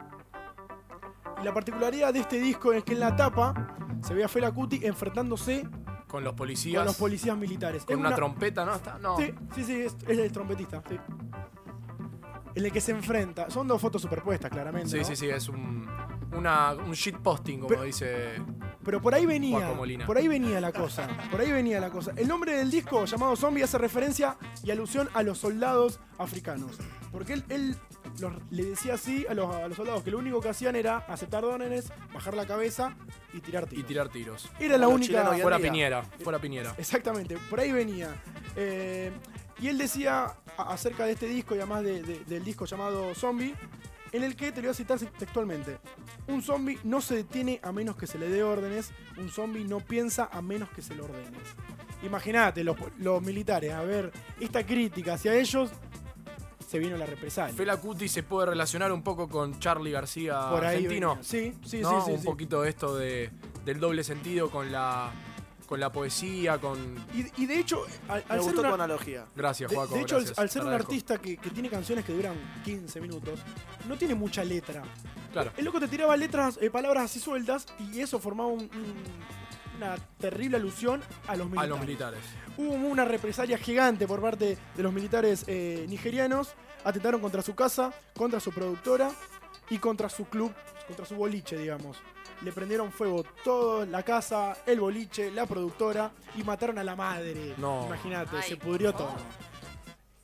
Y 1.42 1.46
la 1.46 1.54
particularidad 1.54 2.12
de 2.14 2.20
este 2.20 2.42
disco 2.42 2.74
es 2.74 2.84
que 2.84 2.92
en 2.92 3.00
la 3.00 3.16
tapa 3.16 3.74
se 4.06 4.14
ve 4.14 4.26
a 4.26 4.28
Fela 4.28 4.52
Kuti 4.52 4.86
enfrentándose 4.86 5.66
Con 6.08 6.24
los 6.24 6.34
policías. 6.34 6.80
con 6.80 6.86
los 6.86 6.96
policías 6.96 7.38
militares. 7.38 7.84
Con 7.86 8.00
una, 8.00 8.16
trompeta, 8.16 8.64
¿no? 8.66 8.76
Está- 8.76 8.98
no. 8.98 9.18
Sí, 9.18 9.34
sí, 9.56 9.64
sí, 9.64 9.82
es, 9.82 9.96
es 10.08 10.18
el 10.18 10.32
trompetista. 10.32 10.82
sí. 10.88 10.98
En 12.56 12.66
el 12.66 12.72
que 12.72 12.82
se 12.82 12.92
enfrenta. 12.92 13.50
Son 13.52 13.68
dos 13.68 13.80
fotos 13.80 14.02
superpuestas, 14.02 14.50
claramente. 14.50 14.90
Sí, 14.90 14.98
¿no? 14.98 15.04
sí, 15.04 15.16
sí, 15.16 15.30
es 15.30 15.48
un, 15.48 15.88
una, 16.32 16.74
un 16.74 16.92
shitposting, 16.94 17.58
como 17.60 17.70
Pero- 17.70 17.84
dice. 17.84 18.42
Pero 18.84 19.02
por 19.02 19.14
ahí 19.14 19.26
venía, 19.26 19.74
por 20.06 20.18
ahí 20.18 20.30
venía 20.30 20.62
la 20.62 20.72
cosa, 20.72 21.10
por 21.30 21.42
ahí 21.42 21.52
venía 21.52 21.78
la 21.82 21.90
cosa. 21.90 22.14
El 22.16 22.26
nombre 22.26 22.54
del 22.54 22.72
disco 22.72 23.04
llamado 23.04 23.36
Zombie 23.36 23.62
hace 23.62 23.78
referencia 23.78 24.38
y 24.64 24.72
alusión 24.72 25.10
a 25.14 25.24
los 25.24 25.40
soldados 25.40 26.00
africanos. 26.18 26.78
Porque 27.12 27.34
él, 27.34 27.44
él 27.50 27.76
los- 28.20 28.34
le 28.52 28.66
decía 28.66 28.96
así 28.96 29.26
a 29.30 29.34
los, 29.34 29.54
a 29.56 29.68
los 29.68 29.78
soldados 29.78 30.04
que 30.04 30.12
lo 30.12 30.18
único 30.20 30.40
que 30.42 30.50
hacían 30.50 30.76
era 30.76 30.98
aceptar 30.98 31.44
órdenes, 31.46 31.92
bajar 32.14 32.34
la 32.36 32.46
cabeza 32.46 32.96
y 33.34 33.40
tirar 33.42 33.66
Y 33.66 33.76
tiros. 33.76 33.88
tirar 33.88 34.10
tiros. 34.10 34.50
Era 34.60 34.78
la 34.78 34.88
única... 34.88 35.24
Fuera. 35.42 35.60
Piñera, 35.60 36.04
fuera 36.24 36.40
Piñera. 36.40 36.74
Exactamente, 36.78 37.38
por 37.50 37.60
ahí 37.60 37.72
venía. 37.72 38.10
Eh, 38.56 39.12
y 39.60 39.68
él 39.68 39.78
decía 39.78 40.34
acerca 40.58 41.06
de 41.06 41.14
este 41.14 41.28
disco 41.28 41.56
y 41.56 41.60
además 41.60 41.84
de- 41.84 42.02
de- 42.04 42.20
del 42.26 42.44
disco 42.44 42.66
llamado 42.66 43.14
Zombie, 43.16 43.54
en 44.12 44.24
el 44.24 44.36
que 44.36 44.52
te 44.52 44.58
lo 44.62 44.68
voy 44.68 44.72
a 44.72 44.74
citar 44.74 44.98
textualmente. 45.00 45.78
Un 46.28 46.42
zombie 46.42 46.80
no 46.84 47.02
se 47.02 47.16
detiene 47.16 47.60
a 47.62 47.72
menos 47.72 47.98
que 47.98 48.08
se 48.08 48.18
le 48.18 48.30
dé 48.30 48.42
órdenes, 48.44 48.92
un 49.18 49.30
zombie 49.30 49.66
no 49.66 49.80
piensa 49.80 50.30
a 50.32 50.42
menos 50.42 50.70
que 50.70 50.82
se 50.82 50.96
le 50.96 51.02
ordenes. 51.02 51.42
Imagínate, 52.04 52.64
los, 52.64 52.78
los 53.00 53.22
militares, 53.22 53.74
a 53.74 53.82
ver, 53.82 54.12
esta 54.40 54.66
crítica 54.66 55.16
hacia 55.16 55.34
ellos, 55.36 55.72
se 56.68 56.78
vino 56.80 56.98
la 56.98 57.06
represalia. 57.06 57.56
Fela 57.56 57.78
Kuti 57.78 58.08
se 58.10 58.22
puede 58.24 58.48
relacionar 58.48 58.92
un 58.92 59.02
poco 59.02 59.28
con 59.30 59.58
Charlie 59.60 59.92
García 59.92 60.50
Por 60.52 60.66
ahí 60.66 60.76
argentino. 60.76 61.10
venía. 61.16 61.24
Sí, 61.24 61.54
sí, 61.66 61.80
¿no? 61.82 62.02
sí, 62.02 62.06
sí, 62.08 62.12
Un 62.12 62.20
sí. 62.20 62.26
poquito 62.26 62.64
esto 62.66 62.96
de, 62.98 63.32
del 63.66 63.80
doble 63.80 64.04
sentido 64.04 64.52
con 64.52 64.72
la 64.72 65.12
con 65.66 65.82
la 65.82 65.92
poesía, 65.92 66.60
con. 66.60 66.78
Y, 67.14 67.44
y 67.44 67.46
de 67.46 67.60
hecho, 67.60 67.84
al, 68.08 68.20
Me 68.20 68.24
al 68.36 68.40
ser 68.40 68.42
gustó 68.42 68.60
una- 68.62 68.70
tu 68.70 68.76
analogía. 68.76 69.26
Gracias, 69.36 69.70
Juaco. 69.74 69.96
de 69.96 70.02
hecho, 70.02 70.16
al- 70.16 70.22
gracias, 70.22 70.40
al, 70.40 70.50
ser 70.50 70.62
un 70.64 70.72
artista 70.72 71.18
que, 71.18 71.36
que 71.36 71.50
tiene 71.50 71.70
canciones 71.70 72.06
que 72.06 72.14
duran 72.14 72.36
15 72.64 73.02
minutos, 73.02 73.40
no 73.86 73.98
tiene 73.98 74.16
mucha 74.16 74.46
letra. 74.46 74.84
Claro. 75.34 75.52
El 75.58 75.66
loco 75.66 75.80
te 75.82 75.90
tiraba 75.90 76.16
letras, 76.16 76.58
eh, 76.62 76.70
palabras 76.70 77.04
así 77.06 77.20
sueltas, 77.20 77.66
y 77.92 78.00
eso 78.00 78.18
formaba 78.18 78.48
un- 78.50 78.62
un- 78.62 79.04
una 79.78 79.96
terrible 80.20 80.58
alusión 80.58 81.02
a 81.28 81.36
los 81.36 81.46
A 81.48 81.50
militares. 81.50 81.70
los 81.70 81.80
militares. 81.80 82.20
Hubo 82.58 82.74
una 82.74 83.06
represalia 83.06 83.58
gigante 83.58 84.08
por 84.08 84.22
parte 84.22 84.58
de 84.76 84.84
los 84.84 84.92
militares 84.94 85.44
eh, 85.48 85.86
nigerianos. 85.88 86.54
Atentaron 86.84 87.20
contra 87.22 87.42
su 87.42 87.56
casa, 87.56 87.94
contra 88.16 88.40
su 88.40 88.52
productora 88.52 89.10
y 89.70 89.78
contra 89.78 90.10
su 90.10 90.26
club, 90.26 90.54
contra 90.88 91.06
su 91.06 91.16
boliche, 91.16 91.58
digamos. 91.58 91.98
Le 92.42 92.52
prendieron 92.52 92.92
fuego 92.92 93.24
toda 93.44 93.86
la 93.88 94.04
casa, 94.04 94.56
el 94.66 94.80
boliche, 94.80 95.32
la 95.32 95.46
productora 95.48 96.12
y 96.36 96.44
mataron 96.44 96.78
a 96.78 96.84
la 96.84 96.96
madre. 96.96 97.56
No. 97.58 97.86
Imagínate, 97.88 98.42
se 98.44 98.58
pudrió 98.58 98.94
todo. 98.94 99.16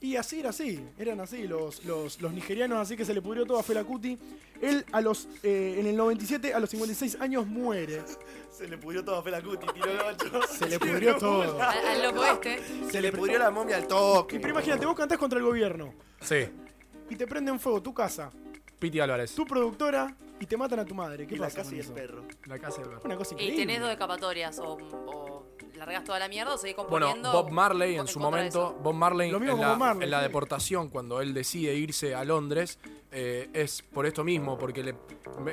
Y 0.03 0.17
así 0.17 0.41
era 0.41 0.49
así, 0.49 0.85
eran 0.97 1.21
así 1.21 1.47
los, 1.47 1.85
los, 1.85 2.19
los 2.21 2.33
nigerianos, 2.33 2.77
así 2.77 2.97
que 2.97 3.05
se 3.05 3.13
le 3.13 3.21
pudrió 3.21 3.45
todo 3.45 3.57
a 3.57 3.63
Fela 3.63 3.85
Kuti. 3.85 4.19
Él 4.61 4.83
a 4.91 4.99
los, 4.99 5.29
eh, 5.43 5.77
en 5.79 5.87
el 5.87 5.95
97, 5.95 6.53
a 6.53 6.59
los 6.59 6.69
56 6.71 7.21
años, 7.21 7.47
muere. 7.47 8.01
Se 8.51 8.67
le 8.67 8.77
pudrió 8.77 9.05
todo 9.05 9.15
a 9.19 9.23
Fela 9.23 9.41
Kuti, 9.41 9.65
tiró 9.73 9.89
el 9.91 9.99
ocho. 10.01 10.41
Se 10.59 10.67
le 10.67 10.77
pudrió 10.77 11.15
todo. 11.15 11.61
Al, 11.61 11.87
al 11.87 12.03
loco 12.03 12.25
este. 12.25 12.61
Se 12.91 12.99
le 13.01 13.13
pudrió 13.13 13.39
la 13.39 13.49
momia 13.49 13.77
al 13.77 13.87
toque. 13.87 14.41
Pero 14.41 14.51
imagínate, 14.51 14.85
vos 14.85 14.95
cantás 14.97 15.17
contra 15.17 15.39
el 15.39 15.45
gobierno 15.45 15.93
Sí. 16.19 16.49
y 17.09 17.15
te 17.15 17.25
prenden 17.25 17.57
fuego 17.57 17.81
tu 17.81 17.93
casa, 17.93 18.29
Piti 18.79 18.99
Álvarez. 18.99 19.33
tu 19.33 19.45
productora 19.45 20.13
y 20.37 20.45
te 20.45 20.57
matan 20.57 20.79
a 20.79 20.85
tu 20.85 20.93
madre. 20.93 21.25
¿Qué 21.25 21.35
Y 21.35 21.37
la 21.37 21.45
pasa 21.45 21.55
casa 21.59 21.69
con 21.69 21.77
y 21.77 21.79
el 21.79 21.85
eso? 21.85 21.93
perro. 21.93 22.25
La 22.47 22.59
casa 22.59 22.81
del 22.81 22.89
perro. 22.89 23.01
Una 23.05 23.15
cosa 23.15 23.31
Y 23.31 23.33
increíble. 23.35 23.57
tenés 23.65 23.79
dos 23.81 23.89
escapatorias. 23.91 24.59
O, 24.59 24.73
o 24.73 25.32
largás 25.75 26.03
toda 26.03 26.19
la 26.19 26.27
mierda 26.27 26.53
o 26.53 26.57
seguís 26.57 26.75
Bueno, 26.75 26.89
componiendo. 27.07 27.31
Bob 27.31 27.51
Marley 27.51 27.95
en 27.97 28.07
su 28.07 28.19
momento, 28.19 28.71
eso. 28.71 28.79
Bob 28.81 28.93
Marley, 28.93 29.31
Lo 29.31 29.39
mismo 29.39 29.55
en, 29.55 29.61
la, 29.61 29.69
Bob 29.69 29.77
Marley, 29.77 30.03
en 30.05 30.11
la 30.11 30.19
sí. 30.19 30.23
deportación, 30.23 30.89
cuando 30.89 31.21
él 31.21 31.33
decide 31.33 31.73
irse 31.75 32.15
a 32.15 32.23
Londres, 32.23 32.79
eh, 33.11 33.49
es 33.53 33.81
por 33.81 34.05
esto 34.05 34.23
mismo, 34.23 34.57
porque 34.57 34.83
le 34.83 34.95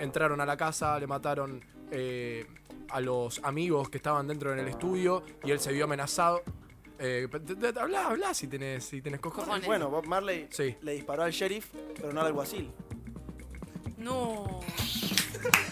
entraron 0.00 0.40
a 0.40 0.46
la 0.46 0.56
casa, 0.56 0.98
le 0.98 1.06
mataron 1.06 1.64
eh, 1.90 2.46
a 2.90 3.00
los 3.00 3.40
amigos 3.44 3.88
que 3.88 3.98
estaban 3.98 4.26
dentro 4.26 4.52
en 4.52 4.58
el 4.60 4.68
estudio 4.68 5.22
y 5.44 5.50
él 5.50 5.60
se 5.60 5.72
vio 5.72 5.84
amenazado. 5.84 6.42
Eh, 6.98 7.28
habla, 7.80 8.08
habla 8.08 8.34
si 8.34 8.46
tenés, 8.46 8.84
si 8.84 9.00
tenés 9.00 9.20
cojones. 9.20 9.46
Cojones. 9.46 9.66
Bueno, 9.66 9.88
Bob 9.88 10.06
Marley 10.06 10.48
Sí. 10.50 10.76
le 10.82 10.92
disparó 10.92 11.22
al 11.22 11.32
sheriff, 11.32 11.68
pero 11.96 12.12
no 12.12 12.20
al 12.20 12.26
alguacil. 12.28 12.70
No. 13.98 14.60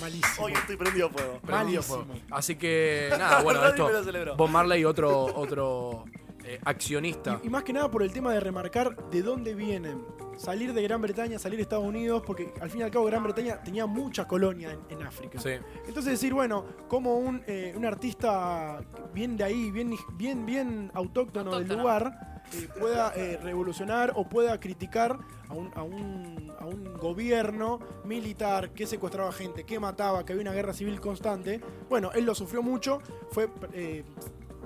Malísimo. 0.00 0.46
Hoy 0.46 0.52
estoy 0.52 0.76
prendido 0.76 1.10
fuego. 1.10 1.38
Prendido 1.40 1.80
Malísimo. 1.82 2.04
fuego. 2.04 2.20
Así 2.30 2.56
que 2.56 3.08
nada, 3.18 3.42
bueno, 3.42 3.64
esto. 3.66 3.88
Bob 4.36 4.50
Marley, 4.50 4.84
otro, 4.84 5.24
otro 5.34 6.04
eh, 6.44 6.60
accionista. 6.64 7.40
Y, 7.42 7.46
y 7.46 7.50
más 7.50 7.62
que 7.64 7.72
nada 7.72 7.90
por 7.90 8.02
el 8.02 8.12
tema 8.12 8.32
de 8.32 8.40
remarcar 8.40 8.96
de 9.10 9.22
dónde 9.22 9.54
vienen. 9.54 10.04
Salir 10.36 10.74
de 10.74 10.82
Gran 10.82 11.00
Bretaña, 11.00 11.38
salir 11.38 11.56
de 11.56 11.62
Estados 11.62 11.86
Unidos, 11.86 12.22
porque 12.26 12.52
al 12.60 12.68
fin 12.70 12.80
y 12.80 12.84
al 12.84 12.90
cabo 12.90 13.06
Gran 13.06 13.22
Bretaña 13.22 13.62
tenía 13.62 13.86
muchas 13.86 14.26
colonias 14.26 14.74
en, 14.90 14.98
en 14.98 15.06
África. 15.06 15.40
Sí. 15.40 15.52
Entonces 15.86 16.12
decir, 16.12 16.34
bueno, 16.34 16.62
como 16.88 17.14
un, 17.16 17.42
eh, 17.46 17.72
un 17.74 17.86
artista 17.86 18.80
bien 19.14 19.38
de 19.38 19.44
ahí, 19.44 19.70
bien, 19.70 19.94
bien, 20.12 20.44
bien 20.44 20.90
autóctono, 20.92 21.58
del 21.58 21.78
lugar, 21.78 22.35
eh, 22.54 22.68
pueda 22.78 23.12
eh, 23.16 23.38
revolucionar 23.42 24.12
o 24.16 24.28
pueda 24.28 24.58
criticar 24.60 25.18
a 25.48 25.52
un, 25.54 25.70
a, 25.74 25.82
un, 25.82 26.52
a 26.58 26.64
un 26.66 26.94
gobierno 26.98 27.78
militar 28.04 28.70
que 28.70 28.86
secuestraba 28.86 29.32
gente, 29.32 29.64
que 29.64 29.78
mataba, 29.80 30.24
que 30.24 30.32
había 30.32 30.42
una 30.42 30.52
guerra 30.52 30.72
civil 30.72 31.00
constante. 31.00 31.60
Bueno, 31.88 32.10
él 32.14 32.24
lo 32.24 32.34
sufrió 32.34 32.62
mucho, 32.62 33.00
fue, 33.30 33.48
eh, 33.72 34.04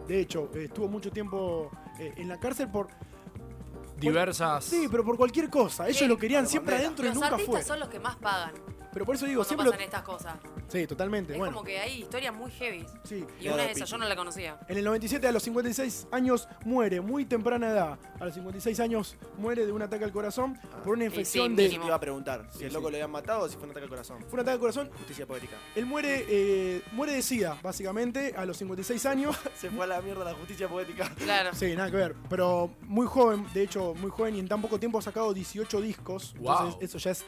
de 0.06 0.20
hecho, 0.20 0.50
eh, 0.54 0.64
estuvo 0.64 0.88
mucho 0.88 1.10
tiempo 1.10 1.70
eh, 1.98 2.14
en 2.16 2.28
la 2.28 2.38
cárcel 2.38 2.68
por... 2.70 2.88
Diversas. 3.98 4.64
Sí, 4.64 4.88
pero 4.90 5.04
por 5.04 5.16
cualquier 5.18 5.50
cosa. 5.50 5.84
Ellos 5.86 5.98
Sí. 5.98 6.06
lo 6.06 6.16
querían 6.16 6.46
siempre 6.46 6.76
adentro 6.76 7.04
y 7.04 7.08
Los 7.08 7.16
nunca 7.16 7.28
artistas 7.28 7.54
fue. 7.54 7.62
son 7.62 7.80
los 7.80 7.88
que 7.90 8.00
más 8.00 8.16
pagan 8.16 8.52
Pero 8.92 9.04
por 9.06 9.14
eso 9.14 9.26
digo, 9.26 9.44
cuando 9.44 9.48
siempre... 9.48 9.64
lo- 9.66 9.70
pasan 9.72 9.84
estas 9.84 10.02
cosas. 10.02 10.34
Sí, 10.68 10.86
totalmente. 10.86 11.32
Es 11.32 11.38
bueno, 11.38 11.52
como 11.54 11.64
que 11.64 11.78
hay 11.78 12.02
historias 12.02 12.34
muy 12.34 12.50
heavy. 12.52 12.84
sí. 13.04 13.24
Y 13.40 13.48
una 13.48 13.62
de 13.64 13.72
esas 13.72 13.88
yo 13.88 13.98
no 13.98 14.06
la 14.08 14.16
conocía. 14.16 14.58
En 14.68 14.78
el 14.78 14.84
97, 14.84 15.26
a 15.26 15.32
los 15.32 15.42
56 15.42 16.08
años, 16.12 16.48
muere, 16.64 17.00
muy 17.00 17.24
temprana 17.24 17.68
edad. 17.70 17.98
A 18.18 18.24
los 18.24 18.34
56 18.34 18.78
años 18.80 19.16
muere 19.38 19.66
de 19.66 19.72
un 19.72 19.82
ataque 19.82 20.04
al 20.04 20.12
corazón 20.12 20.58
por 20.84 20.94
una 20.94 21.04
infección 21.04 21.56
de. 21.56 21.64
mínimo. 21.64 21.86
iba 21.86 21.94
a 21.94 22.00
preguntar 22.00 22.46
si 22.52 22.58
Sí, 22.58 22.64
el 22.64 22.70
sí. 22.70 22.74
loco 22.74 22.90
le 22.90 22.98
habían 22.98 23.10
matado 23.10 23.42
o 23.44 23.48
si 23.48 23.54
fue 23.56 23.64
un 23.64 23.70
ataque 23.70 23.84
al 23.84 23.90
corazón. 23.90 24.18
Fue 24.22 24.34
un 24.34 24.40
ataque 24.40 24.54
al 24.54 24.60
corazón. 24.60 24.90
Justicia 24.96 25.26
poética. 25.26 25.56
Él 25.74 25.86
muere, 25.86 26.26
eh, 26.28 26.82
muere 26.92 27.12
de 27.14 27.22
SIDA, 27.22 27.58
básicamente, 27.62 28.34
a 28.36 28.44
los 28.44 28.56
56 28.58 29.06
años. 29.06 29.36
Se 29.54 29.70
fue 29.70 29.84
a 29.84 29.86
la 29.86 30.00
mierda 30.02 30.24
la 30.24 30.34
justicia 30.34 30.68
poética. 30.68 31.08
Claro. 31.16 31.50
Sí, 31.54 31.74
nada 31.76 31.90
que 31.90 31.96
ver. 31.96 32.14
Pero 32.28 32.70
muy 32.82 33.06
joven, 33.06 33.46
de 33.54 33.62
hecho, 33.62 33.94
muy 33.94 34.10
joven 34.10 34.36
y 34.36 34.40
en 34.40 34.48
tan 34.48 34.60
poco 34.60 34.78
tiempo 34.78 34.98
ha 34.98 35.02
sacado 35.02 35.32
18 35.32 35.80
discos. 35.80 36.34
Wow. 36.38 36.52
Entonces, 36.52 36.82
eso 36.90 36.98
ya 36.98 37.10
es. 37.12 37.24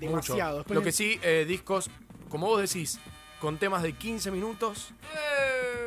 Demasiado. 0.00 0.64
Lo 0.68 0.82
que 0.82 0.92
sí, 0.92 1.18
eh, 1.22 1.44
discos, 1.46 1.90
como 2.28 2.46
vos 2.46 2.60
decís, 2.60 2.98
con 3.40 3.58
temas 3.58 3.82
de 3.82 3.92
15 3.92 4.30
minutos, 4.30 4.90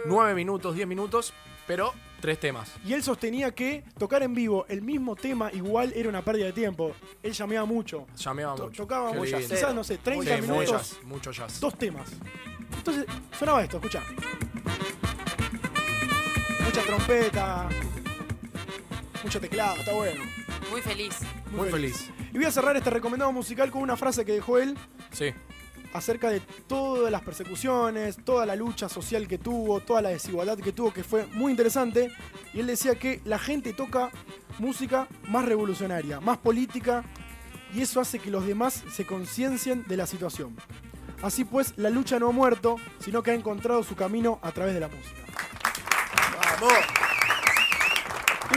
9 0.05 0.33
minutos, 0.35 0.75
10 0.75 0.87
minutos, 0.87 1.33
pero 1.65 1.93
tres 2.21 2.39
temas. 2.39 2.71
Y 2.85 2.93
él 2.93 3.03
sostenía 3.03 3.53
que 3.53 3.83
tocar 3.99 4.23
en 4.23 4.33
vivo 4.33 4.65
el 4.69 4.81
mismo 4.81 5.15
tema 5.15 5.51
igual 5.53 5.91
era 5.95 6.09
una 6.09 6.21
pérdida 6.23 6.45
de 6.47 6.53
tiempo. 6.53 6.93
Él 7.21 7.33
llameaba 7.33 7.65
mucho. 7.65 8.07
Llameaba 8.15 8.55
To- 8.55 8.63
mucho. 8.65 8.83
Tocaba 8.83 9.13
mucho, 9.13 9.37
quizás, 9.37 9.73
no 9.75 9.83
sé, 9.83 9.97
30 9.97 10.35
Sí, 10.37 10.41
muy 10.41 10.51
minutos. 10.59 10.71
jazz, 10.93 11.03
mucho 11.03 11.31
jazz. 11.31 11.59
dos 11.59 11.77
temas. 11.77 12.09
Entonces, 12.77 13.05
sonaba 13.37 13.63
esto, 13.63 13.77
escucha. 13.77 14.03
Mucha 16.63 16.81
trompeta, 16.83 17.69
mucho 19.23 19.39
teclado, 19.39 19.75
está 19.77 19.93
bueno. 19.93 20.23
Muy 20.69 20.81
feliz. 20.81 21.15
Muy 21.51 21.69
feliz. 21.69 22.09
Y 22.37 22.39
voy 22.39 22.45
a 22.45 22.51
cerrar 22.51 22.77
este 22.77 22.91
recomendado 22.91 23.31
musical 23.31 23.71
con 23.71 23.81
una 23.81 23.97
frase 23.97 24.23
que 24.23 24.31
dejó 24.31 24.59
él 24.59 24.77
Sí. 25.11 25.33
acerca 25.91 26.29
de 26.29 26.39
todas 26.67 27.11
las 27.11 27.23
persecuciones, 27.23 28.17
toda 28.23 28.45
la 28.45 28.55
lucha 28.55 28.87
social 28.89 29.27
que 29.27 29.39
tuvo, 29.39 29.79
toda 29.79 30.03
la 30.03 30.09
desigualdad 30.09 30.55
que 30.59 30.71
tuvo, 30.71 30.93
que 30.93 31.03
fue 31.03 31.25
muy 31.33 31.49
interesante. 31.49 32.11
Y 32.53 32.59
él 32.59 32.67
decía 32.67 32.93
que 32.93 33.21
la 33.25 33.39
gente 33.39 33.73
toca 33.73 34.11
música 34.59 35.07
más 35.27 35.45
revolucionaria, 35.45 36.19
más 36.19 36.37
política, 36.37 37.03
y 37.73 37.81
eso 37.81 37.99
hace 37.99 38.19
que 38.19 38.29
los 38.29 38.45
demás 38.45 38.83
se 38.91 39.07
conciencien 39.07 39.83
de 39.87 39.97
la 39.97 40.05
situación. 40.05 40.55
Así 41.23 41.43
pues, 41.43 41.73
la 41.77 41.89
lucha 41.89 42.19
no 42.19 42.29
ha 42.29 42.33
muerto, 42.33 42.75
sino 42.99 43.23
que 43.23 43.31
ha 43.31 43.33
encontrado 43.33 43.81
su 43.81 43.95
camino 43.95 44.37
a 44.43 44.51
través 44.51 44.75
de 44.75 44.79
la 44.81 44.89
música. 44.89 45.23
¡Vamos! 46.61 47.06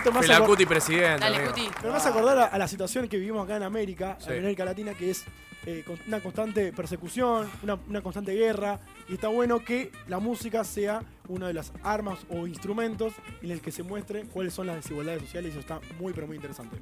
Acor- 0.02 0.46
Kuti 0.46 0.66
presidente. 0.66 1.20
Dale. 1.20 1.46
Cuti. 1.48 1.68
Pero 1.80 1.94
hace 1.94 2.08
acordar 2.08 2.38
a, 2.38 2.44
a 2.46 2.58
la 2.58 2.68
situación 2.68 3.08
que 3.08 3.16
vivimos 3.18 3.44
acá 3.44 3.56
en 3.56 3.62
América, 3.62 4.16
Sí. 4.20 4.30
en 4.32 4.38
América 4.40 4.64
Latina, 4.64 4.94
que 4.94 5.10
es 5.10 5.24
eh, 5.66 5.84
una 6.06 6.20
constante 6.20 6.72
persecución, 6.72 7.48
una, 7.62 7.78
una 7.88 8.00
constante 8.02 8.32
guerra, 8.32 8.80
y 9.08 9.14
está 9.14 9.28
bueno 9.28 9.62
que 9.64 9.92
la 10.08 10.18
música 10.18 10.64
sea 10.64 11.02
una 11.28 11.48
de 11.48 11.54
las 11.54 11.72
armas 11.82 12.18
o 12.30 12.46
instrumentos 12.46 13.12
en 13.42 13.50
el 13.50 13.60
que 13.60 13.70
se 13.70 13.82
muestre 13.82 14.24
cuáles 14.32 14.54
son 14.54 14.66
las 14.66 14.76
desigualdades 14.76 15.22
sociales, 15.22 15.50
y 15.54 15.58
eso 15.58 15.60
está 15.60 15.80
muy, 15.98 16.12
pero 16.14 16.26
muy 16.26 16.36
interesante. 16.36 16.76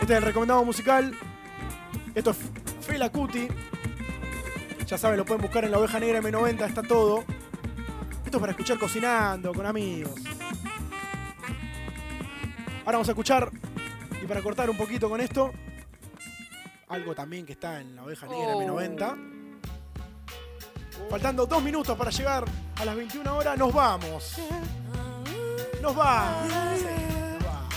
Este 0.00 0.12
es 0.12 0.18
el 0.18 0.22
recomendado 0.22 0.64
musical. 0.64 1.14
Esto 2.14 2.30
es 2.30 2.36
Fela 2.86 3.10
Kuti. 3.10 3.48
Ya 4.86 4.98
saben, 4.98 5.16
lo 5.18 5.24
pueden 5.24 5.42
buscar 5.42 5.64
en 5.64 5.70
la 5.70 5.78
oveja 5.78 5.98
negra 5.98 6.20
M90, 6.20 6.66
está 6.68 6.82
todo. 6.82 7.24
Esto 8.24 8.36
es 8.36 8.40
para 8.40 8.52
escuchar 8.52 8.78
cocinando, 8.78 9.52
con 9.54 9.64
amigos. 9.66 10.12
Ahora 12.84 12.98
vamos 12.98 13.08
a 13.08 13.12
escuchar, 13.12 13.50
y 14.22 14.26
para 14.26 14.42
cortar 14.42 14.68
un 14.68 14.76
poquito 14.76 15.08
con 15.08 15.20
esto, 15.20 15.52
algo 16.88 17.14
también 17.14 17.46
que 17.46 17.52
está 17.52 17.80
en 17.80 17.96
la 17.96 18.04
oveja 18.04 18.26
negra 18.26 18.54
Oh. 18.54 18.60
M90. 18.62 19.30
Faltando 21.10 21.46
dos 21.46 21.62
minutos 21.62 21.96
para 21.96 22.10
llegar 22.10 22.44
a 22.76 22.84
las 22.84 22.94
21 22.96 23.36
horas, 23.36 23.58
nos 23.58 23.72
vamos. 23.72 24.36
Nos 25.82 25.96
vamos. 25.96 26.48
Sí, 26.48 26.84
nos 26.84 27.44
vamos. 27.44 27.74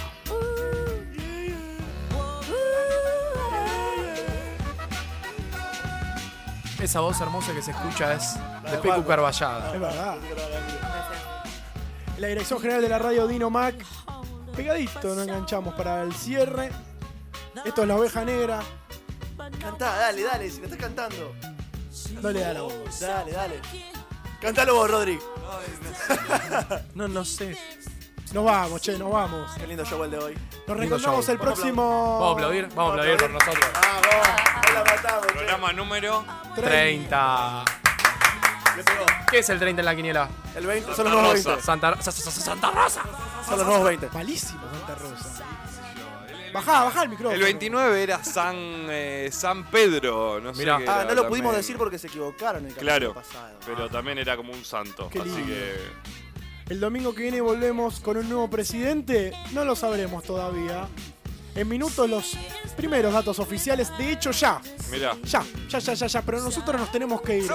Esa 6.82 7.00
voz 7.00 7.20
hermosa 7.22 7.54
que 7.54 7.62
se 7.62 7.72
escucha 7.72 8.14
es 8.14 8.36
de 8.70 8.78
Pecu 8.78 9.04
Carballada. 9.06 9.74
Es 9.74 9.80
verdad. 9.82 10.18
En 12.16 12.22
la 12.22 12.28
dirección 12.28 12.60
general 12.60 12.82
de 12.82 12.90
la 12.90 13.00
radio 13.00 13.26
Dino 13.28 13.50
Mac. 13.50 13.76
Pegadito 14.58 15.16
nos 15.16 15.28
enganchamos 15.28 15.74
para 15.76 16.02
el 16.02 16.14
cierre. 16.14 16.72
Esto 17.64 17.82
es 17.84 17.88
la 17.88 17.96
oveja 17.96 18.26
negra. 18.26 18.60
Cantá, 19.62 19.96
dale, 19.96 20.24
dale, 20.24 20.50
si 20.50 20.60
me 20.60 20.66
estás 20.66 20.80
cantando. 20.80 21.34
No 22.22 22.30
le 22.32 22.40
da 22.42 22.54
la 22.54 22.62
voz. 22.64 23.00
Dale, 23.00 23.32
dale. 23.32 23.62
Cantalo 24.42 24.76
vos, 24.76 24.90
Rodri. 24.92 25.20
No, 26.96 27.08
no 27.08 27.24
sé. 27.24 27.58
Nos 28.34 28.44
vamos, 28.44 28.82
che, 28.82 28.98
nos 28.98 29.12
vamos. 29.12 29.52
Qué 29.58 29.68
lindo 29.68 29.86
show 29.86 30.04
el 30.04 30.12
de 30.12 30.18
hoy. 30.18 30.38
Nos 30.68 30.78
reencontramos 30.78 31.30
el 31.30 31.38
Vamos 31.38 31.54
próximo. 31.60 32.20
Vamos 32.20 32.30
a 32.30 32.34
aplaudir, 32.34 32.68
vamos 32.76 32.90
a 32.90 32.94
aplaudir 32.94 33.18
por 33.18 33.30
nosotros. 33.30 33.66
Vamos, 33.74 34.28
ahí 34.68 34.74
la 34.74 34.84
matamos. 34.84 35.28
che. 35.28 35.34
Programa 35.34 35.74
número 35.74 36.26
30. 36.56 37.66
Le 38.76 38.84
pegó. 38.84 39.06
¿Qué 39.32 39.40
es 39.40 39.50
el 39.50 39.60
30 39.60 39.82
en 39.82 39.86
la 39.86 39.96
quiniela? 39.96 40.30
El 40.56 40.66
20 40.68 40.88
son 40.88 40.96
Santa 40.96 41.12
los 41.12 41.22
nuevos 41.22 41.38
Rosa. 41.38 41.50
20. 41.50 41.66
Santa, 41.66 42.02
Sa- 42.02 42.12
Sa- 42.12 42.32
Sa- 42.32 42.42
Santa 42.42 42.72
Rosa. 42.72 43.02
Son 43.48 43.57
los 43.57 43.68
nuevos 43.68 43.86
20. 43.86 44.10
Malísimo 44.14 44.61
Santa 44.72 44.95
Rosa. 44.95 45.45
Bajá, 46.53 46.84
bajá 46.86 47.03
el 47.03 47.10
micrófono. 47.10 47.36
El 47.36 47.44
29 47.44 48.03
era 48.03 48.24
San, 48.24 48.56
eh, 48.57 49.30
San 49.32 49.69
Pedro, 49.69 50.40
no 50.40 50.53
sé 50.56 50.60
Mirá. 50.61 50.78
qué 50.78 50.86
Ah, 50.90 51.02
era 51.02 51.10
no 51.10 51.15
lo 51.15 51.28
pudimos 51.28 51.49
también. 51.52 51.56
decir 51.61 51.78
porque 51.78 51.99
se 51.99 52.07
equivocaron 52.07 52.64
en 52.64 52.72
el 52.72 52.76
Claro, 52.78 53.14
capítulo 53.14 53.40
pasado. 53.41 53.60
pero 53.65 53.90
también 53.90 54.18
era 54.18 54.36
como 54.38 54.53
un 54.53 54.64
santo. 54.65 55.10
Qué 55.11 55.19
así 55.19 55.30
lindo. 55.30 55.45
que. 55.48 55.76
El 56.69 56.80
domingo 56.80 57.14
que 57.14 57.22
viene 57.24 57.41
volvemos 57.41 57.99
con 57.99 58.18
un 58.18 58.28
nuevo 58.28 58.49
presidente. 58.49 59.32
No 59.53 59.64
lo 59.65 59.76
sabremos 59.76 60.24
todavía. 60.24 60.88
En 61.58 61.68
minutos 61.68 62.08
los 62.08 62.38
primeros 62.76 63.12
datos 63.12 63.40
oficiales. 63.40 63.90
De 63.98 64.12
hecho, 64.12 64.30
ya. 64.30 64.62
Mirá. 64.92 65.18
Ya, 65.24 65.44
ya, 65.68 65.80
ya, 65.80 65.94
ya, 65.96 66.06
ya. 66.06 66.22
Pero 66.22 66.40
nosotros 66.40 66.80
nos 66.80 66.92
tenemos 66.92 67.20
que 67.22 67.40
ir. 67.40 67.48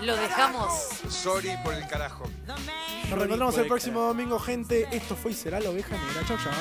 Lo 0.00 0.16
dejamos. 0.16 0.88
Sorry 1.10 1.50
por 1.62 1.74
el 1.74 1.86
carajo. 1.86 2.24
Nos 2.46 3.18
reencontramos 3.18 3.58
el 3.58 3.66
próximo 3.66 4.00
domingo, 4.00 4.38
gente. 4.38 4.88
Esto 4.90 5.14
fue 5.14 5.32
y 5.32 5.34
será 5.34 5.60
la 5.60 5.68
oveja 5.68 5.94
negra. 5.96 6.24
Chau, 6.26 6.38
chau. 6.38 6.52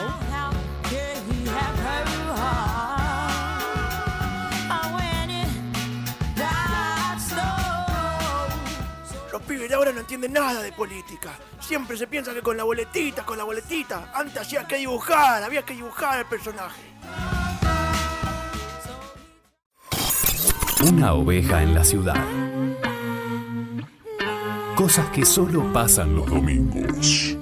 Los 9.37 9.45
pibes 9.45 9.71
ahora 9.71 9.91
no 9.91 9.99
entienden 9.99 10.33
nada 10.33 10.63
de 10.63 10.71
política. 10.71 11.29
Siempre 11.59 11.95
se 11.95 12.07
piensa 12.07 12.33
que 12.33 12.41
con 12.41 12.57
la 12.57 12.63
boletita, 12.63 13.23
con 13.23 13.37
la 13.37 13.43
boletita. 13.43 14.11
Antes 14.15 14.47
había 14.47 14.65
que 14.65 14.77
dibujar, 14.77 15.43
había 15.43 15.61
que 15.61 15.75
dibujar 15.75 16.17
el 16.17 16.25
personaje. 16.25 16.81
Una 20.91 21.13
oveja 21.13 21.61
en 21.61 21.75
la 21.75 21.83
ciudad. 21.83 22.25
Cosas 24.73 25.07
que 25.11 25.23
solo 25.23 25.71
pasan 25.71 26.15
los 26.15 26.25
domingos. 26.25 27.37